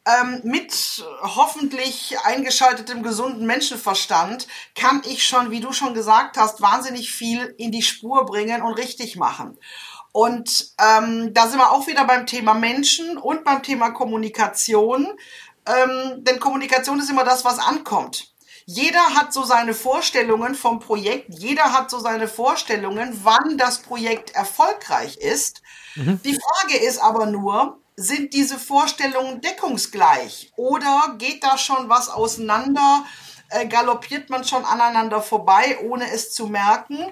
ähm, 0.06 0.40
mit 0.44 1.04
hoffentlich 1.22 2.16
eingeschaltetem 2.22 3.02
gesunden 3.02 3.46
Menschenverstand 3.46 4.46
kann 4.76 5.02
ich 5.04 5.26
schon, 5.26 5.50
wie 5.50 5.60
du 5.60 5.72
schon 5.72 5.94
gesagt 5.94 6.36
hast, 6.36 6.62
wahnsinnig 6.62 7.10
viel 7.10 7.54
in 7.58 7.72
die 7.72 7.82
Spur 7.82 8.24
bringen 8.24 8.62
und 8.62 8.74
richtig 8.74 9.16
machen. 9.16 9.58
Und 10.12 10.72
ähm, 10.78 11.34
da 11.34 11.48
sind 11.48 11.58
wir 11.58 11.72
auch 11.72 11.88
wieder 11.88 12.04
beim 12.04 12.26
Thema 12.26 12.54
Menschen 12.54 13.18
und 13.18 13.44
beim 13.44 13.62
Thema 13.62 13.90
Kommunikation. 13.90 15.08
Ähm, 15.66 16.24
denn 16.24 16.38
Kommunikation 16.38 17.00
ist 17.00 17.10
immer 17.10 17.24
das, 17.24 17.44
was 17.44 17.58
ankommt. 17.58 18.35
Jeder 18.68 19.14
hat 19.14 19.32
so 19.32 19.44
seine 19.44 19.74
Vorstellungen 19.74 20.56
vom 20.56 20.80
Projekt, 20.80 21.28
jeder 21.28 21.72
hat 21.72 21.88
so 21.88 22.00
seine 22.00 22.26
Vorstellungen, 22.26 23.20
wann 23.22 23.56
das 23.56 23.78
Projekt 23.78 24.34
erfolgreich 24.34 25.16
ist. 25.18 25.62
Mhm. 25.94 26.20
Die 26.24 26.36
Frage 26.36 26.76
ist 26.76 26.98
aber 26.98 27.26
nur, 27.26 27.78
sind 27.94 28.34
diese 28.34 28.58
Vorstellungen 28.58 29.40
deckungsgleich 29.40 30.52
oder 30.56 31.14
geht 31.16 31.44
da 31.44 31.56
schon 31.56 31.88
was 31.88 32.08
auseinander? 32.08 33.04
Äh, 33.50 33.68
galoppiert 33.68 34.30
man 34.30 34.42
schon 34.42 34.64
aneinander 34.64 35.22
vorbei, 35.22 35.78
ohne 35.84 36.10
es 36.10 36.34
zu 36.34 36.48
merken? 36.48 37.06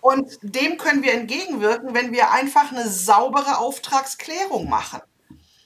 Und 0.00 0.36
dem 0.42 0.78
können 0.78 1.04
wir 1.04 1.12
entgegenwirken, 1.14 1.94
wenn 1.94 2.10
wir 2.10 2.32
einfach 2.32 2.72
eine 2.72 2.88
saubere 2.88 3.58
Auftragsklärung 3.58 4.68
machen. 4.68 5.00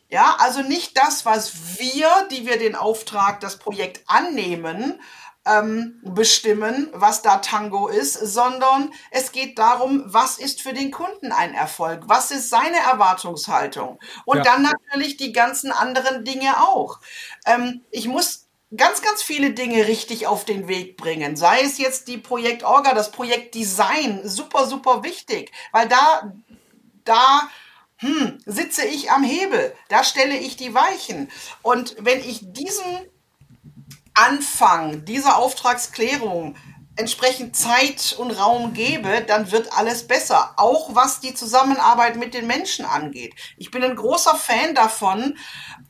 Ja, 0.08 0.36
also 0.38 0.62
nicht 0.62 0.96
das, 0.96 1.26
was 1.26 1.78
wir, 1.78 2.08
die 2.30 2.46
wir 2.46 2.58
den 2.58 2.76
Auftrag, 2.76 3.40
das 3.40 3.58
Projekt 3.58 4.02
annehmen, 4.06 5.00
ähm, 5.46 6.00
bestimmen, 6.02 6.88
was 6.92 7.22
da 7.22 7.38
Tango 7.38 7.88
ist, 7.88 8.14
sondern 8.14 8.92
es 9.10 9.32
geht 9.32 9.58
darum, 9.58 10.02
was 10.06 10.38
ist 10.38 10.60
für 10.60 10.72
den 10.72 10.90
Kunden 10.90 11.32
ein 11.32 11.54
Erfolg, 11.54 12.02
was 12.06 12.30
ist 12.30 12.50
seine 12.50 12.78
Erwartungshaltung 12.78 13.98
und 14.24 14.38
ja. 14.38 14.42
dann 14.42 14.62
natürlich 14.62 15.16
die 15.16 15.32
ganzen 15.32 15.70
anderen 15.70 16.24
Dinge 16.24 16.60
auch. 16.60 16.98
Ähm, 17.46 17.84
ich 17.90 18.08
muss 18.08 18.48
ganz, 18.76 19.02
ganz 19.02 19.22
viele 19.22 19.52
Dinge 19.52 19.86
richtig 19.86 20.26
auf 20.26 20.44
den 20.44 20.66
Weg 20.66 20.96
bringen. 20.96 21.36
Sei 21.36 21.60
es 21.60 21.78
jetzt 21.78 22.08
die 22.08 22.18
Projektorga, 22.18 22.94
das 22.94 23.12
Projektdesign, 23.12 24.28
super, 24.28 24.66
super 24.66 25.04
wichtig, 25.04 25.52
weil 25.70 25.88
da, 25.88 26.32
da 27.04 27.48
hm, 27.98 28.38
sitze 28.44 28.84
ich 28.84 29.10
am 29.10 29.24
Hebel, 29.24 29.74
da 29.88 30.04
stelle 30.04 30.36
ich 30.36 30.56
die 30.56 30.74
Weichen. 30.74 31.30
Und 31.62 31.96
wenn 31.98 32.20
ich 32.20 32.40
diesen 32.42 32.84
Anfang 34.14 35.04
dieser 35.04 35.36
Auftragsklärung 35.36 36.56
entsprechend 36.96 37.54
Zeit 37.54 38.16
und 38.18 38.30
Raum 38.30 38.72
gebe, 38.72 39.22
dann 39.26 39.52
wird 39.52 39.76
alles 39.76 40.06
besser. 40.06 40.54
Auch 40.56 40.94
was 40.94 41.20
die 41.20 41.34
Zusammenarbeit 41.34 42.16
mit 42.16 42.32
den 42.32 42.46
Menschen 42.46 42.86
angeht. 42.86 43.34
Ich 43.58 43.70
bin 43.70 43.84
ein 43.84 43.96
großer 43.96 44.34
Fan 44.34 44.74
davon. 44.74 45.36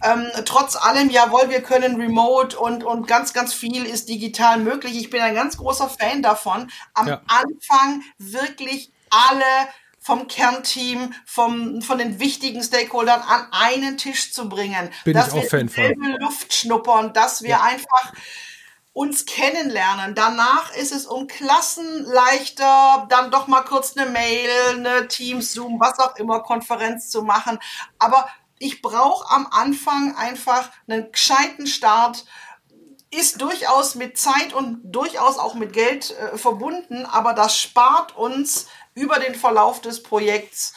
Ähm, 0.02 0.26
trotz 0.44 0.76
allem, 0.76 1.11
jawohl, 1.11 1.48
wir 1.48 1.62
können 1.62 2.00
remote 2.00 2.59
und, 2.59 2.82
und 2.82 3.07
ganz, 3.07 3.32
ganz 3.32 3.54
viel 3.54 3.86
ist 3.86 4.09
digital 4.09 4.59
möglich. 4.59 4.96
Ich 4.96 5.11
bin 5.11 5.20
ein 5.20 5.34
ganz 5.34 5.57
großer 5.57 5.88
Fan 5.88 6.22
davon. 6.22 6.70
Am 6.94 7.07
ja. 7.07 7.22
Anfang 7.28 8.02
wirklich 8.18 8.92
alle 9.11 9.68
vom 10.07 10.28
Kernteam, 10.28 11.12
vom, 11.24 11.82
von 11.82 11.98
den 11.98 12.20
wichtigen 12.20 12.62
Stakeholdern 12.62 13.22
an 13.22 13.48
einen 13.50 13.98
Tisch 13.98 14.32
zu 14.32 14.48
bringen. 14.48 14.88
Bin 15.04 15.14
dass 15.14 15.34
ich 15.34 15.44
auch 15.44 15.48
Fan 15.50 15.68
von. 15.68 16.16
Luft 16.20 16.54
schnuppern, 16.54 17.12
dass 17.12 17.42
wir 17.42 17.50
ja. 17.50 17.62
einfach 17.62 18.12
uns 18.92 19.26
kennenlernen. 19.26 20.14
Danach 20.14 20.72
ist 20.76 20.92
es 20.92 21.07
um 21.07 21.26
Klassen 21.26 22.04
leichter, 22.04 23.09
dann 23.09 23.32
doch 23.32 23.48
mal 23.48 23.62
kurz 23.62 23.96
eine 23.96 24.09
Mail, 24.09 24.48
eine 24.76 25.09
Teams, 25.09 25.52
Zoom, 25.52 25.80
was 25.80 25.98
auch 25.98 26.14
immer, 26.14 26.38
Konferenz 26.38 27.11
zu 27.11 27.22
machen. 27.22 27.59
Aber 27.98 28.28
ich 28.61 28.82
brauche 28.82 29.28
am 29.34 29.48
Anfang 29.50 30.14
einfach 30.14 30.70
einen 30.86 31.11
gescheiten 31.11 31.66
Start, 31.66 32.26
ist 33.11 33.42
durchaus 33.42 33.96
mit 33.96 34.16
Zeit 34.18 34.52
und 34.52 34.82
durchaus 34.84 35.36
auch 35.38 35.54
mit 35.54 35.72
Geld 35.72 36.16
äh, 36.16 36.38
verbunden, 36.38 37.07
aber 37.07 37.32
das 37.32 37.59
spart 37.59 38.16
uns 38.16 38.68
über 38.97 39.20
den 39.20 39.36
Verlauf 39.36 39.80
des 39.80 40.03
Projekts 40.03 40.74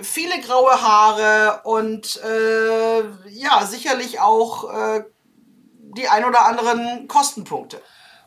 viele 0.00 0.40
graue 0.40 0.80
Haare 0.80 1.60
und 1.64 2.16
äh, 2.22 3.02
ja, 3.28 3.66
sicherlich 3.66 4.20
auch 4.20 4.72
äh, 4.72 5.04
die 5.96 6.08
ein 6.08 6.24
oder 6.24 6.46
anderen 6.46 7.08
Kostenpunkte. 7.08 7.80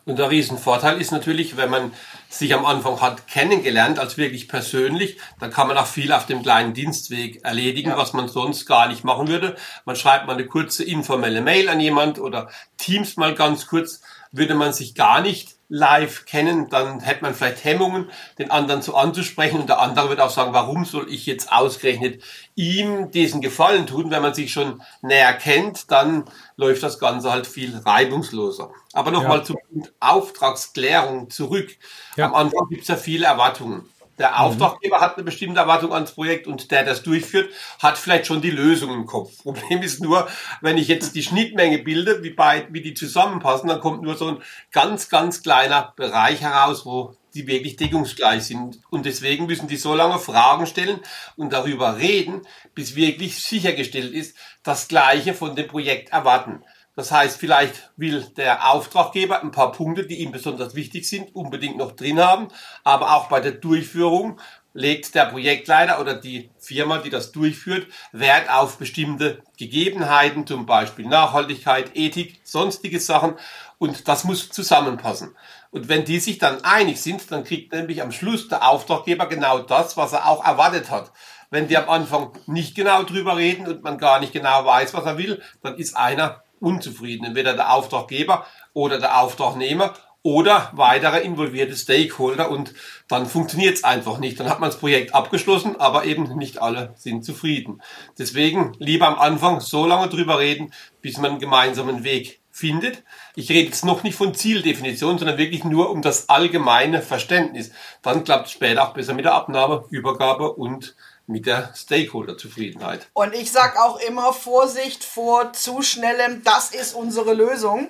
Und 0.04 0.20
der 0.20 0.30
Riesenvorteil 0.30 1.00
ist 1.00 1.10
natürlich, 1.10 1.56
wenn 1.56 1.68
man 1.68 1.92
sich 2.28 2.54
am 2.54 2.64
Anfang 2.64 3.00
hat 3.00 3.26
kennengelernt, 3.26 3.98
als 3.98 4.16
wirklich 4.16 4.46
persönlich, 4.46 5.18
dann 5.40 5.50
kann 5.50 5.66
man 5.66 5.76
auch 5.76 5.86
viel 5.86 6.12
auf 6.12 6.26
dem 6.26 6.42
kleinen 6.42 6.74
Dienstweg 6.74 7.44
erledigen, 7.44 7.90
ja. 7.90 7.96
was 7.96 8.12
man 8.12 8.28
sonst 8.28 8.66
gar 8.66 8.86
nicht 8.86 9.02
machen 9.02 9.26
würde. 9.26 9.56
Man 9.84 9.96
schreibt 9.96 10.28
mal 10.28 10.34
eine 10.34 10.46
kurze 10.46 10.84
informelle 10.84 11.40
Mail 11.40 11.68
an 11.68 11.80
jemand 11.80 12.20
oder 12.20 12.48
Teams 12.78 13.16
mal 13.16 13.34
ganz 13.34 13.66
kurz, 13.66 14.00
würde 14.36 14.54
man 14.54 14.72
sich 14.72 14.94
gar 14.94 15.20
nicht 15.20 15.56
live 15.68 16.26
kennen, 16.26 16.68
dann 16.68 17.00
hätte 17.00 17.22
man 17.22 17.34
vielleicht 17.34 17.64
Hemmungen, 17.64 18.08
den 18.38 18.50
anderen 18.50 18.82
so 18.82 18.94
anzusprechen 18.94 19.60
und 19.60 19.68
der 19.68 19.80
andere 19.80 20.08
wird 20.08 20.20
auch 20.20 20.30
sagen, 20.30 20.52
warum 20.52 20.84
soll 20.84 21.12
ich 21.12 21.26
jetzt 21.26 21.50
ausgerechnet 21.50 22.22
ihm 22.54 23.10
diesen 23.10 23.40
Gefallen 23.40 23.86
tun, 23.86 24.10
wenn 24.10 24.22
man 24.22 24.34
sich 24.34 24.52
schon 24.52 24.80
näher 25.02 25.34
kennt, 25.34 25.90
dann 25.90 26.24
läuft 26.56 26.82
das 26.82 26.98
Ganze 26.98 27.32
halt 27.32 27.46
viel 27.46 27.76
reibungsloser. 27.76 28.70
Aber 28.92 29.10
nochmal 29.10 29.38
ja. 29.38 29.44
zur 29.44 29.56
Auftragsklärung 29.98 31.30
zurück. 31.30 31.76
Ja. 32.16 32.26
Am 32.26 32.34
Anfang 32.34 32.68
gibt 32.68 32.82
es 32.82 32.88
ja 32.88 32.96
viele 32.96 33.26
Erwartungen. 33.26 33.88
Der 34.18 34.30
mhm. 34.30 34.34
Auftraggeber 34.36 34.98
mhm. 34.98 35.00
hat 35.02 35.14
eine 35.16 35.24
bestimmte 35.24 35.60
Erwartung 35.60 35.92
ans 35.92 36.12
Projekt 36.12 36.46
und 36.46 36.70
der, 36.70 36.84
der 36.84 36.94
das 36.94 37.02
durchführt, 37.02 37.52
hat 37.80 37.98
vielleicht 37.98 38.26
schon 38.26 38.40
die 38.40 38.50
Lösung 38.50 38.92
im 38.92 39.06
Kopf. 39.06 39.32
Problem 39.42 39.82
ist 39.82 40.00
nur, 40.00 40.28
wenn 40.60 40.78
ich 40.78 40.88
jetzt 40.88 41.14
die 41.14 41.22
Schnittmenge 41.22 41.78
bilde, 41.78 42.22
wie, 42.22 42.30
bei, 42.30 42.66
wie 42.70 42.80
die 42.80 42.94
zusammenpassen, 42.94 43.68
dann 43.68 43.80
kommt 43.80 44.02
nur 44.02 44.16
so 44.16 44.28
ein 44.28 44.42
ganz, 44.72 45.08
ganz 45.08 45.42
kleiner 45.42 45.92
Bereich 45.96 46.40
heraus, 46.40 46.86
wo 46.86 47.16
die 47.34 47.46
wirklich 47.46 47.76
deckungsgleich 47.76 48.44
sind. 48.44 48.80
Und 48.88 49.04
deswegen 49.04 49.46
müssen 49.46 49.68
die 49.68 49.76
so 49.76 49.94
lange 49.94 50.18
Fragen 50.18 50.66
stellen 50.66 51.00
und 51.36 51.52
darüber 51.52 51.98
reden, 51.98 52.42
bis 52.74 52.96
wirklich 52.96 53.42
sichergestellt 53.42 54.12
ist, 54.12 54.36
das 54.62 54.88
Gleiche 54.88 55.34
von 55.34 55.54
dem 55.54 55.68
Projekt 55.68 56.10
erwarten. 56.10 56.62
Das 56.96 57.12
heißt, 57.12 57.38
vielleicht 57.38 57.90
will 57.96 58.26
der 58.38 58.70
Auftraggeber 58.70 59.42
ein 59.42 59.50
paar 59.50 59.70
Punkte, 59.70 60.06
die 60.06 60.16
ihm 60.16 60.32
besonders 60.32 60.74
wichtig 60.74 61.06
sind, 61.06 61.34
unbedingt 61.36 61.76
noch 61.76 61.92
drin 61.92 62.18
haben. 62.18 62.48
Aber 62.84 63.14
auch 63.14 63.28
bei 63.28 63.38
der 63.40 63.52
Durchführung 63.52 64.40
legt 64.72 65.14
der 65.14 65.26
Projektleiter 65.26 66.00
oder 66.00 66.14
die 66.14 66.50
Firma, 66.58 66.98
die 66.98 67.10
das 67.10 67.32
durchführt, 67.32 67.86
Wert 68.12 68.50
auf 68.50 68.78
bestimmte 68.78 69.42
Gegebenheiten, 69.58 70.46
zum 70.46 70.64
Beispiel 70.64 71.06
Nachhaltigkeit, 71.06 71.94
Ethik, 71.94 72.40
sonstige 72.44 72.98
Sachen. 72.98 73.34
Und 73.76 74.08
das 74.08 74.24
muss 74.24 74.48
zusammenpassen. 74.48 75.36
Und 75.70 75.90
wenn 75.90 76.06
die 76.06 76.18
sich 76.18 76.38
dann 76.38 76.64
einig 76.64 76.98
sind, 77.02 77.30
dann 77.30 77.44
kriegt 77.44 77.72
nämlich 77.74 78.00
am 78.00 78.10
Schluss 78.10 78.48
der 78.48 78.66
Auftraggeber 78.66 79.26
genau 79.26 79.58
das, 79.58 79.98
was 79.98 80.14
er 80.14 80.28
auch 80.28 80.42
erwartet 80.42 80.90
hat. 80.90 81.12
Wenn 81.50 81.68
die 81.68 81.76
am 81.76 81.90
Anfang 81.90 82.32
nicht 82.46 82.74
genau 82.74 83.02
drüber 83.02 83.36
reden 83.36 83.66
und 83.66 83.82
man 83.82 83.98
gar 83.98 84.18
nicht 84.18 84.32
genau 84.32 84.64
weiß, 84.64 84.94
was 84.94 85.04
er 85.04 85.18
will, 85.18 85.42
dann 85.62 85.76
ist 85.76 85.94
einer 85.94 86.42
unzufrieden. 86.60 87.24
Entweder 87.24 87.54
der 87.54 87.72
Auftraggeber 87.72 88.46
oder 88.72 88.98
der 88.98 89.20
Auftragnehmer 89.20 89.94
oder 90.26 90.72
weitere 90.74 91.20
involvierte 91.20 91.76
Stakeholder 91.76 92.50
und 92.50 92.74
dann 93.06 93.26
funktioniert 93.26 93.76
es 93.76 93.84
einfach 93.84 94.18
nicht. 94.18 94.40
Dann 94.40 94.50
hat 94.50 94.58
man 94.58 94.70
das 94.70 94.80
Projekt 94.80 95.14
abgeschlossen, 95.14 95.76
aber 95.78 96.04
eben 96.04 96.36
nicht 96.36 96.60
alle 96.60 96.94
sind 96.96 97.24
zufrieden. 97.24 97.80
Deswegen 98.18 98.72
lieber 98.80 99.06
am 99.06 99.20
Anfang 99.20 99.60
so 99.60 99.86
lange 99.86 100.08
drüber 100.08 100.40
reden, 100.40 100.72
bis 101.00 101.18
man 101.18 101.32
einen 101.32 101.38
gemeinsamen 101.38 102.02
Weg 102.02 102.40
findet. 102.50 103.04
Ich 103.36 103.50
rede 103.50 103.68
jetzt 103.68 103.84
noch 103.84 104.02
nicht 104.02 104.16
von 104.16 104.34
Zieldefinition, 104.34 105.18
sondern 105.18 105.38
wirklich 105.38 105.62
nur 105.62 105.90
um 105.90 106.02
das 106.02 106.28
allgemeine 106.28 107.02
Verständnis. 107.02 107.70
Dann 108.02 108.24
klappt 108.24 108.46
es 108.46 108.52
später 108.52 108.82
auch 108.82 108.94
besser 108.94 109.14
mit 109.14 109.26
der 109.26 109.34
Abnahme, 109.34 109.84
Übergabe 109.90 110.54
und 110.54 110.96
mit 111.26 111.46
der 111.46 111.72
Stakeholder-Zufriedenheit. 111.74 113.08
Und 113.12 113.34
ich 113.34 113.50
sage 113.50 113.82
auch 113.82 113.98
immer 114.00 114.32
Vorsicht 114.32 115.04
vor 115.04 115.52
zu 115.52 115.82
schnellem, 115.82 116.42
das 116.44 116.70
ist 116.70 116.94
unsere 116.94 117.34
Lösung. 117.34 117.88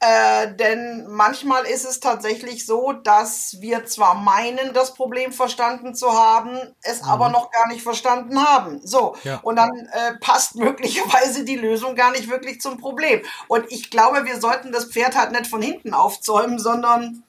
Äh, 0.00 0.54
denn 0.56 1.06
manchmal 1.08 1.64
ist 1.64 1.86
es 1.86 1.98
tatsächlich 1.98 2.66
so, 2.66 2.92
dass 2.92 3.56
wir 3.60 3.86
zwar 3.86 4.14
meinen, 4.14 4.74
das 4.74 4.92
Problem 4.92 5.32
verstanden 5.32 5.94
zu 5.94 6.12
haben, 6.12 6.58
es 6.82 7.02
mhm. 7.02 7.08
aber 7.08 7.28
noch 7.30 7.50
gar 7.50 7.68
nicht 7.68 7.82
verstanden 7.82 8.44
haben. 8.44 8.80
So, 8.84 9.16
ja. 9.24 9.38
und 9.42 9.56
dann 9.56 9.70
äh, 9.92 10.16
passt 10.20 10.54
möglicherweise 10.56 11.44
die 11.44 11.56
Lösung 11.56 11.94
gar 11.94 12.10
nicht 12.10 12.28
wirklich 12.28 12.60
zum 12.60 12.78
Problem. 12.78 13.22
Und 13.48 13.64
ich 13.70 13.90
glaube, 13.90 14.26
wir 14.26 14.38
sollten 14.40 14.72
das 14.72 14.86
Pferd 14.86 15.16
halt 15.16 15.32
nicht 15.32 15.46
von 15.46 15.62
hinten 15.62 15.94
aufzäumen, 15.94 16.58
sondern 16.58 17.22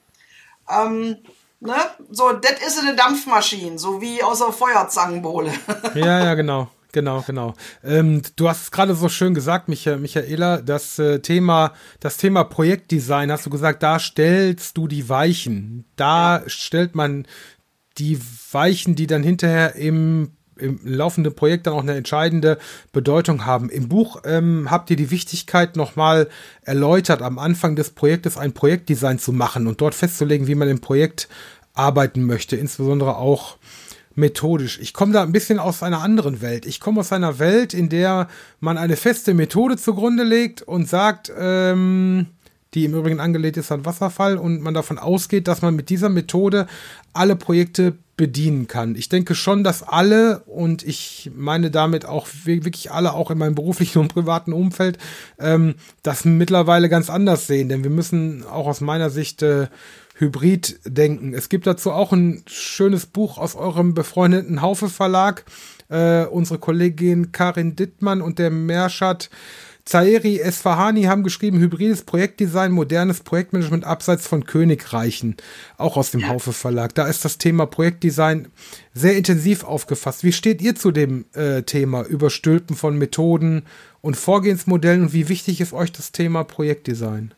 ähm, 0.70 1.18
Ne? 1.60 1.76
So, 2.12 2.32
das 2.34 2.66
ist 2.66 2.80
eine 2.80 2.96
Dampfmaschine, 2.96 3.80
so 3.80 4.02
wie 4.02 4.22
aus 4.22 4.40
der 4.40 4.52
Feuerzangenbowle. 4.52 5.52
ja, 5.96 6.24
ja, 6.24 6.34
genau. 6.36 6.70
Genau, 6.92 7.22
genau. 7.28 7.56
Ähm, 7.84 8.22
du 8.38 8.48
hast 8.48 8.72
gerade 8.72 8.96
so 8.96 9.10
schön 9.10 9.34
gesagt, 9.34 9.68
Micha, 9.68 9.98
Michaela, 9.98 10.62
das 10.62 10.98
äh, 10.98 11.20
Thema, 11.20 11.74
das 12.00 12.16
Thema 12.16 12.46
Projektdesign, 12.46 13.34
hast 13.34 13.46
du 13.46 13.50
gesagt, 13.50 13.84
da 13.84 14.00
stellst 14.00 14.78
du 14.78 14.88
die 14.88 15.10
Weichen. 15.10 15.84
Da 15.98 16.38
ja. 16.38 16.44
stellt 16.50 16.96
man 16.96 17.28
die 17.98 18.18
Weichen, 18.52 18.96
die 18.96 19.08
dann 19.08 19.24
hinterher 19.24 19.76
im 19.76 20.38
im 20.58 20.80
laufenden 20.84 21.36
Projekt 21.36 21.68
dann 21.68 21.74
auch 21.74 21.82
eine 21.82 21.96
entscheidende 21.96 22.58
Bedeutung 22.92 23.46
haben. 23.46 23.70
Im 23.70 23.90
Buch 23.90 24.22
ähm, 24.26 24.70
habt 24.72 24.90
ihr 24.90 24.96
die 24.96 25.12
Wichtigkeit 25.12 25.76
nochmal 25.76 26.30
erläutert, 26.62 27.22
am 27.22 27.40
Anfang 27.40 27.76
des 27.76 27.90
Projektes 27.92 28.38
ein 28.38 28.54
Projektdesign 28.54 29.20
zu 29.20 29.34
machen 29.34 29.68
und 29.68 29.82
dort 29.82 29.96
festzulegen, 29.96 30.48
wie 30.48 30.56
man 30.56 30.70
im 30.70 30.82
Projekt 30.82 31.28
arbeiten 31.74 32.24
möchte, 32.24 32.56
insbesondere 32.56 33.18
auch 33.18 33.58
methodisch. 34.16 34.80
Ich 34.80 34.94
komme 34.94 35.12
da 35.12 35.24
ein 35.24 35.34
bisschen 35.34 35.60
aus 35.60 35.84
einer 35.84 36.02
anderen 36.02 36.42
Welt. 36.42 36.66
Ich 36.66 36.80
komme 36.80 37.02
aus 37.02 37.12
einer 37.12 37.38
Welt, 37.38 37.74
in 37.74 37.90
der 37.90 38.30
man 38.62 38.78
eine 38.78 38.96
feste 38.96 39.34
Methode 39.34 39.76
zugrunde 39.78 40.24
legt 40.24 40.62
und 40.62 40.88
sagt, 40.88 41.32
ähm, 41.38 42.28
die 42.74 42.86
im 42.86 42.94
Übrigen 42.94 43.20
angelegt 43.20 43.58
ist 43.58 43.72
an 43.72 43.86
Wasserfall 43.86 44.38
und 44.38 44.62
man 44.62 44.74
davon 44.74 44.98
ausgeht, 44.98 45.48
dass 45.48 45.62
man 45.62 45.76
mit 45.76 45.90
dieser 45.90 46.10
Methode 46.10 46.68
alle 47.14 47.36
Projekte 47.36 47.98
bedienen 48.18 48.68
kann. 48.68 48.96
Ich 48.96 49.10
denke 49.10 49.36
schon, 49.36 49.64
dass 49.64 49.84
alle 49.84 50.40
und 50.46 50.84
ich 50.84 51.32
meine 51.36 51.72
damit 51.72 52.06
auch 52.06 52.28
wirklich 52.46 52.92
alle, 52.92 53.14
auch 53.14 53.32
in 53.32 53.38
meinem 53.38 53.56
beruflichen 53.56 54.00
und 54.00 54.14
privaten 54.14 54.54
Umfeld, 54.54 54.98
ähm, 55.40 55.76
das 56.04 56.26
mittlerweile 56.26 56.90
ganz 56.90 57.10
anders 57.10 57.48
sehen, 57.48 57.70
denn 57.70 57.84
wir 57.84 57.92
müssen 57.92 58.46
auch 58.46 58.68
aus 58.68 58.82
meiner 58.82 59.10
Sicht 59.10 59.42
äh, 59.42 59.68
Hybrid 60.18 60.80
denken. 60.86 61.34
Es 61.34 61.50
gibt 61.50 61.68
dazu 61.68 61.92
auch 61.92 62.14
ein 62.14 62.44
schönes 62.48 63.06
Buch 63.06 63.38
aus 63.38 63.56
eurem 63.56 63.94
befreundeten 63.94 64.62
Haufe 64.62 64.90
Verlag. 64.90 65.44
Äh, 65.90 66.26
unsere 66.26 66.58
Kollegin 66.58 67.32
Karin 67.32 67.76
Dittmann 67.76 68.22
und 68.22 68.40
der 68.40 68.50
Merschat 68.50 69.30
Zaeri 69.86 70.40
Esfahani 70.40 71.04
haben 71.04 71.24
geschrieben, 71.24 71.60
hybrides 71.60 72.02
Projektdesign, 72.02 72.72
modernes 72.72 73.20
Projektmanagement 73.20 73.84
abseits 73.84 74.26
von 74.26 74.46
Königreichen, 74.46 75.38
auch 75.78 75.96
aus 75.96 76.10
dem. 76.10 76.28
Haufe 76.28 76.54
Verlag. 76.54 76.96
Da 76.96 77.06
ist 77.08 77.24
das 77.24 77.38
Thema 77.38 77.68
Projektdesign 77.68 78.48
sehr 78.96 79.16
intensiv 79.16 79.64
aufgefasst. 79.64 80.24
Wie 80.24 80.32
steht 80.32 80.60
ihr 80.60 80.76
zu 80.76 80.90
dem 80.90 81.26
äh, 81.34 81.62
Thema 81.62 82.04
Überstülpen 82.04 82.76
von 82.76 82.98
Methoden 82.98 83.64
und 84.02 84.18
Vorgehensmodellen 84.18 85.04
und 85.04 85.14
wie 85.14 85.30
wichtig 85.30 85.62
ist 85.62 85.74
euch 85.74 85.92
das 85.92 86.12
Thema 86.12 86.44
Projektdesign? 86.44 87.36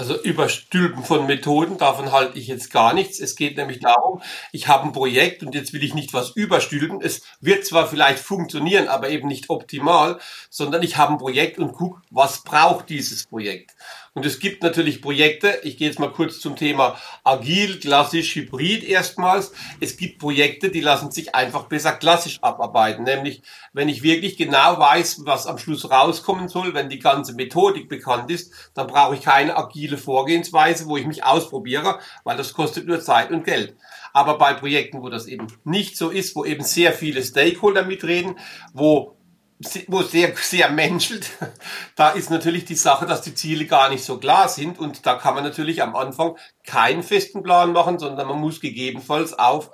Also 0.00 0.18
überstülpen 0.18 1.04
von 1.04 1.26
Methoden, 1.26 1.76
davon 1.76 2.10
halte 2.10 2.38
ich 2.38 2.46
jetzt 2.46 2.70
gar 2.70 2.94
nichts. 2.94 3.20
Es 3.20 3.36
geht 3.36 3.58
nämlich 3.58 3.80
darum, 3.80 4.22
ich 4.50 4.66
habe 4.66 4.84
ein 4.84 4.92
Projekt 4.92 5.42
und 5.42 5.54
jetzt 5.54 5.74
will 5.74 5.84
ich 5.84 5.92
nicht 5.92 6.14
was 6.14 6.30
überstülpen. 6.30 7.02
Es 7.02 7.20
wird 7.42 7.66
zwar 7.66 7.86
vielleicht 7.86 8.24
funktionieren, 8.24 8.88
aber 8.88 9.10
eben 9.10 9.28
nicht 9.28 9.50
optimal, 9.50 10.18
sondern 10.48 10.82
ich 10.82 10.96
habe 10.96 11.12
ein 11.12 11.18
Projekt 11.18 11.58
und 11.58 11.74
gucke, 11.74 12.00
was 12.08 12.44
braucht 12.44 12.88
dieses 12.88 13.26
Projekt. 13.26 13.72
Und 14.12 14.26
es 14.26 14.40
gibt 14.40 14.64
natürlich 14.64 15.02
Projekte, 15.02 15.60
ich 15.62 15.76
gehe 15.76 15.86
jetzt 15.86 16.00
mal 16.00 16.12
kurz 16.12 16.40
zum 16.40 16.56
Thema 16.56 16.98
agil, 17.22 17.78
klassisch, 17.78 18.34
hybrid 18.34 18.82
erstmals. 18.82 19.52
Es 19.78 19.96
gibt 19.96 20.18
Projekte, 20.18 20.70
die 20.70 20.80
lassen 20.80 21.12
sich 21.12 21.36
einfach 21.36 21.66
besser 21.66 21.92
klassisch 21.92 22.42
abarbeiten. 22.42 23.04
Nämlich, 23.04 23.42
wenn 23.72 23.88
ich 23.88 24.02
wirklich 24.02 24.36
genau 24.36 24.78
weiß, 24.78 25.22
was 25.26 25.46
am 25.46 25.58
Schluss 25.58 25.88
rauskommen 25.90 26.48
soll, 26.48 26.74
wenn 26.74 26.88
die 26.88 26.98
ganze 26.98 27.34
Methodik 27.34 27.88
bekannt 27.88 28.32
ist, 28.32 28.52
dann 28.74 28.88
brauche 28.88 29.14
ich 29.14 29.22
keine 29.22 29.56
agile 29.56 29.96
Vorgehensweise, 29.96 30.86
wo 30.86 30.96
ich 30.96 31.06
mich 31.06 31.22
ausprobiere, 31.22 32.00
weil 32.24 32.36
das 32.36 32.52
kostet 32.52 32.88
nur 32.88 33.00
Zeit 33.00 33.30
und 33.30 33.44
Geld. 33.44 33.76
Aber 34.12 34.38
bei 34.38 34.54
Projekten, 34.54 35.02
wo 35.02 35.08
das 35.08 35.26
eben 35.26 35.46
nicht 35.62 35.96
so 35.96 36.10
ist, 36.10 36.34
wo 36.34 36.44
eben 36.44 36.64
sehr 36.64 36.92
viele 36.92 37.22
Stakeholder 37.22 37.84
mitreden, 37.84 38.36
wo 38.72 39.16
wo 39.88 40.02
sehr, 40.02 40.34
sehr 40.36 40.70
menschelt, 40.70 41.30
da 41.96 42.10
ist 42.10 42.30
natürlich 42.30 42.64
die 42.64 42.74
Sache, 42.74 43.06
dass 43.06 43.22
die 43.22 43.34
Ziele 43.34 43.66
gar 43.66 43.90
nicht 43.90 44.04
so 44.04 44.18
klar 44.18 44.48
sind 44.48 44.78
und 44.78 45.04
da 45.04 45.16
kann 45.16 45.34
man 45.34 45.44
natürlich 45.44 45.82
am 45.82 45.94
Anfang 45.94 46.36
keinen 46.64 47.02
festen 47.02 47.42
Plan 47.42 47.72
machen, 47.72 47.98
sondern 47.98 48.26
man 48.26 48.40
muss 48.40 48.60
gegebenenfalls 48.60 49.38
auf 49.38 49.70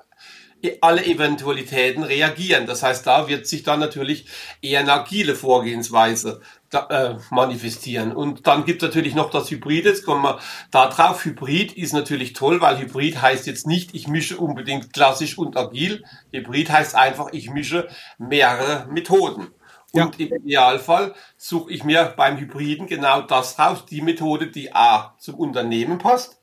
alle 0.80 1.05
Eventualitäten 1.05 2.03
reagieren. 2.03 2.66
Das 2.66 2.82
heißt, 2.82 3.07
da 3.07 3.28
wird 3.28 3.47
sich 3.47 3.62
dann 3.62 3.78
natürlich 3.78 4.26
eher 4.62 4.80
eine 4.80 4.93
agile 4.95 5.34
Vorgehensweise 5.34 6.41
da, 6.70 6.87
äh, 6.89 7.18
manifestieren. 7.30 8.12
Und 8.12 8.47
dann 8.47 8.64
gibt 8.64 8.82
es 8.82 8.89
natürlich 8.89 9.14
noch 9.14 9.30
das 9.30 9.51
Hybrid. 9.51 9.84
Jetzt 9.84 10.05
kommen 10.05 10.22
wir 10.22 10.41
da 10.70 10.89
drauf. 10.89 11.24
Hybrid 11.24 11.72
ist 11.72 11.93
natürlich 11.93 12.32
toll, 12.32 12.61
weil 12.61 12.78
Hybrid 12.78 13.20
heißt 13.20 13.47
jetzt 13.47 13.66
nicht, 13.66 13.95
ich 13.95 14.09
mische 14.09 14.39
unbedingt 14.39 14.93
klassisch 14.93 15.39
und 15.39 15.57
agil. 15.57 16.05
Hybrid 16.32 16.70
heißt 16.70 16.95
einfach, 16.95 17.28
ich 17.32 17.51
mische 17.51 17.89
mehrere 18.18 18.87
Methoden. 18.91 19.49
Und 19.97 20.18
ja. 20.18 20.26
im 20.26 20.34
Idealfall 20.34 21.14
suche 21.36 21.72
ich 21.72 21.84
mir 21.84 22.14
beim 22.16 22.38
Hybriden 22.38 22.86
genau 22.86 23.22
das 23.22 23.59
raus, 23.59 23.86
die 23.86 24.03
Methode, 24.03 24.49
die 24.49 24.74
A 24.74 25.14
zum 25.18 25.36
Unternehmen 25.36 25.99
passt, 25.99 26.40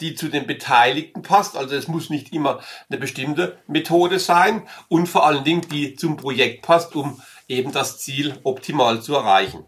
die 0.00 0.14
zu 0.14 0.28
den 0.28 0.46
Beteiligten 0.46 1.22
passt. 1.22 1.56
Also 1.56 1.74
es 1.74 1.88
muss 1.88 2.10
nicht 2.10 2.32
immer 2.32 2.60
eine 2.88 2.98
bestimmte 2.98 3.58
Methode 3.66 4.18
sein 4.18 4.66
und 4.88 5.08
vor 5.08 5.26
allen 5.26 5.44
Dingen 5.44 5.62
die 5.70 5.94
zum 5.94 6.16
Projekt 6.16 6.62
passt, 6.62 6.94
um 6.94 7.20
eben 7.48 7.72
das 7.72 7.98
Ziel 7.98 8.38
optimal 8.42 9.00
zu 9.02 9.14
erreichen. 9.14 9.64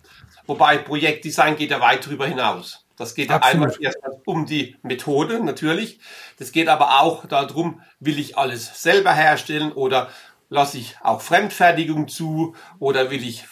Wobei 0.47 0.79
Projektdesign 0.79 1.57
geht 1.57 1.71
ja 1.71 1.81
weit 1.81 2.07
darüber 2.07 2.27
hinaus. 2.27 2.87
Das 2.99 3.15
geht 3.15 3.31
ja 3.31 3.37
einmal 3.37 3.73
erstmal 3.81 4.21
um 4.25 4.45
die 4.45 4.77
Methode 4.83 5.43
natürlich. 5.43 6.01
Das 6.39 6.51
geht 6.51 6.69
aber 6.69 7.01
auch 7.01 7.27
darum, 7.27 7.81
will 8.01 8.19
ich 8.19 8.37
alles 8.37 8.83
selber 8.83 9.13
herstellen 9.13 9.73
oder 9.73 10.09
lasse 10.49 10.79
ich 10.79 10.97
auch 11.03 11.21
Fremdfertigung 11.21 12.09
zu 12.09 12.55
oder 12.79 13.11
will 13.11 13.27
ich 13.27 13.45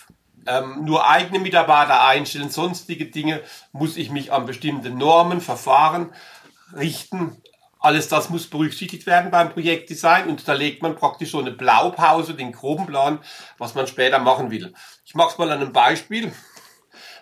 ähm, 0.46 0.84
nur 0.84 1.08
eigene 1.08 1.38
Mitarbeiter 1.38 2.06
einstellen, 2.06 2.50
sonstige 2.50 3.06
Dinge, 3.06 3.42
muss 3.72 3.96
ich 3.96 4.10
mich 4.10 4.32
an 4.32 4.46
bestimmte 4.46 4.90
Normen, 4.90 5.40
Verfahren 5.40 6.12
richten. 6.74 7.42
Alles 7.78 8.08
das 8.08 8.30
muss 8.30 8.48
berücksichtigt 8.48 9.06
werden 9.06 9.30
beim 9.30 9.50
Projektdesign 9.50 10.28
und 10.28 10.48
da 10.48 10.54
legt 10.54 10.82
man 10.82 10.96
praktisch 10.96 11.30
so 11.32 11.38
eine 11.38 11.52
Blaupause, 11.52 12.34
den 12.34 12.52
groben 12.52 12.86
Plan, 12.86 13.18
was 13.58 13.74
man 13.74 13.86
später 13.86 14.18
machen 14.18 14.50
will. 14.50 14.72
Ich 15.04 15.14
mache 15.14 15.30
es 15.30 15.38
mal 15.38 15.50
an 15.50 15.60
einem 15.60 15.72
Beispiel. 15.72 16.32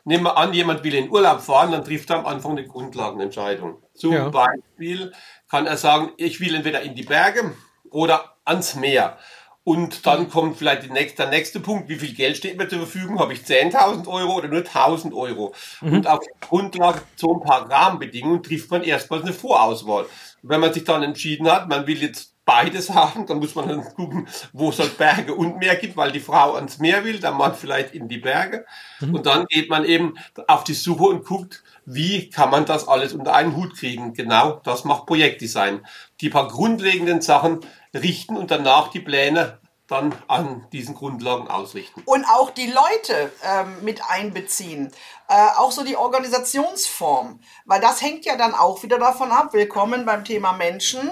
Nehmen 0.05 0.25
wir 0.25 0.37
an, 0.37 0.53
jemand 0.53 0.85
will 0.85 0.95
in 0.95 1.11
Urlaub 1.11 1.41
fahren, 1.41 1.73
dann 1.73 1.85
trifft 1.85 2.11
er 2.11 2.19
am 2.19 2.27
Anfang 2.27 2.53
eine 2.53 2.67
Grundlagenentscheidung. 2.67 3.83
Zum 3.95 4.13
ja. 4.13 4.29
Beispiel 4.29 5.13
kann 5.51 5.67
er 5.67 5.79
sagen, 5.79 6.13
ich 6.19 6.41
will 6.41 6.55
entweder 6.55 6.83
in 6.83 6.95
die 6.95 7.05
Berge 7.05 7.55
oder 7.91 8.37
ans 8.45 8.75
Meer. 8.75 9.19
Und 9.65 10.07
dann 10.07 10.29
kommt 10.29 10.59
vielleicht 10.59 10.91
nächste, 10.93 11.23
der 11.23 11.31
nächste 11.31 11.59
Punkt, 11.59 11.89
wie 11.89 11.97
viel 11.97 12.13
Geld 12.13 12.37
steht 12.37 12.59
mir 12.59 12.69
zur 12.69 12.81
Verfügung? 12.81 13.19
Habe 13.19 13.33
ich 13.33 13.41
10.000 13.41 14.07
Euro 14.07 14.37
oder 14.37 14.49
nur 14.49 14.61
1.000 14.61 15.15
Euro? 15.15 15.55
Mhm. 15.81 15.93
Und 15.95 16.07
auf 16.07 16.21
Grundlage 16.41 17.01
so 17.17 17.35
ein 17.35 17.41
paar 17.41 17.71
Rahmenbedingungen 17.71 18.43
trifft 18.43 18.71
man 18.71 18.83
erstmal 18.83 19.23
eine 19.23 19.33
Vorauswahl. 19.33 20.05
Und 20.43 20.51
wenn 20.51 20.61
man 20.61 20.75
sich 20.75 20.85
dann 20.85 21.03
entschieden 21.03 21.51
hat, 21.51 21.69
man 21.71 21.87
will 21.87 22.03
jetzt 22.03 22.34
beides 22.45 22.91
haben, 22.91 23.27
dann 23.27 23.39
muss 23.39 23.55
man 23.55 23.69
dann 23.69 23.85
gucken, 23.95 24.29
wo 24.53 24.71
es 24.71 24.79
halt 24.79 24.99
Berge 24.99 25.35
und 25.35 25.59
Meer 25.59 25.77
gibt, 25.77 25.97
weil 25.97 26.13
die 26.13 26.21
Frau 26.21 26.55
ans 26.55 26.79
Meer 26.79 27.05
will, 27.05 27.19
der 27.19 27.33
Mann 27.33 27.55
vielleicht 27.55 27.95
in 27.95 28.09
die 28.09 28.19
Berge. 28.19 28.67
Mhm. 29.01 29.15
Und 29.15 29.27
dann 29.27 29.47
geht 29.47 29.71
man 29.71 29.85
eben 29.85 30.15
auf 30.47 30.65
die 30.65 30.75
Suche 30.75 31.05
und 31.05 31.25
guckt, 31.25 31.63
wie 31.87 32.31
kann 32.31 32.51
man 32.51 32.67
das 32.67 32.89
alles 32.89 33.13
unter 33.13 33.35
einen 33.35 33.57
Hut 33.57 33.77
kriegen. 33.77 34.15
Genau, 34.15 34.61
das 34.65 34.85
macht 34.85 35.07
Projektdesign. 35.07 35.87
Die 36.21 36.31
paar 36.31 36.49
grundlegenden 36.49 37.21
Sachen 37.21 37.61
richten 37.95 38.37
und 38.37 38.51
danach 38.51 38.89
die 38.89 39.01
Pläne 39.01 39.59
dann 39.87 40.15
an 40.29 40.67
diesen 40.73 40.95
Grundlagen 40.95 41.49
ausrichten. 41.49 42.03
Und 42.07 42.25
auch 42.25 42.51
die 42.51 42.67
Leute 42.67 43.31
ähm, 43.43 43.77
mit 43.83 44.01
einbeziehen. 44.09 44.91
Äh, 45.29 45.49
auch 45.57 45.73
so 45.73 45.85
die 45.85 45.97
Organisationsform. 45.97 47.41
Weil 47.67 47.81
das 47.81 48.01
hängt 48.01 48.25
ja 48.25 48.37
dann 48.37 48.55
auch 48.55 48.83
wieder 48.83 48.99
davon 48.99 49.31
ab. 49.31 49.53
Willkommen 49.53 50.07
beim 50.07 50.25
Thema 50.25 50.53
Menschen. 50.53 51.11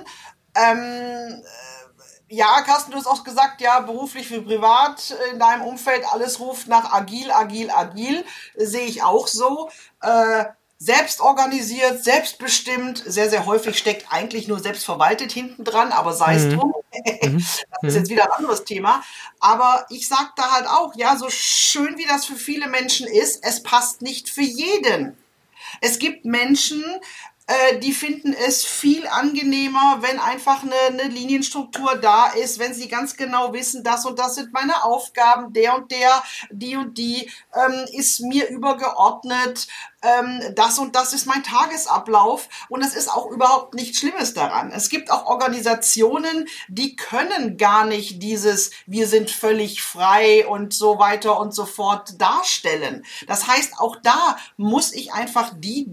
Ähm, 0.54 1.42
äh, 1.42 2.34
ja, 2.34 2.62
Carsten, 2.62 2.92
du 2.92 2.96
hast 2.96 3.06
auch 3.06 3.24
gesagt, 3.24 3.60
ja, 3.60 3.80
beruflich 3.80 4.30
wie 4.30 4.40
privat 4.40 5.14
in 5.32 5.38
deinem 5.38 5.62
Umfeld, 5.62 6.04
alles 6.10 6.40
ruft 6.40 6.66
nach 6.66 6.92
agil, 6.92 7.30
agil, 7.30 7.70
agil. 7.70 8.24
Sehe 8.56 8.86
ich 8.86 9.02
auch 9.02 9.26
so. 9.26 9.70
Äh, 10.00 10.44
selbst 10.78 11.20
organisiert, 11.20 12.02
selbstbestimmt, 12.02 13.04
sehr, 13.06 13.30
sehr 13.30 13.46
häufig 13.46 13.78
steckt 13.78 14.06
eigentlich 14.10 14.48
nur 14.48 14.58
selbstverwaltet 14.58 15.30
hinten 15.30 15.62
dran, 15.62 15.92
aber 15.92 16.12
sei 16.12 16.34
es 16.34 16.44
mhm. 16.44 16.58
drum. 16.58 16.74
Mhm. 17.22 17.46
das 17.82 17.90
ist 17.90 17.94
jetzt 17.94 18.10
wieder 18.10 18.24
ein 18.24 18.38
anderes 18.38 18.64
Thema. 18.64 19.04
Aber 19.38 19.86
ich 19.90 20.08
sag 20.08 20.34
da 20.34 20.50
halt 20.50 20.66
auch, 20.66 20.94
ja, 20.96 21.16
so 21.16 21.30
schön 21.30 21.98
wie 21.98 22.06
das 22.06 22.24
für 22.24 22.34
viele 22.34 22.66
Menschen 22.66 23.06
ist, 23.06 23.44
es 23.44 23.62
passt 23.62 24.02
nicht 24.02 24.28
für 24.28 24.42
jeden. 24.42 25.16
Es 25.80 26.00
gibt 26.00 26.24
Menschen, 26.24 26.82
äh, 27.46 27.78
die 27.78 27.92
finden 27.92 28.32
es 28.32 28.64
viel 28.64 29.06
angenehmer, 29.06 29.98
wenn 30.00 30.18
einfach 30.18 30.62
eine, 30.62 30.74
eine 31.00 31.12
Linienstruktur 31.12 31.96
da 31.96 32.26
ist, 32.26 32.58
wenn 32.58 32.72
sie 32.72 32.88
ganz 32.88 33.16
genau 33.16 33.52
wissen, 33.52 33.82
das 33.82 34.06
und 34.06 34.18
das 34.18 34.36
sind 34.36 34.52
meine 34.52 34.84
Aufgaben, 34.84 35.52
der 35.52 35.76
und 35.76 35.90
der, 35.90 36.22
die 36.50 36.76
und 36.76 36.96
die 36.98 37.30
ähm, 37.54 37.86
ist 37.92 38.20
mir 38.20 38.48
übergeordnet, 38.48 39.66
ähm, 40.02 40.40
das 40.54 40.78
und 40.78 40.94
das 40.94 41.12
ist 41.12 41.26
mein 41.26 41.42
Tagesablauf 41.42 42.48
und 42.68 42.82
es 42.82 42.94
ist 42.94 43.08
auch 43.08 43.26
überhaupt 43.26 43.74
nichts 43.74 43.98
Schlimmes 43.98 44.34
daran. 44.34 44.70
Es 44.72 44.88
gibt 44.88 45.10
auch 45.10 45.26
Organisationen, 45.26 46.48
die 46.68 46.96
können 46.96 47.56
gar 47.56 47.86
nicht 47.86 48.22
dieses 48.22 48.70
wir 48.86 49.06
sind 49.06 49.30
völlig 49.30 49.82
frei 49.82 50.46
und 50.46 50.74
so 50.74 50.98
weiter 50.98 51.38
und 51.38 51.54
so 51.54 51.66
fort 51.66 52.20
darstellen. 52.20 53.04
Das 53.26 53.46
heißt, 53.46 53.78
auch 53.78 53.96
da 54.02 54.36
muss 54.56 54.92
ich 54.92 55.12
einfach 55.12 55.52
die 55.56 55.88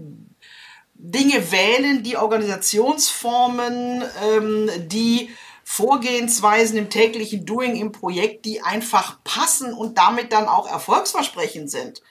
Dinge 1.02 1.50
wählen, 1.50 2.02
die 2.02 2.16
Organisationsformen, 2.16 4.04
ähm, 4.22 4.70
die 4.88 5.30
Vorgehensweisen 5.64 6.76
im 6.76 6.90
täglichen 6.90 7.46
Doing 7.46 7.76
im 7.76 7.92
Projekt, 7.92 8.44
die 8.44 8.60
einfach 8.60 9.22
passen 9.24 9.72
und 9.72 9.96
damit 9.98 10.32
dann 10.32 10.46
auch 10.48 10.68
erfolgsversprechend 10.68 11.70
sind. 11.70 12.02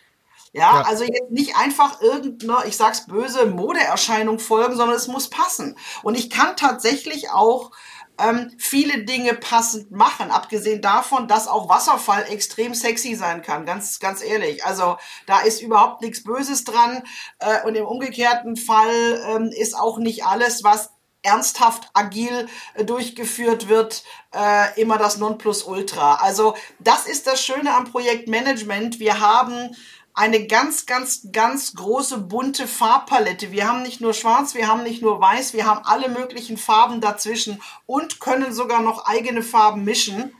Ja, 0.54 0.80
ja, 0.80 0.82
also 0.82 1.04
jetzt 1.04 1.30
nicht 1.30 1.56
einfach 1.56 2.02
irgendeine, 2.02 2.68
ich 2.68 2.76
sag's 2.76 3.06
böse, 3.06 3.46
Modeerscheinung 3.46 4.40
folgen, 4.40 4.76
sondern 4.76 4.96
es 4.96 5.08
muss 5.08 5.30
passen. 5.30 5.78
Und 6.02 6.18
ich 6.18 6.32
kann 6.32 6.56
tatsächlich 6.56 7.30
auch 7.30 7.72
ähm, 8.20 8.52
viele 8.58 9.04
Dinge 9.04 9.34
passend 9.34 9.92
machen. 9.92 10.32
Abgesehen 10.32 10.82
davon, 10.82 11.28
dass 11.28 11.48
auch 11.48 11.70
Wasserfall 11.70 12.26
extrem 12.30 12.74
sexy 12.74 13.16
sein 13.16 13.42
kann, 13.42 13.66
ganz, 13.66 14.00
ganz 14.00 14.22
ehrlich. 14.22 14.66
Also 14.66 14.98
da 15.26 15.40
ist 15.40 15.62
überhaupt 15.62 16.02
nichts 16.02 16.24
Böses 16.24 16.64
dran. 16.64 17.04
Äh, 17.40 17.66
und 17.66 17.76
im 17.76 17.86
umgekehrten 17.86 18.56
Fall 18.56 19.24
ähm, 19.28 19.52
ist 19.56 19.78
auch 19.78 19.98
nicht 19.98 20.26
alles, 20.26 20.64
was 20.64 20.90
ernsthaft 21.22 21.90
agil 21.94 22.48
äh, 22.76 22.86
durchgeführt 22.86 23.68
wird, 23.68 24.04
äh, 24.34 24.80
immer 24.80 24.98
das 24.98 25.18
Nonplusultra. 25.18 26.16
Also 26.16 26.56
das 26.80 27.06
ist 27.06 27.28
das 27.28 27.44
Schöne 27.44 27.74
am 27.74 27.86
Projektmanagement. 27.86 29.00
Wir 29.00 29.20
haben 29.20 29.76
eine 30.20 30.48
ganz, 30.48 30.86
ganz, 30.86 31.30
ganz 31.32 31.76
große 31.76 32.18
bunte 32.18 32.68
Farbpalette. 32.68 33.54
Wir 33.54 33.70
haben 33.70 33.84
nicht 33.84 34.02
nur 34.02 34.14
schwarz, 34.14 34.54
wir 34.54 34.68
haben 34.68 34.84
nicht 34.84 35.02
nur 35.02 35.22
weiß, 35.22 35.54
wir 35.54 35.66
haben 35.66 35.86
alle 35.86 36.10
möglichen 36.10 36.58
Farben 36.58 37.00
dazwischen 37.00 37.62
und 37.86 38.20
können 38.20 38.52
sogar 38.52 38.82
noch 38.82 39.06
eigene 39.06 39.42
Farben 39.44 39.86
mischen. 39.86 40.34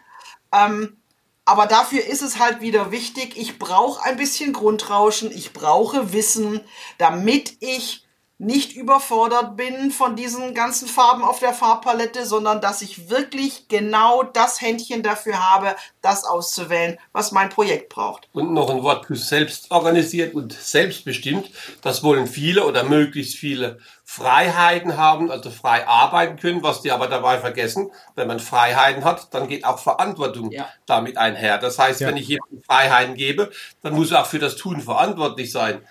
Ähm, 0.52 0.98
aber 1.46 1.66
dafür 1.66 2.06
ist 2.06 2.22
es 2.22 2.40
halt 2.40 2.60
wieder 2.60 2.92
wichtig, 2.92 3.38
ich 3.38 3.58
brauche 3.58 4.04
ein 4.04 4.18
bisschen 4.18 4.52
Grundrauschen, 4.52 5.32
ich 5.32 5.54
brauche 5.54 6.12
Wissen, 6.12 6.60
damit 6.98 7.56
ich 7.62 8.06
nicht 8.40 8.78
überfordert 8.78 9.58
bin 9.58 9.92
von 9.92 10.16
diesen 10.16 10.54
ganzen 10.54 10.88
Farben 10.88 11.24
auf 11.24 11.40
der 11.40 11.54
Farbpalette, 11.54 12.26
sondern 12.26 12.62
dass 12.62 12.82
ich 12.82 13.10
wirklich 13.10 13.68
genau 13.68 14.24
das 14.24 14.62
Händchen 14.62 15.04
dafür 15.04 15.52
habe, 15.52 15.76
das 16.02 16.24
auszuwählen, 16.24 16.98
was 17.12 17.34
mein 17.34 17.50
Projekt 17.50 17.90
braucht. 17.90 18.30
Und 18.32 18.54
noch 18.54 18.70
ein 18.70 18.82
Wort 18.82 19.06
für 19.08 19.18
selbst 19.18 19.70
organisiert 19.72 20.34
und 20.34 20.54
selbstbestimmt. 20.54 21.52
Das 21.82 22.02
wollen 22.02 22.28
viele 22.28 22.66
oder 22.66 22.86
möglichst 22.86 23.36
viele 23.36 23.80
Freiheiten 24.06 24.96
haben, 24.96 25.30
also 25.30 25.52
frei 25.52 25.86
arbeiten 25.86 26.38
können, 26.38 26.64
was 26.64 26.82
die 26.82 26.92
aber 26.92 27.08
dabei 27.08 27.40
vergessen. 27.40 27.92
Wenn 28.16 28.28
man 28.28 28.40
Freiheiten 28.40 29.04
hat, 29.04 29.34
dann 29.34 29.50
geht 29.50 29.66
auch 29.66 29.80
Verantwortung 29.80 30.50
ja. 30.52 30.70
damit 30.86 31.18
einher. 31.18 31.58
Das 31.58 31.78
heißt, 31.78 32.00
ja. 32.00 32.08
wenn 32.08 32.18
ich 32.18 32.30
jemandem 32.30 32.64
Freiheiten 32.64 33.16
gebe, 33.16 33.52
dann 33.84 33.94
muss 33.94 34.12
er 34.12 34.22
auch 34.22 34.26
für 34.26 34.40
das 34.40 34.56
Tun 34.56 34.80
verantwortlich 34.80 35.52
sein. 35.52 35.82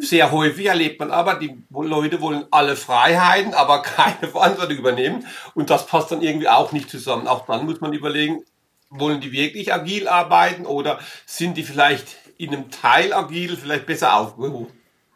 Sehr 0.00 0.30
häufig 0.30 0.66
erlebt 0.66 1.00
man 1.00 1.10
aber, 1.10 1.34
die 1.34 1.56
Leute 1.70 2.20
wollen 2.20 2.44
alle 2.50 2.76
Freiheiten, 2.76 3.54
aber 3.54 3.82
keine 3.82 4.28
Verantwortung 4.28 4.76
übernehmen. 4.76 5.26
Und 5.54 5.70
das 5.70 5.86
passt 5.86 6.10
dann 6.12 6.22
irgendwie 6.22 6.48
auch 6.48 6.72
nicht 6.72 6.90
zusammen. 6.90 7.26
Auch 7.26 7.46
dann 7.46 7.66
muss 7.66 7.80
man 7.80 7.92
überlegen, 7.92 8.44
wollen 8.90 9.20
die 9.20 9.32
wirklich 9.32 9.72
agil 9.72 10.08
arbeiten 10.08 10.66
oder 10.66 10.98
sind 11.24 11.56
die 11.56 11.64
vielleicht 11.64 12.16
in 12.38 12.54
einem 12.54 12.70
Teil 12.70 13.12
agil 13.12 13.56
vielleicht 13.56 13.86
besser 13.86 14.16
aufgehoben? 14.16 14.68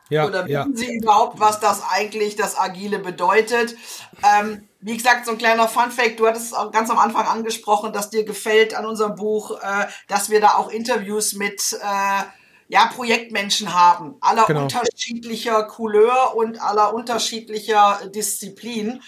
Ja, 0.08 0.26
oder 0.26 0.44
wissen 0.44 0.52
ja. 0.52 0.66
Sie 0.74 0.96
überhaupt, 0.96 1.38
was 1.38 1.60
das 1.60 1.82
eigentlich 1.88 2.34
das 2.34 2.58
Agile 2.58 2.98
bedeutet? 2.98 3.76
Ähm, 4.24 4.68
wie 4.80 4.96
gesagt, 4.96 5.24
so 5.24 5.32
ein 5.32 5.38
kleiner 5.38 5.68
Fun-Fact, 5.68 6.18
du 6.18 6.26
hattest 6.26 6.56
auch 6.56 6.72
ganz 6.72 6.90
am 6.90 6.98
Anfang 6.98 7.26
angesprochen, 7.26 7.92
dass 7.92 8.10
dir 8.10 8.24
gefällt 8.24 8.74
an 8.74 8.86
unserem 8.86 9.14
Buch, 9.14 9.52
äh, 9.60 9.86
dass 10.08 10.28
wir 10.28 10.40
da 10.40 10.56
auch 10.56 10.68
Interviews 10.68 11.34
mit 11.34 11.78
äh, 11.80 12.22
ja, 12.70 12.86
Projektmenschen 12.86 13.74
haben, 13.74 14.16
aller 14.20 14.46
genau. 14.46 14.62
unterschiedlicher 14.62 15.64
Couleur 15.64 16.36
und 16.36 16.62
aller 16.62 16.94
unterschiedlicher 16.94 18.00
Disziplin. 18.14 19.02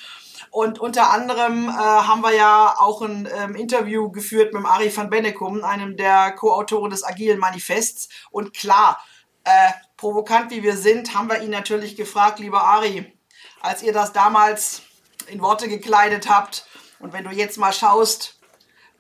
Und 0.50 0.80
unter 0.80 1.10
anderem 1.10 1.68
äh, 1.68 1.72
haben 1.72 2.22
wir 2.22 2.34
ja 2.34 2.74
auch 2.76 3.02
ein 3.02 3.28
ähm, 3.32 3.54
Interview 3.54 4.10
geführt 4.10 4.52
mit 4.52 4.62
dem 4.62 4.66
Ari 4.66 4.94
van 4.94 5.10
Bennekum, 5.10 5.62
einem 5.62 5.96
der 5.96 6.32
Co-Autoren 6.32 6.90
des 6.90 7.04
Agilen 7.04 7.38
Manifests. 7.38 8.08
Und 8.32 8.52
klar, 8.52 9.00
äh, 9.44 9.70
provokant 9.96 10.50
wie 10.50 10.64
wir 10.64 10.76
sind, 10.76 11.14
haben 11.14 11.30
wir 11.30 11.40
ihn 11.40 11.50
natürlich 11.50 11.94
gefragt, 11.94 12.40
lieber 12.40 12.64
Ari, 12.64 13.16
als 13.60 13.84
ihr 13.84 13.92
das 13.92 14.12
damals 14.12 14.82
in 15.28 15.40
Worte 15.40 15.68
gekleidet 15.68 16.28
habt 16.28 16.66
und 16.98 17.12
wenn 17.12 17.24
du 17.24 17.30
jetzt 17.30 17.58
mal 17.58 17.72
schaust, 17.72 18.40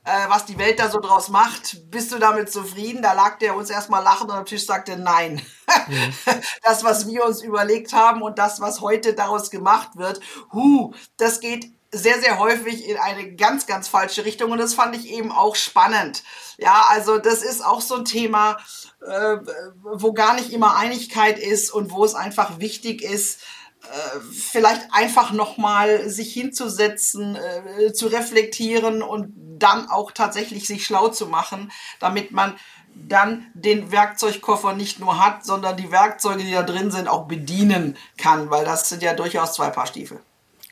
äh, 0.04 0.28
was 0.28 0.46
die 0.46 0.58
Welt 0.58 0.78
da 0.78 0.90
so 0.90 1.00
draus 1.00 1.28
macht. 1.28 1.90
Bist 1.90 2.12
du 2.12 2.18
damit 2.18 2.50
zufrieden? 2.50 3.02
Da 3.02 3.12
lag 3.12 3.38
der 3.38 3.54
uns 3.54 3.70
erstmal 3.70 4.02
lachend 4.02 4.30
und 4.30 4.36
am 4.36 4.44
Tisch 4.44 4.66
sagte 4.66 4.96
nein. 4.96 5.40
Mhm. 5.88 6.12
Das, 6.62 6.84
was 6.84 7.06
wir 7.06 7.24
uns 7.24 7.42
überlegt 7.42 7.92
haben 7.92 8.22
und 8.22 8.38
das, 8.38 8.60
was 8.60 8.80
heute 8.80 9.14
daraus 9.14 9.50
gemacht 9.50 9.90
wird, 9.96 10.20
hu, 10.52 10.92
das 11.16 11.40
geht 11.40 11.72
sehr, 11.92 12.20
sehr 12.20 12.38
häufig 12.38 12.88
in 12.88 12.96
eine 12.96 13.34
ganz, 13.34 13.66
ganz 13.66 13.86
falsche 13.86 14.24
Richtung 14.24 14.50
und 14.50 14.58
das 14.58 14.74
fand 14.74 14.96
ich 14.96 15.10
eben 15.10 15.30
auch 15.30 15.56
spannend. 15.56 16.22
Ja, 16.56 16.86
also 16.88 17.18
das 17.18 17.42
ist 17.42 17.64
auch 17.64 17.82
so 17.82 17.96
ein 17.96 18.04
Thema, 18.04 18.58
äh, 19.06 19.36
wo 19.82 20.12
gar 20.12 20.34
nicht 20.34 20.52
immer 20.52 20.76
Einigkeit 20.76 21.38
ist 21.38 21.70
und 21.70 21.90
wo 21.90 22.04
es 22.04 22.14
einfach 22.14 22.58
wichtig 22.58 23.02
ist, 23.02 23.40
äh, 23.82 24.20
vielleicht 24.32 24.82
einfach 24.92 25.32
nochmal 25.32 26.08
sich 26.08 26.32
hinzusetzen, 26.32 27.36
äh, 27.36 27.92
zu 27.92 28.06
reflektieren 28.06 29.02
und 29.02 29.32
dann 29.58 29.88
auch 29.88 30.12
tatsächlich 30.12 30.66
sich 30.66 30.84
schlau 30.84 31.08
zu 31.08 31.26
machen, 31.26 31.72
damit 31.98 32.30
man 32.32 32.54
dann 32.94 33.46
den 33.54 33.90
Werkzeugkoffer 33.90 34.74
nicht 34.74 35.00
nur 35.00 35.24
hat, 35.24 35.44
sondern 35.44 35.76
die 35.76 35.90
Werkzeuge, 35.90 36.44
die 36.44 36.52
da 36.52 36.62
drin 36.62 36.90
sind, 36.90 37.08
auch 37.08 37.26
bedienen 37.26 37.96
kann, 38.16 38.50
weil 38.50 38.64
das 38.64 38.88
sind 38.88 39.02
ja 39.02 39.14
durchaus 39.14 39.54
zwei 39.54 39.70
Paar 39.70 39.86
Stiefel. 39.86 40.20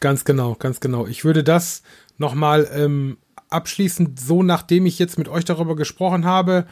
Ganz 0.00 0.24
genau, 0.24 0.54
ganz 0.54 0.80
genau. 0.80 1.06
Ich 1.06 1.24
würde 1.24 1.44
das 1.44 1.82
nochmal 2.16 2.70
ähm, 2.72 3.18
abschließend 3.48 4.20
so, 4.20 4.42
nachdem 4.42 4.86
ich 4.86 4.98
jetzt 4.98 5.18
mit 5.18 5.28
euch 5.28 5.44
darüber 5.44 5.76
gesprochen 5.76 6.24
habe, 6.24 6.66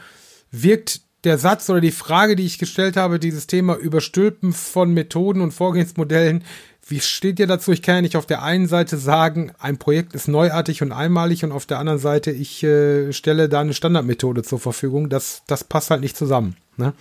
wirkt 0.51 1.01
der 1.23 1.37
Satz 1.37 1.69
oder 1.69 1.81
die 1.81 1.91
Frage, 1.91 2.35
die 2.35 2.45
ich 2.45 2.59
gestellt 2.59 2.97
habe, 2.97 3.19
dieses 3.19 3.47
Thema 3.47 3.75
Überstülpen 3.75 4.53
von 4.53 4.93
Methoden 4.93 5.41
und 5.41 5.51
Vorgehensmodellen, 5.51 6.43
wie 6.87 6.99
steht 6.99 7.39
ihr 7.39 7.47
dazu? 7.47 7.71
Ich 7.71 7.83
kann 7.83 7.95
ja 7.95 8.01
nicht 8.01 8.17
auf 8.17 8.25
der 8.25 8.41
einen 8.41 8.67
Seite 8.67 8.97
sagen, 8.97 9.51
ein 9.59 9.77
Projekt 9.77 10.15
ist 10.15 10.27
neuartig 10.27 10.81
und 10.81 10.91
einmalig 10.91 11.43
und 11.43 11.51
auf 11.51 11.65
der 11.65 11.77
anderen 11.77 11.99
Seite, 11.99 12.31
ich 12.31 12.63
äh, 12.63 13.13
stelle 13.13 13.47
da 13.47 13.61
eine 13.61 13.73
Standardmethode 13.73 14.41
zur 14.41 14.59
Verfügung. 14.59 15.09
Das, 15.09 15.43
das 15.45 15.63
passt 15.63 15.91
halt 15.91 16.01
nicht 16.01 16.17
zusammen, 16.17 16.55
ne? 16.77 16.93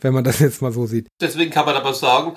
wenn 0.00 0.12
man 0.12 0.24
das 0.24 0.40
jetzt 0.40 0.60
mal 0.60 0.72
so 0.72 0.86
sieht. 0.86 1.06
Deswegen 1.20 1.50
kann 1.50 1.64
man 1.64 1.76
aber 1.76 1.94
sagen, 1.94 2.36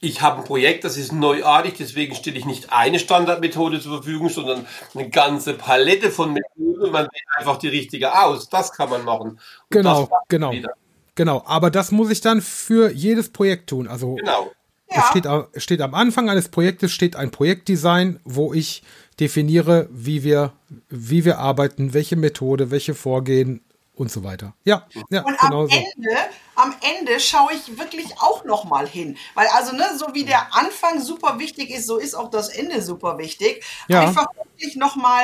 ich 0.00 0.22
habe 0.22 0.38
ein 0.38 0.44
Projekt, 0.44 0.84
das 0.84 0.96
ist 0.96 1.12
neuartig, 1.12 1.74
deswegen 1.78 2.14
stelle 2.14 2.38
ich 2.38 2.44
nicht 2.44 2.72
eine 2.72 2.98
Standardmethode 2.98 3.80
zur 3.80 3.96
Verfügung, 3.96 4.28
sondern 4.28 4.66
eine 4.94 5.08
ganze 5.10 5.54
Palette 5.54 6.10
von 6.10 6.32
Methoden 6.32 6.82
und 6.82 6.92
man 6.92 7.04
wählt 7.04 7.26
einfach 7.36 7.56
die 7.56 7.68
richtige 7.68 8.20
aus. 8.22 8.48
Das 8.48 8.72
kann 8.72 8.90
man 8.90 9.04
machen. 9.04 9.30
Und 9.30 9.40
genau, 9.70 10.08
genau. 10.28 10.52
Wieder. 10.52 10.74
Genau, 11.16 11.42
aber 11.46 11.70
das 11.70 11.90
muss 11.90 12.10
ich 12.10 12.20
dann 12.20 12.40
für 12.40 12.92
jedes 12.92 13.30
Projekt 13.30 13.70
tun. 13.70 13.88
Also 13.88 14.14
genau. 14.14 14.52
Ja. 14.90 15.02
Es 15.02 15.08
steht, 15.08 15.26
steht 15.62 15.80
am 15.82 15.94
Anfang 15.94 16.30
eines 16.30 16.48
Projektes 16.48 16.92
steht 16.92 17.16
ein 17.16 17.30
Projektdesign, 17.30 18.20
wo 18.24 18.54
ich 18.54 18.82
definiere, 19.20 19.88
wie 19.90 20.22
wir, 20.22 20.52
wie 20.88 21.24
wir 21.24 21.38
arbeiten, 21.38 21.92
welche 21.92 22.16
Methode, 22.16 22.70
welche 22.70 22.94
Vorgehen 22.94 23.62
und 23.98 24.10
so 24.10 24.24
weiter. 24.24 24.54
Ja, 24.64 24.86
ja 25.10 25.22
und 25.24 25.38
genau 25.38 25.62
am 25.62 25.68
so. 25.68 25.76
Ende, 25.76 26.16
am 26.54 26.74
Ende 26.80 27.20
schaue 27.20 27.52
ich 27.52 27.78
wirklich 27.78 28.18
auch 28.20 28.44
noch 28.44 28.64
mal 28.64 28.86
hin, 28.86 29.16
weil 29.34 29.46
also 29.48 29.74
ne, 29.74 29.84
so 29.96 30.14
wie 30.14 30.24
der 30.24 30.54
Anfang 30.54 31.00
super 31.00 31.38
wichtig 31.38 31.70
ist, 31.70 31.86
so 31.86 31.98
ist 31.98 32.14
auch 32.14 32.30
das 32.30 32.48
Ende 32.48 32.82
super 32.82 33.18
wichtig. 33.18 33.64
Ja. 33.88 34.00
Einfach 34.00 34.26
wirklich 34.34 34.76
noch 34.76 34.96
mal 34.96 35.22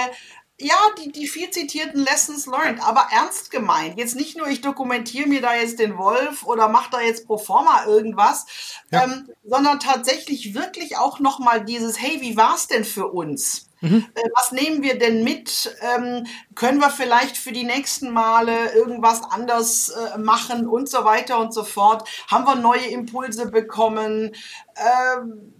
ja, 0.56 0.76
die, 0.98 1.10
die 1.10 1.26
viel 1.26 1.50
zitierten 1.50 2.04
Lessons 2.04 2.46
learned, 2.46 2.80
aber 2.80 3.08
ernst 3.10 3.50
gemeint. 3.50 3.98
Jetzt 3.98 4.14
nicht 4.14 4.36
nur, 4.36 4.46
ich 4.46 4.60
dokumentiere 4.60 5.28
mir 5.28 5.40
da 5.40 5.54
jetzt 5.54 5.80
den 5.80 5.98
Wolf 5.98 6.44
oder 6.44 6.68
mache 6.68 6.90
da 6.92 7.00
jetzt 7.00 7.26
pro 7.26 7.38
forma 7.38 7.84
irgendwas, 7.86 8.46
ja. 8.92 9.02
ähm, 9.02 9.28
sondern 9.42 9.80
tatsächlich 9.80 10.54
wirklich 10.54 10.96
auch 10.96 11.18
nochmal 11.18 11.64
dieses, 11.64 12.00
hey, 12.00 12.20
wie 12.20 12.36
war's 12.36 12.68
denn 12.68 12.84
für 12.84 13.08
uns? 13.08 13.68
Mhm. 13.84 14.06
Äh, 14.14 14.28
was 14.34 14.52
nehmen 14.52 14.82
wir 14.82 14.98
denn 14.98 15.22
mit? 15.24 15.76
Ähm, 15.82 16.26
können 16.54 16.78
wir 16.78 16.90
vielleicht 16.90 17.36
für 17.36 17.52
die 17.52 17.64
nächsten 17.64 18.10
Male 18.10 18.72
irgendwas 18.72 19.22
anders 19.22 19.90
äh, 19.90 20.18
machen 20.18 20.66
und 20.66 20.88
so 20.88 21.04
weiter 21.04 21.38
und 21.38 21.52
so 21.52 21.64
fort? 21.64 22.08
Haben 22.28 22.46
wir 22.46 22.54
neue 22.56 22.86
Impulse 22.86 23.50
bekommen? 23.50 24.34
Ähm, 24.76 25.52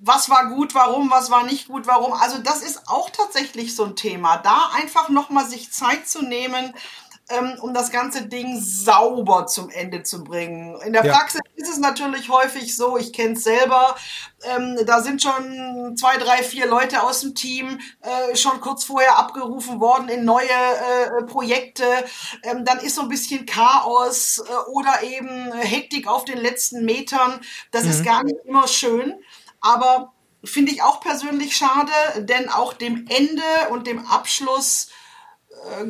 was 0.00 0.30
war 0.30 0.50
gut, 0.50 0.74
warum, 0.74 1.10
was 1.10 1.30
war 1.30 1.44
nicht 1.44 1.68
gut, 1.68 1.86
warum. 1.86 2.12
Also 2.12 2.38
das 2.38 2.62
ist 2.62 2.88
auch 2.88 3.10
tatsächlich 3.10 3.74
so 3.74 3.84
ein 3.84 3.96
Thema. 3.96 4.36
Da 4.36 4.70
einfach 4.74 5.08
nochmal 5.08 5.46
sich 5.46 5.72
Zeit 5.72 6.06
zu 6.06 6.22
nehmen, 6.22 6.74
um 7.60 7.74
das 7.74 7.90
ganze 7.90 8.26
Ding 8.26 8.60
sauber 8.60 9.46
zum 9.46 9.68
Ende 9.70 10.02
zu 10.02 10.24
bringen. 10.24 10.80
In 10.82 10.92
der 10.92 11.04
ja. 11.04 11.12
Praxis 11.12 11.40
ist 11.56 11.68
es 11.68 11.78
natürlich 11.78 12.30
häufig 12.30 12.74
so, 12.74 12.96
ich 12.96 13.12
kenne 13.12 13.34
es 13.34 13.44
selber, 13.44 13.96
ähm, 14.44 14.78
da 14.86 15.02
sind 15.02 15.22
schon 15.22 15.96
zwei, 15.96 16.16
drei, 16.16 16.42
vier 16.42 16.66
Leute 16.66 17.02
aus 17.02 17.20
dem 17.20 17.34
Team 17.34 17.80
äh, 18.00 18.36
schon 18.36 18.60
kurz 18.60 18.84
vorher 18.84 19.18
abgerufen 19.18 19.80
worden 19.80 20.08
in 20.08 20.24
neue 20.24 20.48
äh, 20.48 21.24
Projekte. 21.24 21.84
Ähm, 22.44 22.64
dann 22.64 22.78
ist 22.78 22.94
so 22.94 23.02
ein 23.02 23.08
bisschen 23.08 23.46
Chaos 23.46 24.38
äh, 24.38 24.70
oder 24.70 25.02
eben 25.02 25.52
Hektik 25.52 26.06
auf 26.06 26.24
den 26.24 26.38
letzten 26.38 26.84
Metern. 26.84 27.40
Das 27.72 27.84
mhm. 27.84 27.90
ist 27.90 28.04
gar 28.04 28.22
nicht 28.22 28.38
immer 28.44 28.68
schön. 28.68 29.14
Aber 29.60 30.12
finde 30.44 30.72
ich 30.72 30.82
auch 30.82 31.00
persönlich 31.00 31.56
schade, 31.56 31.92
denn 32.18 32.48
auch 32.48 32.72
dem 32.72 33.06
Ende 33.08 33.42
und 33.70 33.86
dem 33.86 34.06
Abschluss 34.06 34.88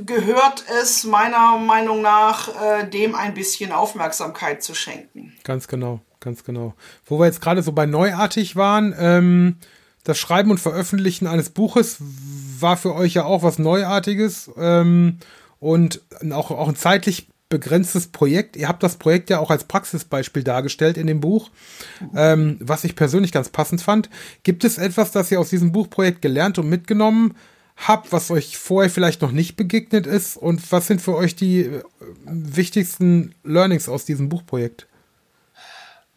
gehört 0.04 0.64
es 0.80 1.04
meiner 1.04 1.58
Meinung 1.58 2.02
nach, 2.02 2.48
äh, 2.48 2.88
dem 2.88 3.14
ein 3.14 3.34
bisschen 3.34 3.72
Aufmerksamkeit 3.72 4.62
zu 4.62 4.74
schenken. 4.74 5.34
Ganz 5.44 5.68
genau, 5.68 6.00
ganz 6.20 6.44
genau. 6.44 6.74
Wo 7.06 7.18
wir 7.18 7.26
jetzt 7.26 7.40
gerade 7.40 7.62
so 7.62 7.72
bei 7.72 7.86
neuartig 7.86 8.56
waren, 8.56 8.94
ähm, 8.98 9.56
das 10.04 10.18
Schreiben 10.18 10.50
und 10.50 10.58
Veröffentlichen 10.58 11.26
eines 11.26 11.50
Buches 11.50 11.98
war 12.60 12.76
für 12.76 12.94
euch 12.94 13.14
ja 13.14 13.24
auch 13.24 13.42
was 13.42 13.58
Neuartiges 13.58 14.50
ähm, 14.56 15.18
und 15.60 16.02
auch, 16.30 16.50
auch 16.50 16.68
ein 16.68 16.76
zeitlich 16.76 17.28
begrenztes 17.48 18.08
Projekt. 18.08 18.56
Ihr 18.56 18.68
habt 18.68 18.82
das 18.82 18.96
Projekt 18.96 19.30
ja 19.30 19.38
auch 19.38 19.50
als 19.50 19.64
Praxisbeispiel 19.64 20.44
dargestellt 20.44 20.98
in 20.98 21.06
dem 21.06 21.20
Buch, 21.20 21.50
ähm, 22.14 22.58
was 22.60 22.84
ich 22.84 22.94
persönlich 22.94 23.32
ganz 23.32 23.48
passend 23.48 23.82
fand. 23.82 24.10
Gibt 24.42 24.64
es 24.64 24.78
etwas, 24.78 25.12
das 25.12 25.30
ihr 25.30 25.40
aus 25.40 25.50
diesem 25.50 25.72
Buchprojekt 25.72 26.20
gelernt 26.20 26.58
und 26.58 26.68
mitgenommen 26.68 27.30
habt, 27.30 27.38
was 28.10 28.30
euch 28.30 28.58
vorher 28.58 28.90
vielleicht 28.90 29.22
noch 29.22 29.32
nicht 29.32 29.56
begegnet 29.56 30.06
ist? 30.06 30.36
Und 30.36 30.72
was 30.72 30.86
sind 30.86 31.00
für 31.00 31.14
euch 31.14 31.36
die 31.36 31.60
äh, 31.60 31.82
wichtigsten 32.24 33.34
Learnings 33.44 33.88
aus 33.88 34.04
diesem 34.04 34.28
Buchprojekt? 34.28 34.86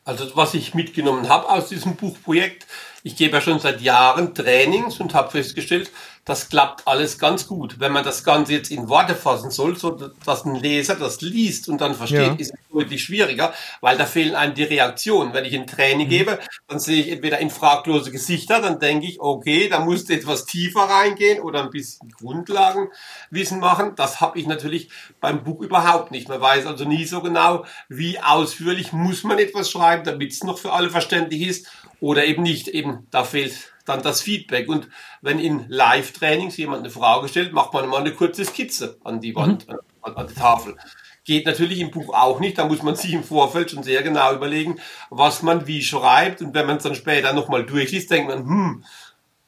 Also 0.04 0.36
was 0.36 0.56
ich 0.56 0.74
mitgenommen 0.74 1.30
habe 1.30 1.48
aus 1.50 1.70
diesem 1.70 1.96
Buchprojekt, 1.96 2.66
ich 3.04 3.16
gebe 3.16 3.34
ja 3.34 3.42
schon 3.42 3.60
seit 3.60 3.82
Jahren 3.82 4.34
Trainings 4.34 5.00
und 5.00 5.14
habe 5.14 5.32
festgestellt, 5.32 5.92
das 6.26 6.50
klappt 6.50 6.88
alles 6.88 7.18
ganz 7.18 7.48
gut. 7.48 7.80
Wenn 7.80 7.92
man 7.92 8.04
das 8.04 8.24
Ganze 8.24 8.54
jetzt 8.54 8.70
in 8.70 8.90
Worte 8.90 9.16
fassen 9.16 9.50
soll, 9.50 9.76
so 9.76 9.92
dass 9.92 10.46
ein 10.46 10.56
Leser 10.56 10.96
das 10.96 11.20
liest 11.22 11.68
und 11.68 11.82
dann 11.82 11.96
versteht, 11.96 12.20
ja. 12.20 12.36
ist 12.36 12.54
es 12.54 12.60
deutlich 12.72 13.04
schwieriger, 13.04 13.54
weil 13.82 13.98
da 13.98 14.06
fehlen 14.06 14.36
einem 14.36 14.54
die 14.54 14.64
Reaktionen. 14.64 15.34
Wenn 15.34 15.46
ich 15.46 15.56
ein 15.56 15.66
Training 15.66 16.06
mhm. 16.06 16.12
gebe, 16.12 16.40
dann 16.68 16.80
sehe 16.80 17.02
ich 17.02 17.12
entweder 17.12 17.40
in 17.40 17.50
fraglose 17.50 18.12
Gesichter, 18.12 18.62
dann 18.62 18.80
denke 18.80 19.08
ich, 19.08 19.20
okay, 19.20 19.68
da 19.68 19.80
musst 19.80 20.10
du 20.10 20.14
etwas 20.14 20.46
tiefer 20.46 20.82
reingehen 20.82 21.42
oder 21.42 21.64
ein 21.64 21.72
bisschen 21.72 22.12
Grundlagenwissen 22.12 23.60
machen. 23.60 23.94
Das 23.96 24.22
habe 24.22 24.40
ich 24.40 24.46
natürlich 24.46 24.90
beim 25.20 25.44
Buch 25.44 25.62
überhaupt 25.62 26.12
nicht. 26.12 26.30
Man 26.30 26.40
weiß 26.40 26.68
also 26.68 26.86
nie 26.86 27.06
so 27.06 27.22
genau, 27.22 27.66
wie 27.90 28.20
ausführlich 28.20 28.94
muss 28.94 29.24
man 29.24 29.40
etwas 29.40 29.72
schreiben, 29.72 30.04
damit 30.04 30.32
es 30.32 30.44
noch 30.44 30.60
für 30.60 30.72
alle 30.72 30.92
verständlich 30.92 31.42
ist 31.42 31.68
oder 32.00 32.26
eben 32.26 32.44
nicht. 32.44 32.68
Eben, 32.68 33.08
da 33.10 33.24
fehlt 33.24 33.72
dann 33.92 34.04
das 34.04 34.22
Feedback. 34.22 34.70
Und 34.70 34.88
wenn 35.22 35.40
in 35.40 35.66
Live-Trainings 35.68 36.58
jemand 36.58 36.82
eine 36.82 36.90
Frage 36.90 37.28
stellt, 37.28 37.54
macht 37.54 37.74
man 37.74 37.88
mal 37.90 38.02
eine 38.02 38.14
kurze 38.14 38.46
Skizze 38.46 38.98
an 39.04 39.22
die 39.22 39.36
Wand, 39.36 39.68
mhm. 39.68 39.76
an, 40.02 40.16
an 40.16 40.28
die 40.28 40.34
Tafel. 40.34 40.76
Geht 41.24 41.46
natürlich 41.46 41.80
im 41.80 41.92
Buch 41.92 42.14
auch 42.14 42.40
nicht. 42.40 42.58
Da 42.58 42.66
muss 42.66 42.82
man 42.82 42.96
sich 42.96 43.14
im 43.14 43.24
Vorfeld 43.24 43.72
schon 43.72 43.84
sehr 43.84 44.02
genau 44.02 44.34
überlegen, 44.34 44.80
was 45.10 45.44
man 45.44 45.68
wie 45.68 45.84
schreibt. 45.84 46.42
Und 46.42 46.54
wenn 46.54 46.66
man 46.66 46.78
es 46.78 46.84
dann 46.84 46.96
später 46.96 47.34
nochmal 47.34 47.66
durchliest, 47.66 48.10
denkt 48.10 48.30
man, 48.30 48.40
hm, 48.40 48.84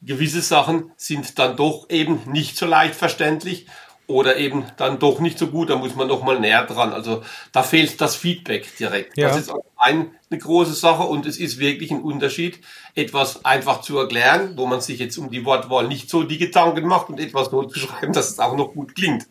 gewisse 0.01 0.41
Sachen 0.41 0.91
sind 0.97 1.39
dann 1.39 1.55
doch 1.57 1.89
eben 1.89 2.21
nicht 2.25 2.57
so 2.57 2.65
leicht 2.65 2.95
verständlich 2.95 3.67
oder 4.07 4.37
eben 4.37 4.65
dann 4.77 4.99
doch 4.99 5.19
nicht 5.19 5.39
so 5.39 5.47
gut, 5.47 5.69
da 5.69 5.77
muss 5.77 5.95
man 5.95 6.07
noch 6.07 6.23
mal 6.23 6.39
näher 6.39 6.65
dran. 6.65 6.91
Also 6.91 7.23
da 7.51 7.63
fehlt 7.63 8.01
das 8.01 8.15
Feedback 8.15 8.75
direkt. 8.77 9.17
Ja. 9.17 9.29
Das 9.29 9.37
ist 9.37 9.53
ein, 9.77 10.11
eine 10.29 10.39
große 10.39 10.73
Sache 10.73 11.03
und 11.03 11.25
es 11.25 11.37
ist 11.37 11.57
wirklich 11.57 11.91
ein 11.91 12.01
Unterschied, 12.01 12.59
etwas 12.95 13.45
einfach 13.45 13.81
zu 13.81 13.97
erklären, 13.97 14.53
wo 14.57 14.65
man 14.65 14.81
sich 14.81 14.99
jetzt 14.99 15.17
um 15.17 15.29
die 15.29 15.45
Wortwahl 15.45 15.87
nicht 15.87 16.09
so 16.09 16.23
die 16.23 16.37
Gedanken 16.37 16.85
macht 16.87 17.09
und 17.09 17.19
etwas 17.19 17.49
so 17.49 17.63
zu 17.63 17.79
schreiben, 17.79 18.13
dass 18.13 18.29
es 18.29 18.39
auch 18.39 18.55
noch 18.57 18.73
gut 18.73 18.95
klingt. 18.95 19.25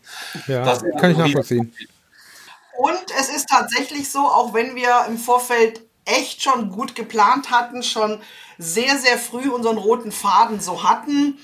Ja, 0.46 0.64
das 0.64 0.82
kann 0.98 1.10
ich 1.10 1.18
nachvollziehen. 1.18 1.72
Und 2.78 3.04
es 3.20 3.28
ist 3.28 3.48
tatsächlich 3.48 4.10
so, 4.10 4.20
auch 4.20 4.54
wenn 4.54 4.74
wir 4.74 5.04
im 5.06 5.18
Vorfeld 5.18 5.82
echt 6.04 6.42
schon 6.42 6.70
gut 6.70 6.94
geplant 6.94 7.50
hatten, 7.50 7.82
schon 7.82 8.20
sehr, 8.58 8.98
sehr 8.98 9.18
früh 9.18 9.48
unseren 9.50 9.76
roten 9.76 10.12
Faden 10.12 10.60
so 10.60 10.82
hatten, 10.82 11.38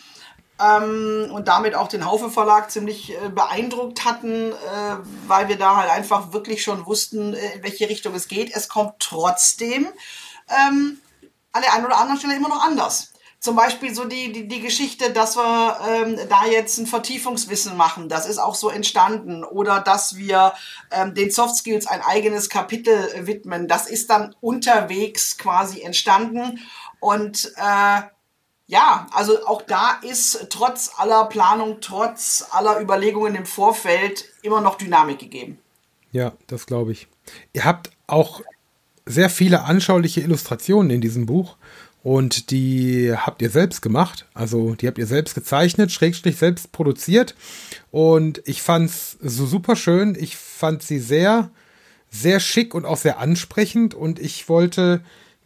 ähm, 0.61 1.30
und 1.32 1.48
damit 1.48 1.74
auch 1.74 1.88
den 1.88 2.04
Haufe 2.04 2.30
Verlag 2.30 2.70
ziemlich 2.70 3.12
äh, 3.12 3.28
beeindruckt 3.28 4.04
hatten, 4.04 4.52
äh, 4.52 4.96
weil 5.26 5.48
wir 5.48 5.56
da 5.56 5.76
halt 5.76 5.90
einfach 5.90 6.32
wirklich 6.32 6.62
schon 6.62 6.86
wussten, 6.86 7.34
äh, 7.34 7.54
in 7.54 7.62
welche 7.62 7.88
Richtung 7.88 8.14
es 8.14 8.28
geht. 8.28 8.54
Es 8.54 8.68
kommt 8.68 8.94
trotzdem 8.98 9.88
ähm, 10.48 11.00
an 11.52 11.62
der 11.62 11.74
einen 11.74 11.86
oder 11.86 11.98
anderen 11.98 12.18
Stelle 12.18 12.36
immer 12.36 12.48
noch 12.48 12.64
anders. 12.64 13.12
Zum 13.40 13.54
Beispiel 13.54 13.94
so 13.94 14.04
die, 14.04 14.32
die, 14.32 14.48
die 14.48 14.61
Geschichte, 14.61 15.12
dass 15.12 15.36
wir 15.36 15.78
ähm, 15.88 16.18
da 16.28 16.44
jetzt 16.46 16.76
ein 16.78 16.88
Vertiefungswissen 16.88 17.76
machen, 17.76 18.09
das 18.09 18.26
ist 18.26 18.38
auch 18.38 18.56
so 18.56 18.68
entstanden. 18.68 19.44
Oder 19.44 19.78
dass 19.78 20.16
wir 20.16 20.54
ähm, 20.90 21.14
den 21.14 21.30
Soft 21.30 21.54
Skills 21.54 21.86
ein 21.86 22.02
eigenes 22.02 22.48
Kapitel 22.48 23.26
widmen, 23.26 23.68
das 23.68 23.88
ist 23.88 24.11
dann 24.11 24.34
unterwegs 24.40 25.38
quasi 25.38 25.82
entstanden. 25.82 26.59
Und 26.98 27.52
äh, 27.56 28.02
ja, 28.69 29.07
also 29.12 29.47
auch 29.47 29.62
da 29.62 29.99
ist 30.03 30.49
trotz 30.51 30.93
aller 30.99 31.25
Planung, 31.25 31.79
trotz 31.81 32.47
aller 32.51 32.81
Überlegungen 32.81 33.35
im 33.35 33.47
Vorfeld 33.47 34.27
immer 34.43 34.61
noch 34.61 34.77
Dynamik 34.77 35.19
gegeben. 35.19 35.59
Ja, 36.12 36.35
das 36.47 36.66
glaube 36.66 36.93
ich. 36.93 37.09
Ihr 37.55 37.64
habt 37.64 37.91
auch 38.07 38.43
sehr 39.07 39.31
viele 39.31 39.62
anschauliche 39.62 40.21
Illustrationen 40.21 40.91
in 40.91 41.01
diesem 41.01 41.25
Buch 41.25 41.57
und 42.03 42.51
die 42.51 43.14
habt 43.16 43.41
ihr 43.41 43.49
selbst 43.49 43.81
gemacht. 43.81 44.27
Also 44.35 44.75
die 44.75 44.87
habt 44.87 44.99
ihr 44.99 45.07
selbst 45.07 45.35
gezeichnet, 45.35 45.91
schrägstrich 45.91 46.37
selbst 46.37 46.71
produziert 46.71 47.35
und 47.91 48.43
ich 48.45 48.61
fand's 48.61 49.16
so 49.23 49.47
super 49.47 49.77
schön. 49.77 50.14
Ich 50.14 50.37
fand 50.37 50.83
sie 50.83 50.99
sehr, 50.99 51.51
sehr 52.11 52.39
schick 52.39 52.75
und 52.75 52.85
auch 52.85 52.99
sehr 52.99 53.19
ansprechend 53.19 53.95
und 53.95 54.19
ich 54.19 54.47
wollte 54.51 55.01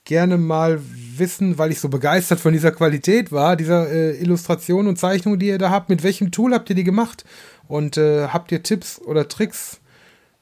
gerne 0.05 0.37
mal 0.37 0.81
wissen, 1.17 1.59
weil 1.59 1.71
ich 1.71 1.81
so 1.81 1.89
begeistert 1.89 2.41
von 2.41 2.53
dieser 2.53 2.73
Qualität 2.73 3.31
war, 3.31 3.57
dieser 3.57 3.89
äh, 3.91 4.17
Illustration 4.17 4.89
und 4.89 4.99
Zeichnung, 4.99 5.39
die 5.39 5.47
ihr 5.47 5.59
da 5.59 5.71
habt. 5.71 5.89
Mit 5.89 6.03
welchem 6.03 6.31
Tool 6.31 6.55
habt 6.55 6.69
ihr 6.71 6.77
die 6.77 6.85
gemacht? 6.85 7.25
Und 7.69 7.97
äh, 7.97 8.29
habt 8.29 8.51
ihr 8.53 8.63
Tipps 8.63 9.01
oder 9.01 9.29
Tricks 9.29 9.81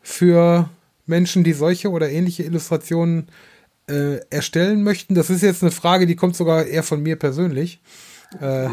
für 0.00 0.68
Menschen, 1.06 1.44
die 1.44 1.52
solche 1.52 1.90
oder 1.90 2.11
ähnliche 2.11 2.42
Illustrationen 2.44 3.28
äh, 3.88 4.20
erstellen 4.30 4.82
möchten? 4.82 5.14
Das 5.14 5.28
ist 5.28 5.42
jetzt 5.42 5.62
eine 5.62 5.70
Frage, 5.72 6.06
die 6.06 6.16
kommt 6.16 6.36
sogar 6.36 6.64
eher 6.64 6.82
von 6.82 7.02
mir 7.02 7.16
persönlich. 7.16 7.82
Äh, 8.40 8.70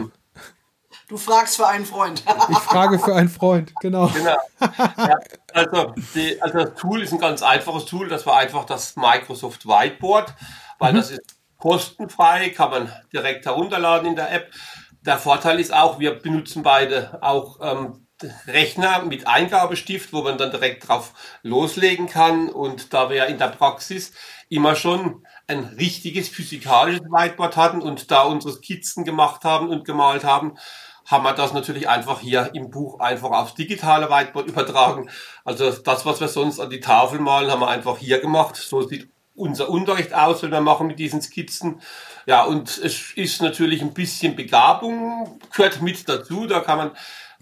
du 1.09 1.17
fragst 1.17 1.57
für 1.57 1.67
einen 1.67 1.85
Freund. 1.85 2.23
ich 2.49 2.57
frage 2.59 2.97
für 2.99 3.13
einen 3.13 3.29
Freund, 3.29 3.73
genau. 3.81 4.07
Genau. 4.07 4.37
Ja, 4.59 5.19
also, 5.53 5.93
die, 6.15 6.41
also 6.41 6.59
das 6.59 6.75
Tool 6.75 7.03
ist 7.03 7.11
ein 7.11 7.19
ganz 7.19 7.41
einfaches 7.41 7.85
Tool. 7.85 8.07
Das 8.07 8.25
war 8.25 8.37
einfach 8.37 8.63
das 8.65 8.95
Microsoft 8.95 9.67
Whiteboard 9.67 10.33
weil 10.79 10.93
mhm. 10.93 10.97
das 10.97 11.11
ist 11.11 11.37
kostenfrei, 11.57 12.49
kann 12.49 12.69
man 12.69 12.91
direkt 13.11 13.45
herunterladen 13.45 14.09
in 14.09 14.15
der 14.15 14.31
App. 14.31 14.51
Der 15.01 15.17
Vorteil 15.17 15.59
ist 15.59 15.73
auch, 15.73 15.99
wir 15.99 16.19
benutzen 16.19 16.63
beide 16.63 17.19
auch 17.21 17.59
ähm, 17.61 18.07
Rechner 18.47 19.03
mit 19.03 19.27
Eingabestift, 19.27 20.11
wo 20.11 20.23
man 20.23 20.37
dann 20.37 20.51
direkt 20.51 20.87
drauf 20.87 21.13
loslegen 21.43 22.07
kann. 22.07 22.49
Und 22.49 22.93
da 22.93 23.09
wir 23.09 23.27
in 23.27 23.37
der 23.37 23.49
Praxis 23.49 24.13
immer 24.49 24.75
schon 24.75 25.25
ein 25.47 25.63
richtiges 25.77 26.29
physikalisches 26.29 27.05
Whiteboard 27.05 27.57
hatten 27.57 27.81
und 27.81 28.11
da 28.11 28.23
unsere 28.23 28.53
Skizzen 28.53 29.03
gemacht 29.03 29.43
haben 29.43 29.69
und 29.69 29.85
gemalt 29.85 30.23
haben, 30.23 30.57
haben 31.05 31.23
wir 31.23 31.33
das 31.33 31.53
natürlich 31.53 31.87
einfach 31.87 32.19
hier 32.19 32.51
im 32.53 32.69
Buch 32.69 32.99
einfach 32.99 33.31
aufs 33.31 33.53
digitale 33.53 34.09
Whiteboard 34.09 34.47
übertragen. 34.47 35.09
Also 35.45 35.71
das, 35.71 36.05
was 36.05 36.19
wir 36.19 36.27
sonst 36.27 36.59
an 36.59 36.69
die 36.69 36.81
Tafel 36.81 37.19
malen, 37.19 37.49
haben 37.49 37.61
wir 37.61 37.69
einfach 37.69 37.97
hier 37.97 38.19
gemacht. 38.19 38.57
So 38.57 38.81
sieht 38.81 39.09
unser 39.37 39.69
Unterricht 39.69 40.13
aus, 40.13 40.43
wenn 40.43 40.51
wir 40.51 40.61
machen 40.61 40.87
mit 40.87 40.99
diesen 40.99 41.21
Skizzen. 41.21 41.81
Ja, 42.25 42.43
und 42.43 42.77
es 42.77 43.13
ist 43.13 43.41
natürlich 43.41 43.81
ein 43.81 43.93
bisschen 43.93 44.35
Begabung, 44.35 45.39
gehört 45.55 45.81
mit 45.81 46.09
dazu. 46.09 46.47
Da 46.47 46.59
kann 46.59 46.77
man. 46.77 46.91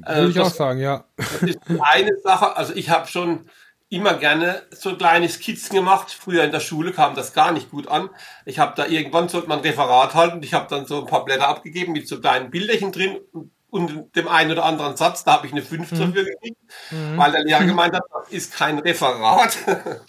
Äh, 0.06 0.18
Würde 0.18 0.30
ich 0.30 0.36
das, 0.36 0.54
auch 0.54 0.56
sagen, 0.56 0.80
ja. 0.80 1.06
Das 1.18 1.42
ist 1.42 1.60
eine 1.80 2.18
Sache. 2.24 2.58
Also 2.58 2.76
ich 2.76 2.90
habe 2.90 3.08
schon 3.08 3.50
immer 3.90 4.16
gerne 4.16 4.64
so 4.72 4.96
kleine 4.96 5.30
Skizzen 5.30 5.76
gemacht. 5.76 6.12
Früher 6.12 6.44
in 6.44 6.52
der 6.52 6.60
Schule 6.60 6.92
kam 6.92 7.16
das 7.16 7.34
gar 7.34 7.52
nicht 7.52 7.72
gut 7.72 7.88
an. 7.88 8.10
Ich 8.46 8.60
habe 8.60 8.74
da 8.76 8.86
irgendwann 8.88 9.30
sollte 9.30 9.48
man 9.48 9.60
ein 9.60 9.66
Referat 9.66 10.14
halten. 10.16 10.44
Ich 10.44 10.54
habe 10.54 10.68
dann 10.70 10.86
so 10.86 11.00
ein 11.00 11.08
paar 11.08 11.24
Blätter 11.24 11.48
abgegeben 11.48 11.94
mit 11.94 12.08
so 12.08 12.20
kleinen 12.20 12.52
Bilderchen 12.52 12.92
drin 12.92 13.18
und 13.32 13.52
dem 13.76 14.28
einen 14.28 14.52
oder 14.52 14.66
anderen 14.66 14.98
Satz, 14.98 15.24
da 15.24 15.34
habe 15.34 15.48
ich 15.48 15.54
eine 15.54 15.62
5 15.62 15.92
mhm. 15.92 16.00
dafür 16.00 16.24
gekriegt, 16.26 16.58
mhm. 16.92 17.18
weil 17.18 17.32
der 17.32 17.44
Lehrer 17.44 17.66
gemeint 17.66 17.94
hat, 17.94 18.04
das 18.14 18.30
ist 18.32 18.54
kein 18.54 18.80
Referat. 18.80 19.58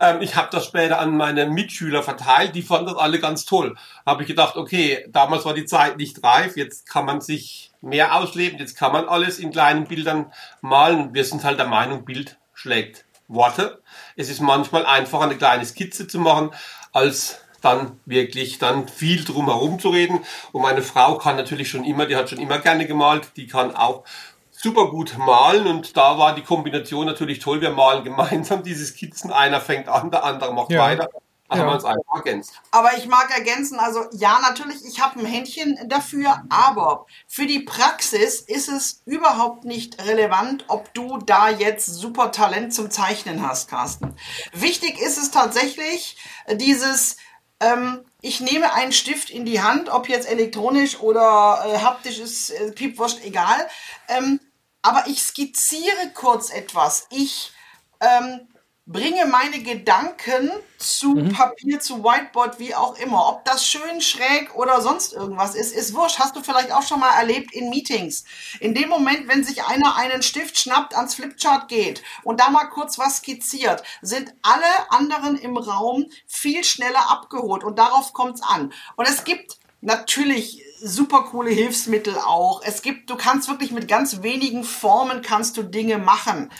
Ähm, 0.00 0.20
ich 0.20 0.34
habe 0.34 0.48
das 0.50 0.64
später 0.64 0.98
an 0.98 1.16
meine 1.16 1.46
Mitschüler 1.46 2.02
verteilt, 2.02 2.56
die 2.56 2.62
fanden 2.62 2.86
das 2.86 2.96
alle 2.96 3.20
ganz 3.20 3.44
toll. 3.44 3.76
Habe 4.04 4.22
ich 4.22 4.28
gedacht, 4.28 4.56
okay, 4.56 5.06
damals 5.08 5.44
war 5.44 5.54
die 5.54 5.66
Zeit 5.66 5.96
nicht 5.96 6.24
reif, 6.24 6.56
jetzt 6.56 6.88
kann 6.88 7.04
man 7.04 7.20
sich 7.20 7.70
mehr 7.82 8.16
ausleben, 8.16 8.58
jetzt 8.58 8.76
kann 8.76 8.92
man 8.92 9.08
alles 9.08 9.38
in 9.38 9.52
kleinen 9.52 9.84
Bildern 9.84 10.32
malen. 10.60 11.14
Wir 11.14 11.24
sind 11.24 11.44
halt 11.44 11.60
der 11.60 11.68
Meinung, 11.68 12.04
Bild 12.04 12.36
schlägt 12.52 13.04
Worte. 13.28 13.80
Es 14.16 14.28
ist 14.28 14.40
manchmal 14.40 14.86
einfacher, 14.86 15.24
eine 15.24 15.36
kleine 15.36 15.64
Skizze 15.64 16.08
zu 16.08 16.18
machen, 16.18 16.50
als 16.92 17.40
dann 17.62 17.98
wirklich 18.04 18.58
dann 18.58 18.88
viel 18.88 19.24
drum 19.24 19.46
herum 19.46 19.78
zu 19.78 19.88
reden. 19.88 20.20
Und 20.52 20.62
meine 20.62 20.82
Frau 20.82 21.16
kann 21.16 21.36
natürlich 21.36 21.70
schon 21.70 21.84
immer, 21.84 22.06
die 22.06 22.16
hat 22.16 22.28
schon 22.28 22.38
immer 22.40 22.58
gerne 22.58 22.86
gemalt, 22.86 23.32
die 23.36 23.46
kann 23.46 23.74
auch 23.74 24.04
super 24.50 24.88
gut 24.90 25.16
malen 25.18 25.66
und 25.66 25.96
da 25.96 26.18
war 26.18 26.34
die 26.34 26.42
Kombination 26.42 27.06
natürlich 27.06 27.40
toll. 27.40 27.60
Wir 27.60 27.70
malen 27.70 28.04
gemeinsam 28.04 28.62
diese 28.62 28.86
Skizzen. 28.86 29.32
Einer 29.32 29.60
fängt 29.60 29.88
an, 29.88 30.10
der 30.10 30.24
andere 30.24 30.54
macht 30.54 30.70
ja. 30.70 30.82
weiter. 30.82 31.08
Also 31.48 31.64
ja. 31.64 31.68
man 31.68 31.78
es 31.78 31.84
einfach 31.84 32.14
ergänzt. 32.14 32.54
Aber 32.70 32.96
ich 32.96 33.06
mag 33.08 33.30
ergänzen, 33.30 33.78
also 33.78 34.06
ja, 34.12 34.38
natürlich, 34.40 34.86
ich 34.86 35.02
habe 35.02 35.20
ein 35.20 35.26
Händchen 35.26 35.78
dafür, 35.86 36.42
aber 36.48 37.04
für 37.26 37.44
die 37.44 37.58
Praxis 37.60 38.40
ist 38.40 38.70
es 38.70 39.02
überhaupt 39.04 39.66
nicht 39.66 40.02
relevant, 40.02 40.64
ob 40.68 40.94
du 40.94 41.18
da 41.18 41.50
jetzt 41.50 41.84
super 41.84 42.32
Talent 42.32 42.72
zum 42.72 42.90
Zeichnen 42.90 43.46
hast, 43.46 43.68
Carsten. 43.68 44.16
Wichtig 44.54 44.98
ist 44.98 45.18
es 45.18 45.30
tatsächlich, 45.30 46.16
dieses, 46.54 47.18
ähm, 47.62 48.04
ich 48.20 48.40
nehme 48.40 48.72
einen 48.74 48.92
Stift 48.92 49.30
in 49.30 49.44
die 49.44 49.62
Hand, 49.62 49.88
ob 49.88 50.08
jetzt 50.08 50.28
elektronisch 50.28 51.00
oder 51.00 51.64
äh, 51.66 51.78
haptisch 51.78 52.18
ist, 52.18 52.50
äh, 52.50 52.72
piepwurscht, 52.72 53.24
egal. 53.24 53.68
Ähm, 54.08 54.40
aber 54.82 55.04
ich 55.06 55.22
skizziere 55.22 56.10
kurz 56.12 56.50
etwas. 56.50 57.06
Ich 57.10 57.52
ähm, 58.00 58.48
bringe 58.84 59.26
meine 59.26 59.62
Gedanken 59.62 60.50
zu 60.76 61.10
mhm. 61.10 61.32
Papier, 61.32 61.78
zu 61.78 62.02
Whiteboard, 62.02 62.58
wie 62.58 62.74
auch 62.74 62.98
immer. 62.98 63.28
Ob 63.28 63.44
das 63.44 63.64
schön 63.64 64.00
schräg 64.00 64.54
oder 64.56 64.80
sonst 64.80 65.12
irgendwas 65.12 65.54
ist, 65.54 65.72
ist 65.72 65.94
wurscht. 65.94 66.18
Hast 66.18 66.34
du 66.34 66.42
vielleicht 66.42 66.72
auch 66.72 66.82
schon 66.82 66.98
mal 66.98 67.14
erlebt 67.16 67.52
in 67.52 67.70
Meetings. 67.70 68.24
In 68.58 68.74
dem 68.74 68.88
Moment, 68.88 69.28
wenn 69.28 69.44
sich 69.44 69.62
einer 69.64 69.96
einen 69.96 70.22
Stift 70.22 70.58
schnappt, 70.58 70.96
ans 70.96 71.14
Flipchart 71.14 71.68
geht 71.68 72.02
und 72.24 72.40
da 72.40 72.50
mal 72.50 72.64
kurz 72.66 72.98
was 72.98 73.18
skizziert, 73.18 73.84
sind 74.02 74.34
alle 74.42 74.90
anderen 74.90 75.38
im 75.38 75.56
Raum 75.56 76.06
viel 76.26 76.64
schneller 76.64 77.08
abgeholt 77.08 77.62
und 77.62 77.78
darauf 77.78 78.12
kommt 78.12 78.36
es 78.36 78.42
an. 78.42 78.72
Und 78.96 79.08
es 79.08 79.22
gibt 79.22 79.58
natürlich 79.80 80.64
super 80.82 81.24
coole 81.30 81.50
Hilfsmittel 81.50 82.18
auch. 82.18 82.62
Es 82.64 82.82
gibt, 82.82 83.08
du 83.10 83.16
kannst 83.16 83.48
wirklich 83.48 83.70
mit 83.70 83.86
ganz 83.86 84.22
wenigen 84.22 84.64
Formen 84.64 85.22
kannst 85.22 85.56
du 85.56 85.62
Dinge 85.62 85.98
machen. 85.98 86.50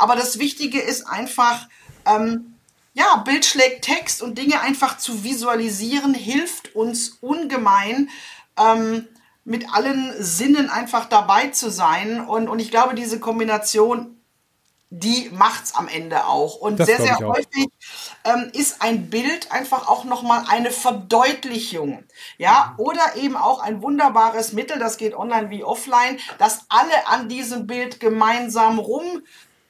Aber 0.00 0.16
das 0.16 0.38
Wichtige 0.38 0.80
ist 0.80 1.06
einfach, 1.06 1.68
ähm, 2.06 2.54
ja, 2.92 3.16
Bild 3.18 3.44
schlägt 3.44 3.84
Text 3.84 4.22
und 4.22 4.38
Dinge 4.38 4.60
einfach 4.60 4.98
zu 4.98 5.22
visualisieren 5.22 6.14
hilft 6.14 6.74
uns 6.74 7.18
ungemein. 7.20 8.10
Ähm, 8.58 9.06
mit 9.44 9.72
allen 9.72 10.12
Sinnen 10.22 10.68
einfach 10.68 11.06
dabei 11.06 11.48
zu 11.48 11.70
sein. 11.70 12.20
Und, 12.20 12.48
und 12.48 12.60
ich 12.60 12.70
glaube, 12.70 12.94
diese 12.94 13.18
Kombination 13.18 14.20
die 14.90 15.30
macht's 15.32 15.74
am 15.76 15.86
Ende 15.86 16.26
auch. 16.26 16.56
Und 16.56 16.80
das 16.80 16.88
sehr, 16.88 17.00
sehr 17.00 17.18
häufig 17.20 17.68
ähm, 18.24 18.50
ist 18.52 18.82
ein 18.82 19.08
Bild 19.08 19.52
einfach 19.52 19.88
auch 19.88 20.04
nochmal 20.04 20.44
eine 20.48 20.72
Verdeutlichung. 20.72 22.02
Ja, 22.38 22.74
mhm. 22.76 22.84
oder 22.84 23.16
eben 23.16 23.36
auch 23.36 23.60
ein 23.60 23.82
wunderbares 23.82 24.52
Mittel, 24.52 24.80
das 24.80 24.98
geht 24.98 25.14
online 25.14 25.48
wie 25.50 25.62
offline, 25.62 26.18
dass 26.38 26.64
alle 26.68 27.06
an 27.06 27.28
diesem 27.28 27.68
Bild 27.68 28.00
gemeinsam 28.00 28.80
rum 28.80 29.22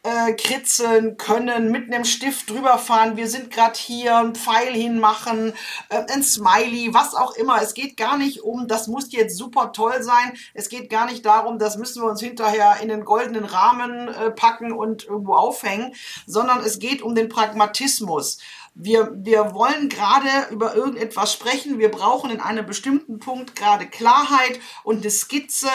äh, 0.03 0.33
kritzeln 0.33 1.17
können, 1.19 1.71
mit 1.71 1.93
einem 1.93 2.05
Stift 2.05 2.49
drüber 2.49 2.79
fahren, 2.79 3.17
wir 3.17 3.29
sind 3.29 3.51
gerade 3.51 3.79
hier, 3.79 4.17
ein 4.17 4.35
Pfeil 4.35 4.73
hinmachen, 4.73 5.53
äh, 5.91 6.03
ein 6.11 6.23
Smiley, 6.23 6.95
was 6.95 7.15
auch 7.15 7.35
immer. 7.35 7.61
Es 7.61 7.75
geht 7.75 7.97
gar 7.97 8.17
nicht 8.17 8.43
um, 8.43 8.67
das 8.67 8.87
muss 8.87 9.13
jetzt 9.13 9.37
super 9.37 9.73
toll 9.73 10.03
sein. 10.03 10.33
Es 10.55 10.69
geht 10.71 10.89
gar 10.89 11.07
nicht 11.07 11.27
darum, 11.27 11.59
das 11.59 11.77
müssen 11.77 12.03
wir 12.03 12.09
uns 12.09 12.21
hinterher 12.21 12.79
in 12.81 12.89
den 12.89 13.05
goldenen 13.05 13.45
Rahmen 13.45 14.09
äh, 14.09 14.31
packen 14.31 14.73
und 14.73 15.05
irgendwo 15.05 15.35
aufhängen, 15.35 15.95
sondern 16.27 16.61
es 16.61 16.79
geht 16.79 17.03
um 17.03 17.15
den 17.15 17.29
Pragmatismus. 17.29 18.39
Wir, 18.75 19.11
wir 19.15 19.53
wollen 19.53 19.89
gerade 19.89 20.29
über 20.51 20.75
irgendetwas 20.75 21.33
sprechen. 21.33 21.79
Wir 21.79 21.91
brauchen 21.91 22.31
in 22.31 22.41
einem 22.41 22.65
bestimmten 22.65 23.19
Punkt 23.19 23.57
gerade 23.57 23.87
Klarheit 23.87 24.61
und 24.85 24.99
eine 24.99 25.11
Skizze 25.11 25.69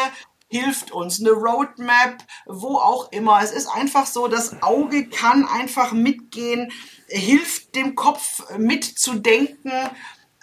hilft 0.55 0.91
uns, 0.91 1.19
eine 1.19 1.31
Roadmap, 1.31 2.23
wo 2.45 2.77
auch 2.77 3.11
immer. 3.11 3.41
Es 3.43 3.51
ist 3.51 3.67
einfach 3.67 4.05
so, 4.05 4.27
das 4.27 4.61
Auge 4.61 5.09
kann 5.09 5.45
einfach 5.45 5.91
mitgehen, 5.91 6.71
hilft 7.07 7.75
dem 7.75 7.95
Kopf 7.95 8.43
mitzudenken. 8.57 9.71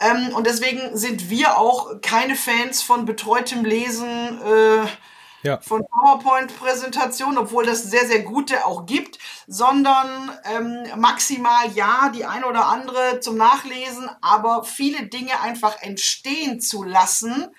Ähm, 0.01 0.35
und 0.35 0.47
deswegen 0.47 0.97
sind 0.97 1.31
wir 1.31 1.59
auch 1.59 2.01
keine 2.03 2.37
Fans 2.37 2.83
von 2.83 3.05
betreutem 3.05 3.65
Lesen. 3.65 4.41
Äh, 4.43 4.87
ja. 5.45 5.61
von 5.61 5.85
PowerPoint-Präsentationen, 5.85 7.37
obwohl 7.37 7.67
das 7.67 7.83
sehr, 7.83 8.07
sehr 8.07 8.23
gute 8.23 8.65
auch 8.65 8.87
gibt, 8.87 9.19
sondern 9.49 10.31
ähm, 10.45 10.85
maximal 11.01 11.69
ja, 11.75 12.13
die 12.15 12.25
eine 12.25 12.47
oder 12.47 12.67
andere 12.67 13.19
zum 13.19 13.37
Nachlesen, 13.37 14.09
aber 14.21 14.63
viele 14.63 15.07
Dinge 15.07 15.41
einfach 15.41 15.83
entstehen 15.83 16.61
zu 16.61 16.85
lassen 16.85 17.53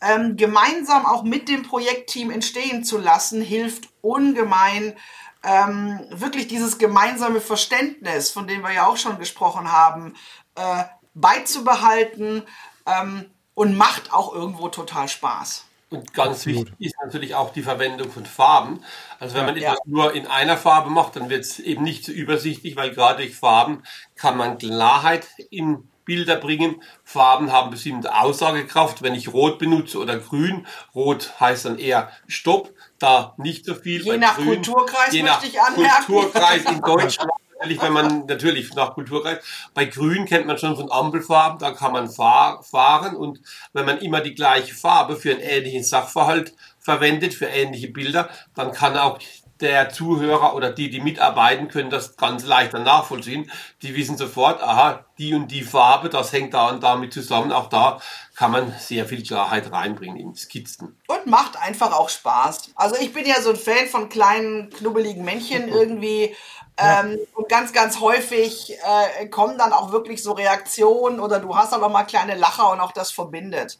ähm, 0.00 0.36
gemeinsam 0.36 1.06
auch 1.06 1.22
mit 1.22 1.48
dem 1.48 1.62
Projektteam 1.62 2.30
entstehen 2.30 2.84
zu 2.84 2.98
lassen, 2.98 3.40
hilft 3.40 3.88
ungemein, 4.00 4.94
ähm, 5.42 6.00
wirklich 6.10 6.48
dieses 6.48 6.78
gemeinsame 6.78 7.40
Verständnis, 7.40 8.30
von 8.30 8.46
dem 8.46 8.62
wir 8.62 8.72
ja 8.72 8.86
auch 8.86 8.96
schon 8.96 9.18
gesprochen 9.18 9.72
haben, 9.72 10.14
äh, 10.54 10.84
beizubehalten 11.14 12.42
ähm, 12.86 13.30
und 13.54 13.76
macht 13.76 14.12
auch 14.12 14.34
irgendwo 14.34 14.68
total 14.68 15.08
Spaß. 15.08 15.64
Und 15.90 16.14
ganz 16.14 16.38
Absolut. 16.38 16.66
wichtig 16.66 16.86
ist 16.86 16.94
natürlich 17.02 17.34
auch 17.34 17.52
die 17.52 17.62
Verwendung 17.62 18.12
von 18.12 18.24
Farben. 18.24 18.84
Also 19.18 19.34
wenn 19.34 19.44
man 19.44 19.56
ja. 19.56 19.72
etwas 19.72 19.86
nur 19.86 20.14
in 20.14 20.28
einer 20.28 20.56
Farbe 20.56 20.88
macht, 20.88 21.16
dann 21.16 21.28
wird 21.28 21.44
es 21.44 21.58
eben 21.58 21.82
nicht 21.82 22.04
so 22.04 22.12
übersichtlich, 22.12 22.76
weil 22.76 22.92
gerade 22.92 23.24
durch 23.24 23.34
Farben 23.34 23.82
kann 24.14 24.36
man 24.36 24.58
Klarheit 24.58 25.26
in 25.50 25.89
Bilder 26.10 26.34
bringen. 26.34 26.82
Farben 27.04 27.52
haben 27.52 27.70
bestimmte 27.70 28.12
Aussagekraft. 28.12 29.00
Wenn 29.00 29.14
ich 29.14 29.32
Rot 29.32 29.60
benutze 29.60 29.96
oder 29.96 30.18
Grün, 30.18 30.66
Rot 30.92 31.38
heißt 31.38 31.66
dann 31.66 31.78
eher 31.78 32.10
Stopp, 32.26 32.74
da 32.98 33.34
nicht 33.36 33.64
so 33.64 33.76
viel. 33.76 34.02
Je 34.02 34.18
nach 34.18 34.34
Grün, 34.34 34.46
Kulturkreis 34.46 35.12
je 35.12 35.22
nach 35.22 35.40
ich 35.44 35.60
anmerken. 35.60 36.06
Kulturkreis 36.06 36.64
in 36.64 36.80
Deutschland. 36.80 37.30
Natürlich, 37.52 37.80
wenn 37.80 37.92
man 37.92 38.26
natürlich 38.26 38.74
nach 38.74 38.94
Kulturkreis. 38.94 39.38
Bei 39.72 39.84
Grün 39.84 40.24
kennt 40.24 40.48
man 40.48 40.58
schon 40.58 40.74
von 40.74 40.90
Ampelfarben, 40.90 41.60
da 41.60 41.70
kann 41.70 41.92
man 41.92 42.10
fahr, 42.10 42.60
fahren 42.64 43.14
und 43.14 43.40
wenn 43.72 43.86
man 43.86 43.98
immer 43.98 44.20
die 44.20 44.34
gleiche 44.34 44.74
Farbe 44.74 45.14
für 45.14 45.30
einen 45.30 45.40
ähnlichen 45.40 45.84
Sachverhalt 45.84 46.56
verwendet, 46.80 47.34
für 47.34 47.46
ähnliche 47.46 47.88
Bilder, 47.88 48.30
dann 48.56 48.72
kann 48.72 48.96
auch 48.96 49.20
der 49.60 49.90
Zuhörer 49.90 50.54
oder 50.54 50.70
die, 50.70 50.90
die 50.90 51.00
mitarbeiten, 51.00 51.68
können 51.68 51.90
das 51.90 52.16
ganz 52.16 52.44
leicht 52.44 52.72
nachvollziehen. 52.72 53.50
Die 53.82 53.94
wissen 53.94 54.16
sofort, 54.16 54.62
aha, 54.62 55.04
die 55.18 55.34
und 55.34 55.48
die 55.48 55.62
Farbe, 55.62 56.08
das 56.08 56.32
hängt 56.32 56.54
da 56.54 56.68
und 56.68 56.82
damit 56.82 57.12
zusammen. 57.12 57.52
Auch 57.52 57.68
da 57.68 58.00
kann 58.34 58.52
man 58.52 58.74
sehr 58.78 59.06
viel 59.06 59.22
Klarheit 59.22 59.70
reinbringen 59.70 60.16
in 60.16 60.34
Skizzen. 60.34 60.98
Und 61.06 61.26
macht 61.26 61.60
einfach 61.60 61.92
auch 61.92 62.08
Spaß. 62.08 62.70
Also 62.74 62.96
ich 62.96 63.12
bin 63.12 63.26
ja 63.26 63.40
so 63.42 63.50
ein 63.50 63.56
Fan 63.56 63.86
von 63.86 64.08
kleinen, 64.08 64.70
knubbeligen 64.70 65.24
Männchen 65.24 65.68
irgendwie. 65.72 66.34
Ja. 66.78 67.00
Ähm, 67.00 67.18
und 67.34 67.48
ganz, 67.48 67.72
ganz 67.72 68.00
häufig 68.00 68.72
äh, 68.72 69.26
kommen 69.26 69.58
dann 69.58 69.72
auch 69.72 69.92
wirklich 69.92 70.22
so 70.22 70.32
Reaktionen 70.32 71.20
oder 71.20 71.38
du 71.38 71.54
hast 71.54 71.74
auch 71.74 71.90
mal 71.90 72.04
kleine 72.04 72.36
Lacher 72.36 72.72
und 72.72 72.80
auch 72.80 72.92
das 72.92 73.10
verbindet. 73.10 73.78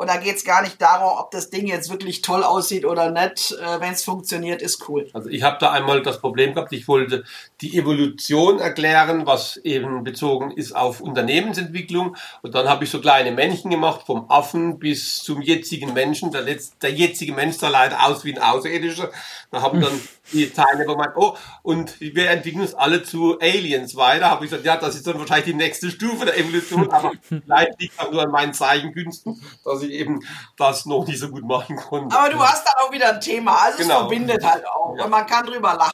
Und 0.00 0.08
da 0.08 0.16
geht 0.16 0.36
es 0.36 0.44
gar 0.46 0.62
nicht 0.62 0.80
darum, 0.80 1.18
ob 1.18 1.30
das 1.30 1.50
Ding 1.50 1.66
jetzt 1.66 1.90
wirklich 1.90 2.22
toll 2.22 2.42
aussieht 2.42 2.86
oder 2.86 3.10
nicht. 3.10 3.52
Äh, 3.52 3.80
Wenn 3.80 3.92
es 3.92 4.02
funktioniert, 4.02 4.62
ist 4.62 4.88
cool. 4.88 5.10
Also 5.12 5.28
ich 5.28 5.42
habe 5.42 5.58
da 5.60 5.72
einmal 5.72 6.02
das 6.02 6.22
Problem 6.22 6.54
gehabt, 6.54 6.72
ich 6.72 6.88
wollte 6.88 7.22
die 7.60 7.76
Evolution 7.76 8.60
erklären, 8.60 9.26
was 9.26 9.58
eben 9.58 10.02
bezogen 10.02 10.52
ist 10.52 10.72
auf 10.72 11.02
Unternehmensentwicklung. 11.02 12.16
Und 12.40 12.54
dann 12.54 12.66
habe 12.66 12.84
ich 12.84 12.90
so 12.90 13.02
kleine 13.02 13.30
Männchen 13.30 13.70
gemacht, 13.70 14.06
vom 14.06 14.24
Affen 14.30 14.78
bis 14.78 15.22
zum 15.22 15.42
jetzigen 15.42 15.92
Menschen. 15.92 16.32
Der, 16.32 16.40
letzte, 16.40 16.78
der 16.80 16.92
jetzige 16.92 17.34
Mensch 17.34 17.58
sah 17.58 17.68
leider 17.68 18.06
aus 18.06 18.24
wie 18.24 18.34
ein 18.34 18.42
Außerirdischer. 18.42 19.10
Da 19.50 19.60
haben 19.60 19.82
dann 19.82 20.00
die 20.32 20.50
Teilnehmer 20.50 20.94
gemeint, 20.94 21.12
oh, 21.16 21.36
und 21.62 22.00
wir 22.00 22.30
entwickeln 22.30 22.62
uns 22.62 22.74
alle 22.74 23.02
zu 23.02 23.38
Aliens 23.40 23.96
weiter. 23.96 24.30
Habe 24.30 24.44
ich 24.44 24.50
gesagt, 24.50 24.66
ja, 24.66 24.76
das 24.76 24.94
ist 24.94 25.06
dann 25.06 25.18
wahrscheinlich 25.18 25.46
die 25.46 25.54
nächste 25.54 25.90
Stufe 25.90 26.26
der 26.26 26.38
Evolution, 26.38 26.90
aber 26.90 27.12
vielleicht 27.22 27.80
liegt 27.80 28.00
das 28.00 28.10
nur 28.10 28.22
an 28.22 28.30
meinen 28.30 28.54
Zeichenkünsten, 28.54 29.40
dass 29.64 29.82
ich 29.82 29.90
eben 29.90 30.20
das 30.56 30.86
noch 30.86 31.06
nicht 31.06 31.18
so 31.18 31.28
gut 31.28 31.44
machen 31.44 31.76
konnte. 31.76 32.16
Aber 32.16 32.30
du 32.30 32.40
hast 32.40 32.66
dann 32.66 32.86
auch 32.86 32.92
wieder 32.92 33.14
ein 33.14 33.20
Thema, 33.20 33.56
also 33.64 33.78
genau. 33.78 33.94
es 33.94 34.00
verbindet 34.00 34.44
halt 34.44 34.66
auch 34.66 34.96
ja. 34.96 35.04
und 35.04 35.10
man 35.10 35.26
kann 35.26 35.46
drüber 35.46 35.74
lachen. 35.74 35.92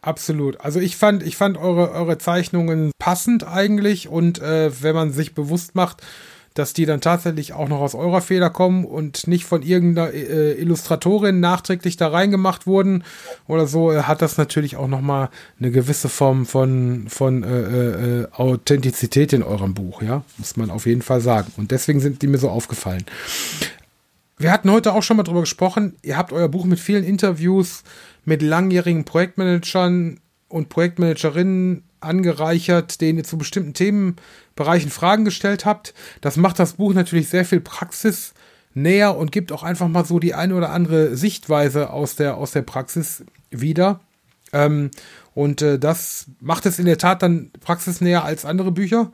Absolut. 0.00 0.60
Also 0.60 0.80
ich 0.80 0.96
fand, 0.96 1.22
ich 1.22 1.36
fand 1.36 1.58
eure, 1.58 1.90
eure 1.90 2.18
Zeichnungen 2.18 2.92
passend 2.98 3.46
eigentlich 3.46 4.08
und 4.08 4.40
äh, 4.40 4.70
wenn 4.82 4.94
man 4.94 5.12
sich 5.12 5.34
bewusst 5.34 5.74
macht, 5.74 6.02
dass 6.58 6.72
die 6.72 6.86
dann 6.86 7.00
tatsächlich 7.00 7.52
auch 7.52 7.68
noch 7.68 7.80
aus 7.80 7.94
eurer 7.94 8.20
Feder 8.20 8.50
kommen 8.50 8.84
und 8.84 9.28
nicht 9.28 9.44
von 9.44 9.62
irgendeiner 9.62 10.12
äh, 10.12 10.52
Illustratorin 10.60 11.38
nachträglich 11.38 11.96
da 11.96 12.08
reingemacht 12.08 12.66
wurden 12.66 13.04
oder 13.46 13.66
so, 13.66 13.92
äh, 13.92 14.02
hat 14.02 14.22
das 14.22 14.36
natürlich 14.38 14.76
auch 14.76 14.88
nochmal 14.88 15.30
eine 15.60 15.70
gewisse 15.70 16.08
Form 16.08 16.46
von, 16.46 17.06
von 17.08 17.44
äh, 17.44 18.22
äh, 18.22 18.26
Authentizität 18.32 19.32
in 19.32 19.44
eurem 19.44 19.74
Buch, 19.74 20.02
ja, 20.02 20.24
muss 20.36 20.56
man 20.56 20.70
auf 20.70 20.86
jeden 20.86 21.02
Fall 21.02 21.20
sagen. 21.20 21.52
Und 21.56 21.70
deswegen 21.70 22.00
sind 22.00 22.22
die 22.22 22.26
mir 22.26 22.38
so 22.38 22.50
aufgefallen. 22.50 23.04
Wir 24.36 24.52
hatten 24.52 24.70
heute 24.70 24.94
auch 24.94 25.02
schon 25.02 25.16
mal 25.16 25.22
drüber 25.22 25.40
gesprochen. 25.40 25.96
Ihr 26.02 26.16
habt 26.16 26.32
euer 26.32 26.48
Buch 26.48 26.64
mit 26.64 26.80
vielen 26.80 27.04
Interviews 27.04 27.84
mit 28.24 28.42
langjährigen 28.42 29.04
Projektmanagern 29.04 30.20
und 30.48 30.68
Projektmanagerinnen 30.68 31.87
angereichert, 32.00 33.00
denen 33.00 33.18
ihr 33.18 33.24
zu 33.24 33.38
bestimmten 33.38 33.74
Themenbereichen 33.74 34.90
Fragen 34.90 35.24
gestellt 35.24 35.64
habt. 35.64 35.94
Das 36.20 36.36
macht 36.36 36.58
das 36.58 36.74
Buch 36.74 36.94
natürlich 36.94 37.28
sehr 37.28 37.44
viel 37.44 37.60
Praxis 37.60 38.34
näher 38.74 39.16
und 39.16 39.32
gibt 39.32 39.52
auch 39.52 39.62
einfach 39.62 39.88
mal 39.88 40.04
so 40.04 40.18
die 40.18 40.34
eine 40.34 40.54
oder 40.54 40.70
andere 40.70 41.16
Sichtweise 41.16 41.90
aus 41.90 42.16
der, 42.16 42.36
aus 42.36 42.52
der 42.52 42.62
Praxis 42.62 43.24
wieder. 43.50 44.00
Ähm, 44.52 44.90
und 45.34 45.62
äh, 45.62 45.78
das 45.78 46.26
macht 46.40 46.66
es 46.66 46.78
in 46.78 46.86
der 46.86 46.98
Tat 46.98 47.22
dann 47.22 47.50
praxisnäher 47.60 48.24
als 48.24 48.44
andere 48.44 48.72
Bücher. 48.72 49.12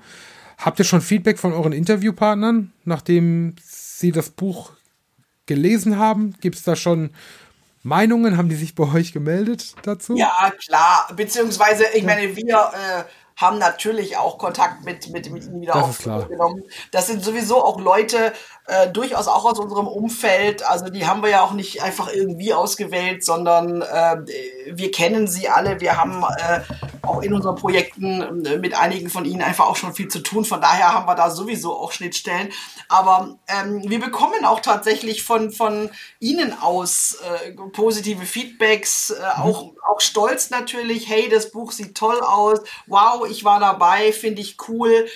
Habt 0.59 0.79
ihr 0.79 0.85
schon 0.85 1.01
Feedback 1.01 1.39
von 1.39 1.53
euren 1.53 1.73
Interviewpartnern, 1.73 2.73
nachdem 2.85 3.57
sie 3.63 4.13
das 4.13 4.31
Buch 4.31 4.73
gelesen 5.47 5.99
haben? 5.99 6.35
Gibt 6.41 6.57
es 6.57 6.63
da 6.63 6.77
schon 6.77 7.11
Meinungen? 7.85 8.37
Haben 8.37 8.49
die 8.49 8.57
sich 8.57 8.75
bei 8.75 8.85
euch 8.93 9.13
gemeldet 9.13 9.75
dazu? 9.83 10.17
Ja, 10.17 10.53
klar. 10.65 11.09
Beziehungsweise, 11.15 11.85
ich 11.95 12.03
meine, 12.03 12.35
wir 12.35 12.73
äh, 12.73 13.05
haben 13.37 13.59
natürlich 13.59 14.17
auch 14.17 14.39
Kontakt 14.39 14.85
mit, 14.85 15.11
mit, 15.11 15.31
mit 15.31 15.45
ihnen 15.45 15.61
wieder 15.61 15.77
aufgenommen. 15.77 16.63
Das 16.93 17.09
sind 17.09 17.25
sowieso 17.25 17.65
auch 17.65 17.81
Leute, 17.81 18.33
äh, 18.67 18.89
durchaus 18.91 19.29
auch 19.29 19.45
aus 19.45 19.59
unserem 19.59 19.87
Umfeld. 19.87 20.65
Also 20.65 20.89
die 20.89 21.07
haben 21.07 21.23
wir 21.23 21.31
ja 21.31 21.43
auch 21.43 21.53
nicht 21.53 21.83
einfach 21.83 22.13
irgendwie 22.13 22.55
ausgewählt, 22.55 23.25
sondern 23.25 23.83
äh, 23.83 24.17
wir 24.73 24.91
kennen 24.91 25.29
sie 25.29 25.49
alle. 25.49 25.81
Wir 25.81 25.97
haben 25.97 26.23
äh, 26.23 26.61
auch 27.03 27.23
in 27.23 27.35
unseren 27.35 27.57
Projekten 27.57 28.45
äh, 28.47 28.57
mit 28.57 28.75
einigen 28.75 29.11
von 29.11 29.25
ihnen 29.25 29.43
einfach 29.43 29.67
auch 29.67 29.77
schon 29.77 29.95
viel 29.95 30.09
zu 30.09 30.21
tun. 30.21 30.45
Von 30.45 30.61
daher 30.61 30.95
haben 30.95 31.07
wir 31.07 31.15
da 31.15 31.31
sowieso 31.31 31.77
auch 31.77 31.93
Schnittstellen. 31.93 32.51
Aber 32.89 33.37
ähm, 33.49 33.83
wir 33.85 34.01
bekommen 34.01 34.45
auch 34.45 34.61
tatsächlich 34.61 35.25
von, 35.25 35.51
von 35.51 35.91
ihnen 36.19 36.57
aus 36.59 37.19
äh, 37.23 37.53
positive 37.73 38.25
Feedbacks, 38.25 39.11
äh, 39.11 39.21
mhm. 39.21 39.43
auch, 39.43 39.73
auch 39.87 40.01
stolz 40.01 40.51
natürlich. 40.51 41.09
Hey, 41.09 41.29
das 41.29 41.51
Buch 41.51 41.73
sieht 41.73 41.97
toll 41.97 42.21
aus. 42.21 42.61
Wow, 42.87 43.24
ich 43.25 43.45
war 43.45 43.61
dabei, 43.61 44.13
finde 44.13 44.41
ich 44.43 44.57
cool 44.69 45.07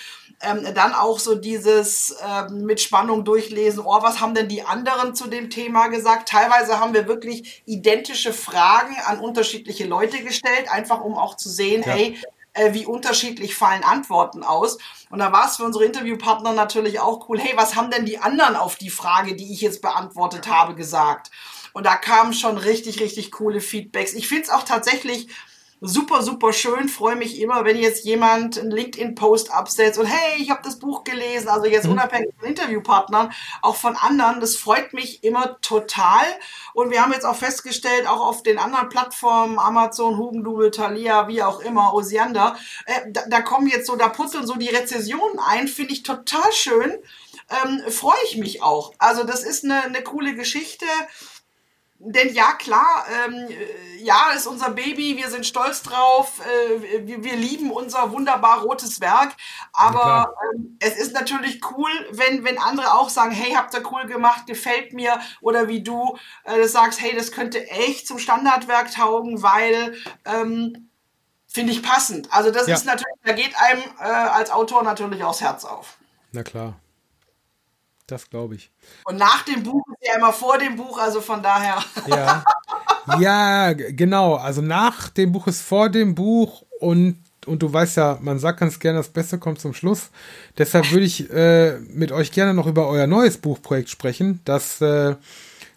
ähm, 0.40 0.66
dann 0.74 0.94
auch 0.94 1.18
so 1.18 1.34
dieses 1.34 2.16
ähm, 2.24 2.64
mit 2.64 2.80
Spannung 2.80 3.24
durchlesen, 3.24 3.82
oh, 3.84 4.02
was 4.02 4.20
haben 4.20 4.34
denn 4.34 4.48
die 4.48 4.62
anderen 4.62 5.14
zu 5.14 5.26
dem 5.26 5.50
Thema 5.50 5.88
gesagt? 5.88 6.28
Teilweise 6.28 6.78
haben 6.78 6.94
wir 6.94 7.08
wirklich 7.08 7.62
identische 7.66 8.32
Fragen 8.32 8.96
an 9.04 9.18
unterschiedliche 9.18 9.86
Leute 9.86 10.22
gestellt, 10.22 10.70
einfach 10.70 11.00
um 11.00 11.14
auch 11.14 11.36
zu 11.36 11.48
sehen, 11.48 11.82
ja. 11.84 11.92
hey, 11.92 12.18
äh, 12.52 12.72
wie 12.72 12.86
unterschiedlich 12.86 13.56
fallen 13.56 13.82
Antworten 13.82 14.44
aus. 14.44 14.78
Und 15.10 15.18
da 15.18 15.32
war 15.32 15.48
es 15.48 15.56
für 15.56 15.64
unsere 15.64 15.84
Interviewpartner 15.84 16.52
natürlich 16.52 17.00
auch 17.00 17.28
cool, 17.28 17.40
hey, 17.40 17.56
was 17.56 17.74
haben 17.74 17.90
denn 17.90 18.06
die 18.06 18.18
anderen 18.18 18.54
auf 18.54 18.76
die 18.76 18.90
Frage, 18.90 19.34
die 19.34 19.52
ich 19.52 19.60
jetzt 19.60 19.82
beantwortet 19.82 20.46
habe, 20.46 20.76
gesagt? 20.76 21.32
Und 21.72 21.84
da 21.84 21.96
kamen 21.96 22.32
schon 22.32 22.58
richtig, 22.58 23.00
richtig 23.00 23.32
coole 23.32 23.60
Feedbacks. 23.60 24.14
Ich 24.14 24.28
finde 24.28 24.44
es 24.44 24.50
auch 24.50 24.62
tatsächlich 24.62 25.28
super, 25.80 26.22
super 26.22 26.52
schön. 26.52 26.88
Freue 26.88 27.16
mich 27.16 27.40
immer, 27.40 27.64
wenn 27.64 27.76
jetzt 27.78 28.04
jemand 28.04 28.58
einen 28.58 28.70
LinkedIn-Post 28.70 29.52
absetzt 29.52 29.98
und 29.98 30.06
hey, 30.06 30.40
ich 30.40 30.50
habe 30.50 30.62
das 30.62 30.78
Buch 30.78 31.04
gelesen. 31.04 31.48
Also 31.48 31.66
jetzt 31.66 31.86
mhm. 31.86 31.92
unabhängig 31.92 32.30
von 32.38 32.48
Interviewpartnern, 32.48 33.32
auch 33.62 33.76
von 33.76 33.96
anderen. 33.96 34.40
Das 34.40 34.56
freut 34.56 34.92
mich 34.92 35.22
immer 35.24 35.60
total. 35.60 36.24
Und 36.74 36.90
wir 36.90 37.02
haben 37.02 37.12
jetzt 37.12 37.26
auch 37.26 37.36
festgestellt, 37.36 38.08
auch 38.08 38.20
auf 38.20 38.42
den 38.42 38.58
anderen 38.58 38.88
Plattformen, 38.88 39.58
Amazon, 39.58 40.16
Hugendubel, 40.16 40.70
Thalia, 40.70 41.28
wie 41.28 41.42
auch 41.42 41.60
immer, 41.60 41.94
Osiander, 41.94 42.56
äh, 42.86 43.00
da, 43.08 43.22
da 43.28 43.40
kommen 43.40 43.68
jetzt 43.68 43.86
so, 43.86 43.96
da 43.96 44.08
putzeln 44.08 44.46
so 44.46 44.54
die 44.54 44.68
Rezessionen 44.68 45.38
ein. 45.38 45.68
Finde 45.68 45.92
ich 45.92 46.02
total 46.02 46.52
schön. 46.52 46.98
Ähm, 47.50 47.90
Freue 47.90 48.18
ich 48.26 48.36
mich 48.36 48.62
auch. 48.62 48.92
Also 48.98 49.24
das 49.24 49.42
ist 49.42 49.64
eine, 49.64 49.82
eine 49.84 50.02
coole 50.02 50.34
Geschichte. 50.34 50.86
Denn 52.00 52.32
ja, 52.32 52.52
klar, 52.52 53.04
ähm, 53.26 53.48
ja, 53.98 54.30
ist 54.30 54.46
unser 54.46 54.70
Baby, 54.70 55.16
wir 55.16 55.30
sind 55.30 55.44
stolz 55.44 55.82
drauf, 55.82 56.40
äh, 56.46 57.06
wir, 57.06 57.24
wir, 57.24 57.34
lieben 57.34 57.72
unser 57.72 58.12
wunderbar 58.12 58.60
rotes 58.60 59.00
Werk, 59.00 59.34
aber 59.72 60.32
ähm, 60.54 60.76
es 60.78 60.96
ist 60.96 61.12
natürlich 61.12 61.60
cool, 61.72 61.90
wenn, 62.12 62.44
wenn 62.44 62.58
andere 62.58 62.94
auch 62.94 63.08
sagen, 63.08 63.32
hey, 63.32 63.52
habt 63.54 63.74
ihr 63.74 63.82
cool 63.90 64.06
gemacht, 64.06 64.46
gefällt 64.46 64.92
mir, 64.92 65.18
oder 65.40 65.66
wie 65.66 65.82
du 65.82 66.16
äh, 66.44 66.68
sagst, 66.68 67.00
hey, 67.00 67.16
das 67.16 67.32
könnte 67.32 67.68
echt 67.68 68.06
zum 68.06 68.20
Standardwerk 68.20 68.92
taugen, 68.92 69.42
weil 69.42 69.96
ähm, 70.24 70.90
finde 71.48 71.72
ich 71.72 71.82
passend. 71.82 72.32
Also 72.32 72.52
das 72.52 72.68
ja. 72.68 72.76
ist 72.76 72.84
natürlich, 72.84 73.18
da 73.24 73.32
geht 73.32 73.58
einem 73.58 73.82
äh, 73.98 74.04
als 74.04 74.50
Autor 74.50 74.84
natürlich 74.84 75.24
aufs 75.24 75.40
Herz 75.40 75.64
auf. 75.64 75.98
Na 76.30 76.44
klar. 76.44 76.78
Das 78.08 78.28
glaube 78.28 78.54
ich. 78.54 78.70
Und 79.04 79.18
nach 79.18 79.42
dem 79.44 79.62
Buch 79.62 79.84
ist 79.88 80.08
ja 80.08 80.16
immer 80.16 80.32
vor 80.32 80.58
dem 80.58 80.76
Buch, 80.76 80.98
also 80.98 81.20
von 81.20 81.42
daher. 81.42 81.78
Ja. 82.06 82.42
ja, 83.20 83.72
genau. 83.74 84.34
Also 84.36 84.62
nach 84.62 85.10
dem 85.10 85.30
Buch 85.30 85.46
ist 85.46 85.60
vor 85.60 85.90
dem 85.90 86.14
Buch 86.14 86.64
und 86.80 87.22
und 87.46 87.62
du 87.62 87.72
weißt 87.72 87.96
ja, 87.96 88.18
man 88.20 88.38
sagt 88.38 88.60
ganz 88.60 88.78
gerne, 88.78 88.98
das 88.98 89.08
Beste 89.08 89.38
kommt 89.38 89.60
zum 89.60 89.72
Schluss. 89.72 90.10
Deshalb 90.58 90.90
würde 90.90 91.06
ich 91.06 91.30
äh, 91.30 91.78
mit 91.78 92.12
euch 92.12 92.30
gerne 92.30 92.52
noch 92.52 92.66
über 92.66 92.88
euer 92.88 93.06
neues 93.06 93.38
Buchprojekt 93.38 93.88
sprechen, 93.88 94.40
das 94.44 94.82
äh, 94.82 95.16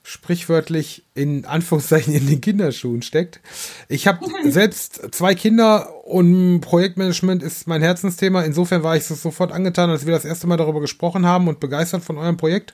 sprichwörtlich 0.03 1.03
in 1.13 1.45
Anführungszeichen 1.45 2.13
in 2.13 2.27
den 2.27 2.41
Kinderschuhen 2.41 3.01
steckt. 3.01 3.39
Ich 3.87 4.07
habe 4.07 4.19
selbst 4.49 5.13
zwei 5.13 5.35
Kinder 5.35 6.05
und 6.05 6.61
Projektmanagement 6.61 7.43
ist 7.43 7.67
mein 7.67 7.81
Herzensthema. 7.81 8.41
Insofern 8.41 8.83
war 8.83 8.95
ich 8.95 9.05
so 9.05 9.15
sofort 9.15 9.51
angetan, 9.51 9.89
als 9.89 10.05
wir 10.05 10.13
das 10.13 10.25
erste 10.25 10.47
Mal 10.47 10.57
darüber 10.57 10.81
gesprochen 10.81 11.25
haben 11.25 11.47
und 11.47 11.59
begeistert 11.59 12.03
von 12.03 12.17
eurem 12.17 12.37
Projekt. 12.37 12.73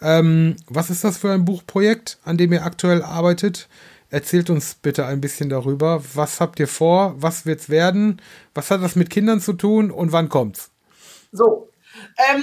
Ähm, 0.00 0.56
was 0.66 0.90
ist 0.90 1.04
das 1.04 1.18
für 1.18 1.32
ein 1.32 1.44
Buchprojekt, 1.44 2.18
an 2.24 2.36
dem 2.36 2.52
ihr 2.52 2.64
aktuell 2.64 3.02
arbeitet? 3.02 3.68
Erzählt 4.08 4.50
uns 4.50 4.74
bitte 4.74 5.04
ein 5.04 5.20
bisschen 5.20 5.48
darüber. 5.48 6.02
Was 6.14 6.40
habt 6.40 6.60
ihr 6.60 6.68
vor? 6.68 7.16
Was 7.18 7.44
wird's 7.44 7.68
werden? 7.68 8.22
Was 8.54 8.70
hat 8.70 8.82
das 8.82 8.96
mit 8.96 9.10
Kindern 9.10 9.40
zu 9.40 9.52
tun 9.52 9.90
und 9.90 10.12
wann 10.12 10.28
kommt's? 10.28 10.70
So, 11.32 11.70
ähm, 12.30 12.42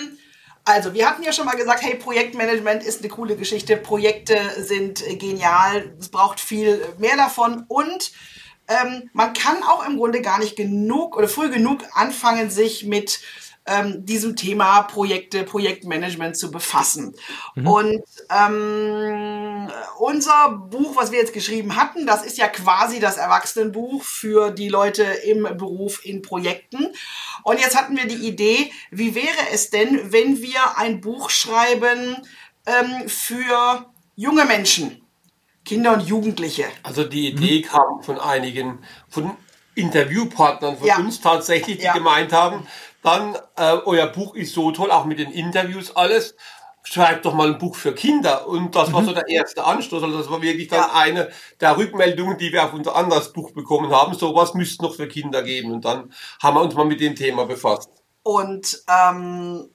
also, 0.66 0.94
wir 0.94 1.10
hatten 1.10 1.24
ja 1.24 1.34
schon 1.34 1.46
mal 1.46 1.58
gesagt, 1.58 1.82
hey, 1.82 1.96
Projektmanagement 1.96 2.84
ist 2.84 3.02
eine 3.02 3.10
coole 3.10 3.36
Geschichte, 3.36 3.76
Projekte 3.76 4.38
sind 4.58 5.04
genial, 5.20 5.94
es 6.00 6.10
braucht 6.10 6.40
viel 6.40 6.82
mehr 7.00 7.18
davon. 7.18 7.66
Und 7.68 8.14
ähm, 8.70 9.10
man 9.12 9.34
kann 9.34 9.62
auch 9.64 9.86
im 9.86 9.98
Grunde 9.98 10.22
gar 10.22 10.40
nicht 10.40 10.56
genug 10.56 11.18
oder 11.18 11.28
früh 11.28 11.50
genug 11.50 11.84
anfangen, 11.94 12.50
sich 12.50 12.86
mit 12.86 13.20
ähm, 13.66 14.06
diesem 14.06 14.36
Thema 14.36 14.84
Projekte, 14.84 15.44
Projektmanagement 15.44 16.36
zu 16.36 16.52
befassen. 16.52 17.16
Mhm. 17.56 17.68
Und 17.68 18.04
ähm, 18.30 19.70
unser 20.00 20.50
Buch, 20.50 20.96
was 20.96 21.12
wir 21.12 21.20
jetzt 21.20 21.34
geschrieben 21.34 21.76
hatten, 21.76 22.06
das 22.06 22.24
ist 22.24 22.38
ja 22.38 22.48
quasi 22.48 23.00
das 23.00 23.18
Erwachsenenbuch 23.18 24.04
für 24.04 24.52
die 24.52 24.70
Leute 24.70 25.04
im 25.04 25.44
Beruf 25.58 26.06
in 26.06 26.22
Projekten. 26.22 26.88
Und 27.44 27.60
jetzt 27.60 27.78
hatten 27.78 27.96
wir 27.96 28.06
die 28.06 28.28
Idee, 28.28 28.72
wie 28.92 29.16
wäre 29.16 29.50
es 29.52 29.70
denn, 29.70 30.12
wenn 30.12 30.42
wir 30.42 30.78
ein 30.78 31.00
Buch 31.00 31.30
schreiben 31.30 32.18
ähm, 32.66 33.08
für 33.08 33.86
junge 34.16 34.46
Menschen? 34.46 35.00
Kinder 35.66 35.94
und 35.94 36.02
Jugendliche. 36.02 36.66
Also 36.84 37.06
die 37.06 37.30
Idee 37.30 37.60
mhm. 37.60 37.64
kam 37.64 38.04
von 38.04 38.20
einigen, 38.20 38.80
von 39.08 39.38
Interviewpartnern 39.76 40.78
von 40.78 40.88
ja. 40.88 40.98
uns 40.98 41.22
tatsächlich, 41.22 41.78
die 41.78 41.86
ja. 41.86 41.94
gemeint 41.94 42.34
haben, 42.34 42.68
dann, 43.04 43.36
äh, 43.58 43.78
euer 43.86 44.08
Buch 44.08 44.34
ist 44.36 44.54
so 44.54 44.72
toll, 44.72 44.90
auch 44.92 45.06
mit 45.06 45.20
den 45.20 45.32
Interviews, 45.32 45.96
alles. 45.96 46.36
Schreibt 46.86 47.26
doch 47.26 47.34
mal 47.34 47.48
ein 47.48 47.58
Buch 47.58 47.76
für 47.76 47.94
Kinder. 47.94 48.48
Und 48.48 48.76
das 48.76 48.92
war 48.92 49.04
so 49.04 49.12
mhm. 49.12 49.16
der 49.16 49.28
erste 49.30 49.64
Anstoß. 49.64 50.04
Also 50.04 50.18
das 50.18 50.30
war 50.30 50.42
wirklich 50.42 50.68
dann 50.68 50.90
eine 50.92 51.32
der 51.62 51.78
Rückmeldungen, 51.78 52.38
die 52.38 52.52
wir 52.52 52.66
auf 52.66 52.74
unser 52.74 52.96
anderes 52.96 53.32
Buch 53.32 53.52
bekommen 53.52 53.90
haben. 53.92 54.14
Sowas 54.14 54.54
müsste 54.54 54.84
noch 54.84 54.96
für 54.96 55.08
Kinder 55.08 55.44
geben. 55.44 55.72
Und 55.72 55.86
dann 55.86 56.14
haben 56.42 56.58
wir 56.58 56.62
uns 56.62 56.76
mal 56.76 56.86
mit 56.86 57.00
dem 57.00 57.16
Thema 57.16 57.46
befasst. 57.46 57.90
Und 58.22 58.84
ähm, 58.90 59.70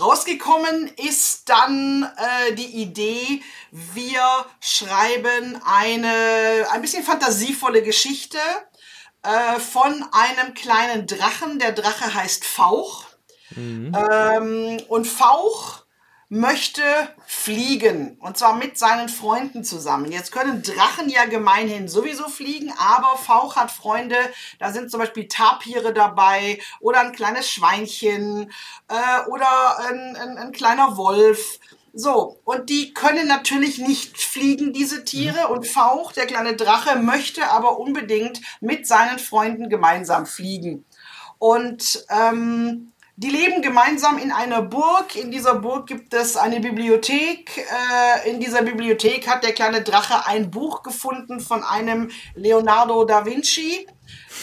rausgekommen 0.00 0.90
ist 0.96 1.48
dann 1.48 2.08
äh, 2.16 2.54
die 2.54 2.82
Idee, 2.82 3.42
wir 3.70 4.46
schreiben 4.60 5.60
eine 5.64 6.66
ein 6.70 6.80
bisschen 6.80 7.04
fantasievolle 7.04 7.82
Geschichte 7.82 8.38
äh, 9.24 9.58
von 9.58 10.04
einem 10.12 10.54
kleinen 10.54 11.06
Drachen. 11.06 11.58
Der 11.58 11.72
Drache 11.72 12.14
heißt 12.14 12.44
Fauch. 12.44 13.04
Mhm. 13.56 13.92
Ähm, 13.94 14.82
und 14.88 15.06
Fauch 15.06 15.84
möchte 16.28 16.82
fliegen 17.26 18.18
und 18.20 18.36
zwar 18.36 18.56
mit 18.56 18.76
seinen 18.76 19.08
Freunden 19.08 19.62
zusammen. 19.62 20.10
Jetzt 20.10 20.32
können 20.32 20.62
Drachen 20.62 21.08
ja 21.08 21.26
gemeinhin 21.26 21.86
sowieso 21.86 22.28
fliegen, 22.28 22.72
aber 22.76 23.16
Fauch 23.16 23.56
hat 23.56 23.70
Freunde, 23.70 24.16
da 24.58 24.72
sind 24.72 24.90
zum 24.90 25.00
Beispiel 25.00 25.28
Tapire 25.28 25.92
dabei 25.92 26.58
oder 26.80 27.00
ein 27.00 27.12
kleines 27.12 27.48
Schweinchen 27.48 28.50
äh, 28.88 29.28
oder 29.30 29.78
ein, 29.80 30.16
ein, 30.16 30.38
ein 30.38 30.52
kleiner 30.52 30.96
Wolf. 30.96 31.60
So, 31.96 32.40
und 32.44 32.70
die 32.70 32.92
können 32.92 33.28
natürlich 33.28 33.78
nicht 33.78 34.20
fliegen, 34.20 34.72
diese 34.72 35.04
Tiere. 35.04 35.48
Und 35.48 35.66
Fauch, 35.66 36.10
der 36.10 36.26
kleine 36.26 36.56
Drache, 36.56 36.98
möchte 36.98 37.48
aber 37.50 37.78
unbedingt 37.78 38.40
mit 38.60 38.88
seinen 38.88 39.20
Freunden 39.20 39.68
gemeinsam 39.68 40.26
fliegen. 40.26 40.84
Und 41.38 42.04
ähm, 42.10 42.92
die 43.16 43.30
leben 43.30 43.62
gemeinsam 43.62 44.18
in 44.18 44.32
einer 44.32 44.60
Burg. 44.60 45.14
In 45.14 45.30
dieser 45.30 45.54
Burg 45.54 45.86
gibt 45.86 46.12
es 46.14 46.36
eine 46.36 46.58
Bibliothek. 46.58 47.58
Äh, 47.58 48.28
in 48.28 48.40
dieser 48.40 48.62
Bibliothek 48.62 49.28
hat 49.28 49.44
der 49.44 49.52
kleine 49.52 49.82
Drache 49.82 50.26
ein 50.26 50.50
Buch 50.50 50.82
gefunden 50.82 51.38
von 51.38 51.62
einem 51.62 52.10
Leonardo 52.34 53.04
da 53.04 53.24
Vinci. 53.24 53.86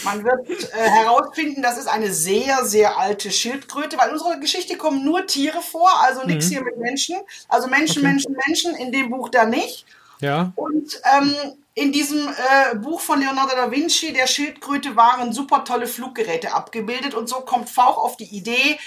Man 0.04 0.24
wird 0.24 0.50
äh, 0.74 0.78
herausfinden, 0.78 1.62
das 1.62 1.78
ist 1.78 1.88
eine 1.88 2.12
sehr, 2.12 2.66
sehr 2.66 2.98
alte 2.98 3.32
Schildkröte, 3.32 3.98
weil 3.98 4.10
in 4.10 4.14
unserer 4.14 4.38
Geschichte 4.38 4.78
kommen 4.78 5.04
nur 5.04 5.26
Tiere 5.28 5.62
vor, 5.62 5.90
also 6.02 6.26
nichts 6.26 6.48
mhm. 6.48 6.50
hier 6.50 6.64
mit 6.64 6.78
Menschen. 6.78 7.18
Also 7.48 7.68
Menschen, 7.68 8.00
okay. 8.00 8.12
Menschen, 8.12 8.36
Menschen, 8.48 8.76
in 8.76 8.92
dem 8.92 9.10
Buch 9.10 9.30
da 9.30 9.46
nicht. 9.46 9.86
Ja. 10.20 10.54
Und 10.56 11.02
ähm, 11.18 11.36
in 11.74 11.92
diesem 11.92 12.28
äh, 12.28 12.76
Buch 12.76 13.02
von 13.02 13.20
Leonardo 13.20 13.56
da 13.56 13.72
Vinci, 13.72 14.14
der 14.14 14.28
Schildkröte, 14.28 14.96
waren 14.96 15.34
super 15.34 15.64
tolle 15.64 15.88
Fluggeräte 15.88 16.54
abgebildet. 16.54 17.14
Und 17.14 17.28
so 17.28 17.38
kommt 17.42 17.70
Fauch 17.70 17.98
auf 17.98 18.18
die 18.18 18.36
Idee, 18.36 18.78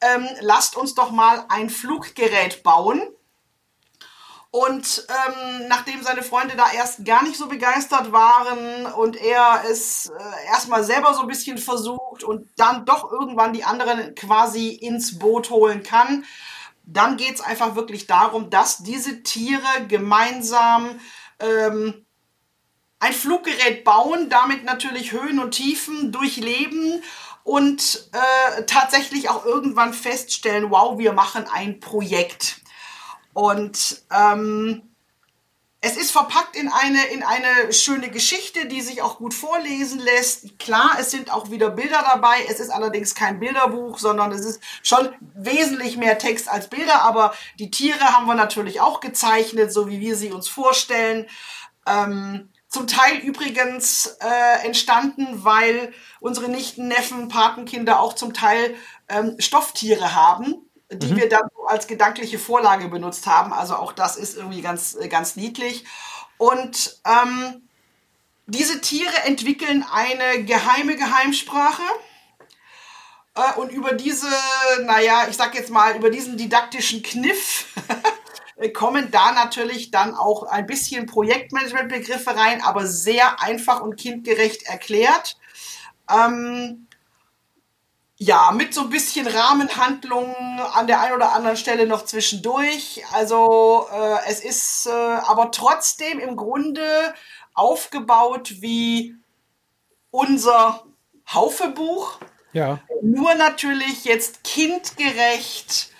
ähm, 0.00 0.26
lasst 0.40 0.76
uns 0.76 0.94
doch 0.94 1.10
mal 1.10 1.44
ein 1.48 1.70
Fluggerät 1.70 2.62
bauen. 2.62 3.02
Und 4.54 5.04
ähm, 5.08 5.66
nachdem 5.66 6.04
seine 6.04 6.22
Freunde 6.22 6.54
da 6.54 6.70
erst 6.70 7.04
gar 7.04 7.24
nicht 7.24 7.36
so 7.36 7.48
begeistert 7.48 8.12
waren 8.12 8.86
und 8.86 9.16
er 9.16 9.64
es 9.68 10.12
äh, 10.16 10.46
erstmal 10.46 10.84
selber 10.84 11.12
so 11.12 11.22
ein 11.22 11.26
bisschen 11.26 11.58
versucht 11.58 12.22
und 12.22 12.48
dann 12.54 12.84
doch 12.84 13.10
irgendwann 13.10 13.52
die 13.52 13.64
anderen 13.64 14.14
quasi 14.14 14.68
ins 14.68 15.18
Boot 15.18 15.50
holen 15.50 15.82
kann, 15.82 16.24
dann 16.84 17.16
geht 17.16 17.34
es 17.34 17.40
einfach 17.40 17.74
wirklich 17.74 18.06
darum, 18.06 18.48
dass 18.48 18.78
diese 18.78 19.24
Tiere 19.24 19.88
gemeinsam 19.88 21.00
ähm, 21.40 22.06
ein 23.00 23.12
Fluggerät 23.12 23.82
bauen, 23.82 24.28
damit 24.28 24.62
natürlich 24.62 25.10
Höhen 25.10 25.40
und 25.40 25.50
Tiefen 25.50 26.12
durchleben 26.12 27.02
und 27.42 28.08
äh, 28.12 28.62
tatsächlich 28.66 29.30
auch 29.30 29.44
irgendwann 29.44 29.92
feststellen, 29.92 30.70
wow, 30.70 30.96
wir 30.96 31.12
machen 31.12 31.44
ein 31.52 31.80
Projekt. 31.80 32.60
Und 33.34 34.02
ähm, 34.10 34.94
es 35.86 35.98
ist 35.98 36.12
verpackt 36.12 36.56
in 36.56 36.68
eine, 36.68 37.04
in 37.08 37.22
eine 37.22 37.70
schöne 37.74 38.08
Geschichte, 38.08 38.66
die 38.66 38.80
sich 38.80 39.02
auch 39.02 39.18
gut 39.18 39.34
vorlesen 39.34 40.00
lässt. 40.00 40.58
Klar, 40.58 40.96
es 40.98 41.10
sind 41.10 41.30
auch 41.30 41.50
wieder 41.50 41.68
Bilder 41.68 42.02
dabei. 42.02 42.36
Es 42.48 42.58
ist 42.58 42.70
allerdings 42.70 43.14
kein 43.14 43.38
Bilderbuch, 43.38 43.98
sondern 43.98 44.32
es 44.32 44.46
ist 44.46 44.62
schon 44.82 45.10
wesentlich 45.34 45.98
mehr 45.98 46.16
Text 46.16 46.48
als 46.48 46.70
Bilder. 46.70 47.02
Aber 47.02 47.34
die 47.58 47.70
Tiere 47.70 48.00
haben 48.00 48.24
wir 48.24 48.34
natürlich 48.34 48.80
auch 48.80 49.00
gezeichnet, 49.00 49.74
so 49.74 49.86
wie 49.86 50.00
wir 50.00 50.16
sie 50.16 50.32
uns 50.32 50.48
vorstellen. 50.48 51.26
Ähm, 51.86 52.48
zum 52.68 52.86
Teil 52.86 53.18
übrigens 53.18 54.16
äh, 54.20 54.64
entstanden, 54.64 55.44
weil 55.44 55.92
unsere 56.18 56.48
Nichten, 56.48 56.88
Neffen, 56.88 57.28
Patenkinder 57.28 58.00
auch 58.00 58.14
zum 58.14 58.32
Teil 58.32 58.74
ähm, 59.10 59.36
Stofftiere 59.38 60.14
haben 60.14 60.64
die 60.90 61.12
mhm. 61.12 61.16
wir 61.16 61.28
dann 61.28 61.48
als 61.66 61.86
gedankliche 61.86 62.38
Vorlage 62.38 62.88
benutzt 62.88 63.26
haben. 63.26 63.52
Also 63.52 63.76
auch 63.76 63.92
das 63.92 64.16
ist 64.16 64.36
irgendwie 64.36 64.62
ganz, 64.62 64.94
äh, 64.94 65.08
ganz 65.08 65.36
niedlich. 65.36 65.84
Und 66.36 67.00
ähm, 67.06 67.68
diese 68.46 68.80
Tiere 68.80 69.24
entwickeln 69.24 69.84
eine 69.90 70.44
geheime 70.44 70.96
Geheimsprache. 70.96 71.82
Äh, 73.34 73.58
und 73.58 73.72
über 73.72 73.94
diese, 73.94 74.28
naja, 74.82 75.26
ich 75.28 75.36
sag 75.36 75.54
jetzt 75.54 75.70
mal, 75.70 75.96
über 75.96 76.10
diesen 76.10 76.36
didaktischen 76.36 77.02
Kniff 77.02 77.66
kommen 78.74 79.10
da 79.10 79.32
natürlich 79.32 79.90
dann 79.90 80.14
auch 80.14 80.44
ein 80.44 80.66
bisschen 80.66 81.06
Projektmanagementbegriffe 81.06 82.36
rein, 82.36 82.62
aber 82.62 82.86
sehr 82.86 83.42
einfach 83.42 83.80
und 83.80 83.96
kindgerecht 83.96 84.64
erklärt. 84.64 85.36
Ähm, 86.10 86.83
ja, 88.16 88.52
mit 88.52 88.72
so 88.74 88.82
ein 88.82 88.90
bisschen 88.90 89.26
Rahmenhandlungen 89.26 90.60
an 90.72 90.86
der 90.86 91.00
einen 91.00 91.16
oder 91.16 91.32
anderen 91.32 91.56
Stelle 91.56 91.86
noch 91.86 92.04
zwischendurch. 92.04 93.02
Also 93.12 93.88
äh, 93.92 94.18
es 94.28 94.44
ist 94.44 94.86
äh, 94.86 94.90
aber 94.90 95.50
trotzdem 95.50 96.20
im 96.20 96.36
Grunde 96.36 97.14
aufgebaut 97.54 98.60
wie 98.60 99.16
unser 100.10 100.84
Haufebuch. 101.32 102.20
Ja. 102.52 102.80
Nur 103.02 103.34
natürlich 103.34 104.04
jetzt 104.04 104.44
kindgerecht. 104.44 105.90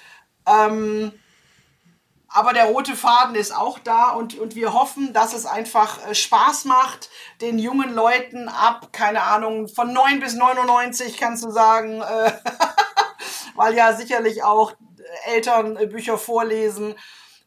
Ähm, 0.46 1.12
aber 2.35 2.53
der 2.53 2.64
rote 2.64 2.97
Faden 2.97 3.37
ist 3.37 3.55
auch 3.57 3.78
da 3.78 4.11
und, 4.11 4.37
und 4.41 4.57
wir 4.57 4.72
hoffen, 4.72 5.12
dass 5.12 5.35
es 5.35 5.47
einfach 5.47 6.05
äh, 6.05 6.16
Spaß 6.16 6.64
macht, 6.64 7.09
den 7.41 7.61
jungen 7.61 7.95
Leuten 7.95 8.49
ab, 8.49 8.89
keine 8.93 9.22
Ahnung, 9.22 9.68
von 9.68 9.93
9 9.93 10.18
bis 10.18 10.35
99 10.35 11.16
kannst 11.16 11.45
du 11.45 11.51
sagen, 11.53 12.03
äh, 12.03 12.32
weil 13.55 13.74
ja 13.74 13.95
sicherlich 13.95 14.43
auch 14.43 14.72
Eltern 15.26 15.76
äh, 15.76 15.87
Bücher 15.87 16.18
vorlesen. 16.18 16.97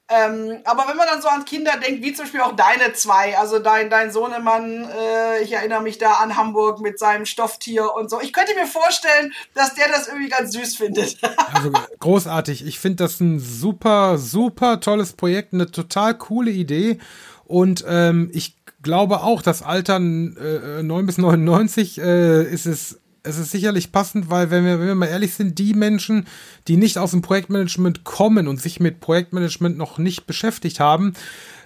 Ähm, 0.10 0.60
aber 0.64 0.88
wenn 0.88 0.96
man 0.96 1.08
dann 1.08 1.22
so 1.22 1.28
an 1.28 1.44
Kinder 1.44 1.74
denkt, 1.78 2.02
wie 2.02 2.14
zum 2.14 2.26
Beispiel 2.26 2.40
auch 2.40 2.56
deine 2.56 2.94
zwei, 2.94 3.38
also 3.38 3.60
dein, 3.60 3.90
dein 3.90 4.12
Sohnemann, 4.12 4.86
äh, 4.90 5.44
ich 5.44 5.52
erinnere 5.52 5.82
mich 5.82 5.98
da 5.98 6.14
an 6.14 6.38
Hamburg 6.38 6.80
mit 6.80 6.98
seinem 6.98 7.26
Stofftier 7.26 7.94
und 7.94 8.10
so. 8.10 8.22
Ich 8.22 8.32
könnte 8.32 8.54
mir 8.56 8.68
vorstellen, 8.68 9.34
dass 9.54 9.76
der 9.76 9.90
das 9.90 10.08
irgendwie 10.08 10.30
ganz 10.30 10.54
süß 10.54 10.78
findet. 10.78 11.18
also 11.54 11.72
großartig. 12.00 12.66
Ich 12.66 12.80
finde 12.80 13.04
das 13.04 13.20
ein 13.20 13.40
super, 13.40 14.18
super 14.18 14.80
tolles 14.80 15.12
Projekt, 15.12 15.54
eine 15.54 15.70
total 15.72 16.18
coole 16.18 16.52
Idee. 16.52 17.00
Und 17.44 17.84
ähm, 17.86 18.30
ich 18.34 18.56
glaube 18.84 19.24
auch, 19.24 19.42
das 19.42 19.62
Alter 19.62 19.98
äh, 19.98 20.84
9 20.84 21.06
bis 21.06 21.18
99 21.18 22.00
äh, 22.00 22.44
ist 22.44 22.66
es 22.66 23.02
es 23.28 23.38
ist 23.38 23.52
sicherlich 23.52 23.92
passend, 23.92 24.30
weil 24.30 24.50
wenn 24.50 24.66
wir, 24.66 24.80
wenn 24.80 24.88
wir 24.88 24.96
mal 24.96 25.08
ehrlich 25.08 25.34
sind, 25.34 25.60
die 25.60 25.74
Menschen, 25.74 26.28
die 26.68 26.78
nicht 26.78 26.98
aus 26.98 27.12
dem 27.12 27.22
Projektmanagement 27.22 28.04
kommen 28.04 28.48
und 28.48 28.62
sich 28.62 28.80
mit 28.80 29.00
Projektmanagement 29.00 29.78
noch 29.78 29.98
nicht 29.98 30.26
beschäftigt 30.28 30.80
haben, 30.80 31.14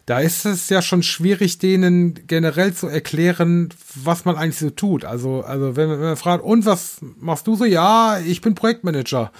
da 0.05 0.20
ist 0.20 0.45
es 0.45 0.70
ja 0.70 0.82
schon 0.82 1.03
schwierig, 1.03 1.59
denen 1.59 2.28
generell 2.28 2.74
zu 2.74 2.88
erklären, 2.88 3.70
was 3.95 4.26
man 4.26 4.36
eigentlich 4.36 4.57
so 4.57 4.72
tut. 4.72 5.05
Also, 5.05 5.41
also 5.41 5.76
wenn, 5.76 5.89
wenn 5.89 5.99
man 5.99 6.18
fragt, 6.18 6.43
und 6.43 6.66
was 6.66 6.97
machst 7.20 7.47
du 7.47 7.55
so? 7.55 7.66
Ja, 7.66 8.20
ich 8.20 8.41
bin 8.41 8.55
Projektmanager. 8.55 9.32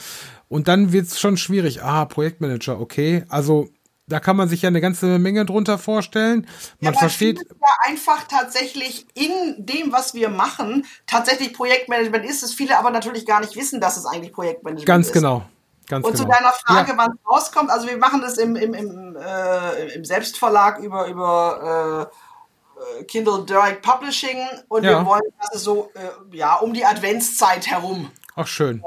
Und 0.48 0.68
dann 0.68 0.92
wird 0.92 1.08
es 1.08 1.20
schon 1.20 1.38
schwierig. 1.38 1.82
Ah, 1.82 2.06
Projektmanager, 2.06 2.80
okay. 2.80 3.24
Also 3.30 3.70
da 4.12 4.20
kann 4.20 4.36
man 4.36 4.50
sich 4.50 4.62
ja 4.62 4.68
eine 4.68 4.82
ganze 4.82 5.20
Menge 5.20 5.46
drunter 5.46 5.78
vorstellen. 5.78 6.48
Man 6.80 6.94
ja, 6.94 7.00
versteht. 7.00 7.40
Ja, 7.40 7.68
einfach 7.88 8.26
tatsächlich 8.28 9.08
in 9.14 9.56
dem, 9.58 9.92
was 9.92 10.14
wir 10.14 10.30
machen, 10.30 10.86
tatsächlich 11.08 11.54
Projektmanagement 11.54 12.26
ist 12.26 12.44
es. 12.44 12.54
Viele 12.54 12.78
aber 12.78 12.92
natürlich 12.92 13.26
gar 13.26 13.40
nicht 13.40 13.56
wissen, 13.56 13.80
dass 13.80 13.98
es 13.98 14.06
eigentlich 14.06 14.34
Projektmanagement 14.34 14.86
Ganz 14.86 15.08
ist. 15.08 15.14
Ganz 15.14 15.24
genau. 15.24 15.46
Ganz 15.88 16.06
und 16.06 16.14
genau. 16.14 16.24
zu 16.24 16.30
deiner 16.30 16.52
Frage, 16.52 16.92
ja. 16.92 16.98
wann 16.98 17.12
es 17.12 17.32
rauskommt, 17.32 17.70
also 17.70 17.88
wir 17.88 17.98
machen 17.98 18.22
das 18.22 18.38
im, 18.38 18.56
im, 18.56 18.74
im, 18.74 19.18
äh, 19.18 19.94
im 19.94 20.06
Selbstverlag 20.06 20.80
über, 20.80 21.08
über 21.08 22.12
äh, 23.00 23.04
Kindle 23.06 23.46
Direct 23.46 23.82
Publishing 23.82 24.40
und 24.70 24.84
ja. 24.84 25.00
wir 25.00 25.06
wollen, 25.06 25.22
dass 25.40 25.56
es 25.56 25.64
so 25.64 25.92
äh, 25.96 26.36
ja, 26.36 26.56
um 26.56 26.74
die 26.74 26.86
Adventszeit 26.86 27.68
herum. 27.68 28.10
Ach 28.36 28.48
schön 28.48 28.82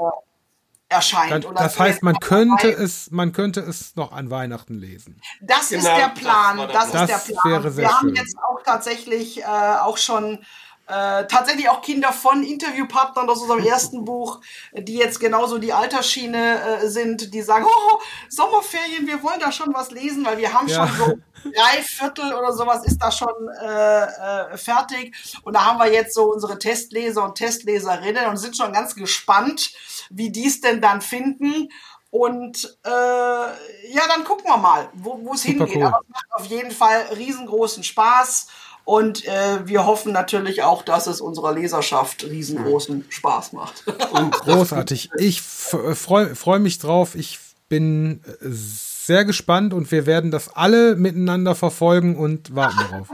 erscheint. 0.89 1.45
Das, 1.45 1.53
das 1.55 1.79
heißt, 1.79 2.03
man 2.03 2.19
könnte 2.19 2.69
es, 2.69 3.09
man 3.11 3.31
könnte 3.31 3.61
es 3.61 3.95
noch 3.95 4.11
an 4.11 4.29
Weihnachten 4.29 4.75
lesen. 4.75 5.19
Das 5.41 5.69
genau, 5.69 5.81
ist 5.81 5.87
der 5.87 6.09
Plan. 6.09 6.57
Das, 6.57 6.91
das, 6.91 7.09
ist 7.09 7.27
der 7.27 7.33
Plan. 7.33 7.51
Wäre 7.51 7.71
sehr 7.71 7.83
Wir 7.85 7.89
schön. 7.89 7.97
haben 7.97 8.15
jetzt 8.15 8.37
auch 8.37 8.61
tatsächlich 8.63 9.41
äh, 9.41 9.45
auch 9.45 9.97
schon 9.97 10.45
äh, 10.87 11.25
tatsächlich 11.25 11.67
auch 11.69 11.81
Kinder 11.81 12.13
von 12.13 12.43
Interviewpartnern 12.43 13.27
aus 13.27 13.41
unserem 13.41 13.63
ersten 13.65 14.05
Buch, 14.05 14.41
die 14.73 14.95
jetzt 14.95 15.19
genauso 15.19 15.57
die 15.57 15.73
Altersschiene 15.73 16.81
äh, 16.83 16.87
sind, 16.87 17.33
die 17.33 17.41
sagen, 17.41 17.65
oh, 17.65 17.99
Sommerferien, 18.29 19.07
wir 19.07 19.23
wollen 19.23 19.39
da 19.39 19.51
schon 19.51 19.73
was 19.73 19.91
lesen, 19.91 20.25
weil 20.25 20.37
wir 20.37 20.53
haben 20.53 20.67
ja. 20.67 20.87
schon 20.87 20.97
so 20.97 21.49
drei 21.51 21.81
Viertel 21.81 22.33
oder 22.33 22.53
sowas 22.53 22.85
ist 22.85 22.99
da 22.99 23.11
schon 23.11 23.33
äh, 23.61 24.03
äh, 24.03 24.57
fertig. 24.57 25.15
Und 25.43 25.53
da 25.55 25.65
haben 25.65 25.79
wir 25.79 25.91
jetzt 25.91 26.13
so 26.13 26.31
unsere 26.31 26.59
Testleser 26.59 27.23
und 27.23 27.35
Testleserinnen 27.35 28.27
und 28.27 28.37
sind 28.37 28.55
schon 28.55 28.71
ganz 28.71 28.95
gespannt, 28.95 29.71
wie 30.09 30.31
die 30.31 30.47
es 30.47 30.61
denn 30.61 30.81
dann 30.81 31.01
finden. 31.01 31.69
Und 32.09 32.77
äh, 32.85 32.89
ja, 32.89 34.01
dann 34.07 34.23
gucken 34.23 34.45
wir 34.45 34.57
mal, 34.57 34.89
wo 34.93 35.33
es 35.33 35.43
hingeht. 35.43 35.75
Cool. 35.75 35.83
Aber 35.83 35.99
es 36.01 36.09
macht 36.09 36.27
auf 36.31 36.45
jeden 36.45 36.71
Fall 36.71 37.01
riesengroßen 37.15 37.83
Spaß. 37.83 38.47
Und 38.85 39.25
äh, 39.25 39.67
wir 39.67 39.85
hoffen 39.85 40.13
natürlich 40.13 40.61
auch, 40.61 40.83
dass 40.83 41.07
es 41.07 41.19
unserer 41.19 41.53
Leserschaft 41.53 42.23
riesengroßen 42.23 43.05
Spaß 43.09 43.53
macht. 43.53 43.83
Und 44.11 44.31
großartig. 44.39 45.09
Ich 45.17 45.41
freue 45.41 46.35
freu 46.35 46.59
mich 46.59 46.77
drauf. 46.77 47.15
Ich 47.15 47.39
bin 47.67 48.21
sehr 48.41 49.25
gespannt 49.25 49.73
und 49.73 49.91
wir 49.91 50.05
werden 50.05 50.31
das 50.31 50.55
alle 50.55 50.95
miteinander 50.95 51.55
verfolgen 51.55 52.15
und 52.15 52.55
warten 52.55 52.77
darauf. 52.91 53.09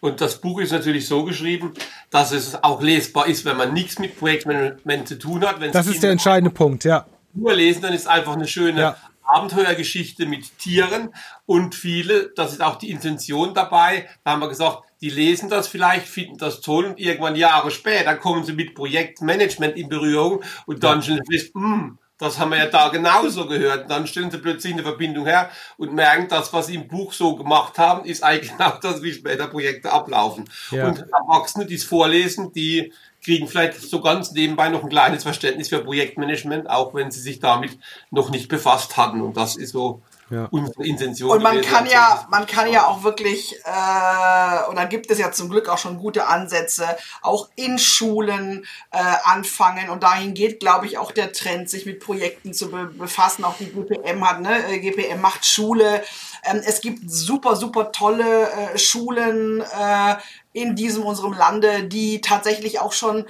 Und 0.00 0.20
das 0.20 0.40
Buch 0.40 0.60
ist 0.60 0.72
natürlich 0.72 1.06
so 1.08 1.24
geschrieben, 1.24 1.74
dass 2.10 2.32
es 2.32 2.62
auch 2.62 2.80
lesbar 2.82 3.26
ist, 3.26 3.44
wenn 3.44 3.56
man 3.56 3.72
nichts 3.72 3.98
mit 3.98 4.18
Projektmanagement 4.18 5.08
zu 5.08 5.18
tun 5.18 5.44
hat. 5.46 5.60
Wenn 5.60 5.72
das 5.72 5.86
ist 5.86 6.02
der 6.02 6.10
entscheidende 6.12 6.50
Punkt, 6.54 6.84
ja. 6.84 7.06
Nur 7.34 7.54
lesen, 7.54 7.82
dann 7.82 7.92
ist 7.92 8.06
einfach 8.06 8.34
eine 8.34 8.46
schöne 8.46 8.80
Ja. 8.80 8.96
Abenteuergeschichte 9.22 10.24
mit 10.24 10.58
Tieren 10.58 11.10
und 11.44 11.74
viele, 11.74 12.30
das 12.34 12.52
ist 12.52 12.62
auch 12.62 12.76
die 12.76 12.90
Intention 12.90 13.52
dabei, 13.52 14.08
da 14.24 14.32
haben 14.32 14.40
wir 14.40 14.48
gesagt, 14.48 14.84
die 15.02 15.10
lesen 15.10 15.50
das 15.50 15.68
vielleicht, 15.68 16.06
finden 16.06 16.38
das 16.38 16.62
toll 16.62 16.86
und 16.86 16.98
irgendwann 16.98 17.36
Jahre 17.36 17.70
später 17.70 18.16
kommen 18.16 18.44
sie 18.44 18.54
mit 18.54 18.74
Projektmanagement 18.74 19.76
in 19.76 19.88
Berührung 19.90 20.42
und 20.66 20.82
dann 20.82 21.02
stellen 21.02 21.20
sie 21.28 21.38
fest, 21.38 21.54
"Hm, 21.54 21.98
das 22.18 22.38
haben 22.38 22.50
wir 22.50 22.58
ja 22.58 22.66
da 22.66 22.88
genauso 22.88 23.46
gehört. 23.46 23.82
Und 23.82 23.90
dann 23.90 24.06
stellen 24.06 24.30
sie 24.30 24.38
plötzlich 24.38 24.72
eine 24.72 24.82
Verbindung 24.82 25.24
her 25.24 25.50
und 25.76 25.94
merken, 25.94 26.26
das, 26.28 26.52
was 26.52 26.66
sie 26.66 26.74
im 26.74 26.88
Buch 26.88 27.12
so 27.12 27.36
gemacht 27.36 27.78
haben, 27.78 28.04
ist 28.04 28.22
eigentlich 28.22 28.52
genau 28.56 28.74
das, 28.82 29.02
wie 29.02 29.12
später 29.12 29.46
Projekte 29.46 29.92
ablaufen. 29.92 30.44
Ja. 30.70 30.88
Und 30.88 30.98
Erwachsene, 31.12 31.66
die 31.66 31.76
es 31.76 31.84
vorlesen, 31.84 32.52
die 32.52 32.92
kriegen 33.22 33.48
vielleicht 33.48 33.80
so 33.80 34.00
ganz 34.00 34.32
nebenbei 34.32 34.68
noch 34.68 34.82
ein 34.82 34.88
kleines 34.88 35.22
Verständnis 35.22 35.68
für 35.68 35.80
Projektmanagement, 35.80 36.68
auch 36.68 36.94
wenn 36.94 37.10
sie 37.10 37.20
sich 37.20 37.40
damit 37.40 37.78
noch 38.10 38.30
nicht 38.30 38.48
befasst 38.48 38.96
hatten. 38.96 39.20
Und 39.20 39.36
das 39.36 39.56
ist 39.56 39.72
so 39.72 40.02
Ja. 40.30 40.48
unsere 40.50 40.84
Intention. 40.84 41.30
Und 41.30 41.42
man 41.42 41.56
gewesen. 41.56 41.72
kann 41.72 41.86
ja, 41.86 42.26
man 42.30 42.46
kann 42.46 42.70
ja 42.70 42.86
auch 42.86 43.02
wirklich, 43.02 43.54
äh, 43.64 44.68
und 44.68 44.76
da 44.76 44.84
gibt 44.84 45.10
es 45.10 45.18
ja 45.18 45.32
zum 45.32 45.48
Glück 45.48 45.68
auch 45.68 45.78
schon 45.78 45.98
gute 45.98 46.26
Ansätze, 46.26 46.86
auch 47.22 47.48
in 47.56 47.78
Schulen 47.78 48.66
äh, 48.90 48.98
anfangen. 49.24 49.90
Und 49.90 50.02
dahin 50.02 50.34
geht, 50.34 50.60
glaube 50.60 50.86
ich, 50.86 50.98
auch 50.98 51.12
der 51.12 51.32
Trend, 51.32 51.70
sich 51.70 51.86
mit 51.86 52.00
Projekten 52.00 52.52
zu 52.52 52.70
be 52.70 52.86
befassen. 52.86 53.44
Auch 53.44 53.56
die 53.58 53.66
GPM 53.66 54.28
hat, 54.28 54.40
ne? 54.40 54.66
Äh, 54.68 54.80
GPM 54.80 55.20
macht 55.20 55.46
Schule. 55.46 56.02
Ähm, 56.44 56.60
es 56.64 56.80
gibt 56.80 57.10
super, 57.10 57.56
super 57.56 57.92
tolle 57.92 58.50
äh, 58.50 58.78
Schulen 58.78 59.60
äh, 59.60 60.16
in 60.52 60.76
diesem 60.76 61.04
unserem 61.04 61.32
Lande, 61.32 61.84
die 61.84 62.20
tatsächlich 62.20 62.80
auch 62.80 62.92
schon 62.92 63.24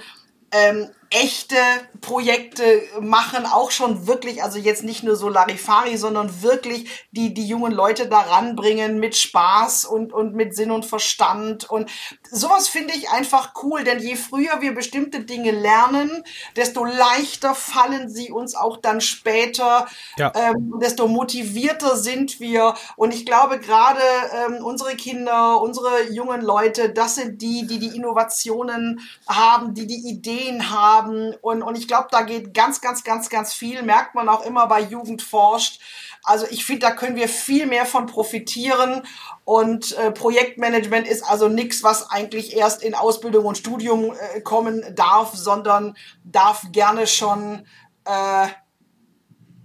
ähm, 0.51 0.89
echte 1.09 1.55
Projekte 2.01 2.81
machen, 3.01 3.45
auch 3.45 3.71
schon 3.71 4.07
wirklich, 4.07 4.41
also 4.43 4.57
jetzt 4.57 4.83
nicht 4.83 5.03
nur 5.03 5.15
so 5.15 5.27
Larifari, 5.29 5.97
sondern 5.97 6.41
wirklich 6.41 7.07
die, 7.11 7.33
die 7.33 7.47
jungen 7.47 7.71
Leute 7.71 8.07
da 8.07 8.19
ranbringen 8.19 8.99
mit 8.99 9.17
Spaß 9.17 9.85
und, 9.85 10.13
und 10.13 10.33
mit 10.35 10.55
Sinn 10.55 10.71
und 10.71 10.85
Verstand. 10.85 11.69
Und 11.69 11.89
sowas 12.31 12.67
finde 12.67 12.93
ich 12.93 13.09
einfach 13.09 13.53
cool, 13.63 13.83
denn 13.83 13.99
je 13.99 14.15
früher 14.15 14.61
wir 14.61 14.73
bestimmte 14.73 15.21
Dinge 15.21 15.51
lernen, 15.51 16.23
desto 16.55 16.85
leichter 16.85 17.53
fallen 17.55 18.09
sie 18.09 18.31
uns 18.31 18.55
auch 18.55 18.77
dann 18.77 19.01
später, 19.01 19.87
Ja. 20.17 20.31
ähm, 20.35 20.75
desto 20.81 21.07
motivierter 21.07 21.97
sind 21.97 22.39
wir. 22.39 22.75
Und 22.95 23.13
ich 23.13 23.25
glaube, 23.25 23.59
gerade 23.59 23.99
ähm, 24.47 24.63
unsere 24.63 24.95
Kinder, 24.95 25.61
unsere 25.61 26.09
jungen 26.11 26.41
Leute, 26.41 26.89
das 26.89 27.15
sind 27.15 27.41
die, 27.41 27.67
die 27.67 27.79
die 27.79 27.95
Innovationen 27.95 29.01
haben, 29.27 29.73
die 29.73 29.87
die 29.87 30.07
Ideen 30.09 30.69
haben. 30.69 31.33
Und, 31.41 31.61
und 31.61 31.77
ich 31.77 31.88
glaube, 31.89 32.07
da 32.09 32.21
geht 32.21 32.53
ganz, 32.53 32.79
ganz, 32.79 33.03
ganz, 33.03 33.29
ganz 33.29 33.53
viel. 33.53 33.83
Merkt 33.83 34.15
man 34.15 34.29
auch 34.29 34.45
immer 34.45 34.67
bei 34.67 34.79
Jugend 34.79 35.21
forscht. 35.21 35.81
Also 36.23 36.45
ich 36.49 36.65
finde, 36.65 36.87
da 36.87 36.91
können 36.91 37.17
wir 37.17 37.27
viel 37.27 37.65
mehr 37.65 37.85
von 37.85 38.05
profitieren. 38.05 39.05
Und 39.43 39.97
äh, 39.97 40.11
Projektmanagement 40.11 41.07
ist 41.07 41.23
also 41.23 41.49
nichts, 41.49 41.83
was 41.83 42.09
eigentlich 42.09 42.55
erst 42.55 42.83
in 42.83 42.95
Ausbildung 42.95 43.45
und 43.45 43.57
Studium 43.57 44.13
äh, 44.13 44.39
kommen 44.41 44.83
darf, 44.95 45.35
sondern 45.35 45.97
darf 46.23 46.65
gerne 46.71 47.07
schon 47.07 47.65
äh, 48.05 48.47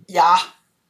ja, 0.09 0.39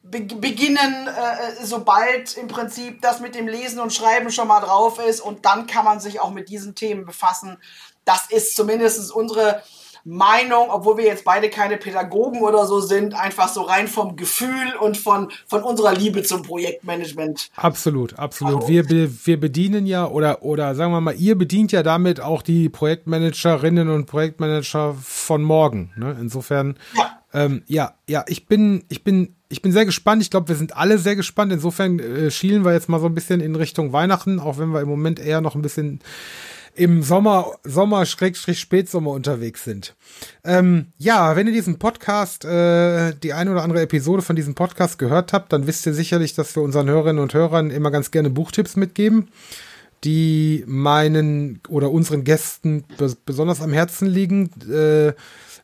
be 0.01 0.21
beginnen, 0.21 1.07
äh, 1.07 1.65
sobald 1.65 2.37
im 2.37 2.47
Prinzip 2.47 3.01
das 3.01 3.19
mit 3.19 3.35
dem 3.35 3.47
Lesen 3.47 3.79
und 3.79 3.93
Schreiben 3.93 4.31
schon 4.31 4.47
mal 4.47 4.59
drauf 4.59 4.99
ist 4.99 5.19
und 5.19 5.45
dann 5.45 5.67
kann 5.67 5.85
man 5.85 5.99
sich 5.99 6.19
auch 6.19 6.31
mit 6.31 6.49
diesen 6.49 6.75
Themen 6.75 7.05
befassen. 7.05 7.57
Das 8.05 8.27
ist 8.29 8.55
zumindest 8.55 9.11
unsere 9.11 9.63
Meinung, 10.07 10.67
obwohl 10.69 10.97
wir 10.97 11.05
jetzt 11.05 11.25
beide 11.25 11.49
keine 11.49 11.77
Pädagogen 11.77 12.41
oder 12.41 12.67
so 12.67 12.79
sind, 12.79 13.15
einfach 13.19 13.47
so 13.49 13.63
rein 13.63 13.87
vom 13.87 14.15
Gefühl 14.15 14.75
und 14.79 14.97
von, 14.97 15.31
von 15.47 15.63
unserer 15.63 15.93
Liebe 15.95 16.21
zum 16.21 16.43
Projektmanagement. 16.43 17.49
Absolut, 17.55 18.19
absolut. 18.19 18.67
Wir, 18.67 18.85
be- 18.85 19.09
wir 19.25 19.39
bedienen 19.39 19.87
ja 19.87 20.07
oder 20.07 20.43
oder 20.43 20.75
sagen 20.75 20.91
wir 20.91 21.01
mal, 21.01 21.15
ihr 21.15 21.35
bedient 21.35 21.71
ja 21.71 21.81
damit 21.81 22.21
auch 22.21 22.43
die 22.43 22.69
Projektmanagerinnen 22.69 23.89
und 23.89 24.05
Projektmanager 24.05 24.95
von 25.01 25.41
morgen. 25.41 25.91
Ne? 25.95 26.15
Insofern, 26.21 26.77
Ja. 26.95 27.19
ähm, 27.33 27.63
ja, 27.65 27.93
ja, 28.07 28.23
ich 28.27 28.45
bin, 28.45 28.83
ich 28.89 29.03
bin, 29.03 29.33
ich 29.49 29.63
bin 29.63 29.71
sehr 29.71 29.85
gespannt. 29.85 30.21
Ich 30.21 30.29
glaube, 30.29 30.49
wir 30.49 30.55
sind 30.55 30.77
alle 30.77 30.99
sehr 30.99 31.15
gespannt. 31.15 31.51
Insofern 31.51 31.97
äh, 31.97 32.29
schielen 32.29 32.63
wir 32.63 32.73
jetzt 32.73 32.89
mal 32.89 32.99
so 32.99 33.07
ein 33.07 33.15
bisschen 33.15 33.41
in 33.41 33.55
Richtung 33.55 33.91
Weihnachten, 33.91 34.39
auch 34.39 34.59
wenn 34.59 34.69
wir 34.69 34.81
im 34.81 34.87
Moment 34.89 35.19
eher 35.19 35.41
noch 35.41 35.55
ein 35.55 35.61
bisschen 35.63 35.99
im 36.75 37.03
Sommer, 37.03 37.53
Sommer, 37.63 38.05
Schrägstrich, 38.05 38.59
Spätsommer 38.59 39.11
unterwegs 39.11 39.63
sind. 39.63 39.95
Ähm, 40.43 40.87
ja, 40.97 41.35
wenn 41.35 41.47
ihr 41.47 41.53
diesen 41.53 41.79
Podcast, 41.79 42.45
äh, 42.45 43.13
die 43.15 43.33
eine 43.33 43.51
oder 43.51 43.63
andere 43.63 43.81
Episode 43.81 44.21
von 44.21 44.35
diesem 44.35 44.55
Podcast 44.55 44.99
gehört 44.99 45.33
habt, 45.33 45.53
dann 45.53 45.67
wisst 45.67 45.85
ihr 45.85 45.93
sicherlich, 45.93 46.33
dass 46.33 46.55
wir 46.55 46.63
unseren 46.63 46.89
Hörerinnen 46.89 47.21
und 47.21 47.33
Hörern 47.33 47.71
immer 47.71 47.91
ganz 47.91 48.11
gerne 48.11 48.29
Buchtipps 48.29 48.75
mitgeben, 48.75 49.29
die 50.03 50.63
meinen 50.67 51.61
oder 51.69 51.91
unseren 51.91 52.23
Gästen 52.23 52.83
bes 52.97 53.15
besonders 53.15 53.61
am 53.61 53.73
Herzen 53.73 54.07
liegen. 54.07 54.49
Äh, 54.69 55.13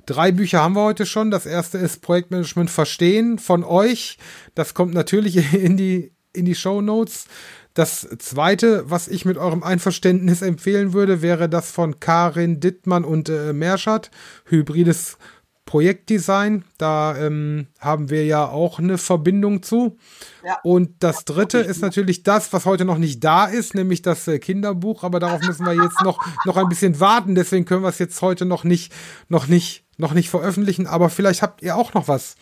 Drei 0.05 0.31
Bücher 0.31 0.61
haben 0.61 0.75
wir 0.75 0.83
heute 0.83 1.05
schon. 1.05 1.31
Das 1.31 1.45
erste 1.45 1.77
ist 1.77 2.01
Projektmanagement 2.01 2.69
verstehen 2.69 3.39
von 3.39 3.63
euch. 3.63 4.17
Das 4.55 4.73
kommt 4.73 4.93
natürlich 4.93 5.53
in 5.53 5.77
die, 5.77 6.11
in 6.33 6.45
die 6.45 6.55
Show 6.55 6.81
Notes. 6.81 7.25
Das 7.73 8.07
zweite, 8.19 8.83
was 8.89 9.07
ich 9.07 9.23
mit 9.25 9.37
eurem 9.37 9.63
Einverständnis 9.63 10.41
empfehlen 10.41 10.93
würde, 10.93 11.21
wäre 11.21 11.47
das 11.47 11.71
von 11.71 11.99
Karin 11.99 12.59
Dittmann 12.59 13.05
und 13.05 13.29
äh, 13.29 13.53
Merschat, 13.53 14.11
Hybrides 14.45 15.17
Projektdesign. 15.65 16.65
Da 16.77 17.15
ähm, 17.17 17.67
haben 17.79 18.09
wir 18.09 18.25
ja 18.25 18.45
auch 18.45 18.79
eine 18.79 18.97
Verbindung 18.97 19.63
zu. 19.63 19.97
Ja. 20.45 20.59
Und 20.63 21.01
das 21.01 21.23
dritte 21.23 21.59
ist 21.59 21.81
natürlich 21.81 22.23
das, 22.23 22.51
was 22.51 22.65
heute 22.65 22.83
noch 22.83 22.97
nicht 22.97 23.23
da 23.23 23.45
ist, 23.45 23.73
nämlich 23.73 24.01
das 24.01 24.27
äh, 24.27 24.39
Kinderbuch. 24.39 25.03
Aber 25.03 25.21
darauf 25.21 25.41
müssen 25.41 25.65
wir 25.65 25.73
jetzt 25.73 26.01
noch, 26.01 26.19
noch 26.45 26.57
ein 26.57 26.67
bisschen 26.67 26.99
warten. 26.99 27.35
Deswegen 27.35 27.63
können 27.63 27.83
wir 27.83 27.89
es 27.89 27.99
jetzt 27.99 28.21
heute 28.21 28.43
noch 28.45 28.65
nicht, 28.65 28.91
noch 29.29 29.47
nicht, 29.47 29.85
noch 29.97 30.13
nicht 30.13 30.29
veröffentlichen. 30.29 30.87
Aber 30.87 31.09
vielleicht 31.09 31.41
habt 31.41 31.61
ihr 31.61 31.77
auch 31.77 31.93
noch 31.93 32.09
was, 32.09 32.35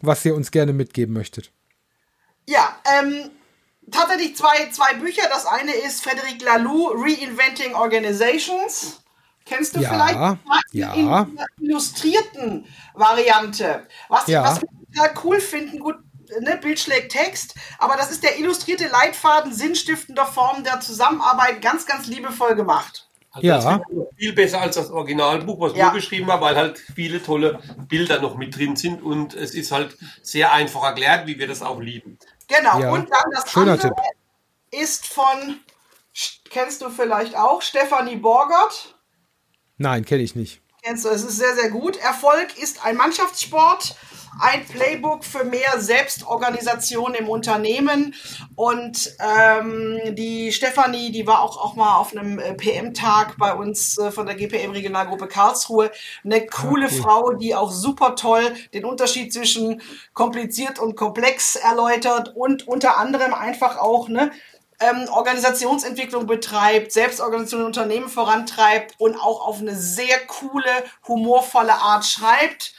was 0.00 0.24
ihr 0.24 0.34
uns 0.34 0.50
gerne 0.50 0.72
mitgeben 0.72 1.14
möchtet. 1.14 1.52
Ja, 2.48 2.76
ähm, 2.98 3.30
tatsächlich 3.90 4.36
zwei, 4.36 4.70
zwei 4.70 4.94
Bücher. 4.94 5.22
Das 5.30 5.46
eine 5.46 5.72
ist 5.72 6.02
Frederic 6.02 6.42
Laloux, 6.42 6.90
Reinventing 6.94 7.74
Organizations. 7.74 9.02
Kennst 9.44 9.74
du 9.74 9.80
Ja, 9.80 9.88
vielleicht? 9.90 10.38
ja. 10.72 10.94
In 10.94 11.06
der 11.36 11.46
illustrierten 11.60 12.66
Variante. 12.94 13.86
Was, 14.08 14.26
Ja. 14.28 14.44
was 14.44 14.60
wir 14.62 14.68
total 14.94 15.14
cool 15.24 15.40
finden, 15.40 15.80
gut, 15.80 15.96
ne, 16.40 16.56
Bild 16.62 16.78
schlägt 16.78 17.12
Text, 17.12 17.54
aber 17.78 17.96
das 17.96 18.10
ist 18.10 18.22
der 18.22 18.38
illustrierte 18.38 18.86
Leitfaden 18.88 19.52
sinnstiftender 19.52 20.26
Formen 20.26 20.64
der 20.64 20.80
Zusammenarbeit, 20.80 21.60
ganz, 21.60 21.86
ganz 21.86 22.06
liebevoll 22.06 22.54
gemacht. 22.54 23.08
Also 23.34 23.46
Ja. 23.46 23.80
viel 24.16 24.34
besser 24.34 24.60
als 24.60 24.76
das 24.76 24.90
Originalbuch, 24.90 25.58
was 25.58 25.72
Ja. 25.74 25.86
wir 25.86 25.92
geschrieben 25.92 26.30
haben, 26.30 26.42
weil 26.42 26.54
halt 26.54 26.78
viele 26.78 27.22
tolle 27.22 27.60
Bilder 27.88 28.20
noch 28.20 28.36
mit 28.36 28.56
drin 28.56 28.76
sind 28.76 29.02
und 29.02 29.34
es 29.34 29.54
ist 29.54 29.72
halt 29.72 29.96
sehr 30.22 30.52
einfach 30.52 30.82
erklärt, 30.84 31.26
wie 31.26 31.38
wir 31.38 31.48
das 31.48 31.62
auch 31.62 31.80
lieben. 31.80 32.18
Genau. 32.48 32.80
Ja, 32.80 32.90
Und 32.92 33.10
dann 33.10 33.30
das 33.34 33.50
schöner 33.50 33.72
andere 33.72 33.88
Tipp. 33.94 34.80
ist 34.80 35.06
von, 35.06 35.60
kennst 36.50 36.82
du 36.82 36.90
vielleicht 36.90 37.36
auch, 37.36 37.62
Stefanie 37.62 38.16
Borgert. 38.16 38.94
Nein, 39.78 40.04
kenne 40.04 40.22
ich 40.22 40.34
nicht. 40.34 40.60
Kennst 40.82 41.04
du, 41.04 41.08
es 41.10 41.22
ist 41.22 41.36
sehr, 41.36 41.54
sehr 41.54 41.70
gut. 41.70 41.96
Erfolg 41.96 42.58
ist 42.58 42.84
ein 42.84 42.96
Mannschaftssport, 42.96 43.96
ein 44.40 44.64
Playbook 44.66 45.24
für 45.24 45.44
mehr 45.44 45.78
Selbstorganisation 45.80 47.14
im 47.14 47.28
Unternehmen. 47.28 48.14
Und 48.54 49.14
ähm, 49.18 50.00
die 50.14 50.52
Stefanie, 50.52 51.12
die 51.12 51.26
war 51.26 51.42
auch, 51.42 51.56
auch 51.58 51.74
mal 51.74 51.96
auf 51.96 52.16
einem 52.16 52.38
äh, 52.38 52.54
PM-Tag 52.54 53.36
bei 53.38 53.54
uns 53.54 53.98
äh, 53.98 54.10
von 54.10 54.26
der 54.26 54.34
GPM-Regionalgruppe 54.34 55.28
Karlsruhe. 55.28 55.90
Eine 56.24 56.46
coole 56.46 56.88
cool. 56.90 57.00
Frau, 57.00 57.32
die 57.32 57.54
auch 57.54 57.70
super 57.70 58.14
toll 58.16 58.54
den 58.74 58.84
Unterschied 58.84 59.32
zwischen 59.32 59.82
kompliziert 60.14 60.78
und 60.78 60.96
komplex 60.96 61.56
erläutert 61.56 62.34
und 62.34 62.66
unter 62.66 62.98
anderem 62.98 63.34
einfach 63.34 63.78
auch, 63.78 64.08
ne, 64.08 64.30
ähm, 64.82 65.08
Organisationsentwicklung 65.10 66.26
betreibt, 66.26 66.92
Selbstorganisation 66.92 67.60
in 67.60 67.66
Unternehmen 67.66 68.08
vorantreibt 68.08 68.94
und 68.98 69.16
auch 69.16 69.46
auf 69.46 69.60
eine 69.60 69.76
sehr 69.76 70.18
coole, 70.26 70.70
humorvolle 71.06 71.74
Art 71.74 72.04
schreibt. 72.04 72.74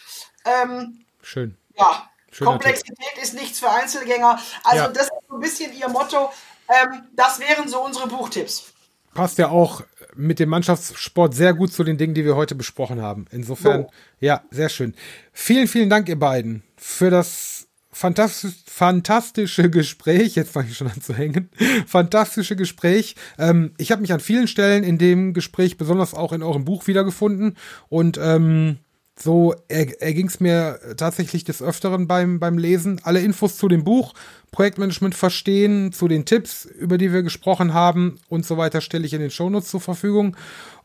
Ähm, 0.45 1.02
Schön. 1.23 1.57
ja, 1.75 2.07
Schöner 2.31 2.51
Komplexität 2.51 3.17
ist 3.21 3.33
nichts 3.33 3.59
für 3.59 3.69
Einzelgänger. 3.71 4.39
Also 4.63 4.83
Ja. 4.83 4.89
das 4.89 5.03
ist 5.05 5.11
so 5.29 5.35
ein 5.35 5.39
bisschen 5.41 5.73
ihr 5.73 5.87
Motto. 5.89 6.31
Ähm, 6.69 7.03
das 7.15 7.39
wären 7.39 7.67
so 7.67 7.83
unsere 7.83 8.07
Buchtipps. 8.07 8.71
Passt 9.13 9.37
ja 9.37 9.49
auch 9.49 9.83
mit 10.15 10.39
dem 10.39 10.49
Mannschaftssport 10.49 11.33
sehr 11.35 11.53
gut 11.53 11.71
zu 11.71 11.83
den 11.83 11.97
Dingen, 11.97 12.13
die 12.15 12.25
wir 12.25 12.35
heute 12.35 12.55
besprochen 12.55 13.01
haben. 13.01 13.25
Insofern, 13.31 13.83
So. 13.83 13.89
ja, 14.19 14.43
sehr 14.51 14.69
schön. 14.69 14.95
Vielen, 15.31 15.67
vielen 15.67 15.89
Dank, 15.89 16.09
ihr 16.09 16.17
beiden, 16.19 16.63
für 16.77 17.09
das 17.11 17.67
fantastisch, 17.91 18.53
fantastische 18.65 19.69
Gespräch. 19.69 20.33
Jetzt 20.35 20.51
fange 20.51 20.69
ich 20.69 20.77
schon 20.77 20.87
an 20.89 21.01
zu 21.01 21.13
hängen. 21.13 21.49
Fantastische 21.85 22.55
Gespräch. 22.55 23.15
Ähm, 23.37 23.75
ich 23.77 23.91
habe 23.91 24.01
mich 24.01 24.11
an 24.13 24.19
vielen 24.19 24.47
Stellen 24.47 24.83
in 24.83 24.97
dem 24.97 25.33
Gespräch, 25.33 25.77
besonders 25.77 26.15
auch 26.15 26.33
in 26.33 26.41
eurem 26.41 26.65
Buch, 26.65 26.87
wiedergefunden. 26.87 27.55
Und 27.89 28.17
ähm, 28.19 28.79
so 29.17 29.53
er, 29.67 30.01
erging 30.01 30.27
es 30.27 30.39
mir 30.39 30.79
tatsächlich 30.97 31.43
des 31.43 31.61
Öfteren 31.61 32.07
beim, 32.07 32.39
beim 32.39 32.57
Lesen. 32.57 32.99
Alle 33.03 33.19
Infos 33.19 33.57
zu 33.57 33.67
dem 33.67 33.83
Buch, 33.83 34.13
Projektmanagement 34.51 35.13
verstehen, 35.13 35.91
zu 35.91 36.07
den 36.07 36.25
Tipps, 36.25 36.65
über 36.65 36.97
die 36.97 37.13
wir 37.13 37.21
gesprochen 37.21 37.73
haben 37.73 38.19
und 38.27 38.45
so 38.45 38.57
weiter, 38.57 38.81
stelle 38.81 39.05
ich 39.05 39.13
in 39.13 39.21
den 39.21 39.31
Shownotes 39.31 39.69
zur 39.69 39.81
Verfügung. 39.81 40.35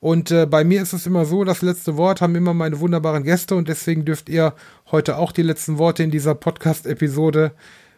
Und 0.00 0.30
äh, 0.30 0.46
bei 0.46 0.62
mir 0.62 0.82
ist 0.82 0.92
es 0.92 1.06
immer 1.06 1.24
so, 1.24 1.44
das 1.44 1.62
letzte 1.62 1.96
Wort 1.96 2.20
haben 2.20 2.34
immer 2.34 2.54
meine 2.54 2.80
wunderbaren 2.80 3.24
Gäste 3.24 3.54
und 3.54 3.68
deswegen 3.68 4.04
dürft 4.04 4.28
ihr 4.28 4.54
heute 4.90 5.16
auch 5.16 5.32
die 5.32 5.42
letzten 5.42 5.78
Worte 5.78 6.02
in 6.02 6.10
dieser 6.10 6.34
Podcast-Episode 6.34 7.52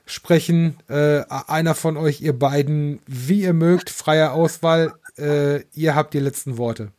sprechen. 0.06 0.76
Äh, 0.88 1.22
einer 1.28 1.74
von 1.74 1.96
euch, 1.96 2.20
ihr 2.20 2.38
beiden, 2.38 3.00
wie 3.06 3.42
ihr 3.42 3.52
mögt, 3.52 3.90
freie 3.90 4.32
Auswahl. 4.32 4.94
Äh, 5.18 5.64
ihr 5.74 5.94
habt 5.94 6.14
die 6.14 6.20
letzten 6.20 6.56
Worte. 6.56 6.92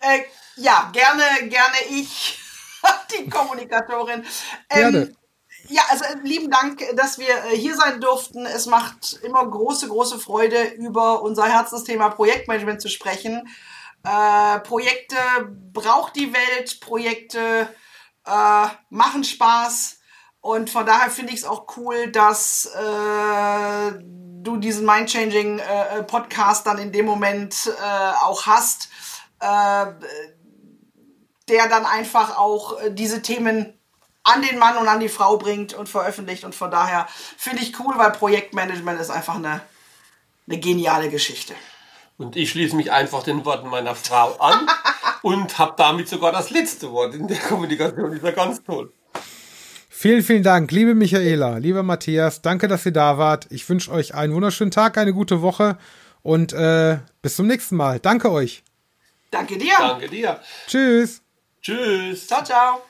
Äh, 0.00 0.20
ja, 0.58 0.90
gerne, 0.92 1.48
gerne 1.48 1.76
ich, 1.90 2.38
die 3.18 3.28
Kommunikatorin. 3.28 4.24
Ähm, 4.70 4.92
gerne. 4.92 5.14
Ja, 5.68 5.82
also 5.90 6.04
äh, 6.04 6.16
lieben 6.22 6.50
Dank, 6.50 6.82
dass 6.96 7.18
wir 7.18 7.28
äh, 7.28 7.56
hier 7.56 7.76
sein 7.76 8.00
durften. 8.00 8.46
Es 8.46 8.66
macht 8.66 9.20
immer 9.22 9.46
große, 9.46 9.88
große 9.88 10.18
Freude, 10.18 10.62
über 10.62 11.22
unser 11.22 11.46
Herzensthema 11.46 12.08
Projektmanagement 12.08 12.80
zu 12.80 12.88
sprechen. 12.88 13.48
Äh, 14.04 14.60
Projekte 14.60 15.16
braucht 15.72 16.16
die 16.16 16.32
Welt, 16.32 16.80
Projekte 16.80 17.68
äh, 18.24 18.66
machen 18.88 19.24
Spaß. 19.24 19.98
Und 20.40 20.70
von 20.70 20.86
daher 20.86 21.10
finde 21.10 21.32
ich 21.32 21.40
es 21.40 21.44
auch 21.44 21.66
cool, 21.76 22.10
dass 22.10 22.66
äh, 22.66 23.92
du 24.00 24.56
diesen 24.56 24.86
Mind-Changing 24.86 25.58
äh, 25.58 26.02
Podcast 26.04 26.66
dann 26.66 26.78
in 26.78 26.92
dem 26.92 27.04
Moment 27.04 27.70
auch 28.22 28.46
hast 28.46 28.88
der 31.48 31.68
dann 31.68 31.84
einfach 31.84 32.38
auch 32.38 32.80
äh, 32.80 32.90
diese 32.90 33.22
Themen 33.22 33.74
an 34.24 34.42
den 34.42 34.58
Mann 34.58 34.76
und 34.76 34.88
an 34.88 35.00
die 35.00 35.08
Frau 35.08 35.36
bringt 35.38 35.74
und 35.74 35.88
veröffentlicht. 35.88 36.44
Und 36.44 36.54
von 36.54 36.70
daher 36.70 37.08
finde 37.36 37.62
ich 37.62 37.78
cool, 37.80 37.94
weil 37.96 38.10
Projektmanagement 38.10 39.00
ist 39.00 39.10
einfach 39.10 39.36
eine, 39.36 39.60
eine 40.46 40.58
geniale 40.58 41.08
Geschichte. 41.08 41.54
Und 42.16 42.36
ich 42.36 42.50
schließe 42.50 42.76
mich 42.76 42.90
einfach 42.92 43.22
den 43.22 43.44
Worten 43.44 43.68
meiner 43.68 43.94
Frau 43.94 44.34
an 44.38 44.66
und 45.22 45.58
habe 45.58 45.74
damit 45.76 46.08
sogar 46.08 46.32
das 46.32 46.50
letzte 46.50 46.90
Wort 46.92 47.14
in 47.14 47.28
der 47.28 47.38
Kommunikation. 47.38 48.12
Ist 48.12 48.24
ja 48.24 48.32
ganz 48.32 48.62
toll. 48.62 48.92
Vielen, 49.88 50.22
vielen 50.22 50.42
Dank, 50.44 50.70
liebe 50.70 50.94
Michaela, 50.94 51.56
lieber 51.56 51.82
Matthias. 51.82 52.40
Danke, 52.40 52.68
dass 52.68 52.86
ihr 52.86 52.92
da 52.92 53.18
wart. 53.18 53.48
Ich 53.50 53.68
wünsche 53.68 53.90
euch 53.90 54.14
einen 54.14 54.32
wunderschönen 54.32 54.70
Tag, 54.70 54.96
eine 54.96 55.12
gute 55.12 55.42
Woche 55.42 55.76
und 56.22 56.52
äh, 56.52 56.98
bis 57.20 57.34
zum 57.34 57.48
nächsten 57.48 57.76
Mal. 57.76 57.98
Danke 57.98 58.30
euch. 58.30 58.62
Danke 59.30 59.58
dir. 59.58 59.74
Danke 59.76 60.08
dir. 60.08 60.40
Tschüss. 60.66 61.22
Tschüss. 61.62 62.26
Ciao, 62.26 62.42
ciao. 62.44 62.80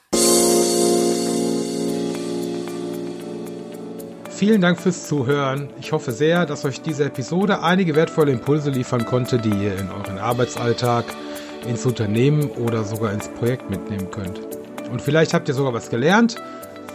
Vielen 4.38 4.60
Dank 4.60 4.80
fürs 4.80 5.08
Zuhören. 5.08 5.68
Ich 5.80 5.90
hoffe 5.90 6.12
sehr, 6.12 6.46
dass 6.46 6.64
euch 6.64 6.80
diese 6.80 7.06
Episode 7.06 7.60
einige 7.60 7.96
wertvolle 7.96 8.30
Impulse 8.30 8.70
liefern 8.70 9.04
konnte, 9.04 9.38
die 9.38 9.50
ihr 9.50 9.76
in 9.76 9.90
euren 9.90 10.18
Arbeitsalltag, 10.18 11.06
ins 11.66 11.84
Unternehmen 11.84 12.48
oder 12.50 12.84
sogar 12.84 13.12
ins 13.12 13.26
Projekt 13.26 13.68
mitnehmen 13.68 14.12
könnt. 14.12 14.40
Und 14.92 15.02
vielleicht 15.02 15.34
habt 15.34 15.48
ihr 15.48 15.54
sogar 15.54 15.74
was 15.74 15.90
gelernt. 15.90 16.36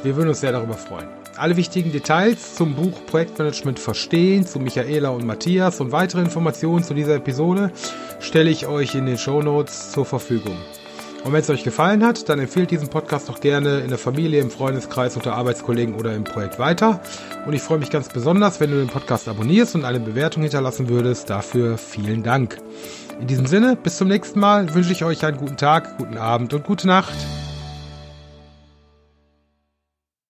Wir 0.04 0.16
würden 0.16 0.30
uns 0.30 0.40
sehr 0.40 0.54
darüber 0.54 0.76
freuen. 0.76 1.10
Alle 1.36 1.58
wichtigen 1.58 1.91
Details 1.91 2.56
zum 2.56 2.76
Buch 2.76 3.06
Projektmanagement 3.08 3.78
verstehen, 3.78 4.45
zu 4.45 4.60
Michaela 4.60 5.10
und 5.10 5.26
Matthias 5.26 5.82
und 5.82 5.91
weitere 5.91 6.22
Informationen 6.22 6.84
zu 6.84 6.94
dieser 6.94 7.16
Episode 7.16 7.72
stelle 8.20 8.52
ich 8.52 8.68
euch 8.68 8.95
in 8.95 9.06
den 9.06 9.18
Show 9.18 9.41
Notes 9.41 9.91
zur 9.91 10.06
Verfügung. 10.06 10.58
Und 11.24 11.32
wenn 11.32 11.40
es 11.40 11.50
euch 11.50 11.64
gefallen 11.64 12.04
hat, 12.04 12.28
dann 12.28 12.40
empfehlt 12.40 12.72
diesen 12.72 12.90
Podcast 12.90 13.30
doch 13.30 13.40
gerne 13.40 13.80
in 13.80 13.90
der 13.90 13.98
Familie, 13.98 14.41
im 14.41 14.52
Freundeskreis, 14.52 15.16
unter 15.16 15.36
Arbeitskollegen 15.36 15.95
oder 15.95 16.14
im 16.14 16.26
Projekt 16.26 16.60
weiter. 16.60 17.00
Und 17.45 17.54
ich 17.54 17.62
freue 17.62 17.78
mich 17.78 17.90
ganz 17.90 18.10
besonders, 18.10 18.60
wenn 18.60 18.72
du 18.72 18.78
den 18.78 18.88
Podcast 18.88 19.30
abonnierst 19.30 19.76
und 19.76 19.86
eine 19.86 20.02
Bewertung 20.02 20.44
hinterlassen 20.44 20.90
würdest. 20.90 21.30
Dafür 21.30 21.78
vielen 21.78 22.24
Dank. 22.24 22.58
In 23.22 23.28
diesem 23.28 23.45
Sinne, 23.45 23.78
bis 23.82 23.98
zum 23.98 24.10
nächsten 24.10 24.40
Mal 24.40 24.74
wünsche 24.74 24.91
ich 24.91 25.06
euch 25.06 25.24
einen 25.26 25.38
guten 25.38 25.56
Tag, 25.56 25.98
guten 25.98 26.18
Abend 26.18 26.54
und 26.54 26.66
gute 26.66 26.88
Nacht. 26.88 27.14